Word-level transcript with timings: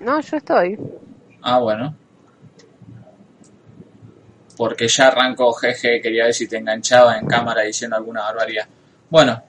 No, 0.00 0.20
yo 0.20 0.36
estoy. 0.36 0.78
Ah, 1.42 1.58
bueno. 1.58 1.94
Porque 4.56 4.88
ya 4.88 5.08
arrancó 5.08 5.52
GG, 5.52 6.02
quería 6.02 6.24
ver 6.24 6.34
si 6.34 6.48
te 6.48 6.56
enganchaba 6.58 7.18
en 7.18 7.26
cámara 7.26 7.62
diciendo 7.62 7.96
alguna 7.96 8.22
barbaridad. 8.22 8.66
Bueno. 9.08 9.42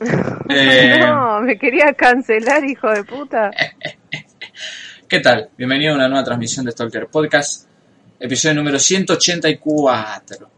Eh, 0.46 0.98
No, 1.00 1.40
me 1.40 1.56
quería 1.56 1.94
cancelar, 1.94 2.62
hijo 2.64 2.90
de 2.90 3.02
puta. 3.04 3.50
¿Qué 5.08 5.20
tal? 5.20 5.48
Bienvenido 5.56 5.92
a 5.92 5.96
una 5.96 6.08
nueva 6.08 6.22
transmisión 6.24 6.66
de 6.66 6.72
Stalker 6.72 7.06
Podcast, 7.06 7.66
episodio 8.20 8.56
número 8.56 8.78
184. 8.78 10.50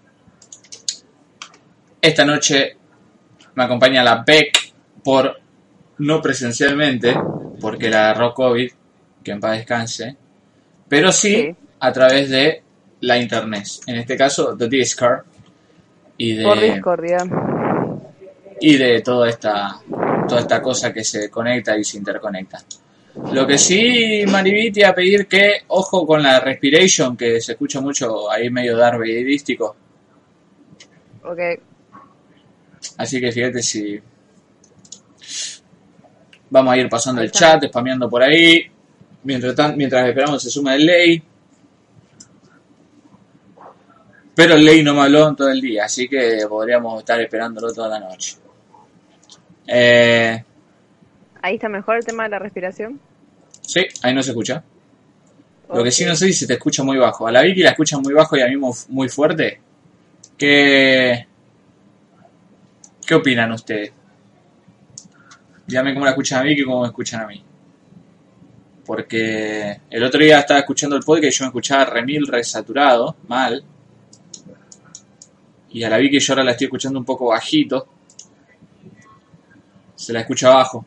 Esta 2.00 2.24
noche 2.24 2.76
me 3.54 3.64
acompaña 3.64 4.02
la 4.02 4.24
Beck 4.26 4.72
por 5.04 5.38
no 5.98 6.20
presencialmente, 6.20 7.14
porque 7.60 7.88
la 7.88 8.10
agarró 8.10 8.34
COVID, 8.34 8.72
que 9.26 9.32
en 9.32 9.40
paz 9.40 9.58
descanse, 9.58 10.16
pero 10.88 11.10
sí, 11.12 11.34
Sí. 11.34 11.56
a 11.80 11.92
través 11.92 12.30
de 12.30 12.62
la 13.00 13.18
internet, 13.18 13.66
en 13.86 13.96
este 13.96 14.16
caso 14.16 14.54
de 14.54 14.68
Discord 14.68 15.24
y 16.16 16.42
Por 16.42 16.58
de, 16.60 16.72
discordia. 16.74 17.18
y 18.60 18.76
de 18.76 19.02
toda 19.02 19.28
esta, 19.28 19.80
toda 20.28 20.40
esta 20.40 20.62
cosa 20.62 20.92
que 20.92 21.04
se 21.04 21.28
conecta 21.28 21.76
y 21.76 21.84
se 21.84 21.98
interconecta. 21.98 22.62
Lo 23.32 23.46
que 23.46 23.58
sí, 23.58 24.22
iba 24.24 24.88
a 24.88 24.94
pedir 24.94 25.26
que, 25.26 25.62
ojo 25.68 26.06
con 26.06 26.22
la 26.22 26.38
respiration, 26.38 27.16
que 27.16 27.40
se 27.40 27.52
escucha 27.52 27.80
mucho 27.80 28.30
ahí 28.30 28.48
medio 28.50 28.76
darvedístico. 28.76 29.74
Ok. 31.24 31.40
Así 32.98 33.20
que 33.20 33.32
fíjate 33.32 33.62
si. 33.62 34.00
Vamos 36.50 36.74
a 36.74 36.76
ir 36.76 36.88
pasando 36.88 37.22
el 37.22 37.30
chat, 37.30 37.64
spameando 37.66 38.08
por 38.08 38.22
ahí. 38.22 38.70
Mientras, 39.26 39.76
mientras 39.76 40.08
esperamos 40.08 40.42
se 40.42 40.50
suma 40.50 40.74
el 40.74 40.86
ley. 40.86 41.22
Pero 44.34 44.54
el 44.54 44.64
ley 44.64 44.82
no 44.82 44.94
me 44.94 45.00
habló 45.02 45.28
en 45.28 45.36
todo 45.36 45.48
el 45.48 45.60
día, 45.60 45.86
así 45.86 46.08
que 46.08 46.40
podríamos 46.48 46.98
estar 47.00 47.20
esperándolo 47.20 47.72
toda 47.72 47.88
la 47.98 48.00
noche. 48.00 48.36
Eh, 49.66 50.44
Ahí 51.42 51.54
está 51.54 51.68
mejor 51.68 51.96
el 51.96 52.04
tema 52.04 52.24
de 52.24 52.28
la 52.30 52.38
respiración. 52.38 53.00
sí, 53.62 53.86
ahí 54.02 54.14
no 54.14 54.22
se 54.22 54.30
escucha. 54.30 54.62
Lo 55.72 55.82
que 55.82 55.90
sí 55.90 56.04
no 56.04 56.14
sé 56.14 56.26
si 56.26 56.32
se 56.34 56.46
te 56.46 56.52
escucha 56.52 56.84
muy 56.84 56.96
bajo. 56.98 57.26
A 57.26 57.32
la 57.32 57.42
Vicky 57.42 57.62
la 57.62 57.70
escucha 57.70 57.98
muy 57.98 58.12
bajo 58.14 58.36
y 58.36 58.40
a 58.42 58.46
mí 58.46 58.56
mu- 58.56 58.72
muy 58.90 59.08
fuerte. 59.08 59.60
¿Qué, 60.38 61.26
¿Qué 63.06 63.14
opinan 63.14 63.50
ustedes? 63.52 63.90
Díganme 65.66 65.94
cómo 65.94 66.04
la 66.04 66.12
escuchan 66.12 66.40
a 66.40 66.42
Vicky 66.44 66.60
y 66.60 66.64
cómo 66.64 66.82
me 66.82 66.86
escuchan 66.88 67.22
a 67.22 67.26
mí. 67.26 67.42
Porque 68.86 69.80
el 69.90 70.04
otro 70.04 70.20
día 70.20 70.38
estaba 70.38 70.60
escuchando 70.60 70.96
el 70.96 71.02
podcast 71.02 71.24
y 71.24 71.38
yo 71.38 71.44
me 71.44 71.48
escuchaba 71.48 71.84
remil 71.86 72.26
resaturado, 72.26 73.16
mal. 73.26 73.62
Y 75.70 75.82
a 75.82 75.90
la 75.90 75.98
Vicky 75.98 76.20
yo 76.20 76.32
ahora 76.32 76.44
la 76.44 76.52
estoy 76.52 76.66
escuchando 76.66 76.98
un 76.98 77.04
poco 77.04 77.26
bajito. 77.26 77.86
Se 79.96 80.12
la 80.12 80.20
escucha 80.20 80.50
bajo. 80.50 80.84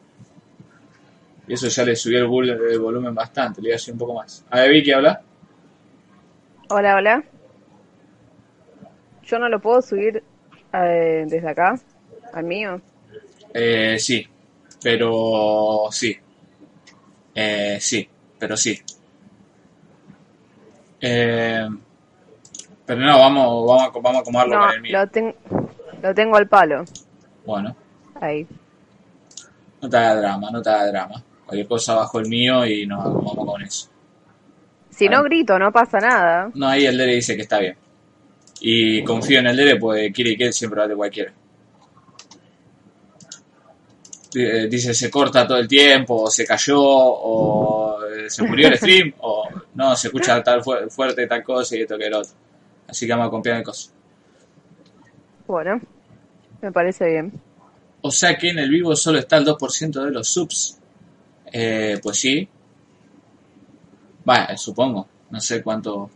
Y 1.47 1.53
eso 1.53 1.67
ya 1.67 1.83
le 1.83 1.95
subió 1.95 2.19
el 2.19 2.79
volumen 2.79 3.13
bastante, 3.13 3.59
le 3.59 3.67
voy 3.67 3.71
a 3.71 3.75
decir 3.75 3.93
un 3.93 3.99
poco 3.99 4.13
más. 4.13 4.45
A 4.49 4.61
ver, 4.61 4.71
Vicky, 4.71 4.91
habla. 4.91 5.21
Hola, 6.69 6.95
hola. 6.95 7.23
Yo 9.23 9.39
no 9.39 9.49
lo 9.49 9.59
puedo 9.59 9.81
subir 9.81 10.23
eh, 10.73 11.25
desde 11.27 11.49
acá, 11.49 11.79
al 12.33 12.43
mío. 12.43 12.79
Eh, 13.53 13.97
sí, 13.99 14.25
pero 14.81 15.87
sí. 15.91 16.15
Eh, 17.35 17.77
sí, 17.79 18.07
pero 18.37 18.57
sí. 18.57 18.79
Eh, 21.01 21.67
pero 22.85 22.99
no, 23.01 23.17
vamos, 23.19 23.67
vamos, 23.67 23.83
a, 23.83 23.89
vamos 23.99 24.15
a 24.15 24.19
acomodarlo 24.19 24.55
No, 24.55 24.65
con 24.65 24.75
el 24.75 24.81
mío. 24.81 24.99
lo, 24.99 25.07
ten- 25.07 25.35
lo 26.01 26.13
tengo 26.13 26.35
al 26.37 26.47
palo. 26.47 26.83
Bueno, 27.45 27.75
Ahí. 28.19 28.45
no 29.81 29.89
te 29.89 29.97
haga 29.97 30.15
drama, 30.15 30.51
no 30.51 30.61
te 30.61 30.69
haga 30.69 30.87
drama. 30.87 31.23
Cualquier 31.45 31.67
cosa 31.67 31.95
bajo 31.95 32.19
el 32.19 32.27
mío 32.27 32.65
y 32.65 32.85
nos 32.85 32.99
acomodamos 33.01 33.45
con 33.45 33.61
eso. 33.61 33.89
Si 34.89 35.07
no 35.07 35.23
grito, 35.23 35.57
no 35.57 35.71
pasa 35.71 35.99
nada. 35.99 36.51
No, 36.53 36.67
ahí 36.67 36.85
el 36.85 36.97
Dere 36.97 37.15
dice 37.15 37.35
que 37.35 37.43
está 37.43 37.59
bien. 37.59 37.77
Y 38.61 39.03
confío 39.03 39.39
en 39.39 39.47
el 39.47 39.55
Dere, 39.55 39.77
pues 39.77 40.11
quiere 40.13 40.35
que 40.35 40.45
él 40.47 40.53
siempre 40.53 40.81
va 40.81 40.87
de 40.87 40.95
cualquiera. 40.95 41.31
Eh, 44.35 44.67
Dice, 44.69 44.93
se 44.93 45.09
corta 45.09 45.47
todo 45.47 45.57
el 45.57 45.67
tiempo, 45.67 46.23
o 46.23 46.29
se 46.29 46.45
cayó, 46.45 46.79
o 46.81 48.03
eh, 48.05 48.29
se 48.29 48.43
murió 48.43 48.67
el 48.67 48.77
stream, 48.77 49.13
o 49.21 49.47
no, 49.73 49.95
se 49.95 50.07
escucha 50.09 50.43
tal 50.43 50.63
fu- 50.63 50.89
fuerte 50.89 51.25
tal 51.27 51.43
cosa 51.43 51.75
y 51.75 51.81
esto 51.81 51.97
que 51.97 52.05
el 52.07 52.13
otro. 52.13 52.31
Así 52.87 53.05
que 53.07 53.11
vamos 53.13 53.27
a 53.27 53.31
confiar 53.31 53.57
en 53.57 53.63
cosas. 53.63 53.91
Bueno, 55.47 55.81
me 56.61 56.71
parece 56.71 57.07
bien. 57.09 57.33
O 58.01 58.11
sea 58.11 58.35
que 58.37 58.49
en 58.49 58.59
el 58.59 58.69
vivo 58.69 58.95
solo 58.95 59.17
está 59.19 59.37
el 59.37 59.45
2% 59.45 60.05
de 60.05 60.11
los 60.11 60.27
subs. 60.27 60.77
Eh, 61.51 61.99
pues 62.01 62.19
sí. 62.19 62.47
Vaya, 64.25 64.55
supongo. 64.57 65.07
No 65.31 65.39
sé 65.41 65.61
cuánto 65.63 66.09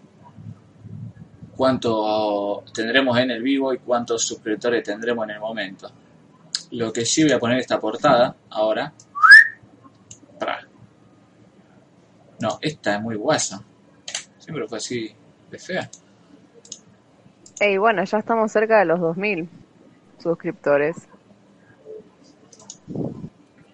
cuánto 1.56 2.63
tendremos 2.74 3.18
en 3.19 3.31
el 3.31 3.41
vivo 3.44 3.74
y 3.74 3.78
cuántos 3.80 4.24
suscriptores 4.25 4.84
tendremos 4.84 5.25
en 5.25 5.31
el 5.31 5.40
momento. 5.40 5.91
Lo 6.73 6.91
que 6.91 7.06
sí 7.06 7.23
voy 7.23 7.34
a 7.34 7.39
poner 7.39 7.59
esta 7.59 7.79
portada 7.79 8.35
ahora. 8.50 8.91
No, 12.39 12.57
esta 12.61 12.95
es 12.95 13.01
muy 13.01 13.16
guasa. 13.16 13.63
Siempre 14.39 14.67
fue 14.67 14.79
así 14.79 15.16
de 15.51 15.59
fea. 15.59 15.89
Ey, 17.59 17.78
bueno, 17.78 18.03
ya 18.03 18.17
estamos 18.17 18.51
cerca 18.51 18.79
de 18.79 18.85
los 18.85 19.00
2000 19.00 19.47
suscriptores. 20.17 21.07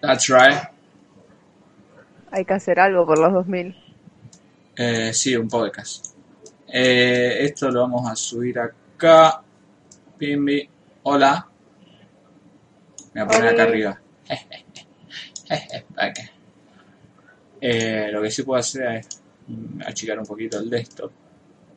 That's 0.02 0.28
right. 0.28 0.62
Hay 2.30 2.44
que 2.44 2.52
hacer 2.52 2.78
algo 2.78 3.06
por 3.06 3.18
los 3.18 3.32
2000. 3.32 3.76
Eh, 4.76 5.12
sí, 5.14 5.34
un 5.36 5.48
podcast. 5.48 6.14
Eh, 6.68 7.38
esto 7.40 7.70
lo 7.70 7.80
vamos 7.80 8.10
a 8.10 8.14
subir 8.14 8.58
acá. 8.58 9.42
Pimbi. 10.18 10.68
Hola. 11.04 11.49
Me 13.12 13.24
voy 13.24 13.34
a 13.34 13.38
poner 13.38 13.54
acá 13.54 13.62
arriba. 13.64 14.00
Acá. 15.96 16.30
Eh, 17.60 18.08
lo 18.12 18.22
que 18.22 18.30
sí 18.30 18.42
puedo 18.44 18.60
hacer 18.60 18.96
es 18.96 19.22
achicar 19.84 20.18
un 20.18 20.26
poquito 20.26 20.58
el 20.58 20.70
desktop. 20.70 21.10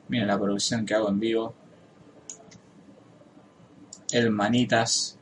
Miren 0.10 0.28
la 0.28 0.40
producción 0.40 0.86
que 0.86 0.94
hago 0.94 1.10
en 1.10 1.20
vivo. 1.20 1.56
El 4.12 4.30
manitas. 4.30 5.18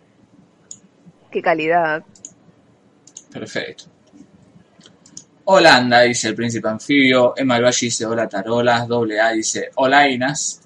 Qué 1.31 1.41
calidad. 1.41 2.03
Perfecto. 3.31 3.85
Holanda 5.45 6.01
dice 6.01 6.29
el 6.29 6.35
príncipe 6.35 6.67
anfibio. 6.67 7.33
Emma 7.37 7.59
Valle 7.59 7.77
dice 7.85 8.05
hola 8.05 8.27
tarolas. 8.27 8.87
Doble 8.87 9.19
A 9.19 9.31
dice 9.31 9.71
hola 9.75 10.09
Inas. 10.09 10.61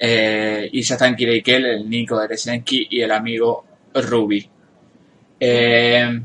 Eh, 0.00 0.68
y 0.72 0.82
ya 0.82 0.94
están 0.94 1.14
Kireikel, 1.14 1.66
el 1.66 1.90
Nico 1.90 2.18
de 2.18 2.28
Resenki 2.28 2.86
y 2.90 3.02
el 3.02 3.10
amigo 3.10 3.64
Ruby. 3.94 4.48
Eh, 5.40 6.20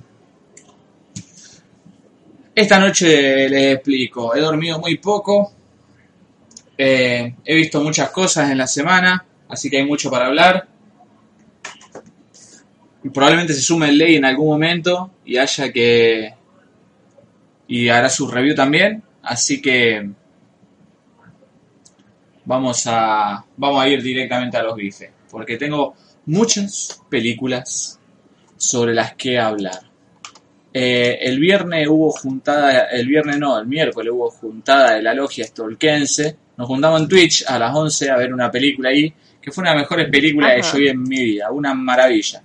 esta 2.55 2.79
noche 2.79 3.49
les 3.49 3.75
explico. 3.75 4.35
He 4.35 4.39
dormido 4.39 4.79
muy 4.79 4.97
poco. 4.97 5.53
Eh, 6.77 7.35
he 7.43 7.55
visto 7.55 7.81
muchas 7.81 8.09
cosas 8.11 8.51
en 8.51 8.57
la 8.57 8.67
semana. 8.67 9.25
Así 9.49 9.69
que 9.69 9.77
hay 9.77 9.85
mucho 9.85 10.09
para 10.09 10.27
hablar. 10.27 10.67
Probablemente 13.13 13.53
se 13.53 13.61
sume 13.61 13.89
el 13.89 13.97
ley 13.97 14.15
en 14.15 14.25
algún 14.25 14.47
momento 14.47 15.11
y 15.25 15.37
haya 15.37 15.71
que 15.71 16.33
y 17.67 17.89
hará 17.89 18.09
su 18.09 18.27
review 18.27 18.55
también 18.55 19.03
así 19.21 19.61
que 19.61 20.09
vamos 22.45 22.83
a 22.87 23.45
vamos 23.55 23.83
a 23.83 23.87
ir 23.87 24.01
directamente 24.01 24.57
a 24.57 24.63
los 24.63 24.75
bifes 24.75 25.09
porque 25.29 25.57
tengo 25.57 25.95
muchas 26.25 27.01
películas 27.09 27.99
sobre 28.63 28.93
las 28.93 29.13
que 29.15 29.37
hablar 29.37 29.81
Eh, 30.75 31.19
el 31.21 31.37
viernes 31.39 31.87
hubo 31.87 32.09
juntada 32.11 32.87
el 32.99 33.07
viernes 33.07 33.37
no 33.37 33.59
el 33.59 33.67
miércoles 33.67 34.11
hubo 34.11 34.31
juntada 34.31 34.95
de 34.95 35.03
la 35.03 35.13
logia 35.13 35.45
stolkense 35.45 36.35
nos 36.57 36.67
juntamos 36.67 36.99
en 37.01 37.07
Twitch 37.07 37.45
a 37.47 37.59
las 37.59 37.75
11 37.75 38.09
a 38.09 38.17
ver 38.17 38.33
una 38.33 38.49
película 38.49 38.89
ahí 38.89 39.13
que 39.39 39.51
fue 39.51 39.61
una 39.61 39.71
de 39.71 39.75
las 39.77 39.83
mejores 39.83 40.09
películas 40.09 40.51
que 40.55 40.61
Ajá. 40.61 40.71
yo 40.71 40.79
vi 40.79 40.87
en 40.87 41.03
mi 41.03 41.21
vida 41.25 41.51
una 41.51 41.73
maravilla 41.75 42.41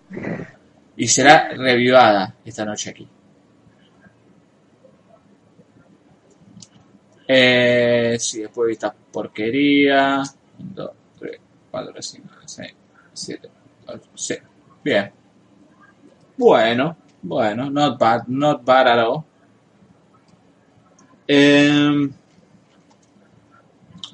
y 0.96 1.06
será 1.06 1.50
revivada 1.50 2.34
esta 2.44 2.64
noche 2.64 2.90
aquí. 2.90 3.06
Eh, 7.28 8.16
sí, 8.18 8.40
después 8.40 8.66
de 8.66 8.72
esta 8.72 8.92
porquería. 9.12 10.22
1, 10.58 10.70
2, 10.74 10.90
3, 11.20 11.40
4, 11.70 12.02
5, 12.02 12.28
6, 12.46 12.74
7, 13.12 13.50
8, 13.86 14.02
6. 14.14 14.40
Bien. 14.82 15.12
Bueno, 16.38 16.96
bueno, 17.20 17.68
not 17.68 17.98
bad, 17.98 18.28
not 18.28 18.64
bad 18.64 18.86
at 18.86 18.98
all. 19.00 19.24
Eh, 21.26 22.08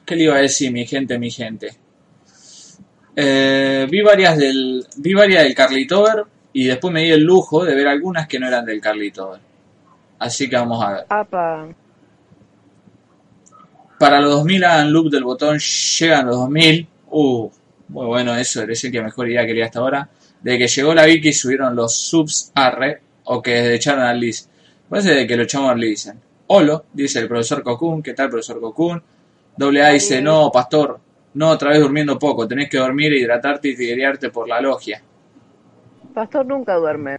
¿Qué 0.04 0.16
le 0.16 0.24
iba 0.24 0.36
a 0.36 0.38
decir, 0.38 0.72
mi 0.72 0.86
gente, 0.86 1.18
mi 1.18 1.30
gente? 1.30 1.76
Eh, 3.14 3.86
vi 3.88 4.00
varias 4.00 4.36
del 4.36 4.84
vi 4.96 5.14
varias 5.14 5.44
del 5.44 5.54
Carlitover 5.54 6.24
y 6.52 6.66
después 6.66 6.92
me 6.92 7.02
di 7.02 7.10
el 7.10 7.22
lujo 7.22 7.64
de 7.64 7.74
ver 7.74 7.86
algunas 7.86 8.26
que 8.26 8.40
no 8.40 8.48
eran 8.48 8.64
del 8.64 8.80
Carlitover. 8.80 9.40
Así 10.18 10.48
que 10.48 10.56
vamos 10.56 10.82
a 10.82 10.92
ver. 10.92 11.06
Apa. 11.10 11.68
Para 13.98 14.20
los 14.20 14.30
2000 14.30 14.64
hagan 14.64 14.92
loop 14.92 15.10
del 15.10 15.24
botón, 15.24 15.58
llegan 15.58 16.26
los 16.26 16.36
2000. 16.36 16.88
Uh, 17.10 17.50
muy 17.88 18.06
bueno 18.06 18.34
eso, 18.34 18.62
es 18.62 18.82
el 18.84 18.90
que 18.90 19.02
mejor 19.02 19.28
idea 19.28 19.46
quería 19.46 19.66
hasta 19.66 19.80
ahora. 19.80 20.08
De 20.44 20.58
que 20.58 20.68
llegó 20.68 20.94
la 20.94 21.06
Vicky 21.06 21.32
subieron 21.32 21.74
los 21.74 21.96
subs 21.96 22.52
arre 22.54 23.00
o 23.24 23.40
que 23.40 23.74
echaron 23.74 24.04
al 24.04 24.20
Liz. 24.20 24.46
Parece 24.88 25.14
de 25.14 25.26
que 25.26 25.36
lo 25.36 25.44
echamos 25.44 25.76
le 25.78 25.86
dicen. 25.86 26.20
Olo, 26.48 26.84
dice 26.92 27.20
el 27.20 27.28
profesor 27.28 27.62
Cocoon, 27.62 28.02
¿qué 28.02 28.12
tal 28.12 28.28
profesor 28.28 28.60
Cocoon? 28.60 29.02
Doble 29.56 29.82
A 29.82 29.88
dice, 29.88 30.20
no, 30.20 30.52
pastor, 30.52 31.00
no, 31.32 31.48
otra 31.48 31.70
vez 31.70 31.80
durmiendo 31.80 32.18
poco, 32.18 32.46
tenés 32.46 32.68
que 32.68 32.76
dormir, 32.76 33.14
hidratarte 33.14 33.68
y 33.68 33.74
triguearte 33.74 34.28
por 34.28 34.46
la 34.46 34.60
logia. 34.60 35.02
Pastor 36.12 36.44
nunca 36.44 36.74
duerme. 36.74 37.16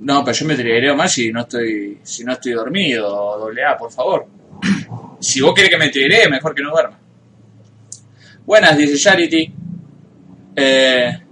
No, 0.00 0.22
pero 0.22 0.36
yo 0.36 0.46
me 0.46 0.54
trigueo 0.54 0.94
más 0.94 1.12
si 1.12 1.32
no 1.32 1.40
estoy, 1.40 1.98
si 2.02 2.24
no 2.24 2.32
estoy 2.32 2.52
dormido, 2.52 3.38
doble 3.38 3.64
A, 3.64 3.76
por 3.76 3.90
favor. 3.90 4.26
Si 5.20 5.40
vos 5.40 5.54
querés 5.54 5.70
que 5.70 5.78
me 5.78 5.88
triguee, 5.88 6.28
mejor 6.28 6.54
que 6.54 6.62
no 6.62 6.70
duerma. 6.70 6.98
Buenas, 8.44 8.76
dice 8.76 8.98
Charity. 8.98 9.54
Eh, 10.54 11.23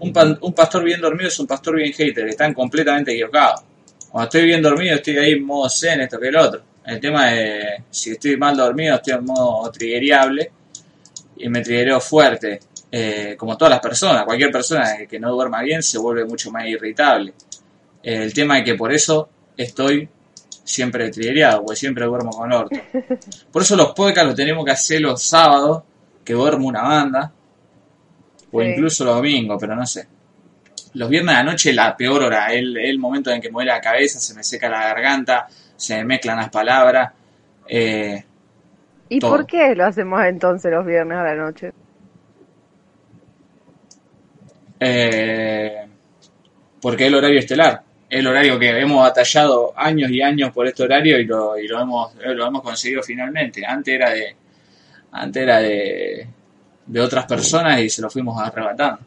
un, 0.00 0.12
pan- 0.12 0.38
un 0.40 0.52
pastor 0.52 0.82
bien 0.84 1.00
dormido 1.00 1.28
es 1.28 1.38
un 1.38 1.46
pastor 1.46 1.76
bien 1.76 1.92
hater, 1.92 2.28
están 2.28 2.52
completamente 2.54 3.12
equivocados. 3.12 3.62
Cuando 4.10 4.24
estoy 4.28 4.44
bien 4.44 4.60
dormido 4.62 4.96
estoy 4.96 5.16
ahí 5.18 5.32
en 5.32 5.44
modo 5.44 5.68
zen, 5.70 6.00
esto 6.00 6.18
que 6.18 6.28
el 6.28 6.36
otro. 6.36 6.62
El 6.84 6.98
tema 7.00 7.32
es, 7.34 7.82
si 7.90 8.10
estoy 8.12 8.36
mal 8.36 8.56
dormido 8.56 8.96
estoy 8.96 9.14
en 9.14 9.24
modo 9.24 9.70
trigueriable 9.70 10.50
y 11.36 11.48
me 11.48 11.60
triguereo 11.62 12.00
fuerte. 12.00 12.60
Eh, 12.92 13.36
como 13.38 13.56
todas 13.56 13.70
las 13.70 13.80
personas, 13.80 14.24
cualquier 14.24 14.50
persona 14.50 14.96
que- 15.08 15.20
no 15.20 15.30
duerma 15.30 15.62
bien 15.62 15.82
se 15.82 15.96
vuelve 15.98 16.24
mucho 16.24 16.50
más 16.50 16.66
irritable. 16.66 17.34
Eh, 18.02 18.22
el 18.24 18.34
tema 18.34 18.58
es 18.58 18.64
que 18.64 18.74
por 18.74 18.92
eso 18.92 19.28
estoy 19.56 20.08
siempre 20.64 21.08
triguereado, 21.10 21.62
porque 21.64 21.76
siempre 21.76 22.04
duermo 22.06 22.30
con 22.30 22.52
orto. 22.52 22.76
Por 23.52 23.62
eso 23.62 23.76
los 23.76 23.92
podcasts 23.92 24.26
los 24.26 24.34
tenemos 24.34 24.64
que 24.64 24.70
hacer 24.72 25.00
los 25.02 25.22
sábados, 25.22 25.82
que 26.24 26.32
duermo 26.32 26.66
una 26.68 26.82
banda, 26.82 27.32
o 28.52 28.62
incluso 28.62 29.04
los 29.04 29.16
domingos, 29.16 29.58
pero 29.60 29.74
no 29.76 29.86
sé. 29.86 30.06
Los 30.94 31.08
viernes 31.10 31.34
de 31.36 31.42
la 31.44 31.50
noche 31.52 31.72
la 31.72 31.96
peor 31.96 32.22
hora, 32.24 32.48
es 32.52 32.60
el, 32.60 32.76
el 32.78 32.98
momento 32.98 33.30
en 33.30 33.40
que 33.40 33.48
me 33.48 33.54
duele 33.54 33.72
la 33.72 33.80
cabeza, 33.80 34.20
se 34.20 34.34
me 34.34 34.42
seca 34.44 34.68
la 34.68 34.84
garganta, 34.88 35.48
se 35.76 35.96
me 35.98 36.04
mezclan 36.04 36.38
las 36.38 36.50
palabras. 36.50 37.12
eh, 37.68 38.24
¿Y 39.10 39.20
Todo. 39.20 39.30
por 39.30 39.44
qué 39.46 39.74
lo 39.74 39.84
hacemos 39.84 40.24
entonces 40.24 40.72
los 40.72 40.86
viernes 40.86 41.18
a 41.18 41.22
la 41.24 41.34
noche? 41.34 41.74
eh, 44.78 45.86
porque 46.80 47.04
es 47.04 47.08
el 47.08 47.14
horario 47.16 47.38
estelar. 47.38 47.82
Es 48.08 48.20
el 48.20 48.26
horario 48.26 48.58
que 48.58 48.70
hemos 48.80 49.02
batallado 49.02 49.72
años 49.76 50.10
y 50.10 50.20
años 50.22 50.52
por 50.52 50.66
este 50.66 50.82
horario 50.82 51.18
y 51.20 51.24
lo, 51.26 51.58
y 51.58 51.68
lo 51.68 51.80
hemos 51.80 52.14
lo 52.16 52.46
hemos 52.46 52.62
conseguido 52.62 53.02
finalmente. 53.02 53.64
Antes 53.66 53.94
era 53.94 54.10
de 54.10 54.36
antes 55.12 55.42
era 55.42 55.58
de, 55.60 56.28
de 56.90 57.00
otras 57.00 57.24
personas 57.24 57.80
y 57.80 57.88
se 57.88 58.02
lo 58.02 58.10
fuimos 58.10 58.40
arrebatando. 58.40 58.98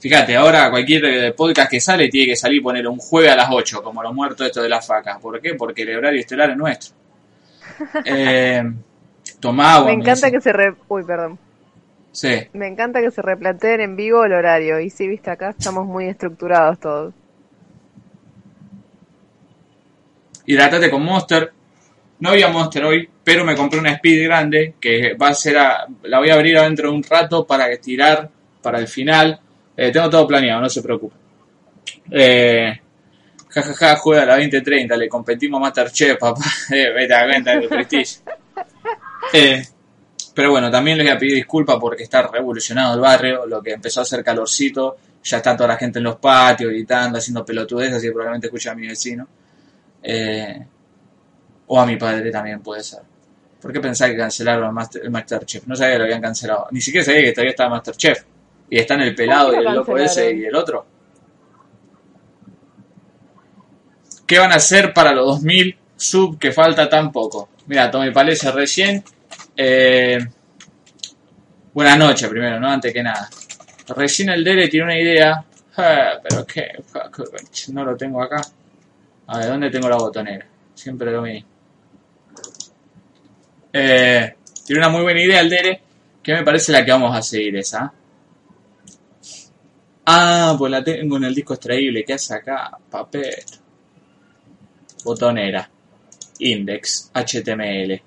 Fíjate, 0.00 0.36
ahora 0.36 0.70
cualquier 0.70 1.34
podcast 1.34 1.70
que 1.70 1.80
sale 1.80 2.08
tiene 2.08 2.28
que 2.28 2.36
salir 2.36 2.58
y 2.58 2.62
poner 2.62 2.86
un 2.86 2.98
jueves 2.98 3.32
a 3.32 3.36
las 3.36 3.48
8, 3.50 3.82
como 3.82 4.02
los 4.02 4.14
muertos 4.14 4.46
esto 4.46 4.62
de 4.62 4.68
las 4.68 4.86
facas. 4.86 5.18
¿Por 5.20 5.40
qué? 5.40 5.54
Porque 5.54 5.82
el 5.82 5.96
horario 5.96 6.20
estelar 6.20 6.50
es 6.50 6.56
nuestro. 6.56 6.96
Eh, 8.04 8.62
tomá 9.38 9.74
agua. 9.74 9.86
me 9.86 9.92
encanta 9.92 10.32
que 10.32 10.40
se 10.40 10.52
re... 10.52 10.74
Uy, 10.88 11.04
perdón. 11.04 11.38
Sí. 12.10 12.48
Me 12.52 12.66
encanta 12.66 13.00
que 13.00 13.12
se 13.12 13.22
replanteen 13.22 13.80
en 13.80 13.94
vivo 13.94 14.24
el 14.24 14.32
horario. 14.32 14.80
Y 14.80 14.90
sí, 14.90 15.06
viste, 15.06 15.30
acá 15.30 15.50
estamos 15.50 15.86
muy 15.86 16.06
estructurados 16.06 16.80
todos. 16.80 17.14
Hidratate 20.46 20.90
con 20.90 21.04
Monster. 21.04 21.52
No 22.18 22.30
había 22.30 22.48
Monster 22.48 22.84
hoy, 22.84 23.08
pero 23.28 23.44
me 23.44 23.54
compré 23.54 23.78
una 23.78 23.92
Speed 23.92 24.24
grande 24.24 24.74
que 24.80 25.12
va 25.12 25.28
a 25.28 25.34
ser 25.34 25.58
a- 25.58 25.86
la 26.04 26.18
voy 26.18 26.30
a 26.30 26.34
abrir 26.34 26.58
dentro 26.58 26.88
de 26.90 26.96
un 26.96 27.02
rato 27.02 27.46
para 27.46 27.70
estirar 27.70 28.30
para 28.62 28.78
el 28.78 28.88
final. 28.88 29.38
Eh, 29.76 29.90
tengo 29.92 30.08
todo 30.08 30.26
planeado, 30.26 30.62
no 30.62 30.68
se 30.70 30.80
preocupe. 30.80 31.14
Eh, 32.10 32.72
ja, 33.50 33.62
ja, 33.62 33.96
juega 33.96 34.22
a 34.22 34.24
la 34.24 34.36
2030, 34.36 34.96
le 34.96 35.10
competimos 35.10 35.58
a 35.58 35.60
Masterchef, 35.60 36.16
papá. 36.18 36.40
Eh, 36.72 36.90
vete 36.90 37.12
a 37.14 37.26
cuenta 37.26 37.60
prestigio. 37.68 38.22
Eh, 39.34 39.62
pero 40.32 40.50
bueno, 40.52 40.70
también 40.70 40.96
les 40.96 41.06
voy 41.08 41.14
a 41.14 41.18
pedir 41.18 41.34
disculpas 41.34 41.76
porque 41.78 42.04
está 42.04 42.22
revolucionado 42.28 42.94
el 42.94 43.00
barrio, 43.00 43.44
lo 43.44 43.62
que 43.62 43.72
empezó 43.72 44.00
a 44.00 44.04
hacer 44.04 44.24
calorcito, 44.24 44.96
ya 45.22 45.36
está 45.36 45.54
toda 45.54 45.68
la 45.68 45.76
gente 45.76 45.98
en 45.98 46.04
los 46.04 46.16
patios 46.16 46.70
gritando, 46.70 47.18
haciendo 47.18 47.44
pelotudeces, 47.44 47.96
así 47.96 48.06
que 48.06 48.12
probablemente 48.12 48.46
escucha 48.46 48.72
a 48.72 48.74
mi 48.74 48.86
vecino. 48.88 49.28
O 51.66 51.78
a 51.78 51.84
mi 51.84 51.96
padre 51.96 52.30
también 52.30 52.62
puede 52.62 52.82
ser. 52.82 53.00
¿Por 53.60 53.72
qué 53.72 53.80
pensaba 53.80 54.10
que 54.10 54.16
cancelaron 54.16 54.66
el, 54.66 54.72
Master, 54.72 55.02
el 55.04 55.10
Masterchef? 55.10 55.66
No 55.66 55.74
sabía 55.74 55.94
que 55.94 55.98
lo 55.98 56.04
habían 56.04 56.20
cancelado. 56.20 56.68
Ni 56.70 56.80
siquiera 56.80 57.04
sabía 57.04 57.22
que 57.22 57.32
todavía 57.32 57.50
estaba 57.50 57.70
Masterchef. 57.70 58.24
Y 58.70 58.78
están 58.78 59.00
el 59.00 59.14
pelado 59.14 59.52
y 59.52 59.56
¿Por 59.56 59.62
qué 59.62 59.68
el 59.68 59.74
lo 59.74 59.80
loco 59.80 59.98
ese 59.98 60.32
y 60.32 60.44
el 60.44 60.54
otro. 60.54 60.86
¿Qué 64.26 64.38
van 64.38 64.52
a 64.52 64.56
hacer 64.56 64.92
para 64.92 65.12
los 65.12 65.26
2000 65.26 65.78
sub 65.96 66.38
que 66.38 66.52
falta 66.52 66.88
tan 66.88 67.10
poco? 67.10 67.48
Mira, 67.66 67.90
Tommy 67.90 68.10
Palese 68.10 68.52
recién. 68.52 69.02
Eh, 69.56 70.18
buenas 71.72 71.98
noches 71.98 72.28
primero, 72.28 72.60
¿no? 72.60 72.68
Antes 72.68 72.92
que 72.92 73.02
nada. 73.02 73.28
Recién 73.88 74.28
el 74.28 74.44
Dere 74.44 74.68
tiene 74.68 74.84
una 74.84 75.00
idea. 75.00 75.44
Ah, 75.78 76.18
pero 76.22 76.44
qué, 76.44 76.72
no 77.72 77.84
lo 77.84 77.96
tengo 77.96 78.22
acá. 78.22 78.42
A 79.28 79.38
ver, 79.38 79.48
¿dónde 79.48 79.70
tengo 79.70 79.88
la 79.88 79.96
botonera? 79.96 80.46
Siempre 80.74 81.10
lo 81.10 81.22
mismo. 81.22 81.48
Eh, 83.72 84.34
tiene 84.66 84.80
una 84.80 84.88
muy 84.88 85.02
buena 85.02 85.22
idea 85.22 85.40
el 85.40 85.50
Dere, 85.50 85.80
que 86.22 86.32
me 86.34 86.42
parece 86.42 86.72
la 86.72 86.84
que 86.84 86.90
vamos 86.92 87.14
a 87.16 87.22
seguir 87.22 87.56
esa. 87.56 87.92
Ah, 90.06 90.54
pues 90.58 90.70
la 90.70 90.82
tengo 90.82 91.16
en 91.18 91.24
el 91.24 91.34
disco 91.34 91.54
extraíble. 91.54 92.04
¿Qué 92.04 92.14
hace 92.14 92.34
acá? 92.34 92.70
Papel. 92.90 93.34
Botonera. 95.04 95.68
Index. 96.38 97.10
HTML. 97.14 98.00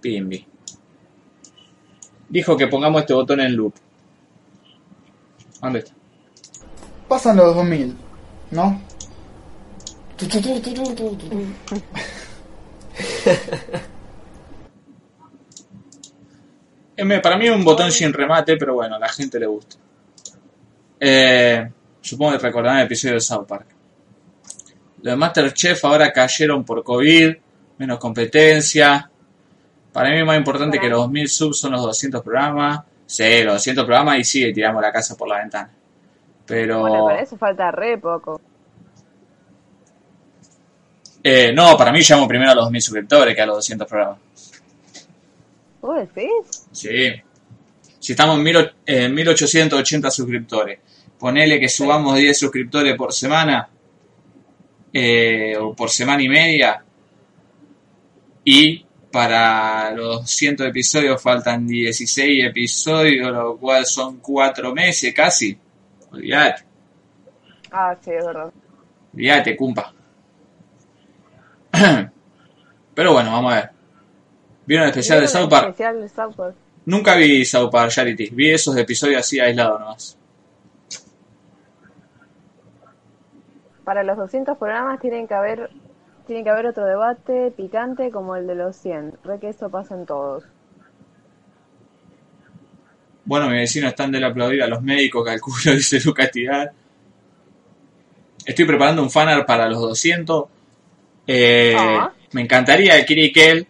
Pimbi. 0.00 0.46
Dijo 2.28 2.56
que 2.56 2.66
pongamos 2.66 3.00
este 3.00 3.14
botón 3.14 3.40
en 3.40 3.56
loop. 3.56 3.74
¿Dónde 5.62 5.78
está? 5.80 5.92
Pasan 7.08 7.36
los 7.38 7.54
2000, 7.54 7.96
¿no? 8.50 8.80
Tu, 10.18 10.26
tu, 10.26 10.40
tu, 10.40 10.60
tu, 10.60 10.74
tu, 10.74 10.94
tu, 10.94 11.16
tu. 11.16 11.36
Eh, 11.36 11.46
me- 11.70 11.82
Para 17.22 17.36
mí 17.36 17.46
es 17.46 17.54
un 17.54 17.64
botón 17.64 17.92
sin 17.92 18.12
remate, 18.12 18.56
pero 18.56 18.74
bueno, 18.74 18.96
a 18.96 18.98
la 18.98 19.08
gente 19.08 19.38
le 19.38 19.46
gusta. 19.46 19.76
Eh, 20.98 21.70
supongo 22.00 22.32
que 22.32 22.38
recordarán 22.38 22.80
el 22.80 22.86
episodio 22.86 23.14
de 23.14 23.20
South 23.20 23.46
Park. 23.46 23.66
Los 25.02 25.12
de 25.12 25.16
Masterchef 25.16 25.84
ahora 25.84 26.12
cayeron 26.12 26.64
por 26.64 26.82
COVID, 26.82 27.36
menos 27.78 27.98
competencia. 27.98 29.08
Para 29.92 30.10
mí 30.10 30.18
es 30.18 30.26
más 30.26 30.36
importante 30.36 30.80
que 30.80 30.88
los 30.88 30.98
2000 31.02 31.28
subs 31.28 31.58
son 31.58 31.72
los 31.72 31.82
200 31.82 32.20
programas. 32.20 32.80
Sí, 33.06 33.44
los 33.44 33.54
200 33.54 33.84
programas 33.84 34.18
y 34.18 34.24
sigue 34.24 34.52
tiramos 34.52 34.82
la 34.82 34.90
casa 34.90 35.16
por 35.16 35.28
la 35.28 35.38
ventana. 35.38 35.70
Pero... 36.46 36.80
Bueno, 36.80 37.04
para 37.04 37.20
eso 37.20 37.36
falta 37.36 37.70
re 37.70 37.96
poco. 37.98 38.40
Eh, 41.22 41.52
no, 41.52 41.76
para 41.76 41.92
mí 41.92 42.00
llamo 42.00 42.26
primero 42.26 42.50
a 42.50 42.54
los 42.56 42.64
2000 42.64 42.82
suscriptores 42.82 43.34
que 43.36 43.42
a 43.42 43.46
los 43.46 43.56
200 43.56 43.86
programas. 43.86 44.18
Sí. 46.72 47.12
Si 47.98 48.12
estamos 48.12 48.36
en, 48.36 48.42
mil 48.42 48.56
och- 48.56 48.72
en 48.86 49.14
1880 49.14 50.10
suscriptores, 50.10 50.78
ponele 51.18 51.58
que 51.58 51.68
subamos 51.68 52.16
10 52.16 52.38
suscriptores 52.38 52.94
por 52.96 53.12
semana, 53.12 53.68
eh, 54.92 55.56
o 55.60 55.74
por 55.74 55.90
semana 55.90 56.22
y 56.22 56.28
media, 56.28 56.82
y 58.44 58.84
para 59.10 59.90
los 59.92 60.30
100 60.30 60.62
episodios 60.66 61.20
faltan 61.20 61.66
16 61.66 62.44
episodios, 62.46 63.32
lo 63.32 63.56
cual 63.56 63.84
son 63.86 64.18
4 64.20 64.72
meses 64.74 65.12
casi. 65.14 65.58
Olvídate, 66.12 66.62
Ah, 67.70 67.96
sí, 68.00 68.10
es 68.12 68.24
verdad. 68.24 68.50
olvídate, 69.12 69.56
cumpa. 69.56 69.92
Pero 72.94 73.12
bueno, 73.12 73.32
vamos 73.32 73.52
a 73.52 73.56
ver. 73.56 73.70
¿Vieron 74.68 74.84
el 74.84 74.90
especial 74.90 75.20
de 75.20 75.26
¿Vieron 75.26 75.42
el 75.42 75.42
South 75.42 75.50
Park? 75.50 75.68
especial 75.70 76.00
de 76.02 76.08
South 76.10 76.34
Park? 76.36 76.54
Nunca 76.84 77.16
vi 77.16 77.44
South 77.44 77.70
Park 77.70 77.90
Charity. 77.90 78.28
Vi 78.32 78.50
esos 78.50 78.76
episodios 78.76 79.20
así 79.20 79.40
aislados 79.40 79.80
nomás. 79.80 80.18
Para 83.84 84.02
los 84.02 84.16
200 84.18 84.58
programas 84.58 85.00
tienen 85.00 85.26
que 85.26 85.34
haber 85.34 85.70
Tiene 86.26 86.44
que 86.44 86.50
haber 86.50 86.66
otro 86.66 86.84
debate 86.84 87.50
picante 87.56 88.10
como 88.10 88.36
el 88.36 88.46
de 88.46 88.54
los 88.54 88.76
100. 88.76 89.14
Re 89.24 89.40
que 89.40 89.48
eso 89.48 89.70
pasa 89.70 89.94
en 89.94 90.04
todos. 90.04 90.44
Bueno, 93.24 93.48
mi 93.48 93.56
vecino 93.56 93.88
están 93.88 94.12
de 94.12 94.22
aplaudir 94.24 94.62
a 94.62 94.66
los 94.66 94.82
médicos, 94.82 95.24
calculo, 95.24 95.56
dice 95.74 96.00
Lucas 96.04 96.30
Tirar. 96.30 96.70
Estoy 98.44 98.64
preparando 98.66 99.02
un 99.02 99.10
fanart 99.10 99.46
para 99.46 99.68
los 99.68 99.80
200. 99.80 100.44
Eh, 101.26 101.74
Ah. 101.78 102.12
Me 102.32 102.42
encantaría 102.42 103.02
Kiri 103.06 103.32
Kel, 103.32 103.66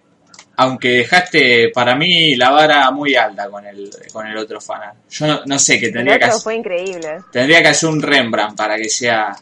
aunque 0.61 0.89
dejaste 0.89 1.71
para 1.73 1.95
mí 1.95 2.35
la 2.35 2.51
vara 2.51 2.91
muy 2.91 3.15
alta 3.15 3.49
con 3.49 3.65
el, 3.65 3.91
con 4.13 4.27
el 4.27 4.37
otro 4.37 4.61
fanart. 4.61 4.97
Yo 5.09 5.27
no, 5.27 5.41
no 5.47 5.59
sé, 5.59 5.79
que 5.79 5.87
El 5.87 5.93
tendría 5.93 6.19
que, 6.19 6.25
hacer, 6.25 6.43
fue 6.43 6.57
increíble. 6.57 7.19
tendría 7.31 7.63
que 7.63 7.69
hacer 7.69 7.89
un 7.89 8.03
Rembrandt 8.03 8.57
para 8.57 8.77
que 8.77 8.89
sea... 8.89 9.37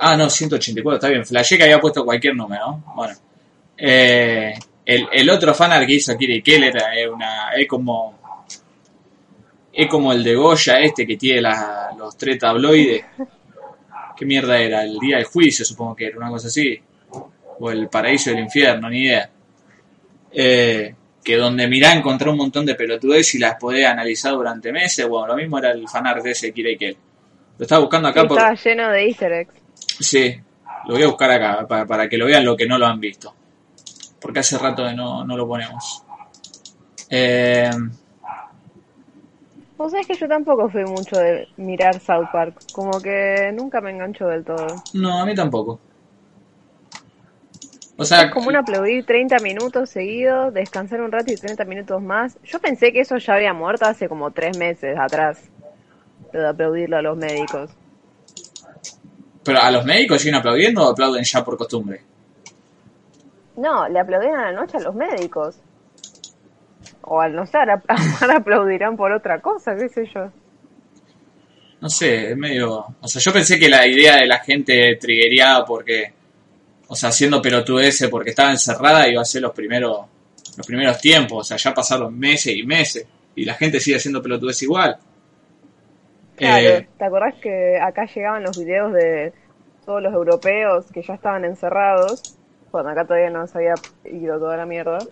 Ah, 0.00 0.16
no, 0.16 0.28
184, 0.30 0.96
está 0.96 1.08
bien. 1.08 1.24
Flashé 1.26 1.56
que 1.58 1.64
había 1.64 1.80
puesto 1.80 2.04
cualquier 2.04 2.34
número, 2.34 2.66
¿no? 2.66 2.92
Bueno. 2.96 3.14
Eh, 3.76 4.54
el, 4.84 5.06
el 5.12 5.30
otro 5.30 5.54
fanart 5.54 5.86
que 5.86 5.94
hizo 5.94 6.16
Kiri 6.16 6.42
Kel 6.42 6.64
era 6.64 6.96
eh, 6.98 7.08
una, 7.08 7.50
es 7.52 7.68
como... 7.68 8.18
Es 9.72 9.86
como 9.88 10.12
el 10.12 10.24
de 10.24 10.34
Goya 10.34 10.80
este 10.80 11.06
que 11.06 11.16
tiene 11.16 11.40
la- 11.42 11.90
los 11.96 12.16
tres 12.16 12.38
tabloides. 12.38 13.04
¿Qué 14.16 14.26
mierda 14.26 14.58
era? 14.58 14.82
El 14.82 14.98
día 14.98 15.16
del 15.18 15.24
juicio, 15.26 15.64
supongo 15.64 15.94
que 15.94 16.06
era, 16.06 16.16
una 16.18 16.28
cosa 16.30 16.48
así. 16.48 16.78
O 17.60 17.70
el 17.70 17.88
paraíso 17.88 18.30
del 18.30 18.40
infierno, 18.40 18.90
ni 18.90 19.02
idea. 19.04 19.30
Eh, 20.32 20.94
que 21.22 21.36
donde 21.36 21.68
mirá 21.68 21.92
encontré 21.92 22.30
un 22.30 22.38
montón 22.38 22.64
de 22.64 22.74
pelotudes 22.74 23.34
y 23.34 23.38
las 23.38 23.56
podés 23.56 23.86
analizar 23.86 24.32
durante 24.32 24.72
meses. 24.72 25.06
Bueno, 25.06 25.28
lo 25.28 25.36
mismo 25.36 25.58
era 25.58 25.70
el 25.70 25.88
fanart 25.88 26.22
de 26.24 26.30
ese 26.30 26.52
Kira 26.52 26.70
Kel. 26.78 26.96
Lo 27.58 27.62
estaba 27.62 27.82
buscando 27.82 28.08
acá 28.08 28.26
por... 28.26 28.38
Estaba 28.38 28.54
lleno 28.54 28.90
de 28.90 29.06
easter 29.06 29.32
eggs. 29.32 29.54
Sí, 30.00 30.40
lo 30.86 30.94
voy 30.94 31.02
a 31.02 31.08
buscar 31.08 31.30
acá 31.30 31.66
para, 31.68 31.86
para 31.86 32.08
que 32.08 32.16
lo 32.16 32.26
vean 32.26 32.44
lo 32.44 32.56
que 32.56 32.66
no 32.66 32.78
lo 32.78 32.86
han 32.86 32.98
visto. 32.98 33.34
Porque 34.18 34.40
hace 34.40 34.56
rato 34.58 34.84
que 34.84 34.94
no, 34.94 35.24
no 35.24 35.36
lo 35.36 35.46
ponemos. 35.46 36.02
Eh, 37.10 37.70
Vos 39.76 39.92
sabés 39.92 40.06
que 40.06 40.14
yo 40.14 40.28
tampoco 40.28 40.68
fui 40.68 40.84
mucho 40.84 41.16
de 41.18 41.48
mirar 41.56 41.98
South 42.00 42.28
Park. 42.32 42.64
Como 42.72 43.00
que 43.00 43.50
nunca 43.54 43.80
me 43.80 43.90
engancho 43.90 44.26
del 44.26 44.44
todo. 44.44 44.66
no, 44.94 45.20
a 45.22 45.26
mí 45.26 45.34
tampoco. 45.34 45.80
O 48.00 48.04
sea, 48.06 48.22
Es 48.22 48.30
como 48.30 48.48
un 48.48 48.56
aplaudir 48.56 49.04
30 49.04 49.40
minutos 49.40 49.90
seguidos, 49.90 50.54
descansar 50.54 51.02
un 51.02 51.12
rato 51.12 51.30
y 51.34 51.36
30 51.36 51.66
minutos 51.66 52.00
más. 52.00 52.38
Yo 52.44 52.58
pensé 52.58 52.94
que 52.94 53.00
eso 53.00 53.18
ya 53.18 53.34
había 53.34 53.52
muerto 53.52 53.84
hace 53.84 54.08
como 54.08 54.30
tres 54.30 54.56
meses 54.56 54.96
atrás. 54.98 55.50
Lo 56.32 56.40
de 56.40 56.48
aplaudirlo 56.48 56.96
a 56.96 57.02
los 57.02 57.18
médicos. 57.18 57.70
pero 59.44 59.60
a 59.60 59.70
los 59.70 59.84
médicos 59.84 60.22
siguen 60.22 60.36
aplaudiendo 60.36 60.82
o 60.82 60.92
aplauden 60.92 61.24
ya 61.24 61.44
por 61.44 61.58
costumbre. 61.58 62.00
No, 63.58 63.86
le 63.86 64.00
aplaudían 64.00 64.34
a 64.34 64.50
la 64.50 64.60
noche 64.62 64.78
a 64.78 64.80
los 64.80 64.94
médicos. 64.94 65.60
O 67.02 67.20
al 67.20 67.36
no 67.36 67.44
sé, 67.44 67.58
ahora 67.58 67.82
aplaudirán 68.38 68.96
por 68.96 69.12
otra 69.12 69.42
cosa, 69.42 69.76
qué 69.76 69.90
sé 69.90 70.06
yo. 70.06 70.30
No 71.82 71.90
sé, 71.90 72.30
es 72.30 72.36
medio... 72.38 72.86
O 72.98 73.08
sea, 73.08 73.20
yo 73.20 73.30
pensé 73.30 73.58
que 73.58 73.68
la 73.68 73.86
idea 73.86 74.16
de 74.16 74.26
la 74.26 74.38
gente 74.38 74.96
triguería 74.98 75.62
porque... 75.66 76.14
O 76.90 76.94
sea, 76.96 77.08
haciendo 77.10 77.40
pelotudeces 77.42 78.08
porque 78.10 78.30
estaba 78.30 78.50
encerrada 78.52 79.08
iba 79.08 79.22
a 79.22 79.24
ser 79.24 79.42
los 79.42 79.52
primeros 79.52 80.06
los 80.56 80.66
primeros 80.66 81.00
tiempos. 81.00 81.38
O 81.40 81.44
sea, 81.44 81.56
ya 81.56 81.74
pasaron 81.74 82.18
meses 82.18 82.54
y 82.56 82.64
meses. 82.64 83.06
Y 83.34 83.44
la 83.46 83.54
gente 83.54 83.80
sigue 83.80 83.96
haciendo 83.96 84.22
pelotudeces 84.22 84.64
igual. 84.64 84.98
Claro, 86.36 86.68
Eh, 86.68 86.88
¿te 86.98 87.04
acordás 87.04 87.34
que 87.40 87.78
acá 87.80 88.06
llegaban 88.06 88.42
los 88.42 88.56
videos 88.58 88.92
de 88.92 89.34
todos 89.84 90.02
los 90.02 90.12
europeos 90.14 90.90
que 90.92 91.02
ya 91.02 91.14
estaban 91.14 91.44
encerrados? 91.44 92.24
Bueno, 92.72 92.90
acá 92.90 93.06
todavía 93.06 93.30
no 93.30 93.46
se 93.46 93.58
había 93.58 93.74
ido 94.04 94.38
toda 94.38 94.56
la 94.56 94.66
mierda. 94.66 95.10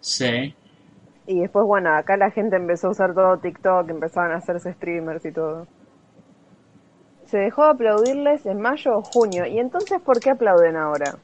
sí. 0.00 0.54
Y 1.26 1.40
después, 1.40 1.66
bueno, 1.66 1.94
acá 1.94 2.16
la 2.16 2.30
gente 2.30 2.56
empezó 2.56 2.88
a 2.88 2.90
usar 2.92 3.14
todo 3.14 3.38
TikTok, 3.38 3.88
empezaban 3.90 4.32
a 4.32 4.36
hacerse 4.36 4.72
streamers 4.74 5.24
y 5.24 5.32
todo. 5.32 5.68
Se 7.34 7.40
dejó 7.40 7.64
de 7.64 7.70
aplaudirles 7.70 8.46
en 8.46 8.60
mayo 8.60 8.96
o 8.98 9.02
junio. 9.02 9.44
¿Y 9.44 9.58
entonces 9.58 10.00
por 10.00 10.20
qué 10.20 10.30
aplauden 10.30 10.76
ahora? 10.76 11.16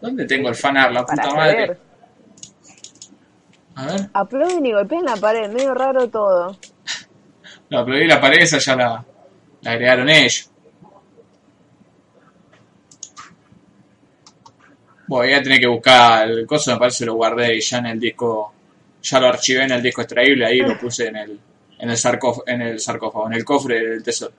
¿Dónde 0.00 0.24
tengo 0.24 0.48
el 0.48 0.54
fanar, 0.54 0.92
la 0.92 1.04
Para 1.04 1.24
puta 1.24 1.34
madre? 1.34 1.64
saber. 1.64 1.80
A 3.74 3.86
ver. 3.86 4.10
Aplauden 4.12 4.64
y 4.64 4.72
golpean 4.72 5.04
la 5.06 5.16
pared, 5.16 5.50
medio 5.50 5.74
raro 5.74 6.08
todo. 6.08 6.56
No, 7.68 7.80
aplaudí 7.80 8.06
la 8.06 8.20
pared, 8.20 8.42
esa 8.42 8.58
ya 8.58 8.76
la, 8.76 9.04
la 9.62 9.70
agregaron 9.72 10.08
ellos. 10.08 10.48
Bueno, 15.08 15.26
voy 15.26 15.32
a 15.34 15.42
tener 15.42 15.58
que 15.58 15.66
buscar 15.66 16.28
el 16.28 16.46
coso, 16.46 16.72
me 16.72 16.78
parece 16.78 17.04
lo 17.06 17.14
guardé 17.14 17.60
ya 17.60 17.78
en 17.78 17.86
el 17.86 17.98
disco, 17.98 18.52
ya 19.02 19.18
lo 19.18 19.26
archivé 19.26 19.64
en 19.64 19.72
el 19.72 19.82
disco 19.82 20.02
extraíble, 20.02 20.46
ahí 20.46 20.58
lo 20.60 20.78
puse 20.78 21.08
en 21.08 21.16
el, 21.16 21.40
en 21.76 21.90
el, 21.90 21.96
sarcóf- 21.96 22.44
en 22.46 22.62
el 22.62 22.78
sarcófago, 22.78 23.26
en 23.26 23.32
el 23.34 23.44
cofre 23.44 23.80
del 23.84 24.02
tesoro. 24.04 24.32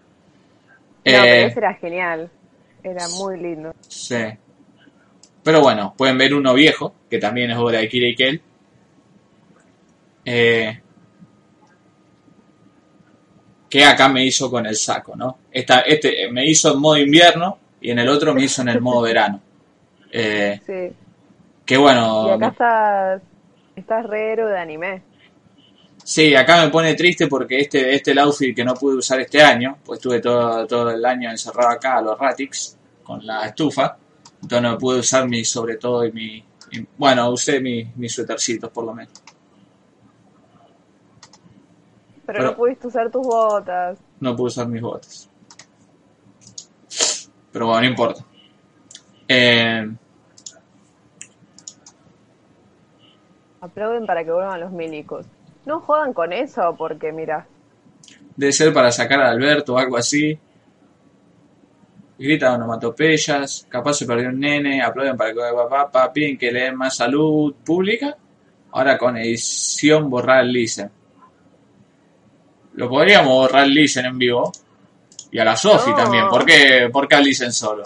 No, 1.06 1.12
pero 1.12 1.24
Eh, 1.26 1.46
ese 1.46 1.60
era 1.60 1.74
genial. 1.76 2.32
Era 2.84 3.08
muy 3.10 3.40
lindo. 3.40 3.74
Sí. 3.88 4.24
Pero 5.44 5.62
bueno, 5.62 5.94
pueden 5.98 6.18
ver 6.18 6.34
uno 6.34 6.54
viejo, 6.54 6.94
que 7.10 7.18
también 7.18 7.52
es 7.52 7.58
obra 7.58 7.80
de 7.80 7.90
Kira 7.90 8.16
Kel. 8.16 8.42
Eh, 10.26 10.80
que 13.70 13.86
acá 13.86 14.10
me 14.10 14.26
hizo 14.26 14.52
con 14.52 14.66
el 14.66 14.76
saco, 14.76 15.16
¿no? 15.16 15.38
Esta, 15.52 15.80
este 15.82 16.30
me 16.32 16.46
hizo 16.46 16.74
en 16.74 16.80
modo 16.82 16.98
invierno 16.98 17.58
y 17.80 17.92
en 17.92 18.00
el 18.00 18.10
otro 18.10 18.34
me 18.34 18.44
hizo 18.44 18.62
en 18.62 18.70
el 18.70 18.82
modo 18.82 19.02
verano. 19.02 19.42
Eh, 20.12 20.60
Sí. 20.66 20.96
que 21.66 21.78
bueno, 21.78 22.28
Y 22.28 22.32
acá 22.32 22.48
estás, 22.48 23.22
estás 23.76 24.06
re 24.08 24.34
héroe 24.34 24.52
de 24.52 24.60
anime. 24.60 25.02
Sí, 26.14 26.36
acá 26.36 26.64
me 26.66 26.70
pone 26.70 26.94
triste 26.96 27.28
porque 27.28 27.60
este, 27.60 27.96
este 27.96 28.12
es 28.12 28.18
el 28.18 28.20
outfit 28.20 28.56
que 28.56 28.66
no 28.66 28.74
pude 28.74 28.96
usar 28.98 29.20
este 29.22 29.42
año, 29.42 29.78
pues 29.86 29.98
estuve 30.00 30.20
todo, 30.20 30.66
todo 30.68 30.90
el 30.92 31.04
año 31.06 31.30
encerrado 31.30 31.70
acá 31.70 31.98
a 31.98 32.02
los 32.02 32.18
Ratix 32.20 32.78
con 33.04 33.26
la 33.26 33.46
estufa, 33.46 33.98
entonces 34.42 34.62
no 34.62 34.78
pude 34.78 35.00
usar 35.00 35.28
mi 35.28 35.44
sobre 35.46 35.78
todo 35.78 36.06
y 36.06 36.12
mi, 36.12 36.38
y- 36.72 36.86
bueno, 36.98 37.30
usé 37.32 37.60
mi- 37.62 37.86
mis 37.96 38.14
suétercitos 38.14 38.70
por 38.72 38.86
lo 38.86 38.94
menos. 38.94 39.14
Pero, 42.26 42.40
Pero- 42.40 42.52
no 42.52 42.56
pudiste 42.58 42.88
usar 42.88 43.10
tus 43.12 43.26
botas. 43.26 43.98
No 44.20 44.36
pude 44.36 44.48
usar 44.48 44.68
mis 44.68 44.82
botas. 44.82 45.30
Pero 47.52 47.66
bueno, 47.68 47.82
no 47.82 47.88
importa. 47.88 48.26
Eh, 49.28 49.90
Aplauden 53.62 54.06
para 54.06 54.24
que 54.24 54.32
vuelvan 54.32 54.60
los 54.60 54.72
milicos. 54.72 55.26
No 55.66 55.80
jodan 55.80 56.14
con 56.14 56.34
eso, 56.34 56.76
porque 56.78 57.12
mira, 57.12 57.48
debe 58.36 58.52
ser 58.52 58.74
para 58.74 58.92
sacar 58.92 59.22
a 59.22 59.30
Alberto 59.30 59.76
o 59.76 59.78
algo 59.78 59.98
así. 59.98 60.38
Grita 62.18 62.54
onomatopeyas, 62.54 63.66
capaz 63.68 63.96
se 63.96 64.06
perdió 64.06 64.30
un 64.30 64.40
nene, 64.40 64.82
aplauden 64.82 65.18
para 65.18 65.34
que 65.34 65.40
papá, 65.40 65.90
papi, 65.92 66.38
que 66.38 66.52
le 66.52 66.62
den 66.64 66.76
más 66.76 66.96
salud 66.96 67.56
pública. 67.66 68.16
Ahora 68.72 68.98
con 68.98 69.18
edición 69.18 70.10
borrar 70.10 70.46
listen. 70.46 70.90
Lo 72.74 72.88
podríamos 72.88 73.34
borrar 73.34 73.68
listen 73.68 74.06
en 74.06 74.18
vivo. 74.18 74.52
Y 75.32 75.40
a 75.40 75.46
la 75.46 75.56
Sofi 75.56 75.92
No. 75.92 75.96
también. 75.96 76.28
¿Por 76.30 76.46
qué, 76.46 76.90
¿Por 76.92 77.08
qué 77.08 77.16
a 77.16 77.22
listen 77.22 77.52
solo? 77.52 77.84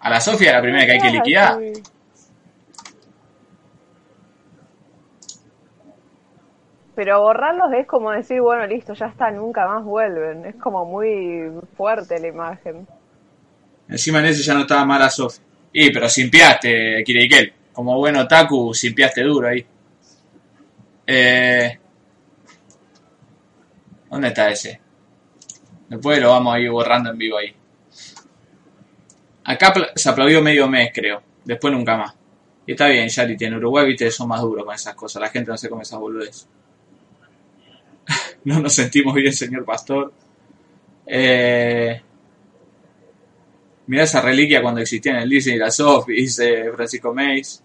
A 0.00 0.10
la 0.10 0.20
Sofi 0.20 0.46
es 0.46 0.52
la 0.52 0.62
primera 0.62 0.86
que 0.86 0.92
hay 0.92 1.00
que 1.00 1.10
liquidar. 1.10 1.58
Pero 6.96 7.20
borrarlos 7.20 7.74
es 7.74 7.86
como 7.86 8.10
decir, 8.10 8.40
bueno, 8.40 8.66
listo, 8.66 8.94
ya 8.94 9.06
está, 9.06 9.30
nunca 9.30 9.66
más 9.68 9.84
vuelven. 9.84 10.46
Es 10.46 10.56
como 10.56 10.86
muy 10.86 11.52
fuerte 11.76 12.18
la 12.18 12.28
imagen. 12.28 12.88
Encima 13.86 14.20
en 14.20 14.26
ese 14.26 14.42
ya 14.42 14.54
no 14.54 14.62
estaba 14.62 14.86
mala 14.86 15.10
Sofi. 15.10 15.38
Y, 15.74 15.92
pero 15.92 16.08
simpiaste, 16.08 17.04
Kireikel. 17.04 17.52
Como 17.74 17.98
buen 17.98 18.16
otaku, 18.16 18.72
simpiaste 18.72 19.22
duro 19.22 19.48
ahí. 19.48 19.66
Eh, 21.06 21.78
¿Dónde 24.10 24.28
está 24.28 24.48
ese? 24.48 24.80
Después 25.90 26.18
lo 26.18 26.30
vamos 26.30 26.54
a 26.54 26.58
ir 26.58 26.70
borrando 26.70 27.10
en 27.10 27.18
vivo 27.18 27.36
ahí. 27.36 27.54
Acá 29.44 29.74
se 29.94 30.08
aplaudió 30.08 30.40
medio 30.40 30.66
mes, 30.66 30.90
creo. 30.94 31.22
Después 31.44 31.74
nunca 31.74 31.98
más. 31.98 32.14
Y 32.66 32.72
está 32.72 32.88
bien, 32.88 33.06
Yari, 33.06 33.36
en 33.38 33.54
Uruguay, 33.56 33.86
viste, 33.86 34.10
son 34.10 34.28
más 34.28 34.40
duros 34.40 34.64
con 34.64 34.74
esas 34.74 34.94
cosas. 34.94 35.20
La 35.20 35.28
gente 35.28 35.50
no 35.50 35.58
se 35.58 35.68
come 35.68 35.82
esas 35.82 36.00
boludeces. 36.00 36.48
no 38.54 38.60
nos 38.60 38.74
sentimos 38.74 39.14
bien, 39.14 39.32
señor 39.32 39.64
pastor. 39.64 40.12
Eh, 41.06 42.00
Mirá 43.88 44.02
esa 44.02 44.20
reliquia 44.20 44.62
cuando 44.62 44.80
existía 44.80 45.12
en 45.12 45.18
el 45.18 45.28
Disney 45.30 45.56
la 45.56 45.70
Sofi, 45.70 46.12
dice 46.12 46.72
Francisco 46.72 47.12
Meis. 47.12 47.62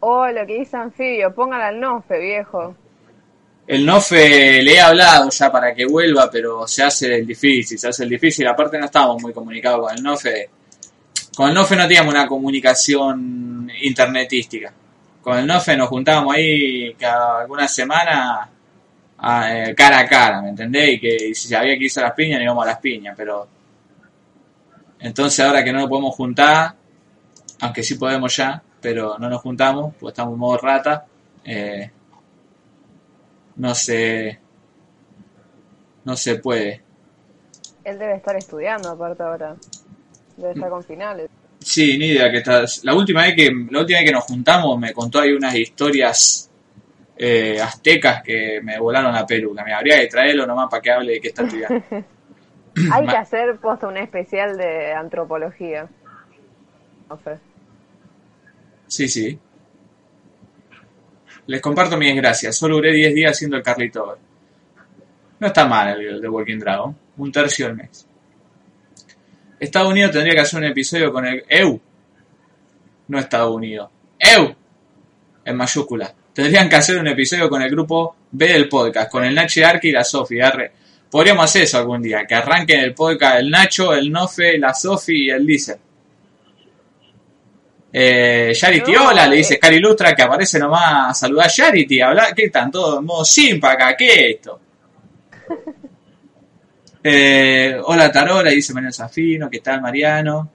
Oh, 0.00 0.26
lo 0.28 0.46
que 0.46 0.58
dice 0.58 0.76
Anfibio, 0.76 1.34
póngala 1.34 1.68
al 1.68 1.78
nofe, 1.78 2.18
viejo. 2.18 2.74
El 3.66 3.86
Nofe 3.86 4.62
le 4.62 4.74
he 4.74 4.80
hablado 4.80 5.30
ya 5.30 5.52
para 5.52 5.72
que 5.72 5.86
vuelva, 5.86 6.28
pero 6.28 6.66
se 6.66 6.82
hace 6.82 7.14
el 7.18 7.26
difícil, 7.26 7.78
se 7.78 7.86
hace 7.86 8.02
el 8.02 8.08
difícil. 8.08 8.48
Aparte 8.48 8.76
no 8.78 8.86
estábamos 8.86 9.22
muy 9.22 9.32
comunicados 9.32 9.86
con 9.86 9.96
el 9.96 10.02
Nofe. 10.02 10.50
Con 11.36 11.50
el 11.50 11.54
Nofe 11.54 11.76
no 11.76 11.82
teníamos 11.86 12.12
una 12.12 12.26
comunicación 12.26 13.70
internetística. 13.82 14.72
Con 15.22 15.38
el 15.38 15.46
Nofe 15.46 15.76
nos 15.76 15.88
juntábamos 15.88 16.34
ahí 16.34 16.94
cada 16.94 17.42
alguna 17.42 17.68
semana 17.68 18.50
a, 19.22 19.54
eh, 19.54 19.74
cara 19.74 20.00
a 20.00 20.08
cara, 20.08 20.42
¿me 20.42 20.50
entendés? 20.50 20.94
Y 20.94 21.00
que 21.00 21.28
y 21.28 21.34
si 21.34 21.54
había 21.54 21.76
que 21.76 21.84
irse 21.84 22.00
a 22.00 22.04
las 22.04 22.12
piñas, 22.14 22.40
íbamos 22.40 22.64
a 22.64 22.68
las 22.68 22.78
piñas, 22.78 23.14
pero... 23.16 23.46
Entonces 24.98 25.40
ahora 25.40 25.64
que 25.64 25.72
no 25.72 25.80
nos 25.80 25.88
podemos 25.88 26.14
juntar, 26.14 26.74
aunque 27.60 27.82
sí 27.82 27.94
podemos 27.94 28.36
ya, 28.36 28.62
pero 28.80 29.18
no 29.18 29.30
nos 29.30 29.40
juntamos, 29.40 29.94
pues 29.98 30.12
estamos 30.12 30.34
en 30.34 30.38
modo 30.38 30.58
rata, 30.58 31.06
eh, 31.44 31.90
no 33.56 33.74
se... 33.74 34.38
No 36.02 36.16
se 36.16 36.36
puede. 36.36 36.82
Él 37.84 37.98
debe 37.98 38.16
estar 38.16 38.34
estudiando 38.34 38.88
aparte 38.88 39.22
ahora. 39.22 39.54
Debe 40.36 40.52
estar 40.52 40.70
con 40.70 40.82
finales. 40.82 41.30
Sí, 41.58 41.98
ni 41.98 42.06
idea 42.06 42.30
que 42.30 42.38
estás. 42.38 42.82
La 42.84 42.94
última 42.94 43.22
vez 43.22 43.36
que 43.36 43.50
la 43.70 43.80
última 43.80 43.98
vez 43.98 44.08
que 44.08 44.14
nos 44.14 44.24
juntamos 44.24 44.78
me 44.78 44.94
contó 44.94 45.20
ahí 45.20 45.32
unas 45.32 45.54
historias 45.54 46.49
eh, 47.22 47.60
aztecas 47.60 48.22
que 48.22 48.62
me 48.62 48.78
volaron 48.78 49.12
la 49.12 49.26
peluca. 49.26 49.62
Me 49.62 49.74
habría 49.74 50.00
que 50.00 50.06
traerlo 50.06 50.46
nomás 50.46 50.70
para 50.70 50.80
que 50.80 50.90
hable 50.90 51.12
de 51.12 51.20
qué 51.20 51.28
está 51.28 51.42
estudiando. 51.42 51.84
Hay 52.94 53.06
que 53.06 53.16
hacer 53.16 53.58
posta 53.58 53.88
un 53.88 53.98
especial 53.98 54.56
de 54.56 54.94
antropología. 54.94 55.86
No 57.10 57.18
sé. 57.22 57.38
Sí, 58.86 59.06
sí. 59.06 59.38
Les 61.46 61.60
comparto 61.60 61.98
mi 61.98 62.06
desgracia. 62.06 62.52
Solo 62.52 62.76
duré 62.76 62.94
10 62.94 63.14
días 63.14 63.32
haciendo 63.32 63.58
el 63.58 63.62
Carlito. 63.62 64.16
No 65.40 65.46
está 65.46 65.66
mal 65.66 66.00
el 66.00 66.22
de 66.22 66.28
Walking 66.28 66.58
Dragon. 66.58 66.96
Un 67.18 67.30
tercio 67.30 67.66
del 67.66 67.76
mes. 67.76 68.06
Estados 69.58 69.90
Unidos 69.90 70.12
tendría 70.12 70.32
que 70.36 70.40
hacer 70.40 70.58
un 70.58 70.64
episodio 70.64 71.12
con 71.12 71.26
el 71.26 71.44
EU. 71.50 71.78
No 73.08 73.18
Estados 73.18 73.54
Unidos. 73.54 73.90
EU. 74.18 74.54
En 75.44 75.56
mayúscula. 75.56 76.14
Tendrían 76.40 76.70
que 76.70 76.76
hacer 76.76 76.98
un 76.98 77.06
episodio 77.06 77.50
con 77.50 77.60
el 77.60 77.70
grupo 77.70 78.16
B 78.30 78.48
del 78.48 78.66
podcast. 78.66 79.10
Con 79.10 79.22
el 79.22 79.34
Nacho 79.34 79.60
Arki 79.62 79.88
y 79.88 79.92
la 79.92 80.02
Sofi. 80.02 80.40
Arre. 80.40 80.72
Podríamos 81.10 81.44
hacer 81.44 81.64
eso 81.64 81.76
algún 81.76 82.00
día. 82.00 82.24
Que 82.26 82.34
arranquen 82.34 82.80
el 82.80 82.94
podcast 82.94 83.40
el 83.40 83.50
Nacho, 83.50 83.92
el 83.92 84.10
Nofe, 84.10 84.56
la 84.56 84.72
Sofi 84.72 85.26
y 85.26 85.30
el 85.30 85.44
Lizer. 85.44 85.78
Eh, 87.92 88.52
Charity, 88.54 88.96
hola, 88.96 89.26
le 89.26 89.34
eh. 89.34 89.38
dice 89.38 89.58
Cari 89.58 89.80
Lustra 89.80 90.14
que 90.14 90.22
aparece 90.22 90.58
nomás 90.58 91.10
a 91.10 91.12
saludar 91.12 91.46
a 91.46 91.50
Charity, 91.50 92.00
hablar, 92.00 92.34
¿qué 92.34 92.44
están 92.44 92.70
todos 92.70 93.00
en 93.00 93.04
modo 93.04 93.24
simpa 93.24 93.72
acá? 93.72 93.94
¿Qué 93.96 94.12
es 94.12 94.36
esto? 94.36 94.60
Eh, 97.02 97.80
hola 97.82 98.12
Tarola, 98.12 98.50
dice 98.50 98.74
Mariano 98.74 98.92
Safino, 98.92 99.48
¿qué 99.48 99.60
tal 99.60 99.80
Mariano? 99.80 100.50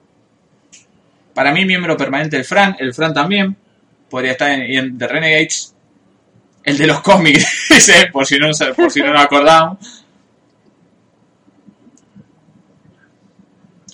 Para 1.34 1.50
mí, 1.52 1.64
miembro 1.64 1.96
permanente 1.96 2.36
del 2.36 2.44
Fran, 2.44 2.76
el 2.78 2.94
Fran 2.94 3.12
también, 3.12 3.56
podría 4.08 4.30
estar 4.30 4.52
en, 4.52 4.70
y 4.70 4.76
en 4.76 4.96
The 4.96 5.08
Renegades, 5.08 5.75
el 6.66 6.76
de 6.76 6.86
los 6.86 7.00
cómics, 7.00 7.68
por 8.12 8.26
si 8.26 8.38
no, 8.38 8.50
por 8.76 8.90
si 8.90 9.00
no 9.00 9.12
nos 9.12 9.22
acordamos. 9.24 10.04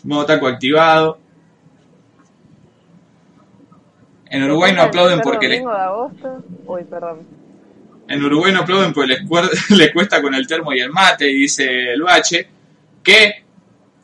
Modo 0.04 0.26
taco 0.26 0.48
activado. 0.48 1.18
En 4.26 4.42
Uruguay 4.44 4.72
no 4.72 4.82
aplauden 4.82 5.20
porque 5.20 5.58
agosto. 5.58 6.42
Uy, 6.66 6.84
perdón. 6.84 7.18
En 8.08 8.24
Uruguay 8.24 8.52
no 8.52 8.60
aplauden 8.60 8.92
porque 8.92 9.08
les, 9.14 9.22
cuer- 9.22 9.50
les 9.76 9.92
cuesta 9.92 10.20
con 10.22 10.34
el 10.34 10.46
termo 10.46 10.72
y 10.72 10.80
el 10.80 10.90
mate, 10.90 11.30
y 11.30 11.34
dice 11.34 11.92
el 11.92 12.02
bache, 12.02 12.48
que 13.02 13.44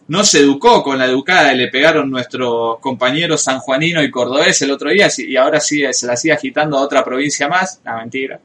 no 0.09 0.23
se 0.25 0.41
educó 0.41 0.83
con 0.83 0.99
la 0.99 1.07
educada 1.07 1.51
que 1.51 1.57
le 1.57 1.69
pegaron 1.69 2.11
nuestros 2.11 2.79
compañeros 2.81 3.43
sanjuanino 3.43 4.03
y 4.03 4.11
cordobés 4.11 4.61
el 4.63 4.71
otro 4.71 4.91
día, 4.91 5.09
y 5.17 5.37
ahora 5.37 5.59
sí 5.61 5.83
se 5.93 6.07
la 6.07 6.17
sigue 6.17 6.35
agitando 6.35 6.79
a 6.79 6.83
otra 6.83 7.03
provincia 7.05 7.49
más. 7.49 7.81
La 7.85 7.97
mentira. 7.97 8.39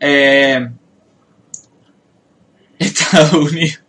Eh, 0.00 0.68
Estados 2.78 3.32
Unidos. 3.34 3.82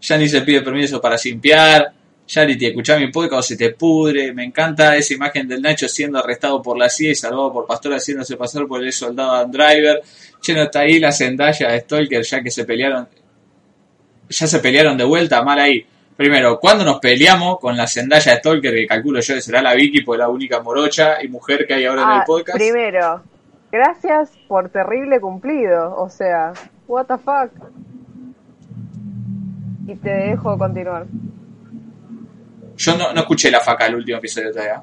Ya 0.00 0.18
ni 0.18 0.28
se 0.28 0.42
pide 0.42 0.60
permiso 0.62 1.00
para 1.00 1.16
simpiar. 1.18 1.92
Charity, 2.26 2.66
escuchá 2.66 2.98
mi 2.98 3.08
podcast 3.10 3.40
o 3.40 3.42
se 3.42 3.56
te 3.56 3.70
pudre. 3.70 4.32
Me 4.32 4.44
encanta 4.44 4.96
esa 4.96 5.14
imagen 5.14 5.46
del 5.46 5.60
Nacho 5.60 5.88
siendo 5.88 6.18
arrestado 6.18 6.62
por 6.62 6.78
la 6.78 6.88
CIA 6.88 7.10
y 7.10 7.14
salvado 7.14 7.52
por 7.52 7.66
Pastor 7.66 7.92
haciéndose 7.94 8.36
pasar 8.36 8.66
por 8.66 8.82
el 8.82 8.92
soldado 8.92 9.32
Adam 9.32 9.50
Driver. 9.50 10.02
Che, 10.40 10.54
no 10.54 10.62
está 10.62 10.80
ahí 10.80 10.98
la 10.98 11.12
Zendaya 11.12 11.68
de 11.70 11.80
Stalker 11.80 12.22
ya 12.22 12.42
que 12.42 12.50
se 12.50 12.64
pelearon. 12.64 13.08
Ya 14.28 14.46
se 14.46 14.58
pelearon 14.58 14.96
de 14.96 15.04
vuelta, 15.04 15.42
mal 15.42 15.58
ahí. 15.58 15.84
Primero, 16.16 16.58
¿cuándo 16.60 16.84
nos 16.84 16.98
peleamos 16.98 17.58
con 17.58 17.76
la 17.76 17.86
Zendaya 17.86 18.32
de 18.32 18.38
Stalker? 18.38 18.74
Que 18.74 18.86
calculo 18.86 19.20
yo 19.20 19.34
que 19.34 19.42
será 19.42 19.60
la 19.60 19.74
Vicky, 19.74 20.00
pues 20.02 20.18
la 20.18 20.28
única 20.28 20.60
morocha 20.60 21.22
y 21.22 21.28
mujer 21.28 21.66
que 21.66 21.74
hay 21.74 21.84
ahora 21.84 22.02
en 22.02 22.08
el 22.10 22.14
Ah, 22.20 22.24
podcast. 22.26 22.56
primero, 22.58 23.22
gracias 23.74 24.30
por 24.46 24.68
terrible 24.70 25.20
cumplido. 25.20 25.96
O 25.96 26.08
sea, 26.08 26.52
what 26.86 27.06
the 27.06 27.18
fuck. 27.18 27.50
Y 29.86 29.96
te 29.96 30.10
dejo 30.10 30.56
continuar. 30.56 31.06
Yo 32.76 32.96
no, 32.96 33.12
no 33.12 33.20
escuché 33.20 33.50
la 33.50 33.60
faca 33.60 33.86
el 33.86 33.96
último 33.96 34.18
episodio 34.18 34.52
todavía. 34.52 34.80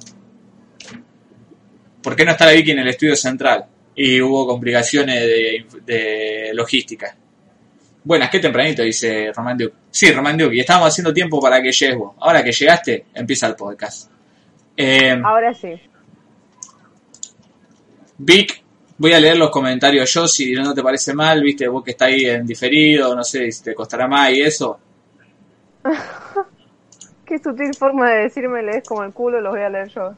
¿Por 2.04 2.16
qué 2.16 2.26
no 2.26 2.32
está 2.32 2.46
la 2.46 2.52
Vicky 2.52 2.72
en 2.72 2.80
el 2.80 2.88
estudio 2.90 3.16
central? 3.16 3.66
Y 3.96 4.22
hubo 4.22 4.46
complicaciones 4.48 5.22
de, 5.22 5.66
de 5.86 6.52
logística. 6.54 7.16
Buenas, 8.04 8.30
qué 8.30 8.40
tempranito, 8.40 8.82
dice 8.82 9.32
Román 9.34 9.58
Duke. 9.58 9.76
Sí, 9.92 10.12
Román 10.12 10.38
Duke, 10.38 10.56
y 10.56 10.60
estábamos 10.60 10.90
haciendo 10.90 11.14
tiempo 11.14 11.40
para 11.40 11.62
que 11.62 11.72
llegues 11.72 11.98
vos. 11.98 12.16
Ahora 12.20 12.44
que 12.44 12.52
llegaste, 12.52 13.06
empieza 13.14 13.48
el 13.48 13.56
podcast. 13.56 14.12
Eh, 14.76 15.22
Ahora 15.24 15.54
sí. 15.54 15.80
Vic, 18.18 18.61
voy 19.02 19.14
a 19.14 19.20
leer 19.20 19.36
los 19.36 19.50
comentarios 19.50 20.14
yo, 20.14 20.28
si 20.28 20.54
no 20.54 20.76
te 20.76 20.84
parece 20.84 21.12
mal, 21.16 21.42
viste, 21.42 21.68
vos 21.68 21.84
que 21.84 21.92
está 21.92 22.06
ahí 22.06 22.24
en 22.26 22.46
diferido, 22.46 23.16
no 23.16 23.24
sé 23.24 23.52
si 23.52 23.64
te 23.64 23.74
costará 23.74 24.08
más 24.08 24.32
y 24.32 24.42
eso. 24.42 24.80
Qué 27.26 27.40
sutil 27.40 27.74
forma 27.74 28.12
de 28.12 28.24
decirme 28.24 28.62
lees 28.62 28.88
como 28.88 29.04
el 29.04 29.12
culo, 29.12 29.42
los 29.42 29.54
voy 29.54 29.62
a 29.62 29.70
leer 29.70 29.88
yo. 29.88 30.14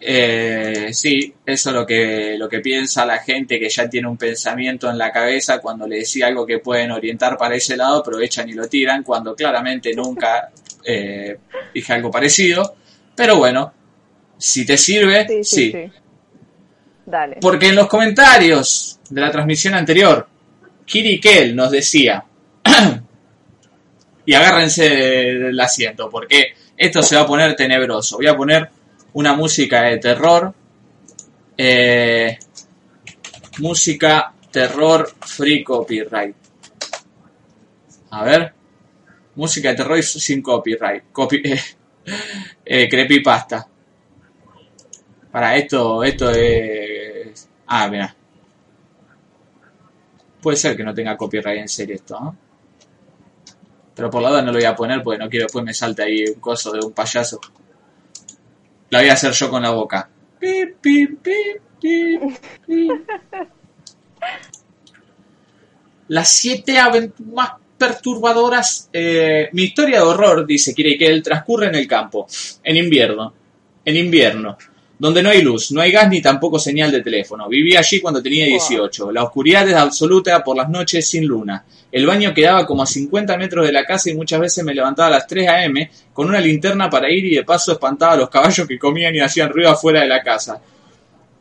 Eh, 0.00 0.88
sí, 0.92 1.34
eso 1.44 1.70
es 1.70 1.74
lo 1.76 1.84
que, 1.86 2.36
lo 2.38 2.48
que 2.48 2.60
piensa 2.60 3.04
la 3.04 3.18
gente 3.18 3.60
que 3.60 3.68
ya 3.68 3.86
tiene 3.88 4.08
un 4.08 4.16
pensamiento 4.16 4.88
en 4.88 4.96
la 4.96 5.12
cabeza 5.12 5.58
cuando 5.60 5.86
le 5.86 5.96
decía 5.96 6.28
algo 6.28 6.46
que 6.46 6.58
pueden 6.58 6.92
orientar 6.92 7.36
para 7.36 7.56
ese 7.56 7.76
lado, 7.76 7.98
aprovechan 7.98 8.48
y 8.48 8.54
lo 8.54 8.66
tiran 8.66 9.02
cuando 9.02 9.34
claramente 9.34 9.92
nunca 9.94 10.50
eh, 10.84 11.36
dije 11.74 11.92
algo 11.92 12.10
parecido. 12.10 12.76
Pero 13.14 13.36
bueno, 13.36 13.74
si 14.38 14.64
te 14.64 14.78
sirve, 14.78 15.26
Sí, 15.28 15.44
sí, 15.44 15.44
sí. 15.44 15.72
sí. 15.72 16.05
Porque 17.40 17.68
en 17.68 17.76
los 17.76 17.86
comentarios 17.86 18.98
de 19.08 19.20
la 19.20 19.30
transmisión 19.30 19.74
anterior, 19.74 20.26
Kiri 20.84 21.20
Kel 21.20 21.54
nos 21.54 21.70
decía, 21.70 22.24
y 24.26 24.34
agárrense 24.34 24.88
del 24.88 25.60
asiento, 25.60 26.10
porque 26.10 26.54
esto 26.76 27.02
se 27.02 27.16
va 27.16 27.22
a 27.22 27.26
poner 27.26 27.54
tenebroso. 27.54 28.16
Voy 28.16 28.26
a 28.26 28.36
poner 28.36 28.68
una 29.14 29.34
música 29.34 29.82
de 29.82 29.98
terror, 29.98 30.52
eh, 31.56 32.38
música 33.58 34.32
terror 34.50 35.10
free 35.20 35.62
copyright. 35.62 36.36
A 38.10 38.24
ver, 38.24 38.52
música 39.36 39.70
de 39.70 39.76
terror 39.76 40.02
sin 40.02 40.42
copyright, 40.42 41.04
copy, 41.12 41.42
eh, 42.64 42.88
creepypasta. 42.88 43.66
Para 45.30 45.56
esto, 45.56 46.02
esto 46.02 46.30
es. 46.30 46.85
Ah, 47.66 47.88
mira. 47.88 48.14
Puede 50.40 50.56
ser 50.56 50.76
que 50.76 50.84
no 50.84 50.94
tenga 50.94 51.16
copyright 51.16 51.60
en 51.60 51.68
serie 51.68 51.96
esto, 51.96 52.18
¿no? 52.20 52.36
Pero 53.94 54.10
por 54.10 54.22
la 54.22 54.28
duda 54.28 54.42
no 54.42 54.52
lo 54.52 54.58
voy 54.58 54.64
a 54.64 54.76
poner 54.76 55.02
porque 55.02 55.18
no 55.18 55.28
quiero 55.28 55.46
después 55.46 55.64
me 55.64 55.74
salte 55.74 56.02
ahí 56.02 56.24
un 56.28 56.40
coso 56.40 56.70
de 56.72 56.84
un 56.84 56.92
payaso. 56.92 57.40
La 58.90 59.00
voy 59.00 59.08
a 59.08 59.14
hacer 59.14 59.32
yo 59.32 59.50
con 59.50 59.62
la 59.62 59.70
boca. 59.70 60.08
Pi, 60.38 60.66
pi, 60.80 61.06
pi, 61.06 61.32
pi, 61.80 62.18
pi. 62.66 62.88
Las 66.08 66.28
siete 66.28 66.78
aventuras 66.78 67.52
perturbadoras. 67.76 68.90
eh, 68.92 69.48
mi 69.52 69.64
historia 69.64 69.98
de 69.98 70.04
horror, 70.04 70.46
dice 70.46 70.74
que 70.74 70.96
él 71.00 71.22
transcurre 71.22 71.66
en 71.66 71.74
el 71.74 71.88
campo, 71.88 72.26
en 72.62 72.76
invierno. 72.76 73.32
En 73.84 73.96
invierno 73.96 74.56
donde 74.98 75.22
no 75.22 75.28
hay 75.28 75.42
luz, 75.42 75.72
no 75.72 75.80
hay 75.80 75.92
gas 75.92 76.08
ni 76.08 76.22
tampoco 76.22 76.58
señal 76.58 76.90
de 76.90 77.02
teléfono. 77.02 77.48
Viví 77.48 77.76
allí 77.76 78.00
cuando 78.00 78.22
tenía 78.22 78.46
18. 78.46 79.12
La 79.12 79.24
oscuridad 79.24 79.68
es 79.68 79.74
absoluta 79.74 80.42
por 80.42 80.56
las 80.56 80.68
noches 80.68 81.08
sin 81.08 81.26
luna. 81.26 81.64
El 81.92 82.06
baño 82.06 82.32
quedaba 82.32 82.66
como 82.66 82.82
a 82.82 82.86
50 82.86 83.36
metros 83.36 83.66
de 83.66 83.72
la 83.72 83.84
casa 83.84 84.10
y 84.10 84.14
muchas 84.14 84.40
veces 84.40 84.64
me 84.64 84.74
levantaba 84.74 85.08
a 85.08 85.12
las 85.12 85.26
3 85.26 85.48
a.m. 85.48 85.90
con 86.12 86.28
una 86.28 86.40
linterna 86.40 86.88
para 86.88 87.10
ir 87.10 87.24
y 87.26 87.34
de 87.34 87.44
paso 87.44 87.72
espantaba 87.72 88.12
a 88.14 88.16
los 88.16 88.30
caballos 88.30 88.66
que 88.66 88.78
comían 88.78 89.14
y 89.14 89.20
hacían 89.20 89.50
ruido 89.50 89.70
afuera 89.70 90.00
de 90.00 90.08
la 90.08 90.22
casa. 90.22 90.60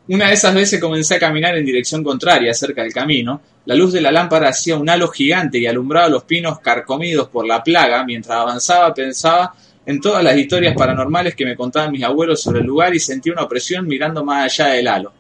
Una 0.07 0.27
de 0.27 0.33
esas 0.33 0.53
veces 0.53 0.79
comencé 0.79 1.15
a 1.15 1.19
caminar 1.19 1.57
en 1.57 1.65
dirección 1.65 2.03
contraria, 2.03 2.53
cerca 2.53 2.83
del 2.83 2.93
camino. 2.93 3.41
La 3.65 3.73
luz 3.73 3.91
de 3.91 4.01
la 4.01 4.11
lámpara 4.11 4.49
hacía 4.49 4.77
un 4.77 4.87
halo 4.87 5.07
gigante 5.07 5.57
y 5.57 5.65
alumbraba 5.65 6.09
los 6.09 6.23
pinos 6.25 6.59
carcomidos 6.59 7.29
por 7.29 7.47
la 7.47 7.63
plaga. 7.63 8.03
Mientras 8.03 8.37
avanzaba 8.37 8.93
pensaba 8.93 9.55
en 9.85 10.01
todas 10.01 10.23
las 10.23 10.35
historias 10.37 10.75
paranormales 10.75 11.35
que 11.35 11.45
me 11.45 11.55
contaban 11.55 11.91
mis 11.91 12.03
abuelos 12.03 12.41
sobre 12.41 12.59
el 12.59 12.65
lugar 12.65 12.93
y 12.95 12.99
sentí 12.99 13.29
una 13.29 13.43
opresión 13.43 13.87
mirando 13.87 14.23
más 14.23 14.45
allá 14.45 14.73
del 14.73 14.87
halo. 14.87 15.13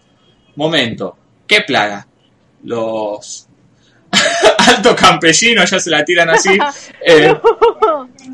Momento, 0.55 1.17
¿qué 1.45 1.61
plaga? 1.61 2.07
Los 2.63 3.47
altos 4.67 4.95
campesinos 4.95 5.69
ya 5.69 5.79
se 5.79 5.89
la 5.89 6.03
tiran 6.03 6.29
así. 6.29 6.57
Eh, 7.07 7.31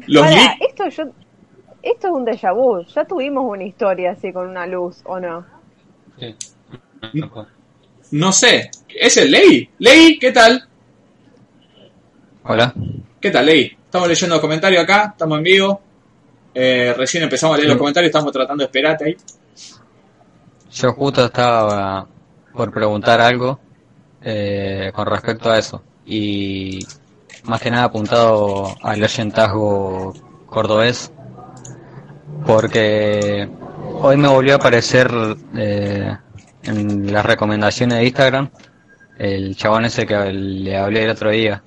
los 0.07 0.25
esto 0.61 0.87
yo 0.87 1.11
esto 1.83 2.07
es 2.07 2.13
un 2.13 2.25
déjà 2.25 2.53
vu. 2.53 2.85
Ya 2.85 3.05
tuvimos 3.05 3.43
una 3.45 3.63
historia 3.63 4.11
así 4.11 4.31
con 4.31 4.47
una 4.47 4.65
luz, 4.65 5.01
¿o 5.03 5.19
no? 5.19 5.45
Sí. 6.19 6.35
no 8.11 8.31
sé, 8.31 8.69
¿es 8.87 9.17
el 9.17 9.31
Ley? 9.31 9.69
Ley, 9.79 10.19
¿qué 10.19 10.31
tal? 10.31 10.63
Hola. 12.43 12.73
¿Qué 13.19 13.29
tal, 13.31 13.45
Ley? 13.45 13.77
Estamos 13.85 14.07
leyendo 14.07 14.39
comentarios 14.39 14.83
acá, 14.83 15.09
estamos 15.11 15.37
en 15.39 15.43
vivo. 15.43 15.81
Eh, 16.53 16.93
recién 16.97 17.23
empezamos 17.23 17.55
a 17.55 17.57
leer 17.57 17.69
los 17.69 17.77
comentarios, 17.77 18.09
estamos 18.09 18.31
tratando 18.31 18.61
de 18.63 18.65
esperarte 18.65 19.05
ahí. 19.05 19.17
Yo 20.73 20.93
justo 20.93 21.25
estaba 21.25 22.07
por 22.53 22.71
preguntar 22.71 23.21
algo 23.21 23.59
eh, 24.21 24.91
con 24.93 25.07
respecto 25.07 25.49
a 25.49 25.57
eso. 25.57 25.81
Y 26.05 26.85
más 27.43 27.61
que 27.61 27.71
nada 27.71 27.85
apuntado 27.85 28.75
al 28.81 29.03
oyentazgo 29.03 30.13
cordobés. 30.45 31.11
Porque 32.45 33.49
hoy 34.01 34.17
me 34.17 34.27
volvió 34.27 34.53
a 34.53 34.55
aparecer 34.57 35.11
eh, 35.55 36.17
en 36.63 37.11
las 37.13 37.25
recomendaciones 37.25 37.99
de 37.99 38.05
Instagram 38.05 38.49
el 39.17 39.55
chabón 39.55 39.85
ese 39.85 40.07
que 40.07 40.15
le 40.33 40.77
hablé 40.77 41.03
el 41.03 41.11
otro 41.11 41.29
día. 41.29 41.61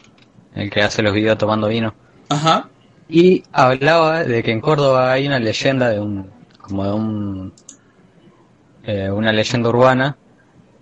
El 0.54 0.70
que 0.70 0.82
hace 0.82 1.02
los 1.02 1.14
videos 1.14 1.38
tomando 1.38 1.68
vino. 1.68 1.94
Ajá. 2.28 2.68
Y 3.08 3.42
hablaba 3.52 4.24
de 4.24 4.42
que 4.42 4.50
en 4.52 4.60
Córdoba 4.60 5.12
hay 5.12 5.26
una 5.26 5.38
leyenda 5.38 5.90
de 5.90 6.00
un, 6.00 6.30
como 6.60 6.84
de 6.84 6.92
un, 6.92 7.52
eh, 8.84 9.10
una 9.10 9.32
leyenda 9.32 9.68
urbana 9.68 10.16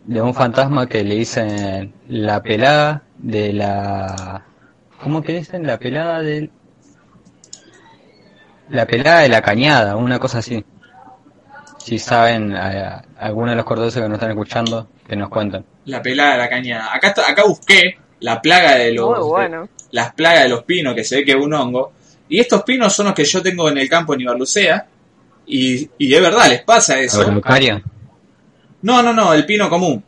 de 0.04 0.20
un 0.20 0.34
fantasma 0.34 0.86
que 0.88 1.04
le 1.04 1.14
dicen 1.16 1.92
la 2.08 2.42
pelada 2.42 3.02
de 3.18 3.52
la, 3.52 4.44
¿cómo 5.02 5.22
que 5.22 5.34
dicen? 5.34 5.66
La 5.66 5.78
pelada 5.78 6.20
del, 6.22 6.50
la 8.68 8.86
pelada 8.86 9.20
de 9.20 9.28
la 9.28 9.42
cañada, 9.42 9.96
una 9.96 10.18
cosa 10.18 10.38
así. 10.38 10.64
Si 11.78 11.98
saben, 11.98 12.54
a, 12.54 13.04
algunos 13.18 13.50
de 13.50 13.56
los 13.56 13.64
cordobeses 13.64 14.00
que 14.02 14.08
nos 14.08 14.16
están 14.16 14.30
escuchando, 14.30 14.88
que 15.08 15.16
nos 15.16 15.28
cuentan. 15.28 15.64
La 15.86 16.00
pelada 16.00 16.32
de 16.32 16.38
la 16.38 16.48
cañada. 16.48 16.94
Acá, 16.94 17.08
está- 17.08 17.28
acá 17.28 17.42
busqué 17.44 17.98
la 18.20 18.40
plaga 18.40 18.76
de 18.76 18.92
los. 18.92 19.18
Muy 19.18 19.28
bueno. 19.28 19.68
las 19.90 20.12
plagas 20.14 20.44
de 20.44 20.48
los 20.48 20.62
pinos, 20.62 20.94
que 20.94 21.02
se 21.04 21.16
ve 21.16 21.24
que 21.24 21.32
es 21.32 21.36
un 21.36 21.52
hongo. 21.52 21.92
Y 22.28 22.40
estos 22.40 22.62
pinos 22.62 22.92
son 22.94 23.06
los 23.06 23.14
que 23.14 23.24
yo 23.24 23.42
tengo 23.42 23.68
en 23.68 23.78
el 23.78 23.88
campo 23.88 24.14
en 24.14 24.22
Ibarlucea. 24.22 24.86
Y, 25.46 25.88
y 25.98 26.08
de 26.08 26.20
verdad 26.20 26.48
les 26.48 26.62
pasa 26.62 26.98
eso. 27.00 27.20
¿Araucaria? 27.22 27.82
No, 28.82 29.02
no, 29.02 29.12
no, 29.12 29.32
el 29.34 29.44
pino 29.44 29.68
común. 29.68 30.02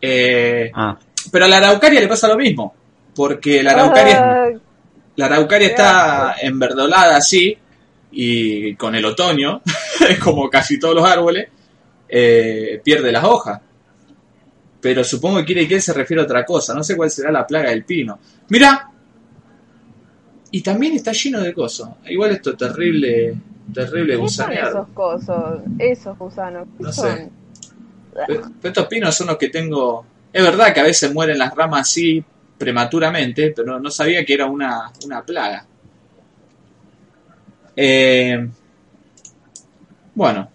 Eh, 0.00 0.70
Ah, 0.74 0.96
pero 1.30 1.44
a 1.44 1.48
la 1.48 1.58
araucaria 1.58 2.00
le 2.00 2.08
pasa 2.08 2.28
lo 2.28 2.36
mismo. 2.36 2.74
Porque 3.14 3.62
la 3.62 3.72
araucaria, 3.72 4.18
Ah, 4.44 4.48
la 5.16 5.26
araucaria 5.26 5.68
está 5.68 6.36
enverdolada 6.40 7.16
así. 7.16 7.56
Y 8.12 8.74
con 8.76 8.94
el 8.94 9.04
otoño, 9.04 9.60
como 10.22 10.48
casi 10.48 10.78
todos 10.78 10.94
los 10.94 11.04
árboles, 11.08 11.48
eh, 12.08 12.80
pierde 12.82 13.12
las 13.12 13.24
hojas. 13.24 13.60
Pero 14.80 15.02
supongo 15.04 15.38
que 15.38 15.44
quiere 15.46 15.68
que 15.68 15.74
él 15.74 15.82
se 15.82 15.92
refiere 15.92 16.22
a 16.22 16.24
otra 16.24 16.44
cosa. 16.44 16.72
No 16.74 16.82
sé 16.84 16.96
cuál 16.96 17.10
será 17.10 17.30
la 17.32 17.46
plaga 17.46 17.70
del 17.70 17.84
pino. 17.84 18.18
Mira. 18.48 18.90
Y 20.50 20.62
también 20.62 20.94
está 20.94 21.12
lleno 21.12 21.40
de 21.40 21.52
cosas. 21.52 21.90
Igual 22.06 22.32
esto 22.32 22.50
es 22.50 22.56
terrible, 22.56 23.34
terrible 23.72 24.20
¿Qué 24.20 24.28
son 24.28 24.52
esos 24.52 24.88
cosos? 24.88 25.60
Esos 25.78 26.18
gusanos. 26.18 26.68
¿Qué 26.76 26.82
No 26.84 26.92
sé. 26.92 27.30
Pero 28.26 28.42
Estos 28.62 28.86
pinos 28.86 29.14
son 29.14 29.26
los 29.28 29.36
que 29.36 29.48
tengo. 29.48 30.06
Es 30.32 30.42
verdad 30.42 30.72
que 30.72 30.80
a 30.80 30.84
veces 30.84 31.12
mueren 31.12 31.38
las 31.38 31.54
ramas 31.54 31.82
así 31.82 32.24
prematuramente, 32.56 33.52
pero 33.54 33.78
no 33.78 33.90
sabía 33.90 34.24
que 34.24 34.34
era 34.34 34.46
una, 34.46 34.90
una 35.04 35.22
plaga. 35.22 35.66
Eh, 37.74 38.48
bueno, 40.14 40.48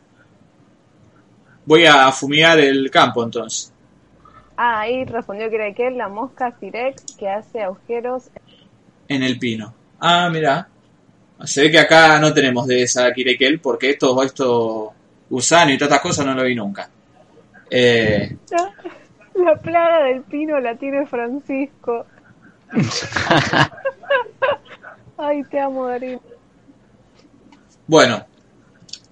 voy 1.66 1.86
a 1.86 2.12
fumigar 2.12 2.60
el 2.60 2.90
campo 2.90 3.24
entonces. 3.24 3.72
Ah, 4.58 4.82
ahí 4.82 5.06
respondió 5.06 5.50
que 5.50 5.56
era 5.56 5.74
que 5.74 5.92
la 5.92 6.08
mosca 6.08 6.56
Cirex 6.60 7.16
que 7.18 7.30
hace 7.30 7.62
agujeros. 7.62 8.30
En 9.08 9.24
el 9.24 9.38
pino. 9.38 9.74
Ah, 10.02 10.30
mira. 10.32 10.68
Se 11.44 11.62
ve 11.62 11.72
que 11.72 11.80
acá 11.80 12.20
no 12.20 12.34
tenemos 12.34 12.68
de 12.68 12.84
esa 12.84 13.12
Kirekel 13.14 13.60
porque 13.60 13.92
esto, 13.92 14.22
esto 14.24 14.94
gusano 15.30 15.72
y 15.72 15.78
todas 15.78 15.92
estas 15.94 16.02
cosas 16.02 16.26
no 16.26 16.34
lo 16.36 16.44
vi 16.44 16.56
nunca. 16.56 16.90
Eh, 17.70 18.36
La 19.36 19.56
plaga 19.56 20.04
del 20.04 20.22
pino 20.24 20.60
la 20.60 20.76
tiene 20.76 21.06
Francisco. 21.08 22.06
Ay, 25.18 25.44
te 25.44 25.60
amo, 25.60 25.88
Darín. 25.88 26.20
Bueno, 27.88 28.26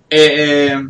eh, 0.09 0.71
eh, 0.71 0.87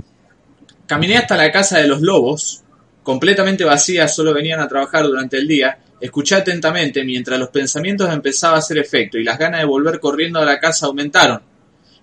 caminé 0.85 1.17
hasta 1.17 1.37
la 1.37 1.51
casa 1.51 1.79
de 1.79 1.87
los 1.87 2.01
lobos, 2.01 2.63
completamente 3.03 3.63
vacía, 3.63 4.07
solo 4.07 4.33
venían 4.33 4.59
a 4.59 4.67
trabajar 4.67 5.03
durante 5.03 5.37
el 5.37 5.47
día. 5.47 5.77
Escuché 6.01 6.35
atentamente 6.35 7.03
mientras 7.03 7.39
los 7.39 7.49
pensamientos 7.49 8.11
empezaban 8.11 8.55
a 8.55 8.59
hacer 8.59 8.77
efecto 8.77 9.17
y 9.17 9.23
las 9.23 9.37
ganas 9.37 9.59
de 9.59 9.65
volver 9.65 9.99
corriendo 9.99 10.39
a 10.39 10.45
la 10.45 10.59
casa 10.59 10.85
aumentaron. 10.85 11.41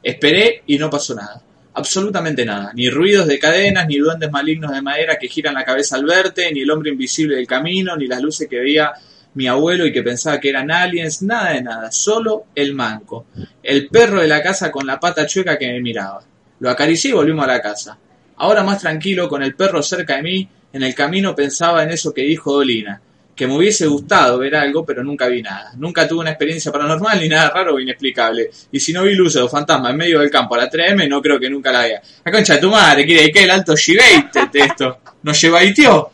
Esperé 0.02 0.62
y 0.66 0.78
no 0.78 0.90
pasó 0.90 1.14
nada. 1.14 1.42
Absolutamente 1.74 2.44
nada. 2.44 2.72
Ni 2.74 2.88
ruidos 2.88 3.26
de 3.26 3.38
cadenas, 3.38 3.86
ni 3.86 3.98
duendes 3.98 4.30
malignos 4.30 4.72
de 4.72 4.82
madera 4.82 5.18
que 5.18 5.28
giran 5.28 5.54
la 5.54 5.64
cabeza 5.64 5.96
al 5.96 6.04
verte, 6.04 6.50
ni 6.52 6.60
el 6.60 6.70
hombre 6.70 6.90
invisible 6.90 7.36
del 7.36 7.46
camino, 7.46 7.96
ni 7.96 8.06
las 8.06 8.22
luces 8.22 8.48
que 8.48 8.58
veía 8.58 8.92
mi 9.34 9.46
abuelo 9.46 9.84
y 9.84 9.92
que 9.92 10.02
pensaba 10.02 10.40
que 10.40 10.48
eran 10.48 10.70
aliens, 10.70 11.20
nada 11.20 11.52
de 11.52 11.62
nada, 11.62 11.92
solo 11.92 12.46
el 12.54 12.74
manco, 12.74 13.26
el 13.62 13.88
perro 13.88 14.22
de 14.22 14.26
la 14.26 14.42
casa 14.42 14.72
con 14.72 14.86
la 14.86 14.98
pata 14.98 15.26
chueca 15.26 15.58
que 15.58 15.70
me 15.70 15.82
miraba. 15.82 16.22
Lo 16.58 16.70
acaricié 16.70 17.10
y 17.10 17.14
volvimos 17.14 17.44
a 17.44 17.48
la 17.48 17.60
casa. 17.60 17.98
Ahora 18.36 18.62
más 18.62 18.80
tranquilo, 18.80 19.28
con 19.28 19.42
el 19.42 19.54
perro 19.54 19.82
cerca 19.82 20.16
de 20.16 20.22
mí, 20.22 20.48
en 20.72 20.82
el 20.82 20.94
camino 20.94 21.34
pensaba 21.34 21.82
en 21.82 21.90
eso 21.90 22.14
que 22.14 22.22
dijo 22.22 22.54
Dolina, 22.54 23.02
que 23.36 23.46
me 23.46 23.54
hubiese 23.54 23.86
gustado 23.86 24.38
ver 24.38 24.56
algo, 24.56 24.84
pero 24.86 25.04
nunca 25.04 25.26
vi 25.28 25.42
nada. 25.42 25.72
Nunca 25.76 26.08
tuve 26.08 26.20
una 26.20 26.30
experiencia 26.30 26.72
paranormal 26.72 27.20
ni 27.20 27.28
nada 27.28 27.50
raro 27.50 27.74
o 27.74 27.78
inexplicable. 27.78 28.50
Y 28.72 28.80
si 28.80 28.94
no 28.94 29.02
vi 29.02 29.14
luces 29.14 29.42
o 29.42 29.48
fantasmas 29.48 29.90
en 29.90 29.98
medio 29.98 30.20
del 30.20 30.30
campo 30.30 30.54
a 30.54 30.58
la 30.58 30.70
3M, 30.70 31.06
no 31.06 31.20
creo 31.20 31.38
que 31.38 31.50
nunca 31.50 31.70
la 31.70 31.82
vea. 31.82 32.02
La 32.24 32.32
concha 32.32 32.54
de 32.54 32.60
tu 32.60 32.70
madre, 32.70 33.04
quiere 33.04 33.30
que 33.30 33.44
el 33.44 33.50
alto 33.50 33.76
Shibate 33.76 34.48
de 34.50 34.60
esto. 34.60 35.00
¿Nos 35.22 35.38
lleva 35.38 35.60
tío? 35.74 36.10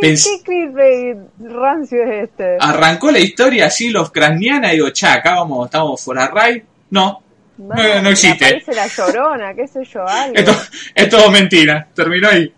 ¿Qué, 0.00 0.16
qué 0.44 1.16
rancio 1.40 2.04
es 2.04 2.28
este? 2.28 2.56
Arrancó 2.60 3.10
la 3.10 3.18
historia 3.18 3.66
así, 3.66 3.90
los 3.90 4.12
craniana, 4.12 4.72
y 4.72 4.76
digo, 4.76 4.90
cha, 4.90 5.14
acá 5.14 5.34
vamos, 5.36 5.66
estamos 5.66 6.00
fuera 6.00 6.28
raid. 6.28 6.62
No, 6.90 7.20
no, 7.58 7.74
no 7.96 8.02
me 8.02 8.10
existe. 8.10 8.62
La 8.68 8.86
llorona, 8.86 9.54
qué 9.54 9.66
sé 9.66 9.84
yo, 9.84 10.06
algo. 10.06 10.34
esto 10.36 10.52
es 10.94 11.08
todo 11.08 11.30
mentira. 11.30 11.88
Terminó 11.92 12.28
ahí. 12.28 12.52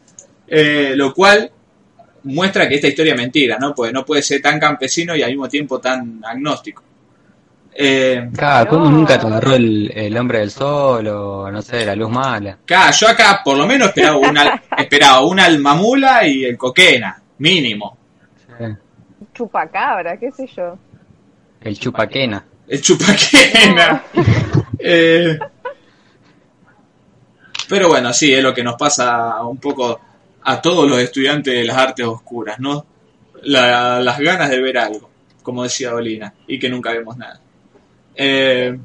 Eh, 0.49 0.93
lo 0.95 1.13
cual 1.13 1.51
muestra 2.27 2.69
que 2.69 2.77
esta 2.77 2.89
historia 2.89 3.15
es 3.15 3.21
mentira, 3.21 3.57
¿no? 3.59 3.75
Pues 3.75 3.93
no 3.93 4.05
puede 4.05 4.23
ser 4.23 4.41
tan 4.43 4.59
campesino 4.59 5.15
y 5.17 5.23
al 5.23 5.31
mismo 5.31 5.49
tiempo 5.49 5.81
tan 5.81 6.21
agnóstico. 6.25 6.83
Eh, 7.79 8.31
Claro, 8.35 8.71
¿cómo 8.71 8.89
nunca 8.91 9.19
te 9.19 9.27
agarró 9.27 9.55
el, 9.55 9.93
el 9.95 10.17
hombre 10.17 10.39
del 10.41 10.51
sol 10.51 11.07
o 11.09 11.51
no 11.51 11.61
sé, 11.63 11.85
la 11.85 11.95
luz 11.95 12.11
mala? 12.11 12.53
acá, 12.53 12.91
yo 12.91 13.09
acá 13.09 13.43
por 13.45 13.57
lo 13.57 13.67
menos 13.67 13.89
esperaba 13.89 14.17
una, 14.17 14.63
esperaba 14.79 15.21
una 15.27 15.45
almamula 15.45 16.27
y 16.27 16.45
el 16.45 16.57
coquena, 16.57 17.21
mínimo. 17.39 17.97
Chupacabra, 19.35 20.17
qué 20.19 20.31
sé 20.33 20.47
yo. 20.57 20.79
El 21.61 21.79
chupaquena. 21.79 22.45
El 22.69 22.81
chupaquena. 22.81 24.03
Eh, 24.79 25.39
pero 27.69 27.89
bueno, 27.89 28.13
sí, 28.13 28.33
es 28.33 28.43
lo 28.43 28.55
que 28.55 28.63
nos 28.63 28.77
pasa 28.77 29.43
un 29.43 29.57
poco 29.57 30.01
a 30.49 30.63
todos 30.63 30.89
los 30.89 31.01
estudiantes 31.01 31.53
de 31.55 31.65
las 31.65 31.77
artes 31.77 32.07
oscuras, 32.07 32.59
¿no? 32.61 32.87
La- 33.43 34.01
las 34.01 34.19
ganas 34.19 34.49
de 34.51 34.61
ver 34.61 34.79
algo, 34.79 35.11
como 35.43 35.63
decía 35.65 35.91
Dolina, 35.91 36.33
y 36.47 36.59
que 36.59 36.69
nunca 36.69 36.93
vemos 36.93 37.17
nada. 37.17 37.41
Eh, 38.15 38.77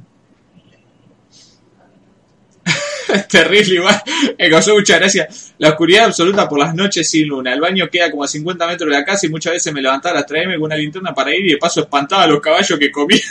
terrible 3.30 3.76
igual, 3.76 4.02
me 4.38 4.50
causó 4.50 4.74
mucha 4.76 4.98
gracia. 4.98 5.28
La 5.58 5.70
oscuridad 5.70 6.06
absoluta 6.06 6.48
por 6.48 6.60
las 6.60 6.74
noches 6.74 7.10
sin 7.10 7.28
luna. 7.28 7.54
El 7.54 7.60
baño 7.62 7.88
queda 7.90 8.10
como 8.10 8.24
a 8.24 8.28
50 8.28 8.68
metros 8.68 8.90
de 8.90 8.98
la 8.98 9.06
casa 9.06 9.26
y 9.26 9.30
muchas 9.30 9.54
veces 9.54 9.74
me 9.74 9.82
levantaba 9.82 10.16
a 10.18 10.22
las 10.22 10.26
3 10.28 10.44
m 10.46 10.56
con 10.56 10.64
una 10.66 10.76
linterna 10.76 11.14
para 11.14 11.36
ir 11.36 11.46
y 11.46 11.52
de 11.52 11.58
paso 11.58 11.82
espantaba 11.82 12.24
a 12.24 12.28
los 12.28 12.40
caballos 12.42 12.78
que 12.80 12.92
comían. 12.92 13.22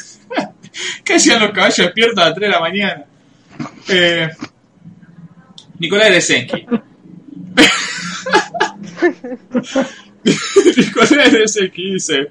¿Qué 1.04 1.14
hacían 1.14 1.40
los 1.40 1.50
caballos 1.50 1.76
despiertos 1.78 2.18
a 2.22 2.26
las 2.26 2.34
3 2.34 2.48
de 2.48 2.52
la 2.54 2.60
mañana? 2.60 3.04
Eh, 3.88 4.28
Nicolás 5.78 6.30
Resenki. 9.00 10.80
Nicolás 10.80 11.32
Resenki 11.32 11.92
dice. 11.92 12.30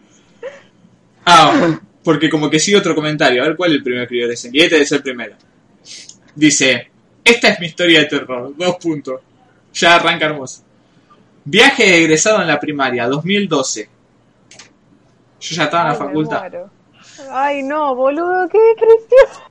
Ah, 1.25 1.79
porque 2.03 2.29
como 2.29 2.49
que 2.49 2.59
sigue 2.59 2.77
otro 2.77 2.95
comentario. 2.95 3.43
A 3.43 3.47
ver 3.47 3.55
cuál 3.57 3.71
es 3.71 3.77
el 3.77 3.83
primero 3.83 4.01
que 4.03 4.05
escribió 4.05 4.27
Resenki. 4.27 4.59
Este 4.59 4.81
es 4.81 4.91
el 4.91 5.03
primero. 5.03 5.35
Dice, 6.35 6.89
esta 7.23 7.49
es 7.49 7.59
mi 7.59 7.67
historia 7.67 7.99
de 7.99 8.05
terror. 8.05 8.53
Dos 8.55 8.75
puntos. 8.77 9.21
Ya 9.73 9.95
arranca 9.95 10.25
hermoso. 10.25 10.63
Viaje 11.45 11.83
de 11.83 12.03
egresado 12.03 12.41
en 12.41 12.47
la 12.47 12.59
primaria, 12.59 13.07
2012. 13.07 13.89
Yo 15.41 15.55
ya 15.55 15.63
estaba 15.63 15.83
en 15.83 15.89
la 15.89 15.95
facultad. 15.95 16.39
muero. 16.41 16.69
Ay, 17.31 17.63
no, 17.63 17.95
boludo, 17.95 18.47
qué 18.49 18.57
depresión. 18.57 19.49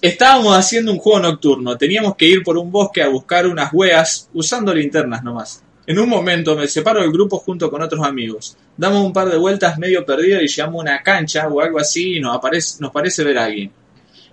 Estábamos 0.00 0.56
haciendo 0.56 0.92
un 0.92 0.98
juego 0.98 1.20
nocturno. 1.20 1.76
Teníamos 1.76 2.16
que 2.16 2.26
ir 2.26 2.42
por 2.42 2.56
un 2.56 2.70
bosque 2.70 3.02
a 3.02 3.08
buscar 3.08 3.46
unas 3.46 3.72
hueas 3.72 4.28
usando 4.32 4.74
linternas 4.74 5.22
nomás. 5.22 5.62
En 5.90 5.98
un 5.98 6.08
momento 6.08 6.54
me 6.54 6.68
separo 6.68 7.00
del 7.00 7.10
grupo 7.10 7.38
junto 7.38 7.68
con 7.68 7.82
otros 7.82 8.06
amigos. 8.06 8.56
Damos 8.76 9.04
un 9.04 9.12
par 9.12 9.28
de 9.28 9.36
vueltas 9.36 9.76
medio 9.76 10.06
perdido 10.06 10.40
y 10.40 10.46
llegamos 10.46 10.76
a 10.76 10.82
una 10.82 11.02
cancha 11.02 11.48
o 11.48 11.60
algo 11.60 11.80
así 11.80 12.18
y 12.18 12.20
nos, 12.20 12.36
aparece, 12.36 12.76
nos 12.78 12.92
parece 12.92 13.24
ver 13.24 13.38
a 13.38 13.46
alguien. 13.46 13.72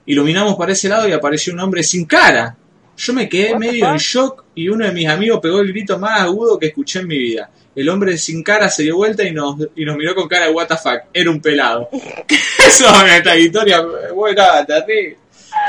Iluminamos 0.06 0.56
para 0.56 0.74
ese 0.74 0.88
lado 0.88 1.10
y 1.10 1.14
apareció 1.14 1.54
un 1.54 1.60
hombre 1.62 1.82
sin 1.82 2.06
cara. 2.06 2.56
Yo 2.96 3.12
me 3.12 3.28
quedé 3.28 3.58
medio 3.58 3.90
en 3.90 3.98
shock 3.98 4.46
y 4.54 4.70
uno 4.70 4.86
de 4.86 4.92
mis 4.92 5.08
amigos 5.08 5.40
pegó 5.42 5.60
el 5.60 5.70
grito 5.70 5.98
más 5.98 6.22
agudo 6.22 6.60
que 6.60 6.68
escuché 6.68 7.00
en 7.00 7.08
mi 7.08 7.18
vida. 7.18 7.50
El 7.76 7.90
hombre 7.90 8.20
sin 8.20 8.44
cara 8.44 8.70
se 8.70 8.84
dio 8.84 8.98
vuelta 8.98 9.24
y 9.24 9.32
nos, 9.32 9.56
y 9.76 9.84
nos 9.84 9.98
miró 9.98 10.14
con 10.14 10.28
cara 10.28 10.46
de 10.46 10.54
fuck. 10.54 11.10
Era 11.12 11.32
un 11.32 11.42
pelado. 11.42 11.90
Eso 12.68 12.86
en 13.04 13.14
esta 13.14 13.36
historia, 13.36 13.84
bueno, 14.14 14.44
terrible. 14.68 15.18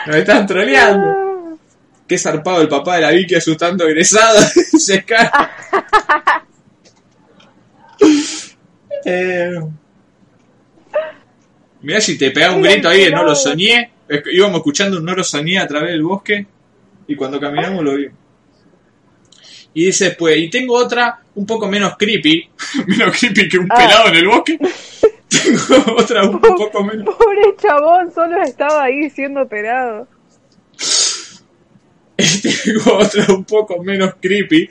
Nos 0.07 0.17
están 0.17 0.47
troleando. 0.47 1.28
Qué 2.09 2.17
zarpado 2.19 2.63
el 2.63 2.69
papá 2.69 2.97
de 2.97 3.03
la 3.03 3.11
Vicky 3.11 3.35
asustando 3.35 3.87
egresado. 3.87 4.39
Se 4.79 4.95
escapa. 4.97 5.51
eh, 9.05 9.61
mirá 11.83 12.01
si 12.01 12.19
te 12.19 12.31
pegaba 12.31 12.57
un 12.57 12.63
grito 12.63 12.89
ahí 12.89 13.05
de 13.05 13.11
no 13.11 13.23
lo 13.25 13.35
soñé. 13.35 13.93
Íbamos 14.33 14.57
escuchando 14.59 14.99
un 14.99 15.05
no 15.05 15.15
lo 15.15 15.23
soñé 15.23 15.59
a 15.59 15.67
través 15.67 15.91
del 15.91 16.03
bosque. 16.03 16.47
Y 17.07 17.15
cuando 17.15 17.39
caminamos 17.41 17.85
lo 17.85 17.95
vimos. 17.95 18.15
Y 19.75 19.87
dice, 19.87 20.13
pues, 20.13 20.39
y 20.39 20.49
tengo 20.49 20.75
otra 20.75 21.21
un 21.35 21.47
poco 21.47 21.69
menos 21.69 21.97
creepy. 21.97 22.49
menos 22.87 23.17
creepy 23.19 23.49
que 23.49 23.59
un 23.59 23.69
Ah. 23.71 23.77
pelado 23.77 24.09
en 24.09 24.17
el 24.17 24.27
bosque. 24.27 24.59
tengo 25.29 25.95
otra 25.97 26.23
un 26.25 26.41
poco 26.41 26.83
menos. 26.85 27.15
Pobre 27.15 27.55
chabón, 27.61 28.13
solo 28.13 28.43
estaba 28.43 28.85
ahí 28.85 29.11
siendo 29.11 29.43
operado. 29.43 30.09
tengo 32.65 32.97
otra 32.99 33.33
un 33.33 33.45
poco 33.45 33.83
menos 33.83 34.15
creepy, 34.21 34.69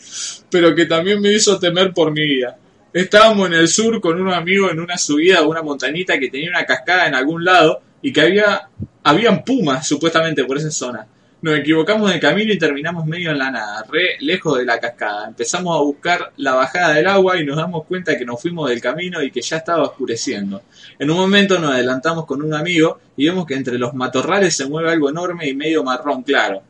pero 0.49 0.75
que 0.75 0.86
también 0.86 1.21
me 1.21 1.31
hizo 1.31 1.57
temer 1.57 1.93
por 1.93 2.12
mi 2.12 2.25
vida. 2.25 2.57
Estábamos 2.91 3.47
en 3.47 3.53
el 3.53 3.67
sur 3.67 4.01
con 4.01 4.19
unos 4.19 4.36
amigos 4.36 4.71
en 4.71 4.79
una 4.79 4.97
subida 4.97 5.39
a 5.39 5.47
una 5.47 5.62
montañita 5.62 6.19
que 6.19 6.29
tenía 6.29 6.49
una 6.49 6.65
cascada 6.65 7.07
en 7.07 7.15
algún 7.15 7.45
lado 7.45 7.81
y 8.01 8.12
que 8.12 8.21
había 8.21 8.69
habían 9.03 9.43
pumas 9.45 9.88
supuestamente 9.88 10.43
por 10.43 10.57
esa 10.57 10.71
zona. 10.71 11.07
Nos 11.39 11.57
equivocamos 11.57 12.12
de 12.12 12.19
camino 12.19 12.51
y 12.51 12.57
terminamos 12.57 13.05
medio 13.05 13.31
en 13.31 13.38
la 13.38 13.49
nada, 13.49 13.86
re 13.89 14.17
lejos 14.19 14.57
de 14.57 14.65
la 14.65 14.79
cascada. 14.79 15.27
Empezamos 15.27 15.77
a 15.77 15.81
buscar 15.81 16.33
la 16.38 16.55
bajada 16.55 16.95
del 16.95 17.07
agua 17.07 17.39
y 17.39 17.45
nos 17.45 17.55
damos 17.55 17.86
cuenta 17.86 18.17
que 18.17 18.25
nos 18.25 18.41
fuimos 18.41 18.69
del 18.69 18.81
camino 18.81 19.21
y 19.21 19.31
que 19.31 19.41
ya 19.41 19.57
estaba 19.57 19.83
oscureciendo. 19.83 20.63
En 20.99 21.10
un 21.10 21.17
momento 21.17 21.60
nos 21.60 21.71
adelantamos 21.71 22.25
con 22.25 22.41
un 22.41 22.53
amigo 22.53 22.99
y 23.15 23.27
vemos 23.27 23.45
que 23.45 23.53
entre 23.53 23.77
los 23.77 23.93
matorrales 23.93 24.57
se 24.57 24.65
mueve 24.65 24.91
algo 24.91 25.10
enorme 25.10 25.47
y 25.47 25.55
medio 25.55 25.83
marrón 25.83 26.23
claro. 26.23 26.62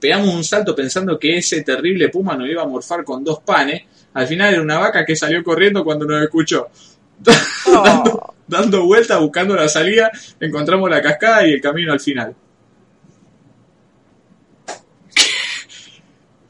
Pegamos 0.00 0.34
un 0.34 0.44
salto 0.44 0.74
pensando 0.74 1.18
que 1.18 1.38
ese 1.38 1.62
terrible 1.62 2.08
puma 2.08 2.36
nos 2.36 2.48
iba 2.48 2.62
a 2.62 2.66
morfar 2.66 3.04
con 3.04 3.24
dos 3.24 3.40
panes. 3.40 3.82
Al 4.14 4.26
final 4.26 4.52
era 4.52 4.62
una 4.62 4.78
vaca 4.78 5.04
que 5.04 5.16
salió 5.16 5.42
corriendo 5.42 5.84
cuando 5.84 6.06
nos 6.06 6.22
escuchó. 6.22 6.68
dando, 7.66 8.34
dando 8.46 8.84
vueltas, 8.84 9.20
buscando 9.20 9.56
la 9.56 9.68
salida, 9.68 10.10
encontramos 10.38 10.88
la 10.88 11.02
cascada 11.02 11.46
y 11.46 11.52
el 11.52 11.60
camino 11.60 11.92
al 11.92 12.00
final. 12.00 12.34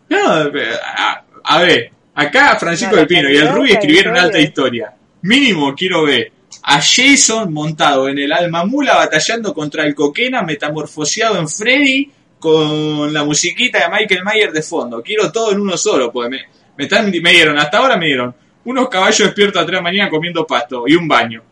No, 0.09 0.33
a, 0.33 1.25
a 1.45 1.63
ver, 1.63 1.91
acá 2.15 2.57
Francisco 2.59 2.93
No, 2.93 2.99
del 2.99 3.07
Pino 3.07 3.29
y 3.31 3.37
el 3.37 3.49
Rubi 3.49 3.73
escribieron 3.73 4.15
historia. 4.15 4.23
alta 4.23 4.41
historia. 4.41 4.95
Mínimo 5.23 5.75
quiero 5.75 6.05
ver 6.05 6.33
a 6.63 6.81
Jason 6.81 7.53
montado 7.53 8.09
en 8.09 8.19
el 8.19 8.33
alma 8.33 8.65
mula 8.65 8.95
batallando 8.95 9.55
contra 9.55 9.85
el 9.85 9.95
coquena 9.95 10.43
metamorfoseado 10.43 11.39
en 11.39 11.49
Freddy 11.49 12.11
con 12.39 13.13
la 13.13 13.25
musiquita 13.25 13.79
de 13.81 13.89
Michael 13.97 14.25
Mayer 14.25 14.53
de 14.53 14.63
fondo. 14.63 15.03
Quiero 15.03 15.31
todo 15.33 15.53
en 15.53 15.61
uno 15.61 15.77
solo, 15.77 16.13
pues 16.13 16.29
me, 16.31 16.41
me, 16.77 16.85
están, 16.85 17.11
me 17.11 17.33
dieron, 17.33 17.59
hasta 17.59 17.79
ahora 17.79 17.97
me 17.97 18.07
dieron 18.07 18.35
unos 18.65 18.89
caballos 18.89 19.19
despiertos 19.19 19.63
a 19.63 19.65
3 19.65 19.73
de 19.73 19.77
la 19.77 19.83
mañana 19.83 20.11
comiendo 20.11 20.47
pasto 20.47 20.85
y 20.87 20.95
un 20.95 21.09
baño. 21.09 21.43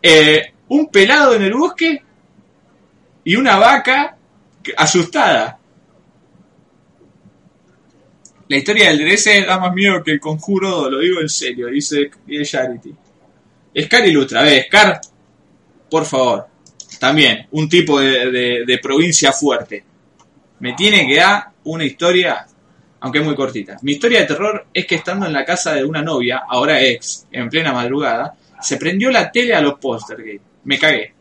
Eh, 0.00 0.52
un 0.68 0.88
pelado 0.90 1.34
en 1.34 1.42
el 1.42 1.54
bosque 1.54 2.02
y 3.24 3.34
una 3.36 3.56
vaca 3.58 4.16
asustada. 4.76 5.58
La 8.48 8.56
historia 8.56 8.88
del 8.92 8.98
DS 9.08 9.46
da 9.46 9.58
más 9.58 9.72
miedo 9.74 10.02
que 10.02 10.12
el 10.12 10.20
conjuro, 10.20 10.90
lo 10.90 10.98
digo 10.98 11.20
en 11.20 11.28
serio, 11.28 11.68
dice, 11.68 12.10
Charity. 12.44 12.94
Scar 13.84 14.06
ilustra, 14.06 14.40
a 14.40 14.42
ver, 14.44 14.64
Scar, 14.66 15.00
por 15.90 16.04
favor, 16.04 16.46
también, 17.00 17.46
un 17.52 17.68
tipo 17.68 17.98
de- 17.98 18.64
de 18.66 18.78
provincia 18.78 19.32
fuerte. 19.32 19.84
Me 20.62 20.74
tiene 20.74 21.08
que 21.08 21.16
dar 21.16 21.48
una 21.64 21.84
historia, 21.84 22.46
aunque 23.00 23.18
es 23.18 23.24
muy 23.24 23.34
cortita. 23.34 23.78
Mi 23.82 23.92
historia 23.94 24.20
de 24.20 24.26
terror 24.26 24.66
es 24.72 24.86
que 24.86 24.94
estando 24.94 25.26
en 25.26 25.32
la 25.32 25.44
casa 25.44 25.74
de 25.74 25.84
una 25.84 26.02
novia, 26.02 26.44
ahora 26.48 26.80
ex, 26.80 27.26
en 27.32 27.50
plena 27.50 27.72
madrugada, 27.72 28.36
se 28.60 28.76
prendió 28.76 29.10
la 29.10 29.32
tele 29.32 29.56
a 29.56 29.60
los 29.60 29.80
Postergate. 29.80 30.40
Me 30.62 30.78
cagué. 30.78 31.12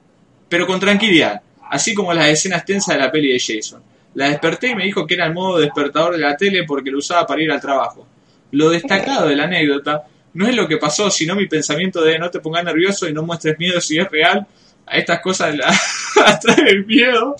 Pero 0.47 0.67
con 0.67 0.79
tranquilidad, 0.79 1.41
así 1.71 1.95
como 1.95 2.13
las 2.13 2.27
escenas 2.27 2.63
tensas 2.63 2.93
de 2.93 3.01
la 3.01 3.11
peli 3.11 3.33
de 3.33 3.39
Jason. 3.39 3.81
La 4.13 4.29
desperté 4.29 4.67
y 4.69 4.75
me 4.75 4.83
dijo 4.83 5.07
que 5.07 5.15
era 5.15 5.25
el 5.25 5.33
modo 5.33 5.57
despertador 5.57 6.11
de 6.11 6.19
la 6.19 6.37
tele 6.37 6.63
porque 6.63 6.91
lo 6.91 6.99
usaba 6.99 7.25
para 7.25 7.41
ir 7.41 7.51
al 7.51 7.59
trabajo. 7.59 8.05
Lo 8.51 8.69
destacado 8.69 9.27
de 9.27 9.35
la 9.35 9.45
anécdota 9.45 10.03
no 10.35 10.47
es 10.47 10.55
lo 10.55 10.67
que 10.67 10.77
pasó, 10.77 11.09
sino 11.09 11.33
mi 11.33 11.47
pensamiento 11.47 12.03
de 12.03 12.19
no 12.19 12.29
te 12.29 12.41
pongas 12.41 12.63
nervioso 12.63 13.09
y 13.09 13.13
no 13.13 13.23
muestres 13.23 13.57
miedo 13.57 13.81
si 13.81 13.97
es 13.97 14.07
real. 14.07 14.45
A 14.85 14.97
estas 14.97 15.19
cosas 15.19 15.55
la 15.55 15.73
atrae 16.27 16.69
el 16.69 16.85
miedo. 16.85 17.35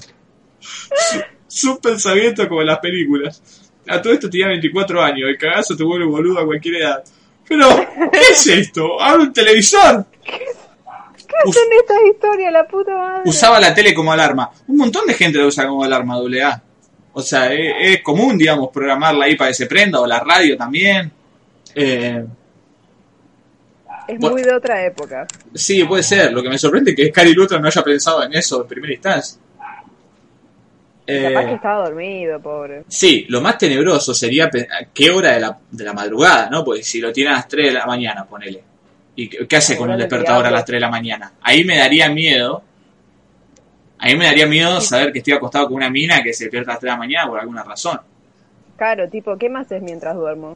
Su, 1.52 1.68
su 1.74 1.80
pensamiento 1.80 2.48
como 2.48 2.62
en 2.62 2.68
las 2.68 2.80
películas. 2.80 3.42
A 3.88 4.02
todo 4.02 4.14
esto 4.14 4.30
tenía 4.30 4.48
24 4.48 5.02
años, 5.02 5.30
el 5.30 5.38
cagazo 5.38 5.76
te 5.76 5.84
vuelve 5.84 6.06
boludo 6.06 6.40
a 6.40 6.46
cualquier 6.46 6.76
edad. 6.76 7.04
Pero, 7.48 7.68
¿qué 8.12 8.20
es 8.32 8.48
esto? 8.48 9.02
¿Abre 9.02 9.24
un 9.24 9.34
televisor? 9.34 10.06
¿Qué 10.24 11.36
hacen 11.50 11.64
estas 11.80 11.98
historias, 12.14 12.54
la 12.54 12.68
puta 12.68 12.96
madre? 12.96 13.22
usaba 13.30 13.60
la 13.60 13.74
tele 13.74 13.94
como 13.94 14.12
alarma. 14.14 14.50
Un 14.68 14.78
montón 14.78 15.06
de 15.08 15.14
gente 15.16 15.38
la 15.40 15.48
usa 15.48 15.68
como 15.68 15.84
alarma 15.84 16.16
doble 16.16 16.44
A. 16.44 16.62
O 17.14 17.22
sea, 17.22 17.52
es, 17.54 17.74
es 17.82 18.02
común, 18.04 18.38
digamos, 18.38 18.70
programarla 18.72 19.26
ahí 19.26 19.36
para 19.36 19.50
que 19.50 19.56
se 19.56 19.66
prenda, 19.66 20.00
o 20.00 20.08
la 20.08 20.20
radio 20.20 20.56
también. 20.56 21.12
Eh, 21.76 22.24
Es 24.08 24.20
Bueno. 24.20 24.36
muy 24.36 24.44
de 24.44 24.54
otra 24.54 24.86
época. 24.86 25.28
sí, 25.54 25.84
puede 25.84 26.04
ser. 26.04 26.32
Lo 26.32 26.42
que 26.44 26.50
me 26.50 26.58
sorprende 26.58 26.92
es 26.92 26.98
que 26.98 27.08
Scary 27.10 27.34
Lutra 27.34 27.60
no 27.60 27.68
haya 27.68 27.84
pensado 27.84 28.24
en 28.24 28.34
eso 28.34 28.62
en 28.62 28.68
primera 28.68 28.94
instancia. 28.94 29.40
Eh, 31.14 31.34
Capaz 31.34 31.46
que 31.46 31.54
estaba 31.56 31.90
dormido, 31.90 32.40
pobre. 32.40 32.84
Sí, 32.88 33.26
lo 33.28 33.42
más 33.42 33.58
tenebroso 33.58 34.14
sería 34.14 34.50
qué 34.94 35.12
hora 35.12 35.34
de 35.34 35.42
la, 35.42 35.58
de 35.70 35.84
la 35.84 35.92
madrugada, 35.92 36.50
¿no? 36.50 36.64
Porque 36.64 36.84
si 36.84 37.02
lo 37.02 37.12
tiene 37.12 37.32
a 37.32 37.34
las 37.34 37.50
3 37.50 37.68
de 37.68 37.74
la 37.74 37.86
mañana, 37.86 38.24
ponele. 38.24 38.64
¿Y 39.16 39.28
qué, 39.28 39.56
hace 39.58 39.76
con 39.76 39.90
del 39.90 40.00
despertador 40.00 40.46
a 40.46 40.52
las 40.52 40.64
3 40.64 40.78
de 40.78 40.80
la 40.80 40.90
mañana? 40.90 41.34
Ahí 41.42 41.66
me 41.66 41.78
daría 41.78 42.08
miedo. 42.10 42.64
Ahí 44.00 44.16
me 44.16 44.24
daría 44.24 44.48
miedo 44.48 44.80
saber 44.80 45.12
que 45.12 45.20
estoy 45.20 45.34
acostado 45.34 45.68
con 45.68 45.76
una 45.76 45.90
mina 45.90 46.24
que 46.24 46.34
se 46.34 46.46
despierta 46.46 46.72
a 46.72 46.74
las 46.76 46.80
3 46.80 46.90
de 46.90 46.94
la 46.94 46.98
mañana 46.98 47.28
por 47.28 47.40
alguna 47.42 47.64
razón. 47.64 48.00
Claro, 48.78 49.10
tipo, 49.10 49.38
¿qué 49.38 49.50
más 49.50 49.66
haces 49.66 49.82
mientras 49.82 50.16
duermo? 50.16 50.56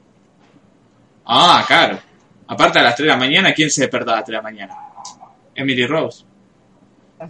Ah, 1.26 1.66
claro. 1.68 2.00
Aparte 2.48 2.80
a 2.80 2.84
las 2.84 2.96
3 2.96 3.08
de 3.08 3.12
la 3.12 3.18
mañana, 3.18 3.54
¿quién 3.54 3.70
se 3.70 3.82
despierta 3.82 4.14
a 4.14 4.16
las 4.16 4.26
3 4.26 4.28
de 4.28 4.38
la 4.38 4.42
mañana? 4.42 4.74
Emily 5.54 5.86
Rose. 5.86 6.24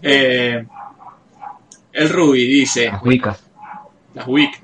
Eh, 0.02 0.64
el 1.96 2.10
Ruby 2.10 2.46
dice... 2.46 2.88
Las 2.88 3.04
Wiccas. 3.04 3.40
las 4.14 4.28
WIC. 4.28 4.62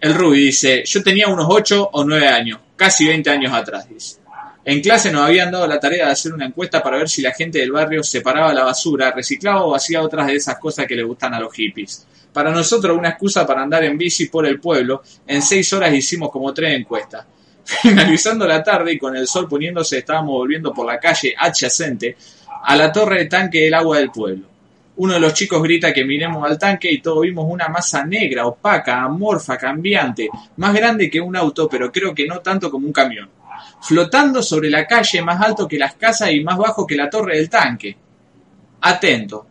El 0.00 0.14
Ruby 0.14 0.46
dice, 0.46 0.82
yo 0.84 1.02
tenía 1.04 1.28
unos 1.28 1.46
8 1.48 1.90
o 1.92 2.04
9 2.04 2.26
años, 2.26 2.58
casi 2.74 3.06
20 3.06 3.30
años 3.30 3.52
atrás, 3.52 3.88
dice. 3.88 4.16
En 4.64 4.82
clase 4.82 5.12
nos 5.12 5.22
habían 5.22 5.52
dado 5.52 5.66
la 5.66 5.78
tarea 5.78 6.06
de 6.06 6.12
hacer 6.12 6.34
una 6.34 6.46
encuesta 6.46 6.82
para 6.82 6.98
ver 6.98 7.08
si 7.08 7.22
la 7.22 7.32
gente 7.32 7.58
del 7.58 7.72
barrio 7.72 8.02
separaba 8.02 8.52
la 8.52 8.64
basura, 8.64 9.12
reciclaba 9.12 9.64
o 9.64 9.74
hacía 9.74 10.02
otras 10.02 10.26
de 10.26 10.34
esas 10.34 10.58
cosas 10.58 10.84
que 10.84 10.96
le 10.96 11.04
gustan 11.04 11.32
a 11.32 11.40
los 11.40 11.54
hippies. 11.54 12.06
Para 12.32 12.50
nosotros 12.50 12.98
una 12.98 13.10
excusa 13.10 13.46
para 13.46 13.62
andar 13.62 13.84
en 13.84 13.96
bici 13.96 14.26
por 14.26 14.46
el 14.46 14.60
pueblo, 14.60 15.02
en 15.26 15.40
6 15.40 15.72
horas 15.74 15.94
hicimos 15.94 16.30
como 16.30 16.52
tres 16.52 16.76
encuestas. 16.76 17.24
Finalizando 17.64 18.46
la 18.46 18.62
tarde 18.62 18.92
y 18.92 18.98
con 18.98 19.16
el 19.16 19.28
sol 19.28 19.48
poniéndose 19.48 19.98
estábamos 19.98 20.32
volviendo 20.32 20.74
por 20.74 20.86
la 20.86 20.98
calle 20.98 21.34
adyacente 21.38 22.16
a 22.64 22.76
la 22.76 22.92
torre 22.92 23.20
de 23.20 23.26
tanque 23.26 23.60
del 23.60 23.74
agua 23.74 23.98
del 23.98 24.10
pueblo. 24.10 24.57
Uno 24.98 25.14
de 25.14 25.20
los 25.20 25.32
chicos 25.32 25.62
grita 25.62 25.92
que 25.92 26.04
miremos 26.04 26.44
al 26.44 26.58
tanque 26.58 26.90
y 26.90 27.00
todos 27.00 27.22
vimos 27.22 27.46
una 27.48 27.68
masa 27.68 28.04
negra, 28.04 28.46
opaca, 28.46 29.00
amorfa, 29.02 29.56
cambiante, 29.56 30.28
más 30.56 30.74
grande 30.74 31.08
que 31.08 31.20
un 31.20 31.36
auto, 31.36 31.68
pero 31.68 31.92
creo 31.92 32.12
que 32.12 32.26
no 32.26 32.40
tanto 32.40 32.68
como 32.68 32.88
un 32.88 32.92
camión, 32.92 33.30
flotando 33.80 34.42
sobre 34.42 34.70
la 34.70 34.88
calle 34.88 35.22
más 35.22 35.40
alto 35.40 35.68
que 35.68 35.78
las 35.78 35.94
casas 35.94 36.32
y 36.32 36.42
más 36.42 36.58
bajo 36.58 36.84
que 36.84 36.96
la 36.96 37.08
torre 37.08 37.36
del 37.36 37.48
tanque. 37.48 37.96
Atento. 38.80 39.46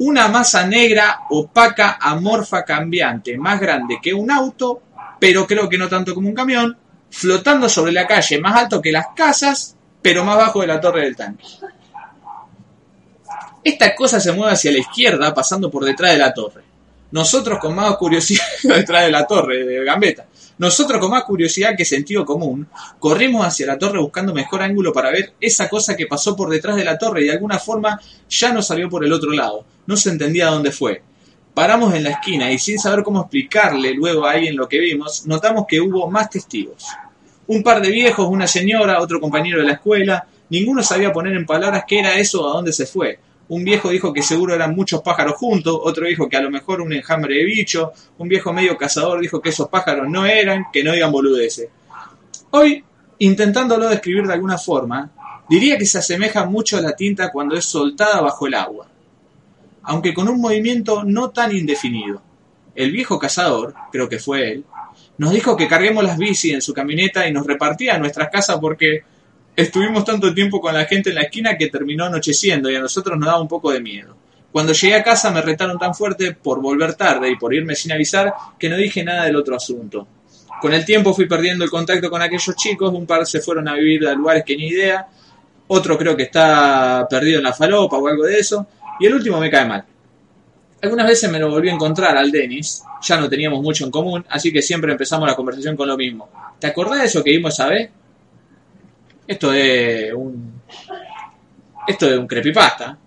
Una 0.00 0.28
masa 0.28 0.66
negra, 0.66 1.20
opaca, 1.30 1.96
amorfa, 1.98 2.64
cambiante, 2.66 3.38
más 3.38 3.58
grande 3.58 3.98
que 4.02 4.12
un 4.12 4.30
auto, 4.30 4.82
pero 5.18 5.46
creo 5.46 5.70
que 5.70 5.78
no 5.78 5.88
tanto 5.88 6.14
como 6.14 6.28
un 6.28 6.34
camión, 6.34 6.76
flotando 7.08 7.66
sobre 7.70 7.92
la 7.92 8.06
calle, 8.06 8.38
más 8.38 8.56
alto 8.56 8.82
que 8.82 8.92
las 8.92 9.06
casas, 9.16 9.74
pero 10.02 10.22
más 10.22 10.36
bajo 10.36 10.60
de 10.60 10.66
la 10.66 10.80
torre 10.80 11.04
del 11.04 11.16
tanque. 11.16 11.44
Esta 13.64 13.94
cosa 13.94 14.18
se 14.18 14.32
mueve 14.32 14.52
hacia 14.52 14.72
la 14.72 14.78
izquierda, 14.78 15.32
pasando 15.32 15.70
por 15.70 15.84
detrás 15.84 16.12
de 16.12 16.18
la 16.18 16.34
torre. 16.34 16.62
Nosotros 17.12 17.58
con 17.60 17.74
más 17.74 17.96
curiosidad, 17.96 18.44
detrás 18.62 19.04
de 19.04 19.12
la 19.12 19.26
torre 19.26 19.64
de 19.64 19.84
Gambetta. 19.84 20.26
Nosotros 20.58 21.00
con 21.00 21.10
más 21.10 21.24
curiosidad 21.24 21.74
que 21.76 21.84
sentido 21.84 22.24
común, 22.24 22.68
corrimos 22.98 23.46
hacia 23.46 23.66
la 23.66 23.78
torre 23.78 23.98
buscando 23.98 24.34
mejor 24.34 24.62
ángulo 24.62 24.92
para 24.92 25.10
ver 25.10 25.34
esa 25.40 25.68
cosa 25.68 25.96
que 25.96 26.06
pasó 26.06 26.36
por 26.36 26.50
detrás 26.50 26.76
de 26.76 26.84
la 26.84 26.98
torre 26.98 27.22
y 27.22 27.24
de 27.26 27.32
alguna 27.32 27.58
forma 27.58 28.00
ya 28.28 28.52
no 28.52 28.62
salió 28.62 28.88
por 28.88 29.04
el 29.04 29.12
otro 29.12 29.32
lado. 29.32 29.64
No 29.86 29.96
se 29.96 30.10
entendía 30.10 30.46
dónde 30.46 30.72
fue. 30.72 31.02
Paramos 31.54 31.94
en 31.94 32.04
la 32.04 32.10
esquina 32.10 32.50
y 32.50 32.58
sin 32.58 32.78
saber 32.78 33.02
cómo 33.02 33.20
explicarle 33.20 33.92
luego 33.92 34.24
a 34.24 34.32
alguien 34.32 34.56
lo 34.56 34.68
que 34.68 34.78
vimos, 34.78 35.26
notamos 35.26 35.66
que 35.68 35.80
hubo 35.80 36.10
más 36.10 36.30
testigos. 36.30 36.86
Un 37.46 37.62
par 37.62 37.82
de 37.82 37.90
viejos, 37.90 38.26
una 38.28 38.46
señora, 38.46 39.00
otro 39.00 39.20
compañero 39.20 39.58
de 39.58 39.66
la 39.66 39.74
escuela, 39.74 40.26
ninguno 40.48 40.82
sabía 40.82 41.12
poner 41.12 41.34
en 41.34 41.44
palabras 41.44 41.84
qué 41.86 41.98
era 41.98 42.14
eso 42.14 42.42
o 42.42 42.50
a 42.50 42.54
dónde 42.54 42.72
se 42.72 42.86
fue. 42.86 43.18
Un 43.52 43.64
viejo 43.64 43.90
dijo 43.90 44.14
que 44.14 44.22
seguro 44.22 44.54
eran 44.54 44.74
muchos 44.74 45.02
pájaros 45.02 45.34
juntos, 45.34 45.78
otro 45.82 46.06
dijo 46.06 46.26
que 46.26 46.38
a 46.38 46.40
lo 46.40 46.48
mejor 46.48 46.80
un 46.80 46.90
enjambre 46.94 47.34
de 47.34 47.44
bicho, 47.44 47.92
un 48.16 48.26
viejo 48.26 48.50
medio 48.50 48.78
cazador 48.78 49.20
dijo 49.20 49.42
que 49.42 49.50
esos 49.50 49.68
pájaros 49.68 50.08
no 50.08 50.24
eran, 50.24 50.68
que 50.72 50.82
no 50.82 50.96
iban 50.96 51.12
boludeces. 51.12 51.68
Hoy, 52.48 52.82
intentándolo 53.18 53.90
describir 53.90 54.26
de 54.26 54.32
alguna 54.32 54.56
forma, 54.56 55.10
diría 55.50 55.76
que 55.76 55.84
se 55.84 55.98
asemeja 55.98 56.46
mucho 56.46 56.78
a 56.78 56.80
la 56.80 56.96
tinta 56.96 57.30
cuando 57.30 57.54
es 57.54 57.66
soltada 57.66 58.22
bajo 58.22 58.46
el 58.46 58.54
agua, 58.54 58.88
aunque 59.82 60.14
con 60.14 60.30
un 60.30 60.40
movimiento 60.40 61.04
no 61.04 61.28
tan 61.28 61.54
indefinido. 61.54 62.22
El 62.74 62.90
viejo 62.90 63.18
cazador, 63.18 63.74
creo 63.92 64.08
que 64.08 64.18
fue 64.18 64.50
él, 64.50 64.64
nos 65.18 65.30
dijo 65.30 65.58
que 65.58 65.68
carguemos 65.68 66.02
las 66.02 66.16
bici 66.16 66.52
en 66.52 66.62
su 66.62 66.72
camioneta 66.72 67.28
y 67.28 67.34
nos 67.34 67.46
repartía 67.46 67.96
a 67.96 67.98
nuestras 67.98 68.30
casas 68.30 68.56
porque 68.58 69.02
Estuvimos 69.54 70.04
tanto 70.04 70.32
tiempo 70.32 70.60
con 70.60 70.72
la 70.72 70.86
gente 70.86 71.10
en 71.10 71.16
la 71.16 71.22
esquina 71.22 71.58
que 71.58 71.68
terminó 71.68 72.06
anocheciendo 72.06 72.70
y 72.70 72.76
a 72.76 72.80
nosotros 72.80 73.18
nos 73.18 73.26
daba 73.26 73.42
un 73.42 73.48
poco 73.48 73.70
de 73.70 73.80
miedo. 73.80 74.16
Cuando 74.50 74.72
llegué 74.72 74.94
a 74.94 75.02
casa 75.02 75.30
me 75.30 75.42
retaron 75.42 75.78
tan 75.78 75.94
fuerte 75.94 76.32
por 76.32 76.60
volver 76.60 76.94
tarde 76.94 77.30
y 77.30 77.36
por 77.36 77.52
irme 77.52 77.74
sin 77.74 77.92
avisar 77.92 78.32
que 78.58 78.70
no 78.70 78.76
dije 78.76 79.04
nada 79.04 79.24
del 79.24 79.36
otro 79.36 79.56
asunto. 79.56 80.06
Con 80.60 80.72
el 80.72 80.84
tiempo 80.86 81.12
fui 81.12 81.26
perdiendo 81.26 81.64
el 81.64 81.70
contacto 81.70 82.08
con 82.08 82.22
aquellos 82.22 82.56
chicos, 82.56 82.94
un 82.94 83.04
par 83.06 83.26
se 83.26 83.40
fueron 83.40 83.68
a 83.68 83.74
vivir 83.74 84.06
a 84.06 84.14
lugares 84.14 84.42
que 84.44 84.56
ni 84.56 84.68
idea, 84.68 85.06
otro 85.66 85.98
creo 85.98 86.16
que 86.16 86.24
está 86.24 87.06
perdido 87.10 87.38
en 87.38 87.44
la 87.44 87.52
falopa 87.52 87.98
o 87.98 88.06
algo 88.06 88.24
de 88.24 88.38
eso, 88.38 88.66
y 89.00 89.06
el 89.06 89.14
último 89.14 89.40
me 89.40 89.50
cae 89.50 89.66
mal. 89.66 89.84
Algunas 90.80 91.06
veces 91.06 91.30
me 91.30 91.38
lo 91.38 91.50
volví 91.50 91.68
a 91.68 91.72
encontrar 91.72 92.16
al 92.16 92.30
Denis, 92.30 92.82
ya 93.02 93.18
no 93.18 93.28
teníamos 93.28 93.60
mucho 93.62 93.84
en 93.84 93.90
común, 93.90 94.24
así 94.28 94.52
que 94.52 94.62
siempre 94.62 94.92
empezamos 94.92 95.28
la 95.28 95.34
conversación 95.34 95.76
con 95.76 95.88
lo 95.88 95.96
mismo. 95.96 96.28
¿Te 96.58 96.68
acordás 96.68 97.00
de 97.00 97.06
eso 97.06 97.24
que 97.24 97.30
vimos 97.30 97.58
a 97.60 97.68
vez? 97.68 97.90
Esto 99.26 99.52
es 99.52 100.12
un. 100.12 100.60
Esto 101.86 102.10
es 102.10 102.18
un 102.18 102.26
creepypasta. 102.26 102.98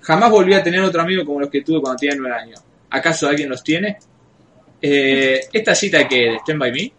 Jamás 0.00 0.30
volví 0.30 0.52
a 0.54 0.62
tener 0.62 0.80
otro 0.80 1.00
amigo 1.00 1.24
como 1.24 1.40
los 1.40 1.48
que 1.50 1.62
tuve 1.62 1.80
cuando 1.80 1.98
tenía 1.98 2.14
nueve 2.16 2.36
años. 2.36 2.62
¿Acaso 2.90 3.26
alguien 3.28 3.48
los 3.48 3.62
tiene? 3.64 3.98
Eh, 4.80 5.40
esta 5.52 5.74
cita 5.74 6.06
que 6.06 6.16
de 6.16 6.36
Stand 6.36 6.60
By 6.60 6.72
Me. 6.72 6.92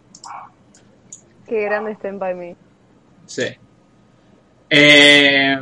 Qué 1.46 1.62
grande 1.62 1.92
Stand 1.92 2.18
By 2.18 2.34
Me. 2.34 2.56
Sí. 3.26 3.44
Eh, 4.68 5.56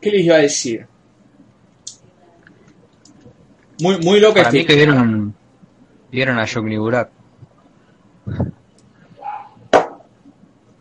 ¿Qué 0.00 0.10
les 0.10 0.24
iba 0.24 0.36
a 0.36 0.38
decir? 0.38 0.86
Muy, 3.80 3.98
muy 3.98 4.20
loca 4.20 4.34
Para 4.42 4.48
este- 4.48 4.58
mí 4.58 4.64
que 4.66 4.74
vieron, 4.76 5.34
vieron 6.10 6.38
a 6.38 6.44
Yogni 6.44 6.76
Burak. 6.76 7.10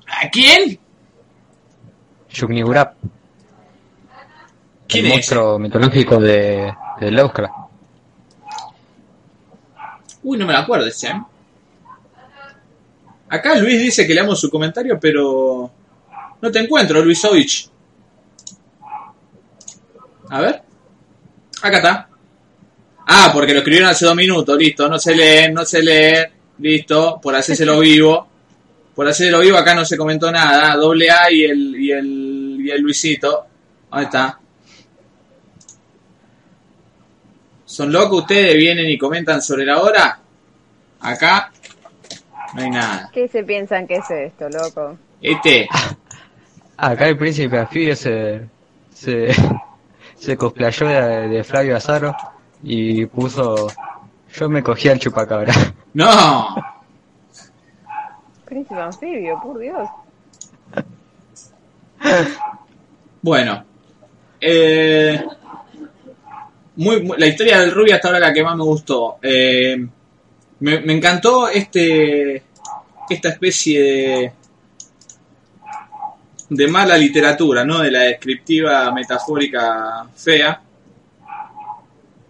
¿A 0.07 0.29
quién? 0.31 0.79
Burak, 2.63 2.93
¿Quién 4.87 5.05
el 5.05 5.11
es? 5.11 5.17
monstruo 5.17 5.59
mitológico 5.59 6.17
de, 6.17 6.73
de. 6.99 7.11
Uy, 10.23 10.37
no 10.37 10.45
me 10.45 10.53
la 10.53 10.59
acuerdo 10.59 10.87
ese. 10.87 11.07
¿eh? 11.07 11.21
Acá 13.29 13.55
Luis 13.55 13.79
dice 13.81 14.05
que 14.07 14.13
leamos 14.13 14.39
su 14.39 14.49
comentario, 14.49 14.99
pero 14.99 15.71
no 16.41 16.51
te 16.51 16.59
encuentro, 16.59 17.01
Luisovich. 17.03 17.69
A 20.29 20.41
ver. 20.41 20.61
Acá 21.61 21.77
está. 21.77 22.09
Ah, 23.07 23.31
porque 23.33 23.53
lo 23.53 23.59
escribieron 23.59 23.89
hace 23.89 24.05
dos 24.05 24.15
minutos, 24.15 24.57
listo, 24.57 24.87
no 24.89 24.99
se 24.99 25.15
lee, 25.15 25.51
no 25.53 25.63
se 25.65 25.81
lee, 25.81 26.25
listo, 26.59 27.19
por 27.21 27.35
hacérselo 27.35 27.79
vivo. 27.81 28.27
Por 28.95 29.07
hacérselo 29.07 29.39
vivo 29.39 29.57
acá 29.57 29.75
no 29.75 29.85
se 29.85 29.97
comentó 29.97 30.31
nada, 30.31 30.75
doble 30.75 31.09
A 31.09 31.31
y 31.31 31.43
el, 31.43 31.75
y 31.75 31.91
el, 31.91 32.57
y 32.59 32.71
el 32.71 32.81
Luisito. 32.81 33.45
Ahí 33.91 34.05
está. 34.05 34.39
¿Son 37.65 37.91
locos 37.91 38.21
ustedes? 38.21 38.55
¿Vienen 38.55 38.89
y 38.89 38.97
comentan 38.97 39.41
sobre 39.41 39.65
la 39.65 39.81
hora? 39.81 40.19
Acá 41.01 41.51
no 42.55 42.61
hay 42.61 42.69
nada. 42.69 43.09
¿Qué 43.13 43.27
se 43.27 43.43
piensan 43.43 43.85
que 43.85 43.97
es 43.97 44.09
esto, 44.09 44.49
loco? 44.49 44.97
Este, 45.21 45.67
Acá 46.77 47.07
el 47.07 47.17
príncipe 47.17 47.57
anfibio 47.57 47.95
se, 47.95 48.47
se, 48.93 49.29
se 50.15 50.37
cosplayó 50.37 50.87
de, 50.87 51.27
de 51.27 51.43
Flavio 51.43 51.75
Azaro 51.75 52.15
y 52.61 53.05
puso 53.07 53.67
yo 54.37 54.49
me 54.49 54.61
cogí 54.63 54.89
al 54.89 54.99
chupacabra. 54.99 55.53
no. 55.93 56.55
Príncipe 58.45 58.79
anfibio, 58.79 59.39
por 59.41 59.59
Dios. 59.59 59.89
Bueno, 63.21 63.65
eh, 64.39 65.25
muy, 66.75 67.01
muy- 67.03 67.17
la 67.17 67.25
historia 67.27 67.59
del 67.59 67.71
Rubio 67.71 67.95
hasta 67.95 68.07
ahora 68.09 68.19
la 68.19 68.33
que 68.33 68.43
más 68.43 68.55
me 68.55 68.63
gustó. 68.63 69.17
Eh, 69.21 69.75
me, 70.59 70.79
me 70.81 70.93
encantó 70.93 71.49
este 71.49 72.43
esta 73.09 73.29
especie 73.29 73.81
de 73.81 74.31
de 76.49 76.67
mala 76.67 76.97
literatura, 76.97 77.65
¿no? 77.65 77.79
De 77.79 77.91
la 77.91 78.01
descriptiva 78.03 78.91
metafórica 78.93 80.07
fea. 80.15 80.61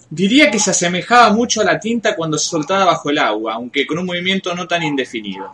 Diría 0.10 0.50
que 0.50 0.60
se 0.60 0.72
asemejaba 0.72 1.34
mucho 1.34 1.62
a 1.62 1.66
la 1.66 1.80
tinta 1.80 2.16
cuando 2.16 2.38
se 2.38 2.48
soltaba 2.48 2.86
bajo 2.86 3.10
el 3.10 3.18
agua, 3.18 3.56
aunque 3.56 3.86
con 3.86 4.00
un 4.00 4.06
movimiento 4.06 4.56
no 4.56 4.68
tan 4.68 4.84
indefinido. 4.84 5.54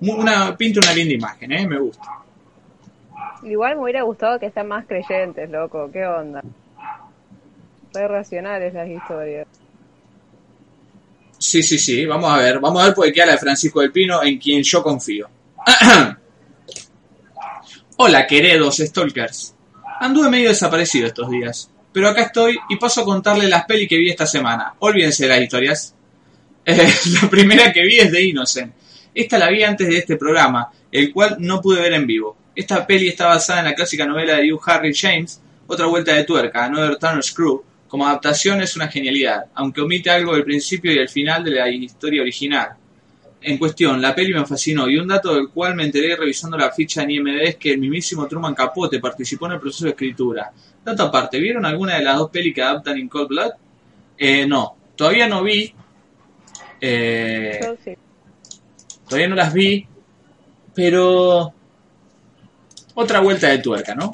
Una, 0.00 0.56
pinta 0.56 0.80
una 0.80 0.92
linda 0.92 1.14
imagen, 1.14 1.52
¿eh? 1.52 1.66
Me 1.66 1.78
gusta. 1.78 2.08
Igual 3.42 3.76
me 3.76 3.82
hubiera 3.82 4.02
gustado 4.02 4.38
que 4.38 4.50
sean 4.50 4.68
más 4.68 4.86
creyentes, 4.86 5.50
loco. 5.50 5.90
¿Qué 5.92 6.06
onda? 6.06 6.42
Re 7.92 8.08
racionales 8.08 8.74
las 8.74 8.88
historias. 8.88 9.46
Sí, 11.38 11.62
sí, 11.62 11.78
sí, 11.78 12.04
vamos 12.04 12.30
a 12.30 12.36
ver, 12.38 12.58
vamos 12.58 12.82
a 12.82 12.86
ver 12.86 12.94
porque 12.94 13.12
queda 13.12 13.26
la 13.26 13.32
de 13.32 13.38
Francisco 13.38 13.80
del 13.80 13.92
Pino 13.92 14.22
en 14.22 14.38
quien 14.38 14.62
yo 14.62 14.82
confío. 14.82 15.28
Hola, 17.96 18.26
queridos 18.26 18.76
stalkers. 18.78 19.54
Anduve 20.00 20.30
medio 20.30 20.48
desaparecido 20.48 21.06
estos 21.06 21.30
días, 21.30 21.70
pero 21.98 22.10
acá 22.10 22.22
estoy 22.22 22.56
y 22.68 22.76
paso 22.76 23.00
a 23.00 23.04
contarle 23.04 23.48
las 23.48 23.64
pelis 23.64 23.88
que 23.88 23.98
vi 23.98 24.08
esta 24.08 24.24
semana. 24.24 24.72
Olvídense 24.78 25.24
de 25.24 25.28
las 25.30 25.42
historias. 25.42 25.94
Eh, 26.70 26.92
la 27.20 27.30
primera 27.30 27.72
que 27.72 27.82
vi 27.82 27.98
es 27.98 28.12
de 28.12 28.22
Innocent. 28.22 28.72
Esta 29.14 29.38
la 29.38 29.48
vi 29.48 29.64
antes 29.64 29.88
de 29.88 29.96
este 29.96 30.16
programa, 30.16 30.70
el 30.92 31.12
cual 31.14 31.36
no 31.40 31.62
pude 31.62 31.80
ver 31.80 31.94
en 31.94 32.06
vivo. 32.06 32.36
Esta 32.54 32.86
peli 32.86 33.08
está 33.08 33.26
basada 33.26 33.60
en 33.60 33.64
la 33.64 33.74
clásica 33.74 34.04
novela 34.04 34.36
de 34.36 34.52
Hugh 34.52 34.60
Harry 34.66 34.94
James, 34.94 35.40
Otra 35.66 35.86
vuelta 35.86 36.12
de 36.12 36.24
tuerca, 36.24 36.66
Another 36.66 36.96
Turner's 36.98 37.32
Crew. 37.32 37.64
Como 37.88 38.06
adaptación 38.06 38.60
es 38.60 38.76
una 38.76 38.86
genialidad, 38.88 39.46
aunque 39.54 39.80
omite 39.80 40.10
algo 40.10 40.34
del 40.34 40.44
principio 40.44 40.92
y 40.92 40.98
el 40.98 41.08
final 41.08 41.42
de 41.42 41.50
la 41.52 41.68
historia 41.68 42.20
original. 42.20 42.76
En 43.40 43.56
cuestión, 43.56 44.02
la 44.02 44.14
peli 44.14 44.34
me 44.34 44.44
fascinó 44.44 44.88
y 44.88 44.98
un 44.98 45.06
dato 45.06 45.34
del 45.34 45.48
cual 45.48 45.76
me 45.76 45.84
enteré 45.84 46.16
revisando 46.16 46.58
la 46.58 46.72
ficha 46.72 47.02
en 47.02 47.12
IMDb 47.12 47.42
es 47.42 47.56
que 47.56 47.72
el 47.72 47.78
mismísimo 47.78 48.26
Truman 48.26 48.54
Capote 48.54 48.98
participó 48.98 49.46
en 49.46 49.52
el 49.52 49.60
proceso 49.60 49.84
de 49.84 49.90
escritura. 49.90 50.52
Dato 50.88 51.02
aparte, 51.02 51.38
¿vieron 51.38 51.66
alguna 51.66 51.96
de 51.96 52.02
las 52.02 52.16
dos 52.16 52.30
pelis 52.30 52.54
que 52.54 52.62
adaptan 52.62 52.96
en 52.96 53.10
Cold 53.10 53.28
Blood? 53.28 53.50
Eh, 54.16 54.46
no, 54.46 54.74
todavía 54.96 55.28
no 55.28 55.42
vi. 55.42 55.70
Eh, 56.80 57.60
Yo 57.62 57.76
sí. 57.84 57.94
todavía 59.06 59.28
no 59.28 59.34
las 59.34 59.52
vi, 59.52 59.86
pero 60.74 61.52
otra 62.94 63.20
vuelta 63.20 63.48
de 63.48 63.58
tuerca, 63.58 63.94
¿no? 63.94 64.12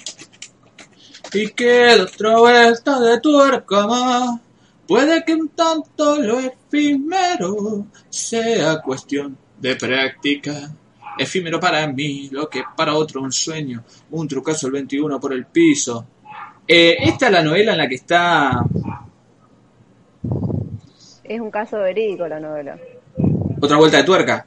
Y 1.33 1.51
que 1.51 1.95
otra 1.95 2.39
vuelta 2.39 2.99
de 2.99 3.21
tuerca 3.21 3.87
más. 3.87 4.41
Puede 4.89 5.25
que 5.25 5.33
un 5.33 5.51
tanto 5.51 6.19
lo 6.19 6.41
efímero 6.41 7.87
sea 8.11 8.81
cuestión 8.83 9.39
de 9.61 9.77
práctica 9.77 10.73
efímero 11.19 11.61
para 11.61 11.87
mí, 11.87 12.29
lo 12.31 12.49
que 12.49 12.65
para 12.77 12.95
otro 12.95 13.23
un 13.23 13.33
sueño, 13.33 13.85
un 14.11 14.27
trucazo 14.27 14.67
el 14.67 14.73
21 14.73 15.21
por 15.21 15.33
el 15.33 15.47
piso. 15.47 16.07
Eh, 16.67 16.97
esta 17.01 17.27
es 17.27 17.33
la 17.33 17.43
novela 17.43 17.73
en 17.73 17.79
la 17.79 17.89
que 17.89 17.97
está 17.97 18.65
Es 21.23 21.41
un 21.41 21.51
caso 21.51 21.79
verídico 21.79 22.27
la 22.27 22.41
novela. 22.41 22.79
otra 23.61 23.77
vuelta 23.77 23.99
de 23.99 24.05
tuerca. 24.05 24.47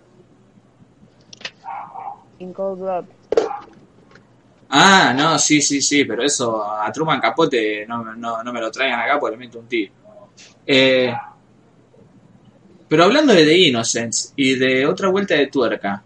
In 2.39 2.53
Cold 2.53 2.79
Blood. 2.79 3.05
Ah, 4.69 5.13
no, 5.15 5.39
sí, 5.39 5.61
sí, 5.61 5.81
sí, 5.81 6.03
pero 6.05 6.23
eso 6.23 6.63
a 6.63 6.91
Truman 6.91 7.21
Capote 7.21 7.85
no, 7.87 8.15
no, 8.15 8.43
no 8.43 8.53
me 8.53 8.59
lo 8.59 8.69
traigan 8.69 8.99
acá 8.99 9.19
porque 9.19 9.37
le 9.37 9.45
meto 9.45 9.59
un 9.59 9.67
tiro. 9.67 9.93
Eh, 10.65 11.13
pero 12.87 13.03
hablando 13.05 13.33
de 13.33 13.45
The 13.45 13.57
Innocents 13.57 14.33
y 14.35 14.55
de 14.55 14.85
otra 14.85 15.09
vuelta 15.09 15.35
de 15.35 15.47
tuerca, 15.47 16.03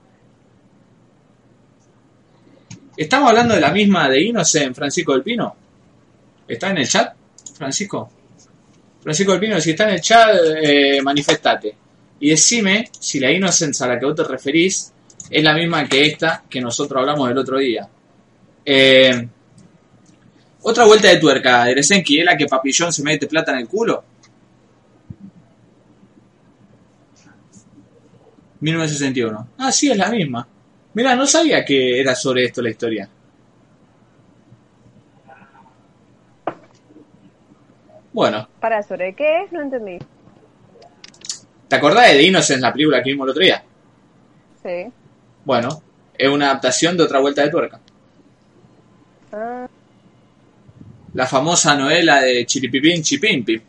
¿estamos 2.96 3.30
hablando 3.30 3.56
de 3.56 3.62
la 3.62 3.72
misma 3.72 4.08
de 4.08 4.22
Innocent, 4.22 4.76
Francisco 4.76 5.14
del 5.14 5.24
Pino? 5.24 5.56
¿Está 6.48 6.70
en 6.70 6.78
el 6.78 6.88
chat, 6.88 7.14
Francisco? 7.56 8.12
Francisco 9.02 9.32
del 9.32 9.42
Pino, 9.42 9.60
si 9.60 9.72
está 9.72 9.86
en 9.86 9.96
el 9.96 10.02
chat, 10.02 10.36
eh, 10.62 11.02
manifestate. 11.02 11.76
Y 12.20 12.30
decime 12.30 12.90
si 13.00 13.20
la 13.20 13.32
Innocence 13.32 13.84
a 13.84 13.88
la 13.88 14.00
que 14.00 14.06
vos 14.06 14.16
te 14.16 14.24
referís 14.24 14.94
es 15.30 15.44
la 15.44 15.54
misma 15.54 15.88
que 15.88 16.06
esta 16.06 16.44
que 16.50 16.62
nosotros 16.62 17.00
hablamos 17.00 17.30
el 17.32 17.38
otro 17.38 17.58
día. 17.58 17.88
Eh, 18.64 19.28
otra 20.64 20.86
vuelta 20.86 21.08
de 21.08 21.18
tuerca, 21.18 21.68
Eresenki, 21.70 22.20
¿es 22.20 22.26
la 22.26 22.38
que 22.38 22.46
Papillón 22.46 22.94
se 22.94 23.02
mete 23.02 23.26
plata 23.28 23.52
en 23.52 23.60
el 23.60 23.68
culo? 23.68 24.04
1961. 28.60 29.48
Ah, 29.58 29.72
sí, 29.72 29.90
es 29.90 29.98
la 29.98 30.10
misma. 30.10 30.48
Mira, 30.94 31.16
no 31.16 31.26
sabía 31.26 31.66
que 31.66 32.00
era 32.00 32.14
sobre 32.14 32.46
esto 32.46 32.62
la 32.62 32.70
historia. 32.70 33.10
Bueno, 38.14 38.48
Para, 38.60 38.84
¿sobre 38.84 39.14
qué 39.14 39.44
es? 39.44 39.52
No 39.52 39.62
entendí. 39.62 39.98
¿te 41.68 41.76
acordás 41.78 42.08
de 42.12 42.18
The 42.18 42.24
Innocence, 42.24 42.60
la 42.62 42.74
película 42.74 43.02
que 43.02 43.12
vimos 43.12 43.26
el 43.26 43.32
otro 43.32 43.44
día? 43.44 43.64
Sí. 44.62 44.92
Bueno, 45.46 45.82
es 46.18 46.28
una 46.30 46.48
adaptación 46.52 46.98
de 46.98 47.04
otra 47.04 47.20
vuelta 47.20 47.44
de 47.44 47.50
tuerca. 47.50 47.80
Ah, 49.32 49.68
La 51.14 51.26
famosa 51.26 51.76
novela 51.76 52.22
de 52.22 52.46
Chiripipín 52.46 53.02
Chipimpi 53.02 53.62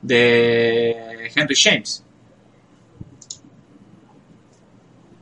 de 0.00 1.30
Henry 1.34 1.54
James. 1.54 2.02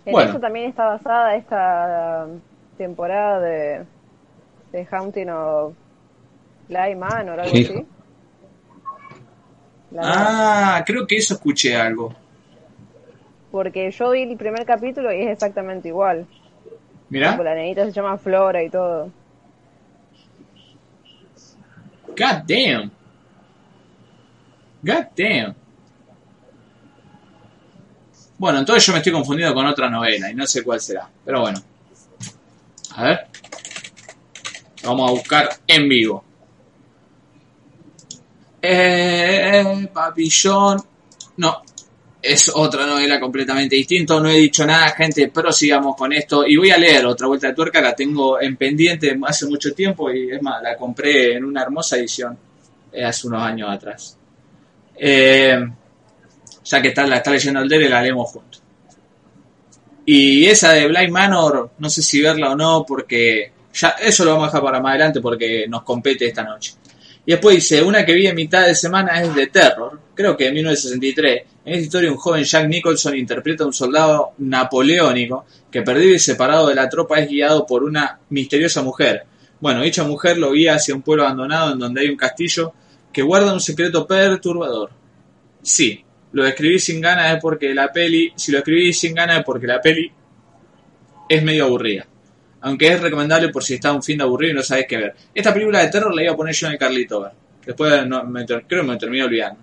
en 0.07 0.13
Bueno. 0.13 0.31
eso 0.31 0.41
también 0.41 0.69
está 0.71 0.87
basada 0.87 1.35
esta 1.37 2.27
temporada 2.79 3.41
de, 3.41 3.85
de 4.73 4.87
Haunting 4.91 5.31
of 5.31 5.75
Bly 6.69 6.95
Manor 6.97 7.39
o 7.39 7.43
algo 7.43 7.55
Sí. 7.57 7.65
así. 7.65 7.87
Ah, 9.99 10.83
creo 10.87 11.07
que 11.07 11.17
eso 11.17 11.35
escuché 11.35 11.77
algo. 11.77 12.15
Porque 13.51 13.91
yo 13.91 14.11
vi 14.11 14.23
el 14.23 14.37
primer 14.37 14.65
capítulo 14.65 15.13
y 15.13 15.23
es 15.23 15.29
exactamente 15.29 15.89
igual. 15.89 16.27
Mirá. 17.11 17.33
Tipo, 17.33 17.45
la 17.45 17.55
nenita 17.55 17.85
se 17.85 17.93
llama 17.93 18.17
Flora 18.17 18.63
y 18.63 18.71
todo. 18.71 19.11
God 22.09 22.43
damn. 22.47 22.91
God 24.83 25.07
damn. 25.17 25.55
Bueno, 28.39 28.59
entonces 28.59 28.87
yo 28.87 28.93
me 28.93 28.99
estoy 28.99 29.13
confundiendo 29.13 29.55
con 29.55 29.67
otra 29.67 29.89
novela 29.89 30.31
y 30.31 30.35
no 30.35 30.47
sé 30.47 30.65
cuál 30.65 30.81
será. 30.81 31.09
Pero 31.25 31.43
bueno. 31.43 31.61
A 32.97 33.05
ver. 33.05 33.27
Vamos 34.83 35.09
a 35.09 35.13
buscar 35.13 35.49
en 35.67 35.89
vivo. 35.89 36.25
Eh, 38.63 39.89
Papillón. 39.93 40.81
No. 41.37 41.63
Es 42.23 42.53
otra 42.55 42.87
novela 42.87 43.19
completamente 43.19 43.75
distinta. 43.75 44.21
No 44.21 44.29
he 44.29 44.39
dicho 44.39 44.65
nada, 44.65 44.91
gente. 44.91 45.29
Prosigamos 45.29 45.97
con 45.97 46.13
esto. 46.13 46.47
Y 46.47 46.57
voy 46.57 46.71
a 46.71 46.79
leer 46.79 47.05
otra 47.05 47.27
vuelta 47.27 47.49
de 47.49 47.55
tuerca. 47.55 47.81
La 47.81 47.95
tengo 47.95 48.41
en 48.41 48.57
pendiente 48.57 49.19
hace 49.27 49.47
mucho 49.47 49.75
tiempo. 49.75 50.11
Y 50.13 50.31
es 50.31 50.41
más, 50.41 50.63
la 50.63 50.77
compré 50.77 51.35
en 51.35 51.45
una 51.45 51.63
hermosa 51.63 51.97
edición 51.97 52.39
eh, 52.93 53.05
hace 53.05 53.27
unos 53.27 53.43
años 53.43 53.69
atrás. 53.69 54.17
Eh, 54.97 55.67
ya 56.65 56.81
que 56.81 56.89
está, 56.89 57.07
la 57.07 57.17
está 57.17 57.33
leyendo 57.33 57.61
el 57.61 57.69
Dere, 57.69 57.89
la 57.89 58.03
leemos 58.03 58.31
juntos. 58.31 58.63
Y 60.05 60.47
esa 60.47 60.73
de 60.73 60.87
Blind 60.87 61.11
Manor, 61.11 61.73
no 61.79 61.91
sé 61.91 62.03
si 62.03 62.21
verla 62.21 62.53
o 62.53 62.57
no, 62.57 62.85
porque 62.87 63.53
ya 63.73 63.91
eso 64.01 64.25
lo 64.25 64.33
vamos 64.33 64.45
a 64.45 64.47
dejar 64.49 64.63
para 64.63 64.81
más 64.81 64.91
adelante 64.91 65.21
porque 65.21 65.67
nos 65.69 65.83
compete 65.83 66.27
esta 66.27 66.43
noche. 66.43 66.75
Y 67.25 67.33
después 67.33 67.57
dice, 67.57 67.83
una 67.83 68.05
que 68.05 68.15
vi 68.15 68.27
en 68.27 68.35
mitad 68.35 68.67
de 68.67 68.75
semana 68.75 69.23
es 69.23 69.35
de 69.35 69.47
Terror, 69.47 70.01
creo 70.15 70.37
que 70.37 70.45
de 70.45 70.53
1963. 70.53 71.43
En 71.65 71.75
esta 71.75 71.85
historia 71.85 72.11
un 72.11 72.17
joven 72.17 72.43
Jack 72.43 72.69
Nicholson 72.69 73.17
interpreta 73.17 73.63
a 73.63 73.69
un 73.69 73.73
soldado 73.73 74.33
napoleónico 74.39 75.47
que 75.71 75.83
perdido 75.83 76.15
y 76.15 76.19
separado 76.19 76.69
de 76.69 76.75
la 76.75 76.89
tropa 76.89 77.21
es 77.21 77.29
guiado 77.29 77.65
por 77.65 77.85
una 77.85 78.19
misteriosa 78.31 78.83
mujer. 78.83 79.25
Bueno, 79.61 79.83
dicha 79.83 80.03
mujer 80.03 80.39
lo 80.39 80.51
guía 80.51 80.75
hacia 80.75 80.95
un 80.95 81.03
pueblo 81.03 81.23
abandonado 81.23 81.73
en 81.73 81.79
donde 81.79 82.01
hay 82.01 82.09
un 82.09 82.17
castillo 82.17 82.73
que 83.13 83.23
guarda 83.23 83.53
un 83.53 83.61
secreto 83.61 84.05
perturbador. 84.05 84.91
Sí, 85.63 86.05
lo 86.33 86.45
escribí 86.45 86.81
sin 86.81 87.01
ganas 87.01 87.37
es 87.37 87.41
porque 87.41 87.73
la 87.73 87.93
peli, 87.93 88.33
si 88.35 88.51
lo 88.51 88.59
escribí 88.59 88.93
sin 88.93 89.15
ganas 89.15 89.39
es 89.39 89.45
porque 89.45 89.69
la 89.69 89.81
peli 89.81 90.11
es 91.29 91.43
medio 91.45 91.67
aburrida. 91.67 92.07
Aunque 92.63 92.89
es 92.89 93.01
recomendable 93.01 93.49
por 93.51 93.63
si 93.63 93.75
está 93.75 93.93
un 93.93 94.03
fin 94.03 94.19
de 94.19 94.25
aburrido 94.25 94.53
y 94.53 94.57
no 94.57 94.63
sabes 94.63 94.87
qué 94.89 94.97
ver. 94.97 95.15
Esta 95.35 95.53
película 95.53 95.81
de 95.81 95.89
terror 95.89 96.15
la 96.15 96.23
iba 96.23 96.33
a 96.33 96.37
poner 96.37 96.55
yo 96.55 96.67
en 96.67 96.73
el 96.75 96.79
Carlito 96.79 97.21
ver. 97.21 97.33
Después 97.67 98.07
me 98.07 98.45
creo 98.47 98.67
que 98.67 98.83
me 98.83 98.97
terminé 98.97 99.25
olvidando. 99.25 99.61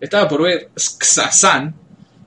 Estaba 0.00 0.28
por 0.28 0.42
ver 0.42 0.70
Xazan, 0.76 1.74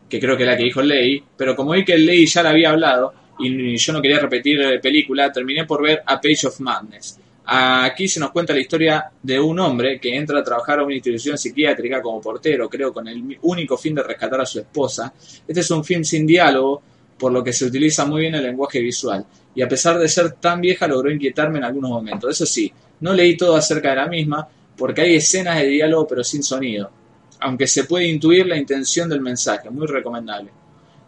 que 0.09 0.19
creo 0.19 0.37
que 0.37 0.43
es 0.43 0.49
la 0.49 0.57
que 0.57 0.63
dijo 0.63 0.81
Ley, 0.81 1.23
pero 1.35 1.55
como 1.55 1.71
vi 1.71 1.83
que 1.83 1.97
Ley 1.97 2.25
ya 2.25 2.43
la 2.43 2.51
había 2.51 2.69
hablado 2.69 3.13
y 3.39 3.75
yo 3.77 3.93
no 3.93 4.01
quería 4.01 4.19
repetir 4.19 4.61
eh, 4.61 4.79
película, 4.79 5.31
terminé 5.31 5.65
por 5.65 5.81
ver 5.81 6.03
A 6.05 6.21
Page 6.21 6.47
of 6.47 6.59
Madness. 6.59 7.19
Aquí 7.45 8.07
se 8.07 8.21
nos 8.21 8.31
cuenta 8.31 8.53
la 8.53 8.61
historia 8.61 9.11
de 9.21 9.39
un 9.39 9.59
hombre 9.59 9.99
que 9.99 10.15
entra 10.15 10.39
a 10.39 10.43
trabajar 10.43 10.79
a 10.79 10.83
una 10.83 10.93
institución 10.93 11.37
psiquiátrica 11.37 12.01
como 12.01 12.21
portero, 12.21 12.69
creo 12.69 12.93
con 12.93 13.07
el 13.07 13.37
único 13.41 13.77
fin 13.77 13.95
de 13.95 14.03
rescatar 14.03 14.39
a 14.39 14.45
su 14.45 14.59
esposa. 14.59 15.13
Este 15.45 15.59
es 15.59 15.71
un 15.71 15.83
film 15.83 16.03
sin 16.05 16.25
diálogo, 16.25 16.81
por 17.23 17.31
lo 17.31 17.41
que 17.41 17.53
se 17.53 17.63
utiliza 17.63 18.03
muy 18.05 18.23
bien 18.23 18.35
el 18.35 18.43
lenguaje 18.43 18.81
visual. 18.81 19.25
Y 19.55 19.61
a 19.61 19.67
pesar 19.69 19.97
de 19.97 20.09
ser 20.09 20.33
tan 20.33 20.59
vieja, 20.59 20.89
logró 20.89 21.09
inquietarme 21.09 21.57
en 21.57 21.63
algunos 21.63 21.89
momentos. 21.89 22.29
Eso 22.31 22.45
sí, 22.45 22.69
no 22.99 23.13
leí 23.13 23.37
todo 23.37 23.55
acerca 23.55 23.91
de 23.91 23.95
la 23.95 24.07
misma, 24.07 24.45
porque 24.75 25.03
hay 25.03 25.15
escenas 25.15 25.57
de 25.59 25.67
diálogo 25.67 26.05
pero 26.05 26.21
sin 26.21 26.43
sonido. 26.43 26.91
Aunque 27.39 27.65
se 27.65 27.85
puede 27.85 28.09
intuir 28.09 28.45
la 28.45 28.57
intención 28.57 29.07
del 29.07 29.21
mensaje, 29.21 29.69
muy 29.69 29.87
recomendable. 29.87 30.51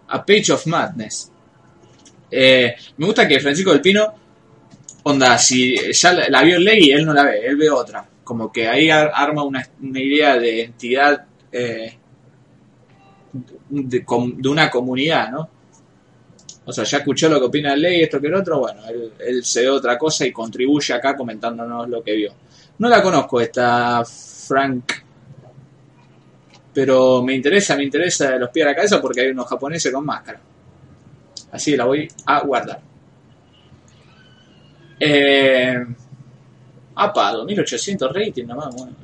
A 0.08 0.26
Page 0.26 0.54
of 0.54 0.66
Madness. 0.68 1.34
Eh, 2.32 2.74
me 2.96 3.08
gusta 3.08 3.28
que 3.28 3.42
Francisco 3.42 3.74
del 3.74 3.82
Pino, 3.82 4.14
onda, 5.04 5.38
si 5.38 5.76
ya 5.92 6.14
la, 6.14 6.30
la 6.30 6.44
vio 6.44 6.58
Ley, 6.60 6.92
él 6.92 7.06
no 7.06 7.14
la 7.14 7.26
ve, 7.26 7.46
él 7.46 7.58
ve 7.58 7.70
otra. 7.70 8.08
Como 8.24 8.54
que 8.54 8.70
ahí 8.70 8.90
ar- 8.90 9.12
arma 9.14 9.44
una, 9.44 9.62
idea 9.82 10.38
de 10.38 10.64
entidad 10.64 11.26
eh, 11.52 11.98
de 13.70 14.50
una 14.50 14.70
comunidad, 14.70 15.30
¿no? 15.30 15.55
O 16.68 16.72
sea, 16.74 16.84
ya 16.84 16.98
escuchó 16.98 17.30
lo 17.30 17.40
que 17.40 17.46
opina 17.46 17.76
Ley, 17.76 18.02
esto 18.02 18.20
que 18.20 18.28
el 18.28 18.34
otro, 18.34 18.60
bueno, 18.60 18.82
él, 19.20 19.44
se 19.46 19.62
ve 19.62 19.70
otra 19.70 19.98
cosa 19.98 20.26
y 20.26 20.32
contribuye 20.32 20.94
acá 20.94 21.16
comentándonos 21.16 21.88
lo 21.88 22.04
que 22.04 22.14
vio. 22.14 22.34
No 22.80 22.90
la 22.90 23.02
conozco 23.02 23.40
esta 23.40 24.04
Frank, 24.04 24.94
pero 26.74 27.22
me 27.22 27.36
interesa, 27.36 27.76
me 27.76 27.84
interesa 27.84 28.36
los 28.38 28.50
pies 28.50 28.66
a 28.66 28.70
la 28.70 28.76
cabeza 28.76 29.00
porque 29.00 29.22
hay 29.22 29.30
unos 29.30 29.48
japoneses 29.48 29.94
con 29.94 30.06
máscara. 30.06 30.40
Así 31.52 31.76
la 31.78 31.86
voy 31.86 32.08
a 32.26 32.42
guardar. 32.42 32.82
Eh, 35.00 35.86
apa, 36.96 37.32
2800 37.32 38.14
rating 38.14 38.46
nomás, 38.46 38.76
bueno. 38.76 38.96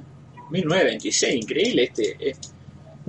1926, 0.49 1.35
increíble 1.35 1.83
este. 1.83 2.17
eh. 2.19 2.35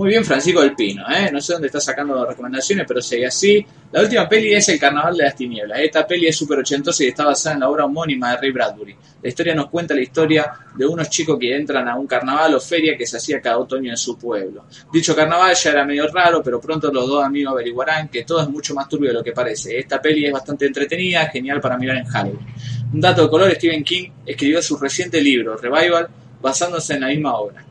Muy 0.02 0.10
bien, 0.10 0.24
Francisco 0.24 0.60
del 0.60 0.74
Pino, 0.74 1.04
¿eh? 1.08 1.30
No 1.30 1.40
sé 1.40 1.52
dónde 1.52 1.68
está 1.68 1.78
sacando 1.78 2.26
recomendaciones, 2.26 2.84
pero 2.88 3.00
sigue 3.00 3.24
así. 3.24 3.64
La 3.92 4.00
última 4.00 4.28
peli 4.28 4.52
es 4.52 4.68
El 4.68 4.80
Carnaval 4.80 5.16
de 5.16 5.22
las 5.22 5.36
Tinieblas. 5.36 5.78
Esta 5.78 6.04
peli 6.04 6.26
es 6.26 6.36
súper 6.36 6.58
ochentosa 6.58 7.04
y 7.04 7.06
está 7.06 7.26
basada 7.26 7.54
en 7.54 7.60
la 7.60 7.70
obra 7.70 7.84
homónima 7.84 8.32
de 8.32 8.38
Ray 8.38 8.50
Bradbury. 8.50 8.96
La 9.22 9.28
historia 9.28 9.54
nos 9.54 9.70
cuenta 9.70 9.94
la 9.94 10.00
historia 10.00 10.52
de 10.74 10.84
unos 10.84 11.08
chicos 11.08 11.38
que 11.38 11.54
entran 11.54 11.86
a 11.88 11.94
un 11.94 12.08
carnaval 12.08 12.52
o 12.56 12.60
feria 12.60 12.96
que 12.96 13.06
se 13.06 13.18
hacía 13.18 13.40
cada 13.40 13.58
otoño 13.58 13.90
en 13.90 13.96
su 13.96 14.18
pueblo. 14.18 14.64
Dicho 14.92 15.14
carnaval 15.14 15.54
ya 15.54 15.70
era 15.70 15.84
medio 15.84 16.08
raro, 16.08 16.42
pero 16.42 16.60
pronto 16.60 16.90
los 16.92 17.06
dos 17.06 17.24
amigos 17.24 17.52
averiguarán 17.52 18.08
que 18.08 18.24
todo 18.24 18.42
es 18.42 18.48
mucho 18.48 18.74
más 18.74 18.88
turbio 18.88 19.10
de 19.10 19.14
lo 19.14 19.22
que 19.22 19.30
parece. 19.30 19.78
Esta 19.78 20.02
peli 20.02 20.26
es 20.26 20.32
bastante 20.32 20.66
entretenida, 20.66 21.26
genial 21.26 21.60
para 21.60 21.78
mirar 21.78 21.98
en 21.98 22.06
Halloween. 22.06 22.48
Un 22.92 23.00
dato 23.00 23.22
de 23.22 23.30
color, 23.30 23.54
Stephen 23.54 23.84
King 23.84 24.10
escribió 24.26 24.60
su 24.62 24.76
reciente 24.76 25.20
libro, 25.20 25.56
Revival, 25.56 26.08
basándose 26.40 26.94
en 26.94 27.02
la 27.02 27.06
misma 27.06 27.36
obra. 27.36 27.66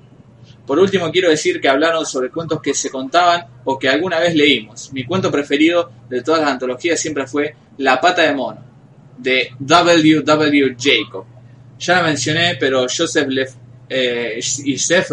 Por 0.65 0.79
último, 0.79 1.11
quiero 1.11 1.29
decir 1.29 1.59
que 1.59 1.67
hablaron 1.67 2.05
sobre 2.05 2.29
cuentos 2.29 2.61
que 2.61 2.73
se 2.73 2.89
contaban 2.89 3.45
o 3.63 3.77
que 3.77 3.89
alguna 3.89 4.19
vez 4.19 4.35
leímos. 4.35 4.93
Mi 4.93 5.03
cuento 5.03 5.31
preferido 5.31 5.91
de 6.09 6.21
todas 6.21 6.41
las 6.41 6.51
antologías 6.51 6.99
siempre 6.99 7.27
fue 7.27 7.55
La 7.77 7.99
pata 7.99 8.21
de 8.21 8.33
mono, 8.33 8.63
de 9.17 9.49
W. 9.59 10.21
W. 10.21 10.75
Jacob. 10.79 11.25
Ya 11.79 11.95
la 11.95 12.03
mencioné, 12.03 12.57
pero 12.59 12.81
Joseph 12.81 13.27
Lef 13.27 13.55
eh, 13.89 14.39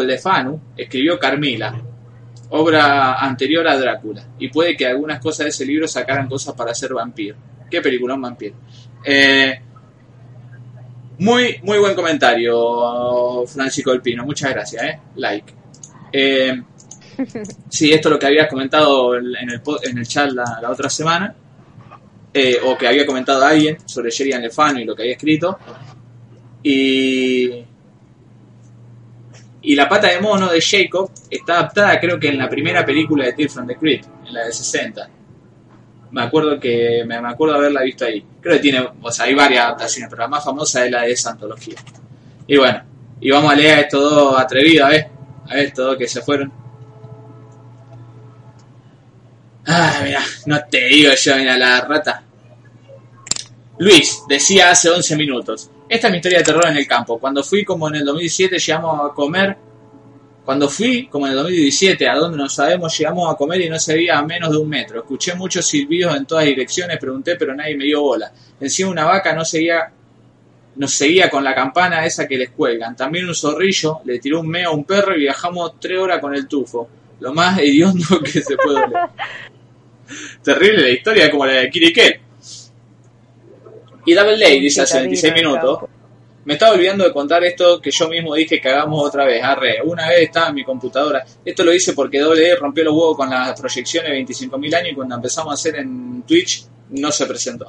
Lefanu 0.06 0.60
escribió 0.76 1.18
Carmila, 1.18 1.74
obra 2.50 3.14
anterior 3.14 3.66
a 3.66 3.76
Drácula, 3.76 4.24
y 4.38 4.48
puede 4.48 4.76
que 4.76 4.86
algunas 4.86 5.18
cosas 5.20 5.46
de 5.46 5.50
ese 5.50 5.66
libro 5.66 5.88
sacaran 5.88 6.28
cosas 6.28 6.54
para 6.54 6.74
ser 6.74 6.94
vampiro. 6.94 7.36
¿Qué 7.68 7.80
película 7.80 8.14
un 8.14 8.22
vampiro? 8.22 8.54
Eh, 9.04 9.60
muy, 11.18 11.58
muy 11.62 11.78
buen 11.78 11.94
comentario, 11.94 13.44
Francisco 13.46 13.90
del 13.90 14.02
Pino. 14.02 14.24
Muchas 14.24 14.50
gracias, 14.50 14.82
¿eh? 14.84 15.00
Like. 15.16 15.52
Eh, 16.12 16.62
sí, 17.68 17.92
esto 17.92 18.08
es 18.08 18.12
lo 18.12 18.18
que 18.18 18.26
habías 18.26 18.48
comentado 18.48 19.16
en 19.16 19.26
el, 19.26 19.60
en 19.84 19.98
el 19.98 20.06
chat 20.08 20.30
la, 20.32 20.58
la 20.62 20.70
otra 20.70 20.88
semana. 20.90 21.34
eh, 22.34 22.58
o 22.64 22.76
que 22.76 22.86
había 22.88 23.06
comentado 23.06 23.44
alguien 23.44 23.78
sobre 23.86 24.10
Sheridan 24.10 24.42
Lefano 24.42 24.80
y 24.80 24.84
lo 24.84 24.94
que 24.94 25.02
había 25.02 25.14
escrito. 25.14 25.58
Y. 26.62 27.64
Y 29.62 29.74
la 29.74 29.88
pata 29.88 30.08
de 30.08 30.20
mono 30.20 30.48
de 30.50 30.60
Jacob 30.60 31.10
está 31.30 31.54
adaptada, 31.58 31.98
creo 32.00 32.18
que 32.18 32.28
en 32.28 32.38
la 32.38 32.48
primera 32.48 32.84
película 32.84 33.24
de 33.26 33.32
Till 33.32 33.50
from 33.50 33.66
the 33.66 33.76
Crypt, 33.76 34.06
en 34.26 34.32
la 34.34 34.44
de 34.46 34.52
60 34.52 35.10
me 36.10 36.22
acuerdo 36.22 36.58
que 36.58 37.04
me, 37.06 37.20
me 37.20 37.28
acuerdo 37.28 37.56
haberla 37.56 37.82
visto 37.82 38.04
ahí. 38.04 38.24
Creo 38.40 38.56
que 38.56 38.60
tiene, 38.60 38.88
o 39.00 39.12
sea, 39.12 39.26
hay 39.26 39.34
varias 39.34 39.64
adaptaciones, 39.64 40.10
pero 40.10 40.22
la 40.22 40.28
más 40.28 40.44
famosa 40.44 40.84
es 40.84 40.90
la 40.90 41.02
de 41.02 41.12
esa 41.12 41.30
antología. 41.30 41.76
Y 42.46 42.56
bueno, 42.56 42.82
y 43.20 43.30
vamos 43.30 43.52
a 43.52 43.56
leer 43.56 43.78
a 43.78 43.80
estos 43.82 44.00
dos 44.00 44.38
atrevidos, 44.38 44.86
a 44.86 44.90
ver, 44.90 45.08
a 45.48 45.54
ver 45.54 45.66
estos 45.66 45.96
que 45.96 46.08
se 46.08 46.22
fueron. 46.22 46.52
Ah, 49.66 50.00
mira, 50.02 50.22
no 50.46 50.58
te 50.70 50.86
digo 50.86 51.12
yo, 51.14 51.36
mira 51.36 51.56
la 51.58 51.80
rata. 51.82 52.22
Luis 53.78 54.22
decía 54.28 54.70
hace 54.70 54.88
11 54.88 55.16
minutos. 55.16 55.70
Esta 55.88 56.08
es 56.08 56.10
mi 56.10 56.18
historia 56.18 56.38
de 56.38 56.44
terror 56.44 56.66
en 56.66 56.76
el 56.76 56.86
campo. 56.86 57.18
Cuando 57.18 57.42
fui 57.44 57.64
como 57.64 57.88
en 57.88 57.96
el 57.96 58.04
2017 58.04 58.58
llegamos 58.58 59.10
a 59.10 59.14
comer 59.14 59.56
cuando 60.48 60.70
fui, 60.70 61.08
como 61.08 61.26
en 61.26 61.32
el 61.32 61.38
2017, 61.40 62.08
a 62.08 62.14
donde 62.14 62.38
no 62.38 62.48
sabemos, 62.48 62.96
llegamos 62.96 63.30
a 63.30 63.36
comer 63.36 63.60
y 63.60 63.68
no 63.68 63.78
se 63.78 63.92
veía 63.92 64.16
a 64.16 64.22
menos 64.24 64.50
de 64.50 64.56
un 64.56 64.66
metro. 64.66 65.00
Escuché 65.00 65.34
muchos 65.34 65.66
silbidos 65.66 66.16
en 66.16 66.24
todas 66.24 66.46
direcciones, 66.46 66.96
pregunté, 66.96 67.36
pero 67.36 67.54
nadie 67.54 67.76
me 67.76 67.84
dio 67.84 68.00
bola. 68.00 68.32
Encima 68.58 68.88
una 68.88 69.04
vaca 69.04 69.34
no 69.34 69.44
seguía, 69.44 69.92
nos 70.76 70.90
seguía 70.90 71.28
con 71.28 71.44
la 71.44 71.54
campana 71.54 72.06
esa 72.06 72.26
que 72.26 72.38
les 72.38 72.48
cuelgan. 72.48 72.96
También 72.96 73.28
un 73.28 73.34
zorrillo 73.34 74.00
le 74.06 74.18
tiró 74.20 74.40
un 74.40 74.48
meo 74.48 74.70
a 74.70 74.72
un 74.72 74.84
perro 74.84 75.14
y 75.14 75.20
viajamos 75.20 75.78
tres 75.78 75.98
horas 75.98 76.18
con 76.18 76.34
el 76.34 76.48
tufo. 76.48 76.88
Lo 77.20 77.34
más 77.34 77.58
hediondo 77.60 78.18
que 78.20 78.40
se 78.40 78.56
puede 78.56 78.84
oler. 78.84 79.00
Terrible 80.42 80.80
la 80.80 80.88
historia, 80.88 81.30
como 81.30 81.44
la 81.44 81.52
de 81.52 81.68
Kirikel. 81.68 82.20
Y 84.06 84.14
Double 84.14 84.38
Lay 84.38 84.60
dice 84.60 84.80
hace 84.80 84.98
26 85.00 85.34
minutos. 85.34 85.80
Me 86.48 86.54
estaba 86.54 86.72
olvidando 86.72 87.04
de 87.04 87.12
contar 87.12 87.44
esto 87.44 87.78
que 87.78 87.90
yo 87.90 88.08
mismo 88.08 88.34
dije 88.34 88.58
que 88.58 88.70
hagamos 88.70 89.06
otra 89.06 89.26
vez. 89.26 89.44
Arre, 89.44 89.82
una 89.84 90.08
vez 90.08 90.22
estaba 90.22 90.48
en 90.48 90.54
mi 90.54 90.64
computadora. 90.64 91.22
Esto 91.44 91.62
lo 91.62 91.74
hice 91.74 91.92
porque 91.92 92.20
doble 92.20 92.56
rompió 92.56 92.84
los 92.84 92.94
huevos 92.94 93.18
con 93.18 93.28
las 93.28 93.60
proyecciones 93.60 94.12
de 94.12 94.34
25.000 94.34 94.74
años 94.76 94.92
y 94.92 94.94
cuando 94.94 95.16
empezamos 95.16 95.50
a 95.50 95.54
hacer 95.56 95.76
en 95.76 96.22
Twitch 96.22 96.64
no 96.88 97.12
se 97.12 97.26
presentó. 97.26 97.68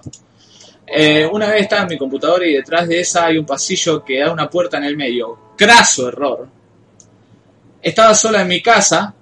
Eh, 0.88 1.28
una 1.30 1.50
vez 1.50 1.64
estaba 1.64 1.82
en 1.82 1.90
mi 1.90 1.98
computadora 1.98 2.48
y 2.48 2.54
detrás 2.54 2.88
de 2.88 3.02
esa 3.02 3.26
hay 3.26 3.38
un 3.38 3.46
pasillo 3.46 4.02
que 4.02 4.22
da 4.22 4.32
una 4.32 4.50
puerta 4.50 4.78
en 4.78 4.86
el 4.86 4.96
medio. 4.96 5.38
Craso 5.58 6.08
error. 6.08 6.48
Estaba 7.82 8.16
sola 8.16 8.44
en 8.44 8.48
mi 8.48 8.62
casa. 8.62 9.14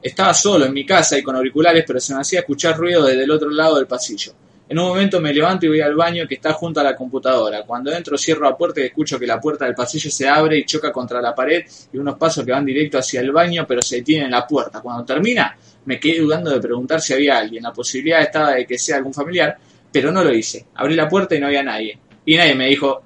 Estaba 0.00 0.32
solo 0.32 0.64
en 0.64 0.72
mi 0.72 0.86
casa 0.86 1.18
y 1.18 1.22
con 1.22 1.36
auriculares, 1.36 1.84
pero 1.86 2.00
se 2.00 2.14
me 2.14 2.22
hacía 2.22 2.40
escuchar 2.40 2.78
ruido 2.78 3.04
desde 3.04 3.24
el 3.24 3.30
otro 3.30 3.50
lado 3.50 3.76
del 3.76 3.86
pasillo. 3.86 4.32
En 4.70 4.78
un 4.78 4.88
momento 4.88 5.18
me 5.20 5.32
levanto 5.32 5.64
y 5.64 5.70
voy 5.70 5.80
al 5.80 5.94
baño 5.94 6.28
que 6.28 6.34
está 6.34 6.52
junto 6.52 6.80
a 6.80 6.84
la 6.84 6.94
computadora. 6.94 7.62
Cuando 7.62 7.90
entro 7.90 8.18
cierro 8.18 8.44
la 8.44 8.56
puerta 8.56 8.80
y 8.80 8.84
escucho 8.84 9.18
que 9.18 9.26
la 9.26 9.40
puerta 9.40 9.64
del 9.64 9.74
pasillo 9.74 10.10
se 10.10 10.28
abre 10.28 10.58
y 10.58 10.64
choca 10.66 10.92
contra 10.92 11.22
la 11.22 11.34
pared 11.34 11.64
y 11.90 11.96
unos 11.96 12.18
pasos 12.18 12.44
que 12.44 12.52
van 12.52 12.66
directo 12.66 12.98
hacia 12.98 13.20
el 13.20 13.32
baño 13.32 13.64
pero 13.66 13.80
se 13.80 13.96
detienen 13.96 14.26
en 14.26 14.32
la 14.32 14.46
puerta. 14.46 14.82
Cuando 14.82 15.04
termina 15.06 15.56
me 15.86 15.98
quedé 15.98 16.20
dudando 16.20 16.50
de 16.50 16.60
preguntar 16.60 17.00
si 17.00 17.14
había 17.14 17.38
alguien. 17.38 17.62
La 17.62 17.72
posibilidad 17.72 18.20
estaba 18.20 18.52
de 18.52 18.66
que 18.66 18.76
sea 18.78 18.96
algún 18.96 19.14
familiar, 19.14 19.56
pero 19.90 20.12
no 20.12 20.22
lo 20.22 20.34
hice. 20.34 20.66
Abrí 20.74 20.94
la 20.94 21.08
puerta 21.08 21.34
y 21.34 21.40
no 21.40 21.46
había 21.46 21.62
nadie. 21.62 21.98
Y 22.26 22.36
nadie 22.36 22.54
me 22.54 22.66
dijo 22.66 23.02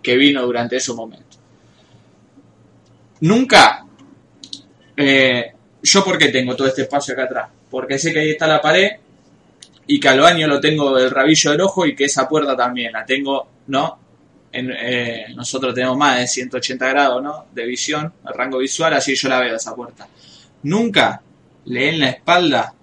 que 0.00 0.16
vino 0.16 0.42
durante 0.42 0.76
ese 0.76 0.92
momento. 0.92 1.38
Nunca... 3.20 3.84
Eh, 4.96 5.52
¿Yo 5.82 6.04
por 6.04 6.16
qué 6.16 6.28
tengo 6.28 6.54
todo 6.54 6.68
este 6.68 6.82
espacio 6.82 7.14
acá 7.14 7.24
atrás? 7.24 7.48
Porque 7.68 7.98
sé 7.98 8.12
que 8.12 8.20
ahí 8.20 8.30
está 8.30 8.46
la 8.46 8.60
pared 8.60 8.90
y 9.86 10.00
que 10.00 10.08
al 10.08 10.20
baño 10.20 10.46
lo 10.46 10.60
tengo 10.60 10.96
del 10.96 11.10
rabillo 11.10 11.50
del 11.50 11.60
ojo 11.60 11.86
y 11.86 11.94
que 11.94 12.04
esa 12.04 12.28
puerta 12.28 12.56
también 12.56 12.92
la 12.92 13.04
tengo, 13.04 13.48
¿no? 13.68 13.98
En, 14.52 14.70
eh, 14.70 15.26
nosotros 15.34 15.74
tenemos 15.74 15.96
más 15.96 16.18
de 16.18 16.26
180 16.26 16.88
grados, 16.88 17.22
¿no? 17.22 17.46
De 17.52 17.66
visión, 17.66 18.12
el 18.26 18.34
rango 18.34 18.58
visual, 18.58 18.94
así 18.94 19.14
yo 19.14 19.28
la 19.28 19.40
veo 19.40 19.56
esa 19.56 19.74
puerta. 19.74 20.08
Nunca 20.62 21.20
le 21.66 21.88
en 21.88 22.00
la 22.00 22.10
espalda 22.10 22.74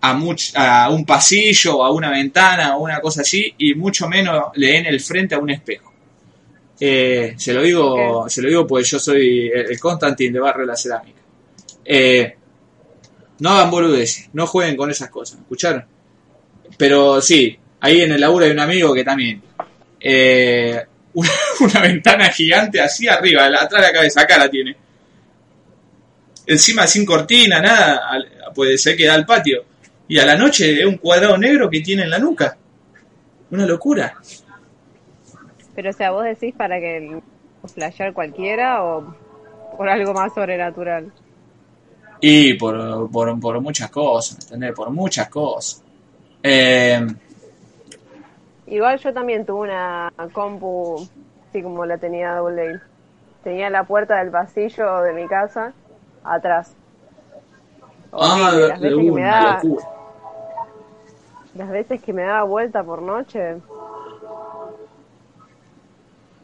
a, 0.00 0.14
much, 0.14 0.52
a 0.54 0.88
un 0.90 1.04
pasillo 1.04 1.78
o 1.78 1.84
a 1.84 1.90
una 1.90 2.10
ventana 2.10 2.76
o 2.76 2.82
una 2.82 3.00
cosa 3.00 3.20
así 3.20 3.54
y 3.58 3.74
mucho 3.74 4.08
menos 4.08 4.46
le 4.54 4.78
en 4.78 4.86
el 4.86 5.00
frente 5.00 5.34
a 5.34 5.38
un 5.38 5.50
espejo. 5.50 5.92
Eh, 6.80 7.34
se 7.36 7.52
lo 7.52 7.60
digo, 7.60 8.26
se 8.28 8.40
lo 8.40 8.48
digo 8.48 8.66
porque 8.66 8.84
yo 8.84 8.98
soy 8.98 9.48
el, 9.48 9.70
el 9.70 9.78
Constantin 9.78 10.32
de 10.32 10.40
Barrio 10.40 10.62
de 10.62 10.66
la 10.66 10.76
Cerámica. 10.76 11.20
Eh, 11.84 12.36
no 13.40 13.50
hagan 13.50 13.70
boludeces, 13.70 14.30
no 14.32 14.46
jueguen 14.46 14.76
con 14.76 14.90
esas 14.90 15.10
cosas, 15.10 15.40
¿escucharon? 15.40 15.84
Pero 16.76 17.20
sí, 17.20 17.58
ahí 17.80 18.02
en 18.02 18.12
el 18.12 18.20
laburo 18.20 18.44
hay 18.44 18.50
un 18.52 18.60
amigo 18.60 18.94
que 18.94 19.04
también. 19.04 19.42
eh, 20.00 20.84
una, 21.12 21.80
ventana 21.80 22.28
gigante 22.28 22.80
así 22.80 23.08
arriba, 23.08 23.46
atrás 23.46 23.82
de 23.82 23.88
la 23.88 23.92
cabeza, 23.92 24.22
acá 24.22 24.38
la 24.38 24.48
tiene. 24.48 24.76
Encima 26.46 26.86
sin 26.86 27.04
cortina, 27.04 27.60
nada, 27.60 28.00
puede 28.54 28.78
ser 28.78 28.96
que 28.96 29.06
da 29.06 29.14
al 29.14 29.26
patio. 29.26 29.64
Y 30.08 30.18
a 30.18 30.26
la 30.26 30.36
noche 30.36 30.80
es 30.80 30.86
un 30.86 30.96
cuadrado 30.96 31.36
negro 31.36 31.68
que 31.70 31.80
tiene 31.80 32.02
en 32.02 32.10
la 32.10 32.18
nuca. 32.18 32.56
Una 33.50 33.66
locura. 33.66 34.14
Pero, 35.74 35.90
o 35.90 35.92
sea, 35.92 36.10
vos 36.10 36.24
decís 36.24 36.54
para 36.56 36.78
que 36.80 37.20
flashear 37.74 38.12
cualquiera 38.12 38.82
o 38.82 39.14
por 39.76 39.88
algo 39.88 40.12
más 40.12 40.34
sobrenatural. 40.34 41.12
Y 42.20 42.54
por, 42.54 43.10
por, 43.10 43.40
por 43.40 43.60
muchas 43.60 43.90
cosas, 43.90 44.38
¿me 44.38 44.44
¿entendés? 44.44 44.72
Por 44.74 44.90
muchas 44.90 45.28
cosas. 45.28 45.82
Eh, 46.42 47.06
Igual 48.66 48.98
yo 49.00 49.12
también 49.12 49.44
tuve 49.44 49.62
una 49.62 50.12
compu 50.32 51.08
así 51.48 51.62
como 51.62 51.84
la 51.86 51.98
tenía 51.98 52.36
Double. 52.36 52.80
Tenía 53.42 53.70
la 53.70 53.84
puerta 53.84 54.18
del 54.18 54.30
pasillo 54.30 55.00
de 55.00 55.12
mi 55.14 55.26
casa 55.26 55.72
atrás. 56.22 56.74
ah, 58.12 58.50
Horrible, 58.52 58.68
las 58.68 58.80
de 58.80 58.88
veces 58.90 59.04
que 59.04 59.10
me 59.12 59.22
una 59.22 59.30
daba-. 59.30 59.62
Las 61.54 61.70
veces 61.70 62.02
que 62.02 62.12
me 62.12 62.22
daba 62.22 62.42
vuelta 62.44 62.84
por 62.84 63.02
noche, 63.02 63.56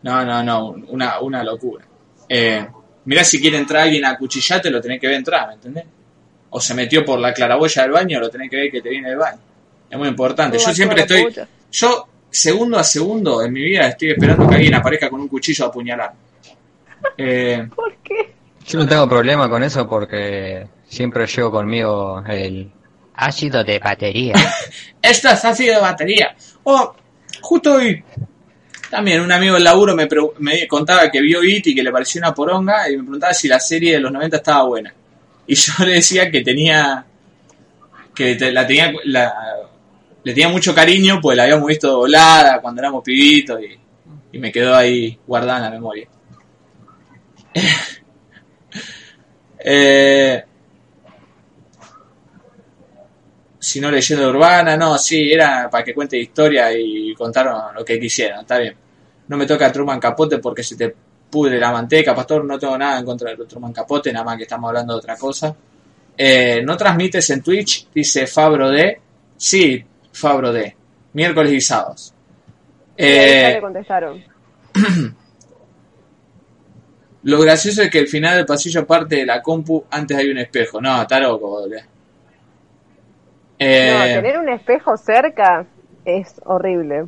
No, 0.03 0.25
no, 0.25 0.43
no, 0.43 0.69
una, 0.89 1.21
una 1.21 1.43
locura. 1.43 1.85
Eh, 2.29 2.67
mirá, 3.07 3.25
si 3.25 3.41
quiere 3.41 3.57
entrar 3.57 3.85
alguien 3.85 4.05
a 4.05 4.17
cuchillarte, 4.17 4.71
lo 4.71 4.81
tenés 4.81 5.01
que 5.01 5.07
ver 5.07 5.17
entrar, 5.17 5.49
¿me 5.49 5.55
entendés? 5.55 5.85
O 6.51 6.61
se 6.61 6.75
metió 6.75 7.05
por 7.05 7.19
la 7.19 7.33
claraboya 7.33 7.83
del 7.83 7.93
baño, 7.93 8.21
lo 8.21 8.31
tenés 8.31 8.51
que 8.51 8.57
ver 8.57 8.71
que 8.71 8.83
te 8.83 8.91
viene 8.91 9.09
del 9.09 9.19
baño. 9.19 9.39
Es 9.91 9.99
muy 9.99 10.09
importante. 10.09 10.59
Yo 10.59 10.75
siempre 10.75 11.03
estoy. 11.03 11.25
pucha. 11.25 11.49
Yo, 11.73 12.09
segundo 12.31 12.79
a 12.79 12.85
segundo 12.85 13.43
en 13.43 13.53
mi 13.53 13.63
vida, 13.63 13.89
estoy 13.89 14.11
esperando 14.11 14.49
que 14.49 14.55
alguien 14.57 14.75
aparezca 14.75 15.09
con 15.09 15.21
un 15.21 15.29
cuchillo 15.29 15.65
a 15.65 15.69
apuñalar. 15.69 16.13
Eh, 17.17 17.69
¿por 17.75 17.97
qué? 18.03 18.35
Yo 18.67 18.81
no 18.81 18.87
tengo 18.87 19.09
problema 19.09 19.49
con 19.49 19.63
eso 19.63 19.89
porque 19.89 20.67
siempre 20.89 21.27
llevo 21.27 21.51
conmigo 21.51 22.23
el 22.27 22.71
ácido 23.15 23.63
de 23.63 23.79
batería. 23.79 24.35
Esto 25.03 25.29
es 25.29 25.45
ácido 25.45 25.77
de 25.77 25.81
batería. 25.81 26.35
O, 26.65 26.95
justo 27.41 27.75
hoy, 27.75 28.03
también 28.91 29.21
un 29.21 29.33
amigo 29.33 29.55
del 29.55 29.65
laburo 29.65 29.95
me, 29.95 30.69
contaba 30.69 31.11
que 31.11 31.21
vio 31.21 31.43
It 31.43 31.69
y 31.69 31.75
que 31.75 31.83
le 31.83 31.91
pareció 31.91 32.21
una 32.21 32.35
poronga 32.35 32.89
y 32.89 32.97
me 32.97 33.03
preguntaba 33.03 33.35
si 33.35 33.49
la 33.49 33.61
serie 33.61 33.95
de 33.95 34.01
los 34.01 34.13
90 34.13 34.37
estaba 34.37 34.65
buena. 34.65 34.93
Y 35.47 35.55
yo 35.55 35.73
le 35.85 35.95
decía 35.95 36.31
que 36.31 36.43
tenía. 36.43 37.05
que 38.15 38.37
la 38.53 38.67
tenía. 38.67 38.93
Le 40.25 40.35
tenía 40.35 40.49
mucho 40.49 40.75
cariño, 40.75 41.21
pues 41.21 41.37
la 41.37 41.45
habíamos 41.45 41.69
visto 41.69 41.89
doblada 41.89 42.61
cuando 42.61 42.81
éramos 42.81 43.05
pibitos 43.05 43.61
y, 43.63 43.79
y 44.33 44.39
me 44.39 44.51
quedó 44.51 44.75
ahí 44.75 45.19
guardada 45.27 45.59
en 45.59 45.65
la 45.65 45.71
memoria. 45.71 46.09
eh, 49.61 50.45
si 53.67 53.81
no 53.81 53.91
leyenda 53.91 54.29
urbana, 54.29 54.77
no, 54.77 54.97
sí, 54.97 55.33
era 55.33 55.69
para 55.69 55.83
que 55.83 55.93
cuente 55.93 56.17
historia 56.17 56.73
y 56.73 57.13
contaron 57.15 57.75
lo 57.75 57.85
que 57.85 57.99
quisieran, 57.99 58.43
está 58.43 58.59
bien. 58.59 58.77
No 59.27 59.37
me 59.37 59.45
toca 59.45 59.73
Truman 59.73 59.99
Capote 59.99 60.39
porque 60.39 60.63
se 60.63 60.77
te 60.77 60.95
pudre 61.29 61.59
la 61.59 61.73
manteca, 61.73 62.15
pastor, 62.15 62.45
no 62.45 62.61
tengo 62.61 62.79
nada 62.79 63.01
en 63.01 63.05
contra 63.05 63.29
del 63.31 63.41
otro 63.41 63.59
mancapote, 63.59 64.13
nada 64.13 64.25
más 64.25 64.37
que 64.37 64.45
estamos 64.45 64.69
hablando 64.69 64.93
de 64.93 64.99
otra 65.01 65.17
cosa. 65.17 65.53
Eh, 66.17 66.63
no 66.65 66.77
transmites 66.77 67.29
en 67.31 67.43
Twitch, 67.43 67.89
dice 67.93 68.29
Fabro 68.29 68.71
D. 68.71 69.01
Sí, 69.37 69.85
Fabro 70.13 70.53
D. 70.53 70.77
Miércoles 71.15 71.53
y 71.53 71.61
sábados. 71.61 72.15
Eh, 72.97 73.51
le 73.55 73.61
contestaron. 73.61 74.23
lo 77.25 77.41
gracioso 77.41 77.83
es 77.83 77.91
que 77.91 77.99
el 77.99 78.07
final 78.07 78.37
del 78.37 78.47
pasillo 78.47 78.87
parte 78.87 79.17
de 79.17 79.27
la 79.27 79.43
compu, 79.43 79.87
antes 79.91 80.17
hay 80.17 80.31
un 80.31 80.39
espejo. 80.39 80.81
No, 80.81 81.03
está 81.03 81.19
loco, 81.19 81.49
boludo. 81.49 81.96
No, 83.59 83.67
Eh, 83.67 84.13
tener 84.15 84.39
un 84.39 84.49
espejo 84.49 84.97
cerca 84.97 85.67
es 86.05 86.41
horrible. 86.45 87.07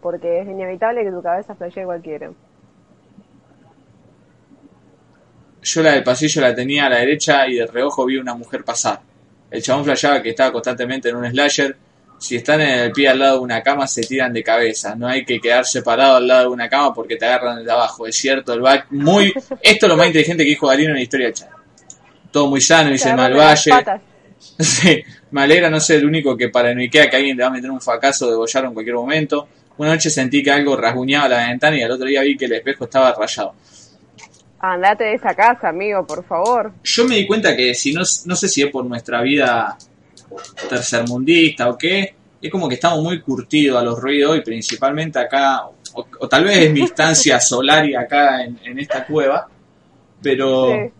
Porque 0.00 0.40
es 0.40 0.48
inevitable 0.48 1.04
que 1.04 1.10
tu 1.10 1.22
cabeza 1.22 1.54
flashee 1.54 1.84
cualquiera. 1.84 2.30
yo 5.62 5.82
la 5.82 5.92
del 5.92 6.02
pasillo 6.02 6.40
la 6.40 6.54
tenía 6.54 6.86
a 6.86 6.88
la 6.88 6.98
derecha 6.98 7.46
y 7.46 7.56
de 7.56 7.66
reojo 7.66 8.06
vi 8.06 8.16
una 8.16 8.34
mujer 8.34 8.64
pasar. 8.64 9.00
El 9.50 9.62
chabón 9.62 9.84
flasheaba 9.84 10.22
que 10.22 10.30
estaba 10.30 10.52
constantemente 10.52 11.08
en 11.08 11.16
un 11.16 11.28
slasher. 11.28 11.76
Si 12.18 12.36
están 12.36 12.60
en 12.60 12.78
el 12.78 12.92
pie 12.92 13.08
al 13.08 13.18
lado 13.18 13.38
de 13.38 13.40
una 13.40 13.62
cama, 13.62 13.86
se 13.86 14.02
tiran 14.02 14.32
de 14.32 14.42
cabeza. 14.42 14.94
No 14.94 15.06
hay 15.08 15.24
que 15.24 15.40
quedar 15.40 15.64
separado 15.64 16.16
al 16.16 16.26
lado 16.26 16.42
de 16.42 16.48
una 16.48 16.68
cama 16.68 16.94
porque 16.94 17.16
te 17.16 17.26
agarran 17.26 17.64
de 17.64 17.72
abajo. 17.72 18.06
Es 18.06 18.16
cierto, 18.16 18.52
el 18.52 18.60
back 18.60 18.86
muy. 18.90 19.32
Esto 19.62 19.86
es 19.86 19.88
lo 19.90 19.96
más 19.96 20.06
inteligente 20.06 20.44
que 20.44 20.50
dijo 20.50 20.66
Galino 20.66 20.90
en 20.90 20.96
la 20.96 21.02
historia 21.02 21.26
de 21.26 21.32
chat. 21.32 21.48
Todo 22.30 22.48
muy 22.48 22.60
sano, 22.60 22.90
dice 22.90 23.10
el 23.10 23.16
Malvalle. 23.16 23.70
Sí, 24.60 25.02
me 25.30 25.42
alegra 25.42 25.70
no 25.70 25.80
ser 25.80 25.98
el 25.98 26.06
único 26.06 26.36
que 26.36 26.48
paranoiquea 26.48 27.08
que 27.08 27.16
alguien 27.16 27.36
le 27.36 27.42
va 27.42 27.48
a 27.48 27.52
meter 27.52 27.70
un 27.70 27.80
fracaso 27.80 28.28
de 28.28 28.36
bollar 28.36 28.64
en 28.64 28.74
cualquier 28.74 28.96
momento. 28.96 29.48
Una 29.78 29.90
noche 29.90 30.10
sentí 30.10 30.42
que 30.42 30.50
algo 30.50 30.76
rasguñaba 30.76 31.28
la 31.28 31.48
ventana 31.48 31.76
y 31.76 31.82
al 31.82 31.90
otro 31.90 32.06
día 32.06 32.22
vi 32.22 32.36
que 32.36 32.44
el 32.44 32.52
espejo 32.52 32.84
estaba 32.84 33.14
rayado. 33.14 33.54
Andate 34.58 35.04
de 35.04 35.14
esa 35.14 35.34
casa, 35.34 35.70
amigo, 35.70 36.06
por 36.06 36.22
favor. 36.24 36.72
Yo 36.84 37.06
me 37.06 37.16
di 37.16 37.26
cuenta 37.26 37.56
que 37.56 37.74
si 37.74 37.92
no, 37.92 38.02
no 38.26 38.36
sé 38.36 38.48
si 38.48 38.62
es 38.62 38.70
por 38.70 38.84
nuestra 38.84 39.22
vida 39.22 39.76
tercermundista 40.68 41.70
o 41.70 41.78
qué, 41.78 42.14
es 42.42 42.50
como 42.50 42.68
que 42.68 42.74
estamos 42.74 43.02
muy 43.02 43.20
curtidos 43.20 43.80
a 43.80 43.84
los 43.84 43.98
ruidos 43.98 44.36
y 44.36 44.40
principalmente 44.42 45.18
acá, 45.18 45.64
o, 45.66 46.06
o 46.20 46.28
tal 46.28 46.44
vez 46.44 46.58
es 46.58 46.72
mi 46.72 46.80
instancia 46.88 47.40
solaria 47.40 48.00
acá 48.00 48.44
en, 48.44 48.58
en 48.62 48.78
esta 48.78 49.06
cueva, 49.06 49.48
pero 50.22 50.72
Sí. 50.72 50.99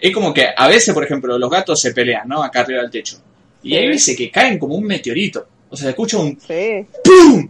Es 0.00 0.14
como 0.14 0.32
que 0.32 0.46
a 0.56 0.68
veces, 0.68 0.94
por 0.94 1.04
ejemplo, 1.04 1.38
los 1.38 1.50
gatos 1.50 1.80
se 1.80 1.92
pelean, 1.92 2.28
¿no? 2.28 2.42
Acá 2.42 2.60
arriba 2.60 2.82
del 2.82 2.90
techo. 2.90 3.18
Y 3.62 3.74
hay 3.76 3.88
veces 3.88 4.16
que 4.16 4.30
caen 4.30 4.58
como 4.58 4.74
un 4.76 4.84
meteorito. 4.84 5.46
O 5.68 5.76
sea, 5.76 5.84
se 5.84 5.90
escucha 5.90 6.18
un 6.18 6.38
Sí. 6.40 6.86
¡pum! 7.04 7.48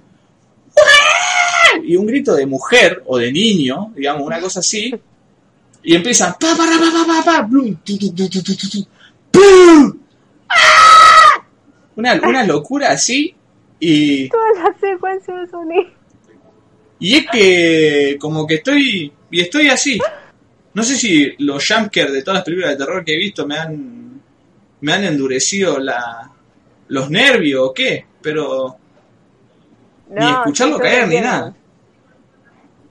Y 1.85 1.97
un 1.97 2.07
grito 2.07 2.35
de 2.35 2.47
mujer 2.47 3.03
o 3.07 3.19
de 3.19 3.31
niño, 3.31 3.93
digamos, 3.95 4.27
una 4.27 4.41
cosa 4.41 4.61
así. 4.61 4.95
Y 5.83 5.95
empiezan 5.95 6.33
pa 6.41 6.57
pa 6.57 6.67
pa 6.67 7.25
pa 7.25 7.25
pa 7.25 7.49
tu, 7.85 7.97
¡pum! 9.31 9.99
¡Ah! 10.49 11.47
Una, 11.97 12.15
una 12.15 12.45
locura 12.45 12.91
así. 12.91 13.35
Y, 13.81 14.29
Toda 14.29 14.53
la 14.55 14.79
secuencia 14.81 15.35
de 15.35 15.49
sonido. 15.49 15.91
y 16.99 17.17
es 17.17 17.27
que 17.31 18.17
como 18.21 18.47
que 18.47 18.57
estoy 18.57 19.13
y 19.31 19.41
estoy 19.41 19.69
así. 19.69 19.99
No 20.79 20.85
sé 20.85 20.95
si 20.95 21.35
los 21.39 21.67
jumpscares 21.67 22.13
de 22.13 22.23
todas 22.23 22.37
las 22.37 22.45
películas 22.45 22.71
de 22.71 22.77
terror 22.77 23.05
que 23.05 23.15
he 23.15 23.19
visto 23.19 23.45
me 23.49 23.59
han 23.59 24.23
me 24.81 24.93
han 24.93 25.03
endurecido 25.03 25.81
la 25.81 26.31
los 26.87 27.11
nervios 27.11 27.71
o 27.71 27.75
qué, 27.75 28.07
pero 28.23 28.77
Ni 30.09 30.25
escucharlo 30.25 30.79
caer, 30.79 31.09
ni 31.09 31.21
nada. 31.21 31.53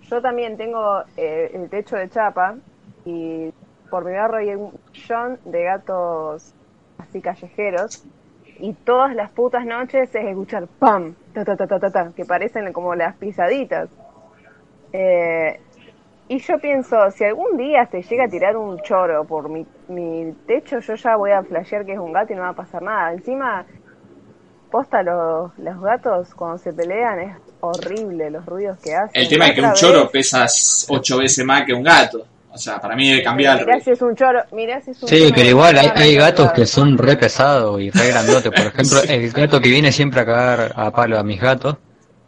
Yo 0.02 0.22
también 0.22 0.58
tengo 0.58 1.02
eh, 1.16 1.50
el 1.54 1.70
techo 1.70 1.96
de 1.96 2.10
chapa 2.10 2.58
y 3.06 3.54
por 3.90 4.04
mi 4.04 4.12
barrio 4.12 4.38
hay 4.40 4.56
un 4.58 4.78
millón 4.92 5.40
de 5.46 5.64
gatos 5.64 6.54
así 6.98 7.22
callejeros 7.22 8.04
y 8.60 8.74
todas 8.74 9.16
las 9.16 9.32
putas 9.32 9.66
noches 9.66 10.14
es 10.14 10.26
escuchar 10.26 10.68
pam, 10.68 11.16
ta 11.34 11.46
ta 11.46 11.56
ta 11.56 11.66
ta 11.66 11.80
ta, 11.80 11.90
ta, 11.90 12.12
que 12.14 12.26
parecen 12.26 12.74
como 12.74 12.96
las 12.96 13.16
pisaditas. 13.16 13.88
Eh, 14.92 15.62
y 16.30 16.40
yo 16.40 16.60
pienso, 16.60 17.10
si 17.12 17.24
algún 17.24 17.58
día 17.58 17.86
se 17.90 18.02
llega 18.02 18.26
a 18.26 18.30
tirar 18.30 18.58
un 18.58 18.80
choro 18.82 19.26
por 19.26 19.50
mi, 19.50 19.66
mi 19.88 20.34
techo, 20.46 20.80
yo 20.80 20.96
ya 20.96 21.16
voy 21.16 21.32
a 21.32 21.44
flashear 21.44 21.86
que 21.86 21.94
es 21.94 22.00
un 22.00 22.12
gato 22.14 22.34
y 22.34 22.36
no 22.36 22.42
va 22.44 22.50
a 22.50 22.54
pasar 22.54 22.82
nada. 22.82 23.14
Encima, 23.14 23.66
posta 24.70 25.02
los, 25.04 25.58
los 25.58 25.82
gatos 25.82 26.34
cuando 26.36 26.58
se 26.58 26.74
pelean 26.74 27.20
es 27.20 27.36
horrible 27.62 28.30
los 28.30 28.46
ruidos 28.46 28.78
que 28.80 28.94
hacen. 28.94 29.22
El 29.22 29.30
tema 29.30 29.48
es 29.48 29.54
que 29.54 29.62
un 29.62 29.74
choro 29.74 30.02
vez- 30.04 30.12
pesa 30.12 30.46
ocho 30.90 31.18
veces 31.18 31.46
más 31.46 31.64
que 31.66 31.74
un 31.74 31.84
gato. 31.84 32.26
O 32.52 32.58
sea, 32.58 32.80
para 32.80 32.96
mí 32.96 33.08
debe 33.10 33.22
cambiar. 33.24 33.60
Mirá 33.66 33.80
si 33.80 33.92
es 33.92 34.02
un 34.02 34.16
choro, 34.16 34.40
mirá 34.52 34.82
si 34.82 34.92
es 34.92 35.04
un 35.04 35.10
Sí, 35.10 35.20
choro 35.26 35.32
pero 35.36 35.50
igual 35.50 35.78
hay, 35.78 35.92
hay 35.96 36.16
gatos 36.16 36.52
que 36.54 36.66
son 36.66 36.98
re 36.98 37.16
pesados 37.16 37.80
y 37.80 37.92
re 37.92 38.08
grandotes. 38.10 38.52
Por 38.52 38.66
ejemplo, 38.68 39.00
el 39.08 39.32
gato 39.32 39.62
que 39.62 39.70
viene 39.70 39.92
siempre 39.92 40.22
a 40.22 40.26
cagar 40.26 40.72
a 40.76 40.92
palo 40.92 41.20
a 41.20 41.24
mis 41.24 41.40
gatos 41.40 41.78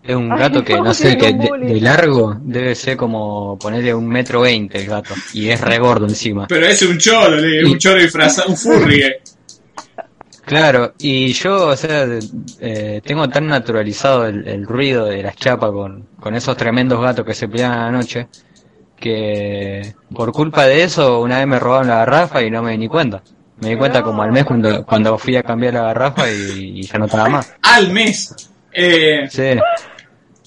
es 0.10 0.16
un 0.16 0.32
Ay, 0.32 0.39
gato 0.39 0.64
que 0.64 0.74
no, 0.82 0.93
sé, 0.93 1.18
que 1.18 1.34
de, 1.34 1.82
largo 1.82 2.36
debe 2.41 2.74
ser 2.76 2.97
como 2.97 3.57
ponerle 3.60 3.93
un 3.93 4.07
metro 4.07 4.41
veinte 4.41 4.80
el 4.80 4.88
gato 4.88 5.14
y 5.34 5.49
es 5.49 5.62
re 5.62 5.78
gordo 5.80 6.05
encima. 6.07 6.47
Pero 6.47 6.66
es 6.66 6.82
un 6.82 6.97
choro, 6.97 7.36
le- 7.38 7.66
un 7.66 7.78
choro 7.78 7.99
disfrazado, 7.99 8.49
un 8.49 8.57
furry. 8.57 9.01
eh. 9.03 9.22
Claro, 10.45 10.93
y 10.97 11.32
yo, 11.34 11.68
o 11.68 11.76
sea, 11.76 12.07
eh, 12.60 13.01
tengo 13.05 13.30
tan 13.30 13.45
naturalizado 13.47 14.26
el, 14.26 14.47
el 14.47 14.66
ruido 14.66 15.05
de 15.05 15.22
las 15.22 15.36
chapas 15.36 15.70
con, 15.72 16.07
con 16.20 16.34
esos 16.34 16.57
tremendos 16.57 16.99
gatos 16.99 17.24
que 17.24 17.36
se 17.36 17.47
pelean 17.47 17.72
a 17.74 17.86
la 17.86 17.91
noche, 17.91 18.28
que 18.99 19.93
por 20.14 20.32
culpa 20.32 20.66
de 20.66 20.84
eso 20.84 21.22
una 21.22 21.38
vez 21.38 21.45
me 21.47 21.60
robaron 21.60 21.88
la 21.88 21.97
garrafa 21.97 22.41
y 22.41 22.49
no 22.49 22.64
me 22.64 22.72
di 22.72 22.80
ni 22.80 22.88
cuenta. 22.88 23.22
Me 23.62 23.70
di 23.70 23.76
cuenta 23.76 24.01
como 24.01 24.24
al 24.24 24.32
mes 24.32 24.45
cuando, 24.45 24.84
cuando 24.86 25.18
fui 25.20 25.36
a 25.36 25.43
cambiar 25.43 25.76
la 25.76 25.82
garrafa 25.84 26.32
y, 26.32 26.80
y 26.80 26.82
ya 26.84 26.97
no 26.97 27.05
estaba 27.05 27.30
más. 27.30 27.53
Al 27.62 27.91
mes. 27.91 28.34
Eh, 28.72 29.28
Sí, 29.30 29.51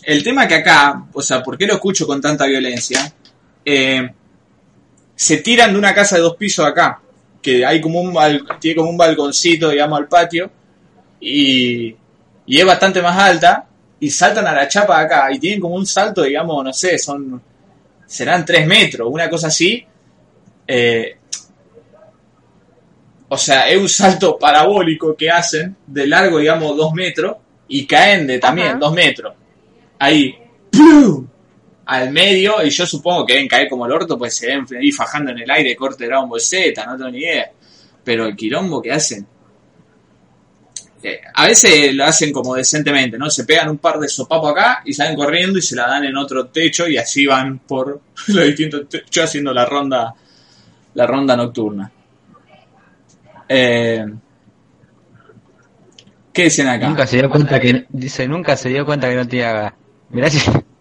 el 0.03 0.23
tema 0.23 0.49
que 0.49 0.57
acá, 0.57 1.05
o 1.13 1.23
sea, 1.23 1.43
¿por 1.43 1.57
qué 1.57 1.67
lo 1.67 1.75
escucho 1.75 2.07
con 2.07 2.21
tanta 2.21 2.47
violencia? 2.47 3.13
Eh, 3.65 4.11
se 5.15 5.37
tiran 5.39 5.73
de 5.73 5.79
una 5.79 5.95
casa 5.95 6.17
de 6.17 6.23
dos 6.23 6.37
pisos 6.37 6.67
acá, 6.67 7.01
que 7.41 7.65
hay 7.65 7.81
como 7.81 8.01
un 8.01 8.17
tiene 8.61 8.77
como 8.77 8.91
un 8.91 8.97
balconcito, 8.97 9.71
digamos, 9.71 9.99
al 9.99 10.09
patio, 10.09 10.51
y, 11.21 11.95
y 12.47 12.59
es 12.59 12.65
bastante 12.65 13.01
más 13.01 13.19
alta, 13.19 13.67
y 14.01 14.11
saltan 14.11 14.47
a 14.47 14.53
la 14.53 14.67
chapa 14.67 14.99
de 14.99 15.05
acá, 15.05 15.33
y 15.33 15.39
tienen 15.39 15.61
como 15.61 15.77
un 15.77 15.87
salto, 15.87 16.23
digamos, 16.23 16.65
no 16.65 16.73
sé, 16.73 16.99
son, 16.99 17.41
serán 18.07 18.45
tres 18.45 18.67
metros, 18.67 19.09
una 19.11 19.31
cosa 19.31 19.47
así. 19.47 19.85
Eh, 20.67 21.17
o 23.29 23.39
sea, 23.39 23.69
es 23.69 23.79
un 23.81 23.89
salto 23.89 24.39
parabólico 24.39 25.17
que 25.17 25.31
hacen, 25.31 25.77
de 25.87 26.07
largo, 26.07 26.39
digamos, 26.39 26.77
dos 26.77 26.93
metros, 26.93 27.37
y 27.69 27.87
caen 27.87 28.27
de 28.27 28.39
también 28.39 28.69
Ajá. 28.69 28.79
dos 28.79 28.93
metros. 28.93 29.35
Ahí, 30.03 30.37
¡plum! 30.69 31.29
al 31.87 32.11
medio, 32.11 32.61
y 32.65 32.71
yo 32.71 32.85
supongo 32.85 33.25
que 33.25 33.35
deben 33.35 33.47
caer 33.47 33.69
como 33.69 33.87
el 33.87 33.93
orto, 33.93 34.19
pues 34.19 34.35
se 34.35 34.47
deben 34.49 34.67
ir 34.81 34.93
fajando 34.93 35.31
en 35.31 35.39
el 35.39 35.49
aire, 35.49 35.77
corte 35.77 36.07
Dragon 36.07 36.29
Ball 36.29 36.41
Z, 36.41 36.85
no 36.87 36.97
tengo 36.97 37.11
ni 37.11 37.19
idea. 37.19 37.53
Pero 38.03 38.27
el 38.27 38.35
quilombo 38.35 38.83
que 38.83 38.91
hacen. 38.91 39.25
eh, 41.05 41.21
a 41.35 41.47
veces 41.47 41.95
lo 41.95 42.05
hacen 42.05 42.33
como 42.33 42.57
decentemente, 42.57 43.17
¿no? 43.17 43.31
Se 43.31 43.45
pegan 43.45 43.69
un 43.69 43.79
par 43.79 44.01
de 44.01 44.09
sopapos 44.09 44.51
acá 44.51 44.83
y 44.85 44.93
salen 44.93 45.15
corriendo 45.15 45.59
y 45.59 45.63
se 45.63 45.77
la 45.77 45.87
dan 45.87 46.05
en 46.05 46.17
otro 46.17 46.47
techo 46.49 46.89
y 46.89 46.97
así 46.97 47.25
van 47.27 47.61
por 47.61 48.01
los 48.29 48.45
distintos 48.47 48.89
techos 48.89 49.25
haciendo 49.25 49.53
la 49.55 49.65
ronda, 49.67 50.15
la 50.95 51.07
ronda 51.07 51.37
nocturna. 51.37 51.93
Eh, 53.49 54.05
¿Qué 56.33 56.45
dicen 56.45 56.67
acá? 56.67 56.89
nunca 56.89 57.07
se 57.07 57.19
dio 57.19 57.31
cuenta 57.31 57.61
que, 57.61 57.87
dice, 57.91 58.27
nunca 58.27 58.57
se 58.57 58.69
dio 58.71 58.85
cuenta 58.85 59.09
que 59.09 59.15
no 59.17 59.29
tenía 59.29 59.53
gas. 59.53 59.73
Mirá 60.13 60.31
si, 60.31 60.39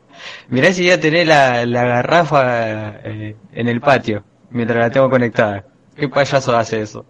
mirá 0.50 0.72
si 0.74 0.86
ya 0.86 1.00
tenés 1.00 1.28
la, 1.28 1.66
la 1.66 1.84
garrafa 1.84 3.00
eh, 3.04 3.36
en 3.54 3.68
el 3.68 3.82
patio, 3.82 4.24
mientras 4.52 4.80
la 4.80 4.90
tengo 4.92 5.10
conectada. 5.10 5.66
¿Qué 5.96 6.08
payaso 6.08 6.56
hace 6.56 6.82
eso? 6.82 7.06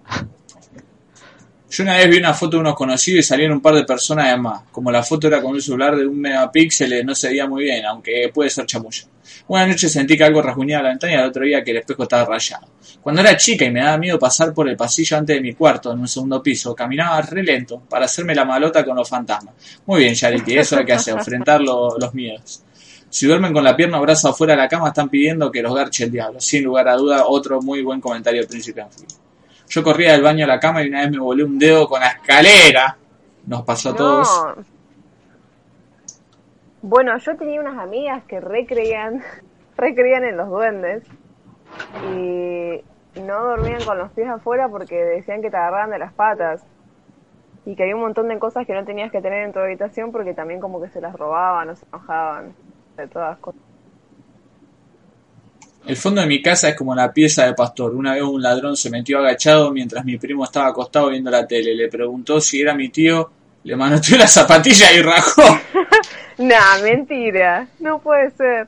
Yo 1.69 1.83
una 1.83 1.95
vez 1.95 2.09
vi 2.09 2.17
una 2.17 2.33
foto 2.33 2.57
de 2.57 2.61
unos 2.61 2.75
conocidos 2.75 3.19
y 3.19 3.23
salieron 3.23 3.57
un 3.57 3.61
par 3.61 3.73
de 3.75 3.85
personas 3.85 4.25
además. 4.25 4.63
Como 4.71 4.91
la 4.91 5.03
foto 5.03 5.27
era 5.27 5.41
con 5.41 5.51
un 5.53 5.61
celular 5.61 5.95
de 5.95 6.05
un 6.05 6.19
megapíxel, 6.19 7.05
no 7.05 7.15
se 7.15 7.29
veía 7.29 7.47
muy 7.47 7.63
bien, 7.63 7.85
aunque 7.85 8.29
puede 8.33 8.49
ser 8.49 8.65
chamullo. 8.65 9.03
Una 9.51 9.67
noche 9.67 9.89
sentí 9.89 10.15
que 10.15 10.23
algo 10.23 10.41
rasguñaba 10.41 10.83
la 10.83 10.89
ventana 10.89 11.11
y 11.11 11.15
al 11.17 11.25
otro 11.27 11.43
día 11.43 11.61
que 11.61 11.71
el 11.71 11.77
espejo 11.77 12.03
estaba 12.03 12.23
rayado. 12.23 12.67
Cuando 13.01 13.21
era 13.21 13.35
chica 13.35 13.65
y 13.65 13.71
me 13.71 13.81
daba 13.81 13.97
miedo 13.97 14.17
pasar 14.17 14.53
por 14.53 14.69
el 14.69 14.77
pasillo 14.77 15.17
antes 15.17 15.35
de 15.35 15.41
mi 15.41 15.53
cuarto, 15.53 15.91
en 15.91 15.99
un 15.99 16.07
segundo 16.07 16.41
piso, 16.41 16.73
caminaba 16.73 17.21
re 17.21 17.43
lento 17.43 17.81
para 17.89 18.05
hacerme 18.05 18.33
la 18.33 18.45
malota 18.45 18.85
con 18.85 18.95
los 18.95 19.09
fantasmas. 19.09 19.53
Muy 19.85 19.99
bien, 20.03 20.13
Yariti, 20.15 20.57
eso 20.57 20.77
hay 20.77 20.85
que 20.85 20.93
hacer, 20.93 21.15
enfrentar 21.17 21.59
lo- 21.61 21.97
los 21.97 22.13
miedos. 22.13 22.63
Si 23.09 23.27
duermen 23.27 23.51
con 23.51 23.65
la 23.65 23.75
pierna 23.75 23.97
o 23.99 24.01
brazo 24.01 24.29
afuera 24.29 24.53
de 24.53 24.57
la 24.59 24.69
cama, 24.69 24.87
están 24.87 25.09
pidiendo 25.09 25.51
que 25.51 25.61
los 25.61 25.75
garche 25.75 26.05
el 26.05 26.11
diablo. 26.11 26.39
Sin 26.39 26.63
lugar 26.63 26.87
a 26.87 26.95
duda, 26.95 27.25
otro 27.27 27.61
muy 27.61 27.81
buen 27.81 27.99
comentario 27.99 28.39
del 28.39 28.47
príncipe 28.47 28.81
Anfield. 28.81 29.11
Yo 29.67 29.83
corría 29.83 30.13
del 30.13 30.21
baño 30.21 30.45
a 30.45 30.47
la 30.47 30.59
cama 30.61 30.81
y 30.81 30.87
una 30.87 31.01
vez 31.01 31.11
me 31.11 31.19
volé 31.19 31.43
un 31.43 31.59
dedo 31.59 31.89
con 31.89 31.99
la 31.99 32.07
escalera. 32.07 32.95
Nos 33.47 33.63
pasó 33.63 33.89
a 33.89 33.95
todos. 33.97 34.29
No. 34.55 34.63
Bueno, 36.81 37.17
yo 37.17 37.35
tenía 37.37 37.61
unas 37.61 37.77
amigas 37.77 38.23
que 38.25 38.39
recreían, 38.39 39.21
recreían 39.77 40.23
en 40.23 40.37
los 40.37 40.49
duendes 40.49 41.03
y 42.13 42.81
no 43.19 43.43
dormían 43.43 43.83
con 43.85 43.97
los 43.97 44.11
pies 44.11 44.27
afuera 44.27 44.67
porque 44.69 44.95
decían 44.95 45.41
que 45.41 45.51
te 45.51 45.57
agarraban 45.57 45.91
de 45.91 45.99
las 45.99 46.13
patas 46.13 46.63
y 47.65 47.75
que 47.75 47.83
había 47.83 47.95
un 47.95 48.01
montón 48.01 48.27
de 48.29 48.39
cosas 48.39 48.65
que 48.65 48.73
no 48.73 48.83
tenías 48.83 49.11
que 49.11 49.21
tener 49.21 49.45
en 49.45 49.53
tu 49.53 49.59
habitación 49.59 50.11
porque 50.11 50.33
también 50.33 50.59
como 50.59 50.81
que 50.81 50.89
se 50.89 51.01
las 51.01 51.13
robaban 51.13 51.69
o 51.69 51.75
se 51.75 51.85
enojaban 51.85 52.53
de 52.97 53.07
todas 53.07 53.37
cosas. 53.37 53.61
El 55.85 55.95
fondo 55.95 56.21
de 56.21 56.27
mi 56.27 56.41
casa 56.41 56.69
es 56.69 56.75
como 56.75 56.93
la 56.93 57.11
pieza 57.11 57.45
de 57.45 57.53
pastor. 57.53 57.95
Una 57.95 58.13
vez 58.13 58.21
un 58.23 58.41
ladrón 58.41 58.75
se 58.75 58.89
metió 58.89 59.19
agachado 59.19 59.71
mientras 59.71 60.05
mi 60.05 60.17
primo 60.17 60.43
estaba 60.43 60.67
acostado 60.67 61.09
viendo 61.09 61.31
la 61.31 61.47
tele. 61.47 61.75
Le 61.75 61.89
preguntó 61.89 62.39
si 62.39 62.61
era 62.61 62.75
mi 62.75 62.89
tío, 62.89 63.31
le 63.63 63.75
manoteó 63.75 64.17
la 64.17 64.27
zapatilla 64.27 64.91
y 64.93 65.01
rajó. 65.01 65.59
Nah, 66.37 66.79
mentira, 66.81 67.67
no 67.79 67.99
puede 67.99 68.31
ser. 68.31 68.67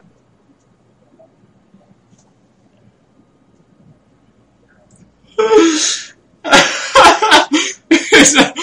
Esa- 8.12 8.54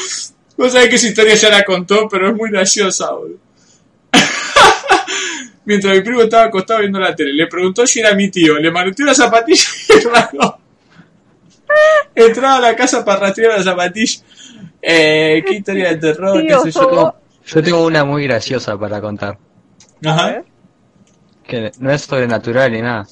Vos 0.57 0.73
sabés 0.73 0.91
que 0.91 0.97
esa 0.97 1.07
historia 1.09 1.35
ya 1.35 1.49
la 1.49 1.65
contó, 1.65 2.07
pero 2.09 2.29
es 2.29 2.37
muy 2.37 2.51
graciosa, 2.51 3.11
boludo. 3.13 3.39
Mientras 5.65 5.95
mi 5.97 6.03
primo 6.03 6.21
estaba 6.21 6.45
acostado 6.45 6.81
viendo 6.81 6.99
la 7.01 7.15
tele, 7.17 7.33
le 7.33 7.47
preguntó 7.47 7.87
si 7.87 8.01
era 8.01 8.15
mi 8.15 8.31
tío, 8.31 8.59
le 8.59 8.71
manoteó 8.71 9.07
la 9.07 9.15
zapatilla 9.15 9.65
y 9.89 10.01
rajó. 10.07 10.59
Entraba 12.15 12.57
a 12.57 12.61
la 12.61 12.77
casa 12.77 13.03
para 13.05 13.21
rastrear 13.21 13.57
la 13.57 13.65
zapatilla. 13.65 14.21
Eh, 14.83 15.43
qué 15.47 15.55
historia 15.55 15.91
de 15.91 15.97
terror, 15.97 16.41
Tío, 16.41 16.63
qué 16.63 16.73
sé 16.73 16.81
yo. 16.81 17.15
Yo 17.47 17.63
tengo 17.63 17.85
una 17.85 18.05
muy 18.05 18.25
graciosa 18.25 18.79
para 18.79 19.01
contar. 19.01 19.39
Ajá. 20.05 20.43
Que 21.43 21.73
no 21.79 21.91
es 21.91 22.03
sobrenatural 22.03 22.73
ni 22.73 22.83
nada. 22.83 23.07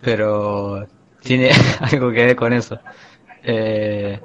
Pero 0.00 0.86
tiene 1.22 1.50
algo 1.80 2.10
que 2.10 2.24
ver 2.24 2.36
con 2.36 2.52
eso. 2.52 2.78
Eh, 3.42 4.20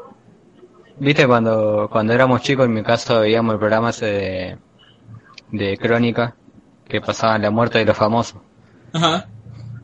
Viste 0.98 1.28
cuando, 1.28 1.90
cuando 1.92 2.14
éramos 2.14 2.42
chicos 2.42 2.66
en 2.66 2.74
mi 2.74 2.82
casa 2.82 3.20
veíamos 3.20 3.54
el 3.54 3.60
programa 3.60 3.90
ese 3.90 4.06
de, 4.06 4.58
de 5.52 5.78
crónica 5.78 6.36
que 6.88 7.02
pasaban 7.02 7.42
la 7.42 7.52
muerte 7.52 7.80
de 7.80 7.86
los 7.86 7.98
famosos. 7.98 8.40
Ajá. 8.94 9.28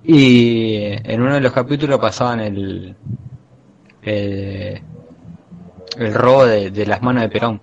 Y 0.03 0.83
en 1.03 1.21
uno 1.21 1.33
de 1.33 1.41
los 1.41 1.51
capítulos 1.51 1.99
pasaban 1.99 2.39
el, 2.39 2.95
el, 4.03 4.81
el 5.97 6.13
robo 6.13 6.45
de, 6.45 6.71
de 6.71 6.85
las 6.85 7.01
manos 7.01 7.23
de 7.23 7.29
Perón. 7.29 7.61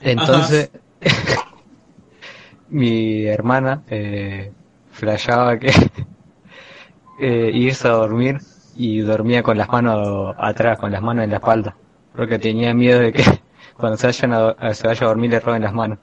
Entonces, 0.00 0.70
mi 2.70 3.26
hermana 3.26 3.82
eh, 3.88 4.52
flasheaba 4.92 5.58
que 5.58 5.70
eh, 7.20 7.50
irse 7.52 7.88
a 7.88 7.92
dormir 7.92 8.38
y 8.76 9.00
dormía 9.00 9.42
con 9.42 9.58
las 9.58 9.68
manos 9.68 10.34
atrás, 10.38 10.78
con 10.78 10.90
las 10.90 11.02
manos 11.02 11.24
en 11.24 11.30
la 11.30 11.36
espalda, 11.36 11.76
porque 12.14 12.38
tenía 12.38 12.72
miedo 12.72 13.00
de 13.00 13.12
que 13.12 13.24
cuando 13.76 13.96
se, 13.98 14.06
vayan 14.06 14.32
a, 14.32 14.74
se 14.74 14.86
vaya 14.86 15.04
a 15.04 15.08
dormir 15.08 15.30
le 15.30 15.40
roben 15.40 15.62
las 15.62 15.74
manos. 15.74 15.98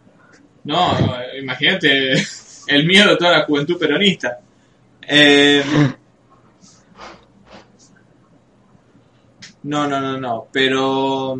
No, 0.64 1.00
no, 1.00 1.16
imagínate 1.40 2.14
el 2.68 2.86
miedo 2.86 3.12
de 3.12 3.18
toda 3.18 3.40
la 3.40 3.46
juventud 3.46 3.80
peronista. 3.80 4.40
Eh, 5.08 5.64
no, 9.64 9.88
no, 9.88 10.00
no, 10.00 10.18
no, 10.20 10.48
pero 10.52 11.40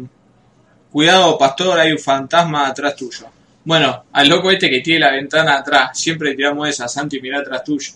cuidado, 0.92 1.38
pastor, 1.38 1.80
hay 1.80 1.92
un 1.92 2.00
fantasma 2.00 2.68
atrás 2.68 2.96
tuyo. 2.96 3.28
Bueno, 3.64 4.06
al 4.14 4.30
loco 4.30 4.50
este 4.50 4.70
que 4.70 4.80
tiene 4.80 5.02
la 5.02 5.12
ventana 5.12 5.58
atrás, 5.58 6.00
siempre 6.00 6.34
tiramos 6.36 6.70
esa, 6.70 6.88
Santi, 6.88 7.20
mira 7.22 7.40
atrás 7.40 7.64
tuyo. 7.64 7.92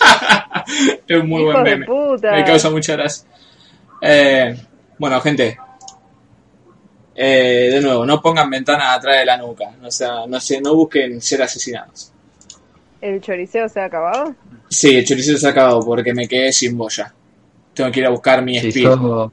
es 1.06 1.16
un 1.16 1.28
muy 1.28 1.44
buen 1.44 1.62
de 1.62 1.70
meme. 1.70 1.86
puta. 1.86 2.32
Me 2.32 2.44
causa 2.44 2.70
mucha 2.70 2.94
gracia. 2.94 3.24
Eh, 4.00 4.56
bueno, 4.98 5.20
gente. 5.20 5.56
Eh, 7.14 7.70
de 7.72 7.80
nuevo, 7.80 8.06
no 8.06 8.20
pongan 8.20 8.48
ventanas 8.48 8.96
atrás 8.96 9.18
de 9.18 9.24
la 9.24 9.36
nuca. 9.36 9.72
O 9.82 9.90
sea, 9.90 10.26
no, 10.26 10.40
sé, 10.40 10.60
no 10.60 10.74
busquen 10.74 11.20
ser 11.20 11.42
asesinados. 11.42 12.12
¿El 13.00 13.20
choriceo 13.20 13.68
se 13.68 13.80
ha 13.80 13.84
acabado? 13.84 14.34
Sí, 14.68 14.96
el 14.96 15.04
choricero 15.04 15.38
se 15.38 15.46
ha 15.46 15.50
acabado 15.50 15.80
porque 15.80 16.12
me 16.12 16.28
quedé 16.28 16.52
sin 16.52 16.76
boya. 16.76 17.12
Tengo 17.74 17.90
que 17.90 18.00
ir 18.00 18.06
a 18.06 18.10
buscar 18.10 18.42
mi 18.42 18.58
Si 18.58 18.82
sos, 18.82 19.30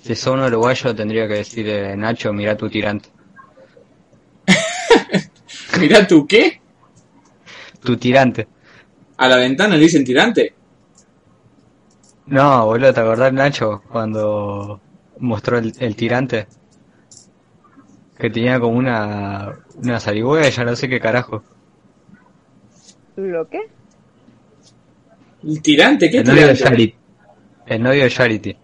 si 0.00 0.14
sos 0.14 0.34
un 0.34 0.40
uruguayo 0.40 0.94
tendría 0.94 1.26
que 1.26 1.34
decirle, 1.34 1.96
Nacho, 1.96 2.32
mira 2.32 2.56
tu 2.56 2.68
tirante. 2.68 3.08
Mirá 5.80 6.06
tú, 6.06 6.26
¿qué? 6.26 6.60
Tu 7.82 7.96
tirante. 7.96 8.48
¿A 9.16 9.28
la 9.28 9.36
ventana 9.36 9.76
le 9.76 9.82
dicen 9.82 10.04
tirante? 10.04 10.54
No, 12.26 12.66
boludo, 12.66 12.92
¿te 12.92 13.00
acordás, 13.00 13.32
Nacho, 13.32 13.82
cuando 13.90 14.80
mostró 15.18 15.58
el, 15.58 15.72
el 15.78 15.96
tirante? 15.96 16.46
Que 18.18 18.30
tenía 18.30 18.58
como 18.58 18.76
una, 18.76 19.58
una 19.76 20.00
zarigüeya, 20.00 20.64
no 20.64 20.74
sé 20.76 20.88
qué 20.88 21.00
carajo. 21.00 21.42
¿Lo 23.16 23.48
qué? 23.48 23.60
¿El 25.44 25.62
tirante? 25.62 26.10
¿Qué 26.10 26.18
El 26.18 26.28
novio 26.28 26.46
de? 26.48 26.56
Charity. 26.56 26.94
El 27.66 27.82
novio 27.82 28.04
de 28.04 28.10
Charity. 28.10 28.56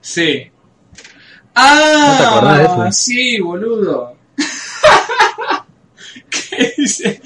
Sí. 0.00 0.50
¡Ah! 1.54 2.40
¿No 2.42 2.52
te 2.54 2.58
de 2.58 2.64
eso? 2.64 2.92
Sí, 2.92 3.40
boludo. 3.40 4.16
¿Qué 6.30 6.74
dice? 6.76 7.20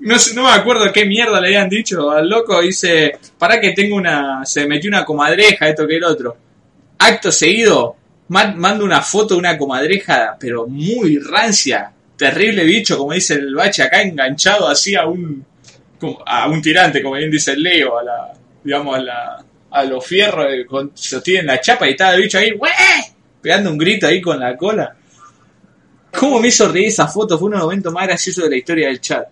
No, 0.00 0.18
sé, 0.18 0.34
no 0.34 0.44
me 0.44 0.50
acuerdo 0.50 0.92
qué 0.92 1.04
mierda 1.06 1.40
le 1.40 1.48
habían 1.48 1.68
dicho 1.68 2.10
al 2.10 2.28
loco. 2.28 2.60
Dice, 2.60 3.18
para 3.38 3.60
que 3.60 3.72
tengo 3.72 3.96
una... 3.96 4.44
Se 4.44 4.66
metió 4.66 4.88
una 4.88 5.04
comadreja, 5.04 5.68
esto 5.68 5.86
que 5.86 5.96
el 5.96 6.04
otro. 6.04 6.36
Acto 6.98 7.32
seguido, 7.32 7.96
ma- 8.28 8.52
manda 8.54 8.84
una 8.84 9.00
foto 9.02 9.34
de 9.34 9.40
una 9.40 9.56
comadreja, 9.58 10.36
pero 10.38 10.66
muy 10.66 11.18
rancia. 11.18 11.90
Terrible 12.16 12.64
bicho, 12.64 12.96
como 12.98 13.12
dice 13.12 13.34
el 13.34 13.54
bache 13.54 13.82
acá, 13.82 14.02
enganchado 14.02 14.68
así 14.68 14.94
a 14.94 15.06
un... 15.06 15.44
como- 15.98 16.22
a 16.26 16.48
un 16.48 16.60
tirante, 16.62 17.02
como 17.02 17.16
bien 17.16 17.30
dice 17.30 17.52
el 17.52 17.62
Leo, 17.62 17.98
a 17.98 18.02
la... 18.04 18.32
digamos, 18.62 18.96
a 18.96 19.00
la... 19.00 19.44
a 19.74 19.84
los 19.84 20.06
fierros, 20.06 20.46
eh, 20.50 20.64
con, 20.64 20.92
sostienen 20.94 21.46
la 21.46 21.60
chapa 21.60 21.88
y 21.88 21.90
estaba 21.90 22.14
el 22.14 22.22
bicho 22.22 22.38
ahí, 22.38 22.52
¡Wee! 22.52 22.70
pegando 23.42 23.70
un 23.70 23.76
grito 23.76 24.06
ahí 24.06 24.20
con 24.20 24.38
la 24.38 24.56
cola. 24.56 24.96
¿Cómo 26.16 26.38
me 26.38 26.48
hizo 26.48 26.70
reír 26.70 26.86
esa 26.88 27.08
foto? 27.08 27.36
Fue 27.36 27.48
uno 27.48 27.56
de 27.56 27.58
los 27.58 27.66
momentos 27.66 27.92
más 27.92 28.06
graciosos 28.06 28.44
de 28.44 28.50
la 28.50 28.56
historia 28.56 28.86
del 28.86 29.00
chat. 29.00 29.28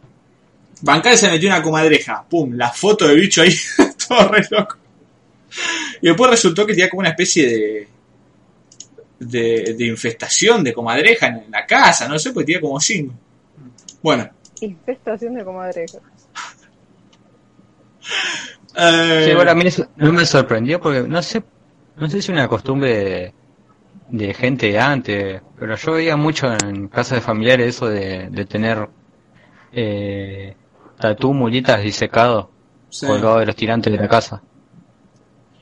Bancal 0.80 1.16
se 1.16 1.30
metió 1.30 1.49
una 1.49 1.62
comadreja. 1.62 2.24
Pum, 2.28 2.55
la 2.55 2.70
foto 2.70 3.07
de 3.07 3.14
bicho 3.14 3.43
ahí. 3.43 3.55
todo 4.09 4.28
re 4.28 4.45
loco. 4.51 4.76
Y 6.01 6.09
después 6.09 6.30
resultó 6.30 6.66
que 6.66 6.72
tenía 6.72 6.90
como 6.90 7.01
una 7.01 7.11
especie 7.11 7.47
de. 7.47 7.88
de, 9.20 9.74
de 9.78 9.86
infestación 9.86 10.64
de 10.64 10.72
comadreja 10.72 11.28
en 11.28 11.45
la 11.53 11.64
casa. 11.64 12.09
No 12.09 12.18
sé, 12.18 12.32
pues 12.32 12.45
tenía 12.45 12.61
como 12.61 12.80
cinco. 12.80 13.14
Bueno. 14.03 14.28
Infestación 14.61 15.34
de 15.34 15.45
comadreja. 15.45 15.99
eh, 18.77 19.23
Sí, 19.29 19.35
bueno, 19.35 19.51
a 19.51 19.55
mí 19.55 19.62
eso 19.66 19.87
no 19.97 20.12
me 20.12 20.25
sorprendió 20.27 20.81
porque 20.81 21.03
no 21.03 21.23
sé, 21.23 21.43
no 21.97 22.07
sé 22.07 22.12
si 22.12 22.18
es 22.18 22.29
una 22.31 22.49
costumbre 22.49 22.95
de, 22.95 23.35
de 24.27 24.35
gente 24.35 24.66
de 24.68 24.79
antes, 24.81 25.43
pero 25.59 25.77
yo 25.77 25.93
veía 25.93 26.16
mucho 26.16 26.53
en 26.53 26.89
casas 26.89 27.18
de 27.18 27.20
familiares 27.23 27.68
eso 27.77 27.89
de, 27.89 28.29
de 28.31 28.45
tener 28.47 28.89
eh, 29.73 30.55
tatú, 30.99 31.33
mulitas 31.35 31.83
disecado 31.83 32.51
sí. 32.91 33.07
colgado 33.07 33.39
de 33.41 33.47
los 33.47 33.57
tirantes 33.57 33.93
de 33.93 33.99
la 33.99 34.09
casa. 34.09 34.43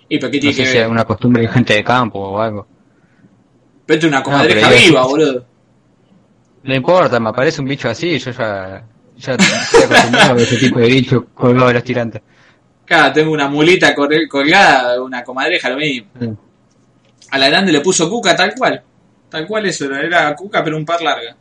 ¿Y 0.08 0.18
qué 0.18 0.26
No 0.26 0.30
sé 0.30 0.40
que 0.40 0.52
si 0.52 0.62
es 0.62 0.74
ver? 0.74 0.88
una 0.88 1.04
costumbre 1.04 1.42
de 1.42 1.48
gente 1.48 1.74
de 1.74 1.84
campo 1.84 2.18
o 2.18 2.40
algo. 2.40 2.66
Es 3.86 4.04
una 4.04 4.22
comadreja 4.22 4.70
yo- 4.70 4.88
viva, 4.88 5.06
boludo. 5.06 5.46
No 6.62 6.74
importa, 6.74 7.18
me 7.20 7.30
aparece 7.30 7.60
un 7.60 7.68
bicho 7.68 7.88
así 7.88 8.08
y 8.10 8.18
yo 8.18 8.30
ya, 8.32 8.84
ya 9.16 9.32
estoy 9.34 9.82
acostumbrado 9.82 10.38
a 10.38 10.42
ese 10.42 10.56
tipo 10.58 10.78
de 10.78 10.88
bicho 10.88 11.26
colgado 11.34 11.68
de 11.68 11.74
los 11.74 11.84
tirantes. 11.84 12.22
Acá 12.90 13.12
tengo 13.12 13.30
una 13.32 13.46
mulita 13.48 13.94
colgada, 13.94 15.00
una 15.00 15.22
comadreja, 15.22 15.70
lo 15.70 15.76
mismo. 15.76 16.08
Mm. 16.18 16.32
A 17.30 17.38
la 17.38 17.48
grande 17.48 17.70
le 17.70 17.80
puso 17.80 18.10
cuca 18.10 18.34
tal 18.34 18.52
cual. 18.56 18.82
Tal 19.28 19.46
cual 19.46 19.66
eso, 19.66 19.84
era- 19.94 20.34
cuca 20.34 20.64
pero 20.64 20.76
un 20.76 20.84
par 20.84 21.00
larga. 21.00 21.36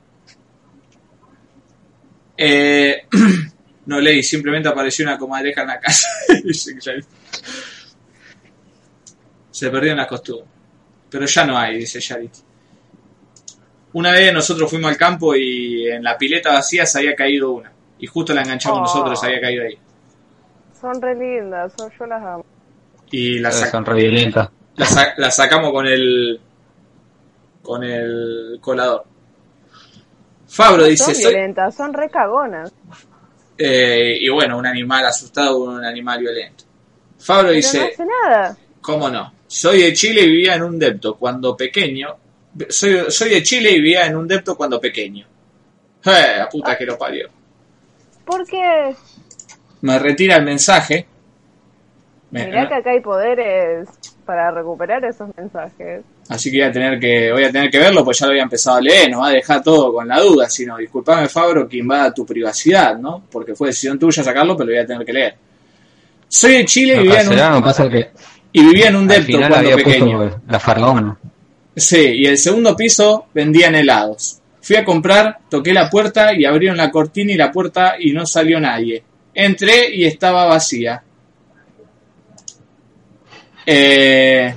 Eh, 2.37 3.03
no 3.87 3.99
leí, 3.99 4.21
simplemente 4.21 4.69
apareció 4.69 5.03
una 5.05 5.17
comadreja 5.17 5.61
en 5.61 5.67
la 5.67 5.79
casa. 5.79 6.07
Se 9.51 9.69
perdieron 9.71 9.97
las 9.97 10.07
costumbres. 10.07 10.47
Pero 11.09 11.25
ya 11.25 11.45
no 11.45 11.57
hay, 11.57 11.79
dice 11.79 11.99
Charity. 11.99 12.39
Una 13.93 14.11
vez 14.11 14.31
nosotros 14.31 14.69
fuimos 14.69 14.91
al 14.91 14.97
campo 14.97 15.35
y 15.35 15.89
en 15.89 16.03
la 16.03 16.15
pileta 16.15 16.53
vacía 16.53 16.85
se 16.85 16.99
había 16.99 17.15
caído 17.15 17.51
una. 17.51 17.71
Y 17.97 18.05
justo 18.05 18.33
la 18.35 18.41
enganchamos 18.43 18.77
Oh. 18.79 18.81
nosotros, 18.83 19.19
se 19.19 19.25
había 19.25 19.41
caído 19.41 19.63
ahí. 19.63 19.77
Son 20.79 21.01
re 21.01 21.15
lindas, 21.15 21.73
son- 21.77 21.91
yo 21.97 22.05
las 22.05 22.23
amo. 22.23 22.45
Y 23.11 23.39
la, 23.39 23.49
sac- 23.51 23.71
Son 23.71 23.85
re 23.85 23.95
violentas. 23.95 24.49
la, 24.75 24.85
sa- 24.85 25.13
la 25.17 25.31
sacamos 25.31 25.71
con 25.71 25.85
el 25.87 26.39
con 27.61 27.83
el 27.83 28.57
colador. 28.61 29.03
Fabro 30.47 30.85
dice, 30.85 31.03
son 31.05 31.15
soy, 31.15 31.23
violentas, 31.33 31.75
son 31.75 31.93
re 31.93 32.09
cagonas. 32.09 32.71
Eh, 33.57 34.17
y 34.19 34.29
bueno, 34.29 34.57
un 34.57 34.65
animal 34.65 35.05
asustado 35.05 35.59
con 35.59 35.75
un 35.75 35.85
animal 35.85 36.19
violento. 36.19 36.63
Fabro 37.19 37.49
Pero 37.49 37.51
no 37.51 37.55
dice, 37.57 37.83
hace 37.83 38.05
nada. 38.05 38.57
¿cómo 38.81 39.09
no? 39.09 39.33
Soy 39.47 39.81
de 39.83 39.93
Chile 39.93 40.21
y 40.21 40.27
vivía 40.31 40.55
en 40.55 40.63
un 40.63 40.79
depto 40.79 41.15
cuando 41.17 41.55
pequeño. 41.57 42.15
Soy, 42.69 42.99
soy 43.09 43.29
de 43.29 43.43
Chile 43.43 43.71
y 43.71 43.75
vivía 43.75 44.05
en 44.05 44.15
un 44.15 44.27
depto 44.27 44.55
cuando 44.55 44.79
pequeño. 44.79 45.25
Eh, 46.05 46.35
la 46.37 46.47
puta 46.49 46.77
que 46.77 46.85
lo 46.85 46.97
parió. 46.97 47.27
¿Por 48.25 48.45
qué? 48.47 48.95
Me 49.81 49.97
retira 49.99 50.35
el 50.37 50.43
mensaje. 50.45 51.05
Me- 52.31 52.45
Mirá 52.45 52.67
que 52.67 52.75
acá 52.75 52.91
hay 52.91 52.99
poderes 53.01 53.87
para 54.25 54.51
recuperar 54.51 55.03
esos 55.05 55.29
mensajes. 55.35 56.03
Así 56.27 56.51
que 56.51 56.57
voy 56.59 56.67
a 56.67 56.71
tener 56.71 56.99
que 56.99 57.31
voy 57.31 57.43
a 57.43 57.51
tener 57.51 57.71
que 57.71 57.79
verlo, 57.79 58.05
pues 58.05 58.19
ya 58.19 58.27
lo 58.27 58.31
había 58.33 58.43
empezado 58.43 58.77
a 58.77 58.81
leer, 58.81 59.09
no 59.09 59.21
va 59.21 59.29
a 59.29 59.31
dejar 59.31 59.63
todo 59.63 59.91
con 59.93 60.07
la 60.07 60.19
duda, 60.19 60.47
sino 60.47 60.77
disculpame 60.77 61.27
Fabro 61.27 61.67
que 61.67 61.77
invada 61.77 62.13
tu 62.13 62.23
privacidad, 62.25 62.97
¿no? 62.99 63.23
Porque 63.31 63.55
fue 63.55 63.69
decisión 63.69 63.97
tuya 63.97 64.23
sacarlo, 64.23 64.55
pero 64.55 64.67
lo 64.69 64.75
voy 64.75 64.83
a 64.83 64.85
tener 64.85 65.03
que 65.05 65.13
leer. 65.13 65.35
Soy 66.27 66.51
de 66.57 66.65
Chile 66.65 66.95
y 66.97 66.99
vivía, 66.99 67.21
en 67.21 67.29
un, 67.29 67.35
no 67.35 67.63
pasa 67.63 67.89
que 67.89 68.11
y 68.51 68.63
vivía 68.63 68.89
en 68.89 68.95
un 68.97 69.01
al 69.03 69.07
depto 69.07 69.25
final 69.25 69.49
cuando 69.49 69.69
había 69.71 69.83
pequeño. 69.83 70.17
puesto 70.19 70.41
la 70.47 70.59
faraona. 70.59 71.17
Sí, 71.75 71.97
y 72.17 72.25
el 72.27 72.37
segundo 72.37 72.75
piso 72.75 73.25
vendían 73.33 73.73
helados. 73.73 74.39
Fui 74.61 74.75
a 74.75 74.85
comprar, 74.85 75.39
toqué 75.49 75.73
la 75.73 75.89
puerta 75.89 76.35
y 76.35 76.45
abrieron 76.45 76.77
la 76.77 76.91
cortina 76.91 77.31
y 77.31 77.37
la 77.37 77.51
puerta 77.51 77.95
y 77.99 78.11
no 78.11 78.27
salió 78.27 78.59
nadie. 78.59 79.01
Entré 79.41 79.95
y 79.95 80.03
estaba 80.03 80.43
vacía. 80.47 81.01
Eh, 83.65 84.53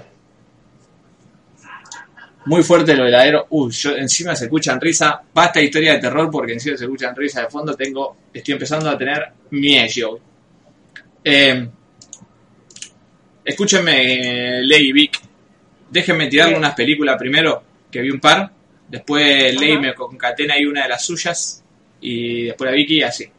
muy 2.47 2.65
fuerte 2.65 2.97
lo 2.97 3.07
heladero. 3.07 3.47
Uy, 3.51 3.71
yo 3.71 3.95
encima 3.95 4.35
se 4.35 4.47
escuchan 4.47 4.81
risa. 4.81 5.23
Basta 5.33 5.63
historia 5.63 5.93
de 5.93 6.01
terror 6.01 6.29
porque 6.33 6.55
encima 6.55 6.77
se 6.77 6.83
escuchan 6.83 7.15
risa 7.15 7.43
de 7.43 7.49
fondo. 7.49 7.77
Tengo, 7.77 8.17
estoy 8.35 8.55
empezando 8.55 8.91
a 8.91 8.99
tener 8.99 9.25
miedo. 9.51 10.19
Eh, 11.23 11.69
escúchenme, 13.45 14.63
Ley 14.63 14.89
y 14.89 14.93
Vic. 14.93 15.21
Déjenme 15.91 16.27
tirarle 16.27 16.57
unas 16.57 16.75
películas 16.75 17.17
primero, 17.17 17.63
que 17.89 18.01
vi 18.01 18.11
un 18.11 18.19
par. 18.19 18.51
Después 18.89 19.55
Ley 19.61 19.79
me 19.79 19.95
concatena 19.95 20.55
ahí 20.55 20.67
una 20.67 20.83
de 20.83 20.89
las 20.89 21.05
suyas. 21.05 21.63
Y 22.01 22.47
después 22.47 22.69
la 22.69 22.75
Vicky 22.75 22.97
y 22.97 23.03
así. 23.05 23.31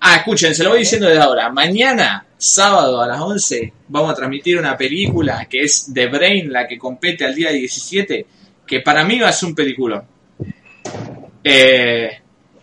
Ah, 0.00 0.16
escuchen, 0.16 0.54
se 0.54 0.64
lo 0.64 0.70
voy 0.70 0.80
diciendo 0.80 1.06
desde 1.08 1.20
ahora. 1.20 1.50
Mañana, 1.50 2.26
sábado 2.36 3.02
a 3.02 3.06
las 3.06 3.20
11, 3.20 3.72
vamos 3.88 4.12
a 4.12 4.14
transmitir 4.14 4.58
una 4.58 4.76
película 4.76 5.46
que 5.46 5.62
es 5.62 5.90
The 5.92 6.06
Brain, 6.06 6.50
la 6.52 6.66
que 6.66 6.78
compete 6.78 7.24
al 7.24 7.34
día 7.34 7.50
17, 7.50 8.26
que 8.66 8.80
para 8.80 9.04
mí 9.04 9.18
va 9.18 9.28
a 9.28 9.32
ser 9.32 9.50
un 9.50 9.54
peliculón. 9.54 10.02
Eh, 11.44 12.10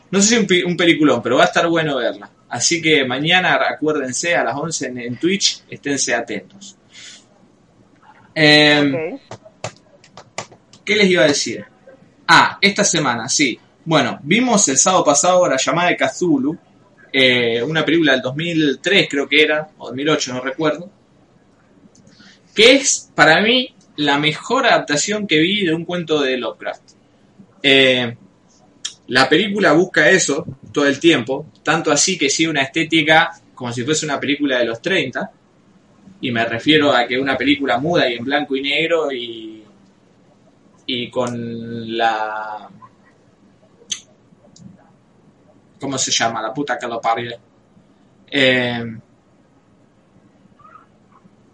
no 0.10 0.22
sé 0.22 0.28
si 0.48 0.64
un, 0.64 0.72
un 0.72 0.78
peliculón, 0.78 1.22
pero 1.22 1.38
va 1.38 1.44
a 1.44 1.48
estar 1.48 1.68
bueno 1.68 1.98
verla. 1.98 2.30
Así 2.50 2.82
que 2.82 3.06
mañana, 3.06 3.60
acuérdense, 3.70 4.36
a 4.36 4.44
las 4.44 4.56
11 4.56 4.88
en, 4.88 4.98
en 5.00 5.18
Twitch, 5.18 5.64
esténse 5.70 6.16
atentos. 6.16 6.76
Eh, 8.34 9.20
Ok. 9.22 9.22
¿Qué 10.86 10.96
les 10.96 11.10
iba 11.10 11.24
a 11.24 11.28
decir? 11.28 11.66
Ah, 12.28 12.58
esta 12.62 12.84
semana, 12.86 13.28
sí. 13.28 13.60
Bueno, 13.84 14.20
vimos 14.24 14.66
el 14.70 14.78
sábado 14.78 15.04
pasado 15.04 15.46
la 15.48 15.58
llamada 15.58 15.90
de 15.90 15.98
Cthulhu, 15.98 16.58
eh, 17.20 17.64
una 17.64 17.84
película 17.84 18.12
del 18.12 18.22
2003 18.22 19.08
creo 19.10 19.28
que 19.28 19.42
era, 19.42 19.70
o 19.78 19.88
2008, 19.88 20.34
no 20.34 20.42
recuerdo, 20.42 20.90
que 22.54 22.74
es 22.74 23.12
para 23.16 23.42
mí 23.42 23.74
la 23.96 24.18
mejor 24.18 24.66
adaptación 24.66 25.26
que 25.26 25.40
vi 25.40 25.66
de 25.66 25.74
un 25.74 25.86
cuento 25.86 26.22
de 26.22 26.38
Lovecraft. 26.38 26.82
Eh, 27.64 28.16
la 29.08 29.30
película 29.30 29.74
busca 29.74 30.10
eso 30.10 30.46
todo 30.72 30.86
el 30.86 31.00
tiempo, 31.00 31.48
tanto 31.64 31.92
así 31.92 32.18
que 32.18 32.30
sigue 32.30 32.50
una 32.50 32.62
estética 32.62 33.32
como 33.56 33.74
si 33.74 33.84
fuese 33.84 34.06
una 34.06 34.20
película 34.20 34.60
de 34.60 34.66
los 34.66 34.82
30, 34.82 35.32
y 36.22 36.32
me 36.32 36.46
refiero 36.46 36.92
a 36.92 37.08
que 37.08 37.20
una 37.20 37.38
película 37.38 37.80
muda 37.80 38.10
y 38.10 38.16
en 38.16 38.26
blanco 38.26 38.56
y 38.56 38.62
negro 38.62 39.12
y 39.12 39.58
y 40.88 41.10
con 41.10 41.98
la 41.98 42.70
¿cómo 45.80 45.98
se 45.98 46.12
llama? 46.12 46.42
la 46.42 46.54
puta 46.54 46.78
que 46.78 46.88
lo 46.88 47.00
parió 47.02 47.32
Eh, 48.30 48.84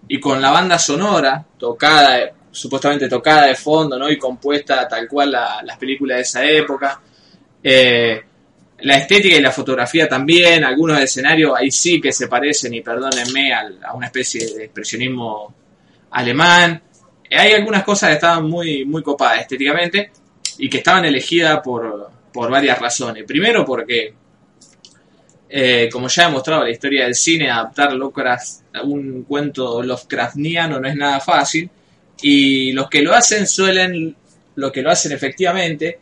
y 0.07 0.19
con 0.19 0.41
la 0.41 0.51
banda 0.51 0.77
sonora 0.79 1.43
tocada 1.57 2.31
supuestamente 2.51 3.07
tocada 3.07 3.45
de 3.47 3.55
fondo 3.55 3.97
¿no? 3.97 4.09
y 4.09 4.17
compuesta 4.17 4.87
tal 4.87 5.07
cual 5.07 5.31
la- 5.31 5.61
las 5.63 5.77
películas 5.77 6.17
de 6.17 6.21
esa 6.23 6.45
época 6.45 7.01
Eh, 7.65 8.21
la 8.79 8.97
estética 8.97 9.37
y 9.37 9.41
la 9.41 9.51
fotografía 9.51 10.09
también 10.09 10.65
algunos 10.65 10.99
escenarios 10.99 11.53
ahí 11.57 11.71
sí 11.71 12.01
que 12.01 12.11
se 12.11 12.27
parecen 12.27 12.73
y 12.73 12.81
perdónenme 12.81 13.53
a 13.53 13.93
una 13.93 14.07
especie 14.07 14.45
de 14.53 14.65
expresionismo 14.65 15.53
alemán 16.11 16.81
hay 17.31 17.53
algunas 17.53 17.83
cosas 17.83 18.09
que 18.09 18.15
estaban 18.15 18.49
muy, 18.49 18.83
muy 18.85 19.01
copadas 19.01 19.39
estéticamente 19.39 20.11
y 20.57 20.69
que 20.69 20.77
estaban 20.79 21.05
elegidas 21.05 21.61
por, 21.63 22.09
por 22.33 22.49
varias 22.49 22.79
razones. 22.79 23.23
Primero 23.25 23.63
porque, 23.63 24.13
eh, 25.47 25.89
como 25.91 26.07
ya 26.07 26.27
he 26.27 26.31
mostrado 26.31 26.63
la 26.63 26.71
historia 26.71 27.05
del 27.05 27.15
cine, 27.15 27.49
adaptar 27.49 27.93
Lovecraft, 27.93 28.63
un 28.83 29.23
cuento 29.23 29.83
Lovecraftiano 29.83 30.79
no 30.79 30.87
es 30.87 30.95
nada 30.95 31.19
fácil 31.19 31.69
y 32.21 32.71
los 32.71 32.89
que 32.89 33.01
lo 33.01 33.13
hacen 33.13 33.47
suelen, 33.47 34.15
lo 34.55 34.71
que 34.71 34.81
lo 34.81 34.89
hacen 34.89 35.11
efectivamente, 35.11 35.99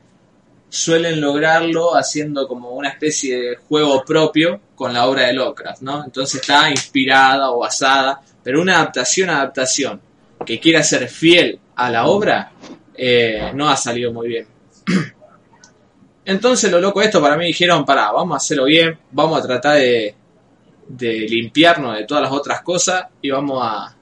suelen 0.70 1.20
lograrlo 1.20 1.96
haciendo 1.98 2.48
como 2.48 2.72
una 2.72 2.90
especie 2.90 3.38
de 3.38 3.56
juego 3.58 4.06
propio 4.06 4.62
con 4.74 4.94
la 4.94 5.06
obra 5.06 5.28
de 5.28 5.34
Lovecraft, 5.34 5.82
¿no? 5.82 6.06
Entonces 6.06 6.40
está 6.40 6.70
inspirada 6.70 7.52
o 7.52 7.60
basada, 7.60 8.22
pero 8.42 8.62
una 8.62 8.78
adaptación, 8.78 9.30
adaptación 9.30 10.00
que 10.46 10.60
quiera 10.60 10.82
ser 10.82 11.10
fiel 11.10 11.60
a 11.76 11.92
la 11.92 12.06
obra, 12.06 12.52
eh, 12.96 13.52
no 13.54 13.70
ha 13.70 13.76
salido 13.76 14.14
muy 14.14 14.28
bien. 14.30 14.48
Entonces 16.26 16.72
lo 16.72 16.80
loco 16.80 17.00
de 17.00 17.08
esto 17.08 17.22
para 17.22 17.36
mí 17.38 17.48
dijeron, 17.48 17.84
pará, 17.86 18.12
vamos 18.12 18.36
a 18.36 18.38
hacerlo 18.38 18.66
bien, 18.66 18.98
vamos 19.12 19.40
a 19.40 19.48
tratar 19.48 19.78
de, 19.78 20.16
de 20.88 21.14
limpiarnos 21.28 21.98
de 21.98 22.06
todas 22.06 22.24
las 22.24 22.32
otras 22.32 22.62
cosas 22.62 23.06
y 23.22 23.30
vamos 23.32 23.60
a 23.62 23.96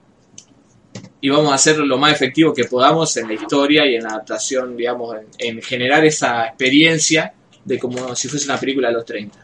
y 1.22 1.30
vamos 1.30 1.52
a 1.52 1.56
hacerlo 1.56 1.86
lo 1.86 1.98
más 1.98 2.14
efectivo 2.14 2.54
que 2.54 2.64
podamos 2.64 3.16
en 3.18 3.28
la 3.28 3.34
historia 3.34 3.86
y 3.86 3.96
en 3.96 4.04
la 4.04 4.10
adaptación, 4.12 4.76
digamos, 4.78 5.18
en, 5.18 5.56
en 5.58 5.62
generar 5.62 6.06
esa 6.06 6.46
experiencia 6.48 7.34
de 7.66 7.78
como 7.78 8.16
si 8.16 8.30
fuese 8.30 8.46
una 8.46 8.58
película 8.58 8.88
de 8.88 8.94
los 8.94 9.06
30. 9.06 9.38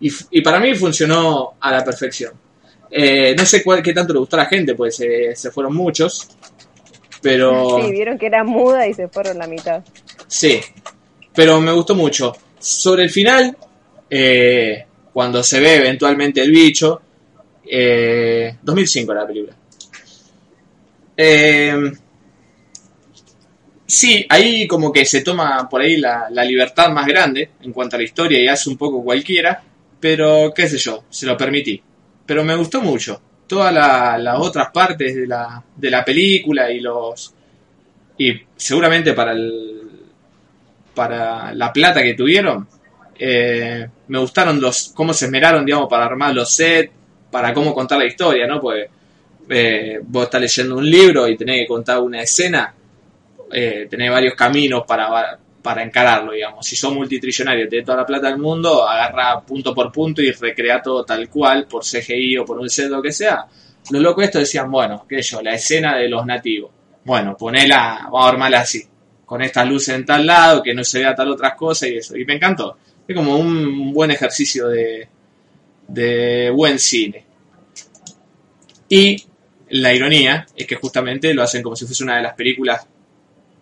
Y, 0.00 0.10
y 0.30 0.40
para 0.40 0.58
mí 0.58 0.74
funcionó 0.74 1.54
a 1.60 1.70
la 1.70 1.84
perfección. 1.84 2.32
Eh, 2.90 3.34
no 3.36 3.44
sé 3.44 3.62
cuál, 3.62 3.82
qué 3.82 3.92
tanto 3.92 4.12
le 4.14 4.20
gustó 4.20 4.36
a 4.36 4.40
la 4.40 4.46
gente, 4.46 4.74
pues 4.74 4.96
se, 4.96 5.36
se 5.36 5.50
fueron 5.50 5.74
muchos. 5.74 6.28
Pero 7.20 7.78
Sí, 7.82 7.90
vieron 7.92 8.18
que 8.18 8.26
era 8.26 8.42
muda 8.42 8.86
y 8.88 8.94
se 8.94 9.06
fueron 9.08 9.38
la 9.38 9.46
mitad. 9.46 9.84
sí, 10.26 10.60
pero 11.34 11.60
me 11.60 11.72
gustó 11.72 11.94
mucho. 11.94 12.32
Sobre 12.58 13.04
el 13.04 13.10
final, 13.10 13.56
eh, 14.08 14.84
cuando 15.12 15.42
se 15.42 15.60
ve 15.60 15.76
eventualmente 15.76 16.40
el 16.40 16.50
bicho, 16.50 17.00
eh, 17.68 18.56
2005 18.62 19.12
era 19.12 19.20
la 19.22 19.26
película. 19.26 19.56
Eh, 21.16 21.92
sí, 23.86 24.24
ahí 24.28 24.66
como 24.66 24.92
que 24.92 25.04
se 25.04 25.22
toma 25.22 25.68
por 25.68 25.80
ahí 25.82 25.96
la, 25.96 26.28
la 26.30 26.44
libertad 26.44 26.90
más 26.90 27.06
grande 27.06 27.50
en 27.62 27.72
cuanto 27.72 27.96
a 27.96 27.98
la 27.98 28.04
historia 28.04 28.40
y 28.40 28.48
hace 28.48 28.70
un 28.70 28.76
poco 28.76 29.02
cualquiera, 29.02 29.62
pero 30.00 30.52
qué 30.54 30.68
sé 30.68 30.78
yo, 30.78 31.04
se 31.10 31.26
lo 31.26 31.36
permití. 31.36 31.80
Pero 32.26 32.44
me 32.44 32.54
gustó 32.56 32.80
mucho. 32.80 33.20
Todas 33.46 33.72
la- 33.74 34.16
las 34.18 34.38
otras 34.38 34.70
partes 34.70 35.14
de 35.14 35.26
la, 35.26 35.62
de 35.76 35.90
la 35.90 36.04
película 36.04 36.70
y 36.70 36.80
los... 36.80 37.34
Y 38.18 38.32
seguramente 38.56 39.12
para 39.14 39.32
el, 39.32 39.81
para 40.94 41.54
la 41.54 41.72
plata 41.72 42.02
que 42.02 42.14
tuvieron, 42.14 42.66
eh, 43.18 43.86
me 44.08 44.18
gustaron 44.18 44.60
los 44.60 44.92
cómo 44.94 45.12
se 45.14 45.26
esmeraron, 45.26 45.64
digamos, 45.64 45.88
para 45.88 46.06
armar 46.06 46.34
los 46.34 46.50
sets, 46.52 46.92
para 47.30 47.54
cómo 47.54 47.74
contar 47.74 47.98
la 47.98 48.06
historia, 48.06 48.46
¿no? 48.46 48.60
Pues 48.60 48.88
eh, 49.48 50.00
vos 50.02 50.24
estás 50.24 50.40
leyendo 50.40 50.76
un 50.76 50.88
libro 50.88 51.28
y 51.28 51.36
tenés 51.36 51.60
que 51.60 51.66
contar 51.66 52.00
una 52.00 52.22
escena, 52.22 52.74
eh, 53.52 53.86
tenés 53.88 54.10
varios 54.10 54.34
caminos 54.34 54.84
para, 54.86 55.38
para 55.62 55.82
encararlo, 55.82 56.32
digamos. 56.32 56.66
Si 56.66 56.76
sos 56.76 56.92
multitrillonario, 56.92 57.68
tenés 57.68 57.84
toda 57.84 57.98
la 57.98 58.06
plata 58.06 58.28
del 58.28 58.38
mundo, 58.38 58.86
agarra 58.86 59.40
punto 59.40 59.74
por 59.74 59.90
punto 59.92 60.20
y 60.20 60.32
recrea 60.32 60.82
todo 60.82 61.04
tal 61.04 61.28
cual, 61.28 61.66
por 61.66 61.84
CGI 61.84 62.38
o 62.38 62.44
por 62.44 62.58
un 62.58 62.68
set, 62.68 62.88
lo 62.88 63.00
que 63.00 63.12
sea. 63.12 63.46
Los 63.90 64.02
locos 64.02 64.24
estos 64.24 64.42
decían, 64.42 64.70
bueno, 64.70 65.06
qué 65.08 65.22
yo, 65.22 65.42
la 65.42 65.54
escena 65.54 65.96
de 65.96 66.08
los 66.08 66.24
nativos. 66.24 66.70
Bueno, 67.04 67.36
ponela, 67.36 68.00
vamos 68.04 68.26
a 68.26 68.28
armarla 68.28 68.60
así, 68.60 68.82
con 69.32 69.40
estas 69.40 69.66
luces 69.66 69.94
en 69.94 70.04
tal 70.04 70.26
lado, 70.26 70.62
que 70.62 70.74
no 70.74 70.84
se 70.84 70.98
vea 70.98 71.14
tal 71.14 71.30
otras 71.30 71.54
cosas 71.54 71.88
y 71.88 71.96
eso. 71.96 72.14
Y 72.18 72.26
me 72.26 72.34
encantó. 72.34 72.76
Es 73.08 73.16
como 73.16 73.38
un 73.38 73.90
buen 73.90 74.10
ejercicio 74.10 74.68
de, 74.68 75.08
de 75.88 76.50
buen 76.50 76.78
cine. 76.78 77.24
Y 78.90 79.24
la 79.70 79.94
ironía 79.94 80.46
es 80.54 80.66
que 80.66 80.74
justamente 80.74 81.32
lo 81.32 81.42
hacen 81.42 81.62
como 81.62 81.74
si 81.74 81.86
fuese 81.86 82.04
una 82.04 82.16
de 82.16 82.24
las 82.24 82.34
películas, 82.34 82.86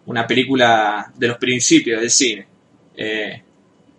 una 0.07 0.27
película 0.27 1.13
de 1.17 1.29
los 1.29 1.39
principios 1.39 2.01
del 2.01 2.11
cine. 2.11 2.49
Eh, 2.97 3.41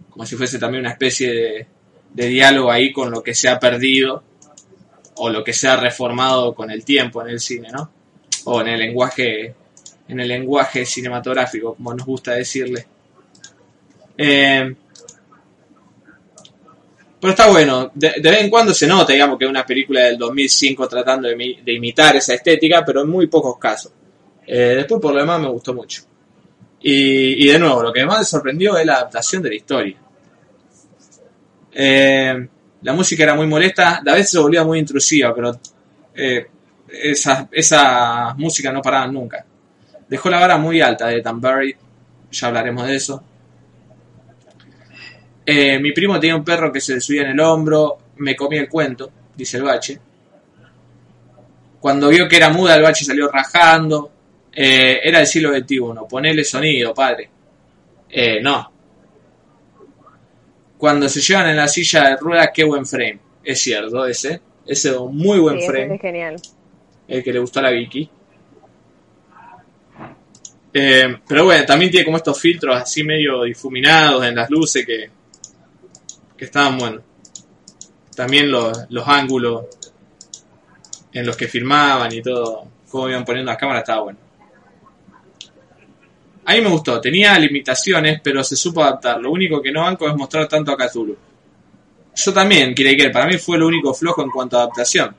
como 0.10 0.26
si 0.26 0.36
fuese 0.36 0.60
también 0.60 0.82
una 0.82 0.92
especie 0.92 1.32
de, 1.32 1.68
de 2.14 2.28
diálogo 2.28 2.70
ahí 2.70 2.92
con 2.92 3.12
lo 3.12 3.24
que 3.24 3.34
se 3.34 3.48
ha 3.48 3.58
perdido 3.58 4.26
o 5.16 5.30
lo 5.30 5.42
que 5.42 5.54
se 5.54 5.70
ha 5.70 5.78
reformado 5.78 6.54
con 6.54 6.70
el 6.70 6.84
tiempo 6.84 7.22
en 7.22 7.30
el 7.30 7.40
cine, 7.40 7.70
¿no? 7.72 7.90
O 8.44 8.60
en 8.60 8.68
el 8.68 8.80
lenguaje, 8.80 9.56
en 10.12 10.20
el 10.20 10.28
lenguaje 10.28 10.86
cinematográfico, 10.86 11.74
como 11.74 11.94
nos 11.94 12.06
gusta 12.06 12.34
decirle. 12.34 12.86
Eh, 14.18 14.76
pero 17.20 17.32
está 17.32 17.50
bueno, 17.50 17.92
de, 17.94 18.20
vez 18.20 18.42
en 18.42 18.50
cuando 18.50 18.74
se 18.74 18.88
nota, 18.88 19.14
digamos, 19.14 19.40
que 19.40 19.46
es 19.46 19.50
una 19.50 19.66
película 19.66 20.02
del 20.02 20.18
2005 20.18 20.88
tratando 20.90 21.30
de, 21.30 21.36
mi, 21.38 21.62
de 21.62 21.74
imitar 21.74 22.18
esa 22.18 22.34
estética, 22.34 22.84
pero 22.86 23.04
en 23.04 23.10
muy 23.10 23.28
pocos 23.28 23.58
casos. 23.58 23.94
Eh, 24.46 24.74
después, 24.76 25.00
por 25.00 25.14
lo 25.14 25.22
demás, 25.22 25.40
me 25.40 25.48
gustó 25.48 25.74
mucho. 25.74 26.04
Y, 26.82 27.48
de 27.48 27.60
nuevo, 27.60 27.82
lo 27.82 27.94
que 27.94 28.06
más 28.06 28.20
me 28.20 28.26
sorprendió 28.26 28.76
es 28.76 28.86
la 28.86 28.96
adaptación 28.96 29.42
de 29.44 29.50
la 29.50 29.56
historia. 29.56 29.98
Eh, 31.72 32.48
la 32.82 32.94
música 32.94 33.24
era 33.24 33.36
muy 33.36 33.48
molesta, 33.48 34.02
a 34.06 34.14
veces 34.14 34.32
se 34.32 34.40
volvía 34.40 34.66
muy 34.66 34.80
intrusiva, 34.80 35.34
pero 35.34 35.58
esas 36.92 37.48
esa 37.52 38.34
música 38.34 38.74
no 38.74 38.82
paraban 38.82 39.14
nunca. 39.14 39.46
Dejó 40.12 40.30
la 40.30 40.42
vara 40.42 40.58
muy 40.58 40.82
alta 40.82 41.08
de 41.08 41.22
Tanbury, 41.22 41.74
ya 42.32 42.48
hablaremos 42.48 42.86
de 42.86 42.96
eso. 42.98 43.24
Eh, 45.46 45.80
mi 45.80 45.94
primo 45.94 46.20
tenía 46.20 46.36
un 46.36 46.44
perro 46.44 46.70
que 46.70 46.82
se 46.82 46.96
le 46.96 47.00
subía 47.00 47.22
en 47.22 47.30
el 47.30 47.40
hombro, 47.40 47.98
me 48.18 48.36
comía 48.36 48.60
el 48.60 48.68
cuento, 48.68 49.10
dice 49.34 49.56
el 49.56 49.64
bache. 49.64 49.98
Cuando 51.80 52.10
vio 52.10 52.28
que 52.28 52.36
era 52.36 52.50
muda, 52.50 52.76
el 52.76 52.82
bache 52.82 53.06
salió 53.06 53.30
rajando. 53.30 54.12
Eh, 54.52 55.00
era 55.02 55.22
el 55.22 55.28
siglo 55.28 55.50
XXI, 55.58 55.80
ponele 56.10 56.44
sonido, 56.44 56.94
padre. 56.94 57.30
Eh, 58.10 58.42
no. 58.42 58.70
Cuando 60.78 61.08
se 61.08 61.22
llevan 61.22 61.52
en 61.52 61.56
la 61.56 61.70
silla 61.70 62.10
de 62.10 62.18
ruedas, 62.18 62.50
qué 62.54 62.66
buen 62.66 62.86
frame. 62.86 63.20
Es 63.46 63.62
cierto, 63.62 64.06
ese. 64.06 64.42
Ese 64.66 64.90
es 64.90 64.96
un 64.98 65.16
muy 65.16 65.40
buen 65.40 65.56
Sí, 65.56 65.64
ese 65.64 65.72
frame. 65.72 65.96
es 65.96 66.02
genial. 66.02 66.36
El 67.08 67.24
que 67.24 67.32
le 67.32 67.40
gustó 67.40 67.60
a 67.60 67.64
la 67.64 67.72
Vicky. 67.72 68.10
Eh, 70.74 71.18
pero 71.28 71.46
bueno, 71.46 71.66
también 71.66 71.92
tiene 71.92 72.06
como 72.06 72.18
estos 72.18 72.40
filtros 72.40 72.76
así 72.76 73.04
medio 73.04 73.44
difuminados 73.44 74.26
en 74.26 74.36
las 74.36 74.50
luces 74.50 74.86
que, 74.86 75.10
que 76.38 76.46
estaban 76.46 76.78
buenos. 76.78 77.04
También 78.16 78.50
los, 78.52 78.86
los 78.90 79.08
ángulos 79.08 79.66
en 81.14 81.26
los 81.26 81.36
que 81.36 81.48
filmaban 81.48 82.12
y 82.14 82.22
todo, 82.22 82.68
cómo 82.90 83.10
iban 83.10 83.26
poniendo 83.26 83.52
las 83.52 83.60
cámaras, 83.60 83.82
estaba 83.82 84.04
bueno. 84.04 84.20
A 86.46 86.54
mí 86.54 86.62
me 86.62 86.70
gustó, 86.70 87.00
tenía 87.00 87.38
limitaciones, 87.38 88.20
pero 88.24 88.44
se 88.44 88.56
supo 88.56 88.84
adaptar. 88.84 89.22
Lo 89.22 89.32
único 89.32 89.62
que 89.62 89.72
no 89.72 89.82
banco 89.82 90.08
es 90.10 90.16
mostrar 90.16 90.48
tanto 90.48 90.72
a 90.72 90.78
Cthulhu. 90.78 91.16
Yo 92.16 92.34
también, 92.34 92.74
que 92.74 93.10
para 93.12 93.28
mí 93.28 93.38
fue 93.38 93.58
lo 93.58 93.68
único 93.68 93.94
flojo 93.94 94.24
en 94.24 94.30
cuanto 94.30 94.58
a 94.58 94.64
adaptación. 94.64 95.16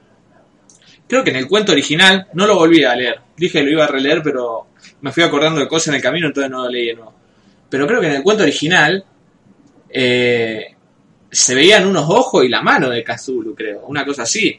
Creo 1.12 1.22
que 1.22 1.28
en 1.28 1.36
el 1.36 1.46
cuento 1.46 1.72
original 1.72 2.28
no 2.32 2.46
lo 2.46 2.56
volví 2.56 2.82
a 2.84 2.96
leer. 2.96 3.20
Dije 3.36 3.58
que 3.58 3.64
lo 3.66 3.70
iba 3.70 3.84
a 3.84 3.86
releer, 3.86 4.22
pero 4.22 4.68
me 5.02 5.12
fui 5.12 5.22
acordando 5.22 5.60
de 5.60 5.68
cosas 5.68 5.88
en 5.88 5.96
el 5.96 6.00
camino, 6.00 6.28
entonces 6.28 6.50
no 6.50 6.62
lo 6.62 6.70
leí 6.70 6.86
de 6.86 6.94
nuevo. 6.94 7.14
Pero 7.68 7.86
creo 7.86 8.00
que 8.00 8.06
en 8.06 8.14
el 8.14 8.22
cuento 8.22 8.44
original 8.44 9.04
eh, 9.90 10.74
se 11.30 11.54
veían 11.54 11.86
unos 11.86 12.08
ojos 12.08 12.46
y 12.46 12.48
la 12.48 12.62
mano 12.62 12.88
de 12.88 13.04
Cthulhu, 13.04 13.54
creo. 13.54 13.84
Una 13.88 14.06
cosa 14.06 14.22
así. 14.22 14.58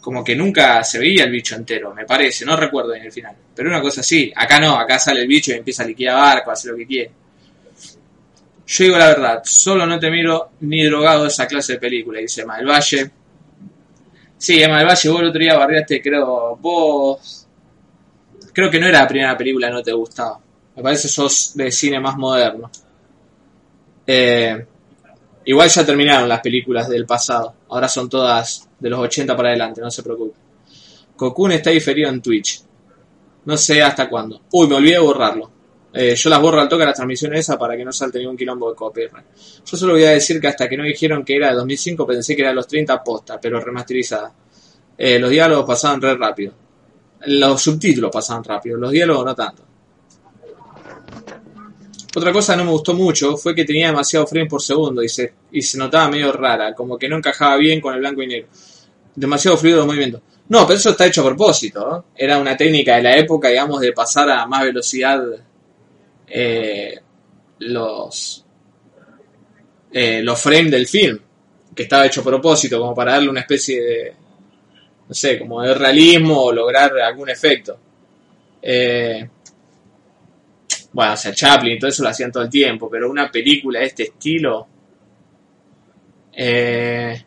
Como 0.00 0.24
que 0.24 0.34
nunca 0.34 0.82
se 0.82 0.98
veía 0.98 1.24
el 1.24 1.32
bicho 1.32 1.54
entero, 1.54 1.92
me 1.92 2.06
parece. 2.06 2.46
No 2.46 2.56
recuerdo 2.56 2.94
en 2.94 3.02
el 3.02 3.12
final. 3.12 3.36
Pero 3.54 3.68
una 3.68 3.82
cosa 3.82 4.00
así. 4.00 4.32
Acá 4.34 4.58
no, 4.58 4.74
acá 4.74 4.98
sale 4.98 5.20
el 5.20 5.28
bicho 5.28 5.52
y 5.52 5.56
empieza 5.56 5.82
a 5.82 5.86
liquidar 5.86 6.14
barco, 6.14 6.48
a 6.48 6.54
hacer 6.54 6.70
lo 6.70 6.78
que 6.78 6.86
quiere. 6.86 7.10
Yo 8.66 8.84
digo 8.84 8.96
la 8.96 9.08
verdad, 9.08 9.42
solo 9.44 9.84
no 9.84 9.98
te 9.98 10.10
miro 10.10 10.52
ni 10.60 10.82
drogado 10.82 11.26
esa 11.26 11.46
clase 11.46 11.74
de 11.74 11.78
película, 11.78 12.20
dice 12.20 12.40
Emma 12.40 12.56
del 12.56 12.68
Valle. 12.68 13.10
Sí, 14.36 14.62
Emma 14.62 14.78
del 14.78 14.88
Valle, 14.88 15.08
vos 15.08 15.20
el 15.20 15.28
otro 15.28 15.40
día 15.40 15.56
barriaste, 15.56 16.02
creo, 16.02 16.56
vos... 16.56 17.46
Creo 18.52 18.70
que 18.70 18.78
no 18.78 18.86
era 18.86 19.00
la 19.00 19.08
primera 19.08 19.36
película 19.36 19.70
no 19.70 19.82
te 19.82 19.92
gustaba. 19.92 20.38
Me 20.76 20.82
parece 20.82 21.08
sos 21.08 21.52
de 21.54 21.72
cine 21.72 21.98
más 21.98 22.16
moderno. 22.16 22.70
Eh, 24.06 24.66
igual 25.44 25.68
ya 25.68 25.86
terminaron 25.86 26.28
las 26.28 26.40
películas 26.40 26.88
del 26.88 27.06
pasado. 27.06 27.54
Ahora 27.68 27.88
son 27.88 28.08
todas 28.08 28.68
de 28.78 28.90
los 28.90 29.00
80 29.00 29.36
para 29.36 29.48
adelante, 29.48 29.80
no 29.80 29.90
se 29.90 30.02
preocupe. 30.02 30.36
Cocoon 31.16 31.52
está 31.52 31.70
diferido 31.70 32.10
en 32.10 32.20
Twitch. 32.20 32.62
No 33.44 33.56
sé 33.56 33.82
hasta 33.82 34.08
cuándo. 34.08 34.42
Uy, 34.52 34.66
me 34.68 34.76
olvidé 34.76 34.94
de 34.94 34.98
borrarlo. 35.00 35.50
Eh, 35.96 36.16
yo 36.16 36.28
las 36.28 36.40
borro 36.40 36.60
al 36.60 36.68
toque 36.68 36.84
las 36.84 36.96
transmisiones 36.96 37.40
esa 37.40 37.56
para 37.56 37.76
que 37.76 37.84
no 37.84 37.92
salte 37.92 38.18
ningún 38.18 38.36
quilombo 38.36 38.68
de 38.68 38.74
copyright. 38.74 39.26
Yo 39.64 39.76
solo 39.76 39.92
voy 39.92 40.02
a 40.02 40.10
decir 40.10 40.40
que 40.40 40.48
hasta 40.48 40.68
que 40.68 40.76
no 40.76 40.82
dijeron 40.82 41.24
que 41.24 41.36
era 41.36 41.50
de 41.50 41.54
2005 41.54 42.04
pensé 42.04 42.34
que 42.34 42.42
era 42.42 42.48
de 42.50 42.56
los 42.56 42.66
30 42.66 43.04
posta, 43.04 43.38
pero 43.40 43.60
remasterizada. 43.60 44.32
Eh, 44.98 45.20
los 45.20 45.30
diálogos 45.30 45.64
pasaban 45.64 46.02
re 46.02 46.16
rápido. 46.16 46.52
Los 47.26 47.62
subtítulos 47.62 48.10
pasaban 48.10 48.42
rápido, 48.42 48.76
los 48.76 48.90
diálogos 48.90 49.24
no 49.24 49.34
tanto. 49.36 49.62
Otra 52.16 52.32
cosa 52.32 52.54
que 52.54 52.58
no 52.58 52.64
me 52.64 52.70
gustó 52.72 52.94
mucho 52.94 53.36
fue 53.36 53.54
que 53.54 53.64
tenía 53.64 53.86
demasiado 53.86 54.26
frame 54.26 54.46
por 54.46 54.62
segundo 54.62 55.00
y 55.00 55.08
se, 55.08 55.32
y 55.52 55.62
se 55.62 55.78
notaba 55.78 56.10
medio 56.10 56.32
rara, 56.32 56.74
como 56.74 56.98
que 56.98 57.08
no 57.08 57.16
encajaba 57.18 57.56
bien 57.56 57.80
con 57.80 57.94
el 57.94 58.00
blanco 58.00 58.20
y 58.22 58.26
negro. 58.26 58.48
Demasiado 59.14 59.56
fluido 59.56 59.80
de 59.80 59.86
movimiento. 59.86 60.22
No, 60.48 60.66
pero 60.66 60.76
eso 60.76 60.90
está 60.90 61.06
hecho 61.06 61.22
a 61.22 61.26
propósito. 61.26 61.88
¿no? 61.88 62.04
Era 62.16 62.38
una 62.38 62.56
técnica 62.56 62.96
de 62.96 63.02
la 63.02 63.16
época, 63.16 63.48
digamos, 63.48 63.80
de 63.80 63.92
pasar 63.92 64.28
a 64.30 64.44
más 64.46 64.64
velocidad 64.64 65.22
eh, 66.26 66.98
los, 67.60 68.44
eh, 69.92 70.22
los 70.22 70.40
frames 70.40 70.70
del 70.70 70.86
film, 70.86 71.18
que 71.74 71.84
estaba 71.84 72.06
hecho 72.06 72.20
a 72.20 72.24
propósito, 72.24 72.78
como 72.78 72.94
para 72.94 73.12
darle 73.12 73.30
una 73.30 73.40
especie 73.40 73.82
de, 73.82 74.14
no 75.08 75.14
sé, 75.14 75.38
como 75.38 75.62
de 75.62 75.74
realismo 75.74 76.44
o 76.44 76.52
lograr 76.52 76.98
algún 76.98 77.30
efecto. 77.30 77.78
Eh, 78.62 79.28
bueno, 80.92 81.12
o 81.12 81.16
sea, 81.16 81.34
Chaplin 81.34 81.78
todo 81.78 81.90
eso 81.90 82.02
lo 82.02 82.08
hacían 82.08 82.30
todo 82.30 82.44
el 82.44 82.48
tiempo, 82.48 82.88
pero 82.88 83.10
una 83.10 83.30
película 83.30 83.80
de 83.80 83.86
este 83.86 84.02
estilo. 84.04 84.68
Eh, 86.32 87.24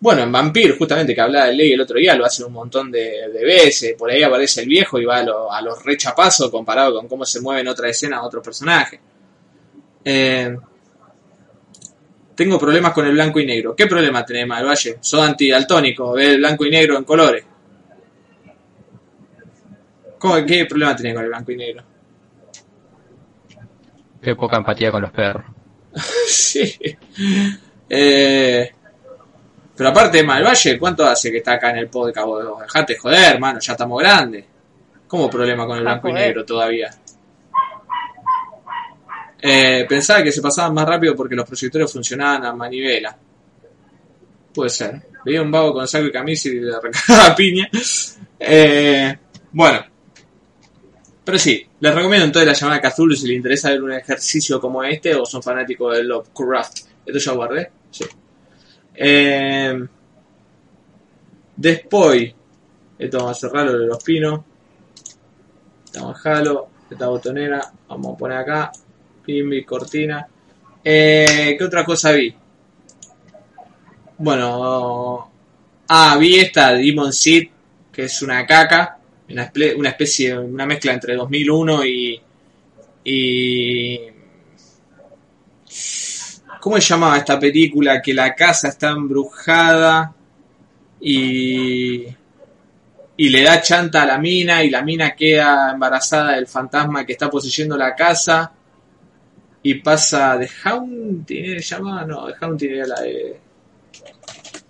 bueno, 0.00 0.22
en 0.22 0.30
Vampir, 0.32 0.76
justamente 0.78 1.14
que 1.14 1.20
hablaba 1.20 1.46
de 1.46 1.54
ley 1.54 1.72
el 1.72 1.80
otro 1.80 1.98
día, 1.98 2.14
lo 2.14 2.24
hacen 2.24 2.46
un 2.46 2.52
montón 2.52 2.90
de, 2.90 3.28
de 3.32 3.44
veces. 3.44 3.94
Por 3.98 4.10
ahí 4.10 4.22
aparece 4.22 4.62
el 4.62 4.68
viejo 4.68 4.98
y 5.00 5.04
va 5.04 5.18
a, 5.18 5.22
lo- 5.22 5.52
a 5.52 5.60
los 5.60 5.84
rechapazos 5.84 6.50
comparado 6.50 6.94
con 6.94 7.08
cómo 7.08 7.24
se 7.24 7.40
mueve 7.40 7.62
en 7.62 7.68
otra 7.68 7.88
escena 7.88 8.22
otro 8.22 8.40
personaje. 8.40 9.00
Eh, 10.04 10.56
tengo 12.34 12.58
problemas 12.58 12.92
con 12.92 13.04
el 13.06 13.12
blanco 13.12 13.40
y 13.40 13.46
negro. 13.46 13.74
¿Qué 13.74 13.86
problema 13.88 14.24
tenés, 14.24 14.46
Malvalle? 14.46 14.98
Sos 15.00 15.20
antidaltónico, 15.20 16.12
ves 16.12 16.28
el 16.28 16.38
blanco 16.38 16.64
y 16.64 16.70
negro 16.70 16.96
en 16.96 17.04
colores. 17.04 17.44
¿Cómo, 20.18 20.44
¿Qué 20.46 20.66
problema 20.66 20.94
tenés 20.96 21.14
con 21.14 21.22
el 21.24 21.28
blanco 21.30 21.52
y 21.52 21.56
negro? 21.56 21.82
Qué 24.22 24.34
poca 24.34 24.56
empatía 24.56 24.90
con 24.90 25.02
los 25.02 25.10
perros. 25.10 25.44
sí. 26.26 26.78
Eh, 27.88 28.70
pero 29.78 29.90
aparte, 29.90 30.24
Malvalle, 30.24 30.76
¿cuánto 30.76 31.06
hace 31.06 31.30
que 31.30 31.36
está 31.36 31.52
acá 31.52 31.70
en 31.70 31.76
el 31.76 31.88
podcast? 31.88 32.26
Vos 32.26 32.60
Dejate 32.62 32.94
de 32.94 32.98
joder, 32.98 33.34
hermano, 33.34 33.60
ya 33.60 33.72
estamos 33.74 34.02
grandes. 34.02 34.44
¿Cómo 35.06 35.30
problema 35.30 35.64
con 35.66 35.78
el 35.78 35.86
Ah, 35.86 35.92
blanco 35.92 36.08
y 36.08 36.12
negro 36.14 36.44
todavía? 36.44 36.90
Eh, 39.40 39.86
pensaba 39.88 40.24
que 40.24 40.32
se 40.32 40.42
pasaban 40.42 40.74
más 40.74 40.84
rápido 40.84 41.14
porque 41.14 41.36
los 41.36 41.46
proyectores 41.46 41.92
funcionaban 41.92 42.44
a 42.44 42.52
manivela. 42.52 43.16
Puede 44.52 44.70
ser. 44.70 45.00
Veía 45.24 45.42
un 45.42 45.52
vago 45.52 45.72
con 45.72 45.86
saco 45.86 46.06
y 46.06 46.10
camisa 46.10 46.48
y 46.48 46.54
le 46.54 46.72
recargaba 46.80 47.34
piña. 47.36 47.70
Eh, 48.40 49.16
bueno. 49.52 49.84
Pero 51.24 51.38
sí, 51.38 51.64
les 51.78 51.94
recomiendo 51.94 52.26
entonces 52.26 52.48
la 52.48 52.54
llamada 52.54 52.80
Cthulhu 52.80 53.14
si 53.14 53.28
les 53.28 53.36
interesa 53.36 53.70
ver 53.70 53.80
un 53.80 53.92
ejercicio 53.92 54.60
como 54.60 54.82
este 54.82 55.14
o 55.14 55.24
son 55.24 55.40
fanáticos 55.40 55.96
de 55.96 56.02
Lovecraft. 56.02 56.78
Esto 57.06 57.18
ya 57.20 57.32
guardé. 57.32 57.70
Sí. 57.92 58.04
Eh, 59.00 59.86
después, 61.54 62.34
esto 62.98 63.18
vamos 63.18 63.36
a 63.36 63.40
cerrarlo 63.40 63.78
de 63.78 63.86
los 63.86 64.02
pinos. 64.02 64.40
Estamos 65.84 66.18
jalo, 66.18 66.68
esta 66.90 67.06
botonera, 67.06 67.60
vamos 67.88 68.14
a 68.14 68.18
poner 68.18 68.38
acá, 68.38 68.72
pimbi, 69.24 69.64
cortina. 69.64 70.26
Eh, 70.82 71.54
¿Qué 71.56 71.64
otra 71.64 71.84
cosa 71.84 72.10
vi? 72.10 72.34
Bueno, 74.18 75.30
ah, 75.88 76.16
vi 76.18 76.40
esta 76.40 76.72
Demon 76.72 77.12
Seed, 77.12 77.48
que 77.92 78.02
es 78.04 78.20
una 78.22 78.44
caca, 78.44 78.98
una 79.28 79.88
especie, 79.90 80.36
una 80.36 80.66
mezcla 80.66 80.92
entre 80.92 81.14
2001 81.14 81.86
y, 81.86 82.20
y 83.04 84.00
¿Cómo 86.60 86.76
se 86.76 86.82
llamaba 86.82 87.18
esta 87.18 87.38
película? 87.38 88.02
Que 88.02 88.12
la 88.14 88.34
casa 88.34 88.68
está 88.68 88.90
embrujada 88.90 90.12
y, 91.00 92.06
y 93.16 93.28
le 93.28 93.42
da 93.42 93.60
chanta 93.60 94.02
a 94.02 94.06
la 94.06 94.18
mina 94.18 94.62
y 94.62 94.70
la 94.70 94.82
mina 94.82 95.14
queda 95.14 95.72
embarazada 95.72 96.32
del 96.32 96.46
fantasma 96.46 97.06
que 97.06 97.12
está 97.12 97.30
poseyendo 97.30 97.76
la 97.76 97.94
casa 97.94 98.52
y 99.62 99.74
pasa 99.74 100.38
The 100.38 100.48
Haunting, 100.64 101.44
¿eh? 101.44 101.62
¿se 101.62 101.76
llama? 101.76 102.04
No, 102.04 102.26
The 102.26 102.34
Haunting 102.40 102.70
era 102.70 102.86
la 102.86 103.00
de 103.00 103.40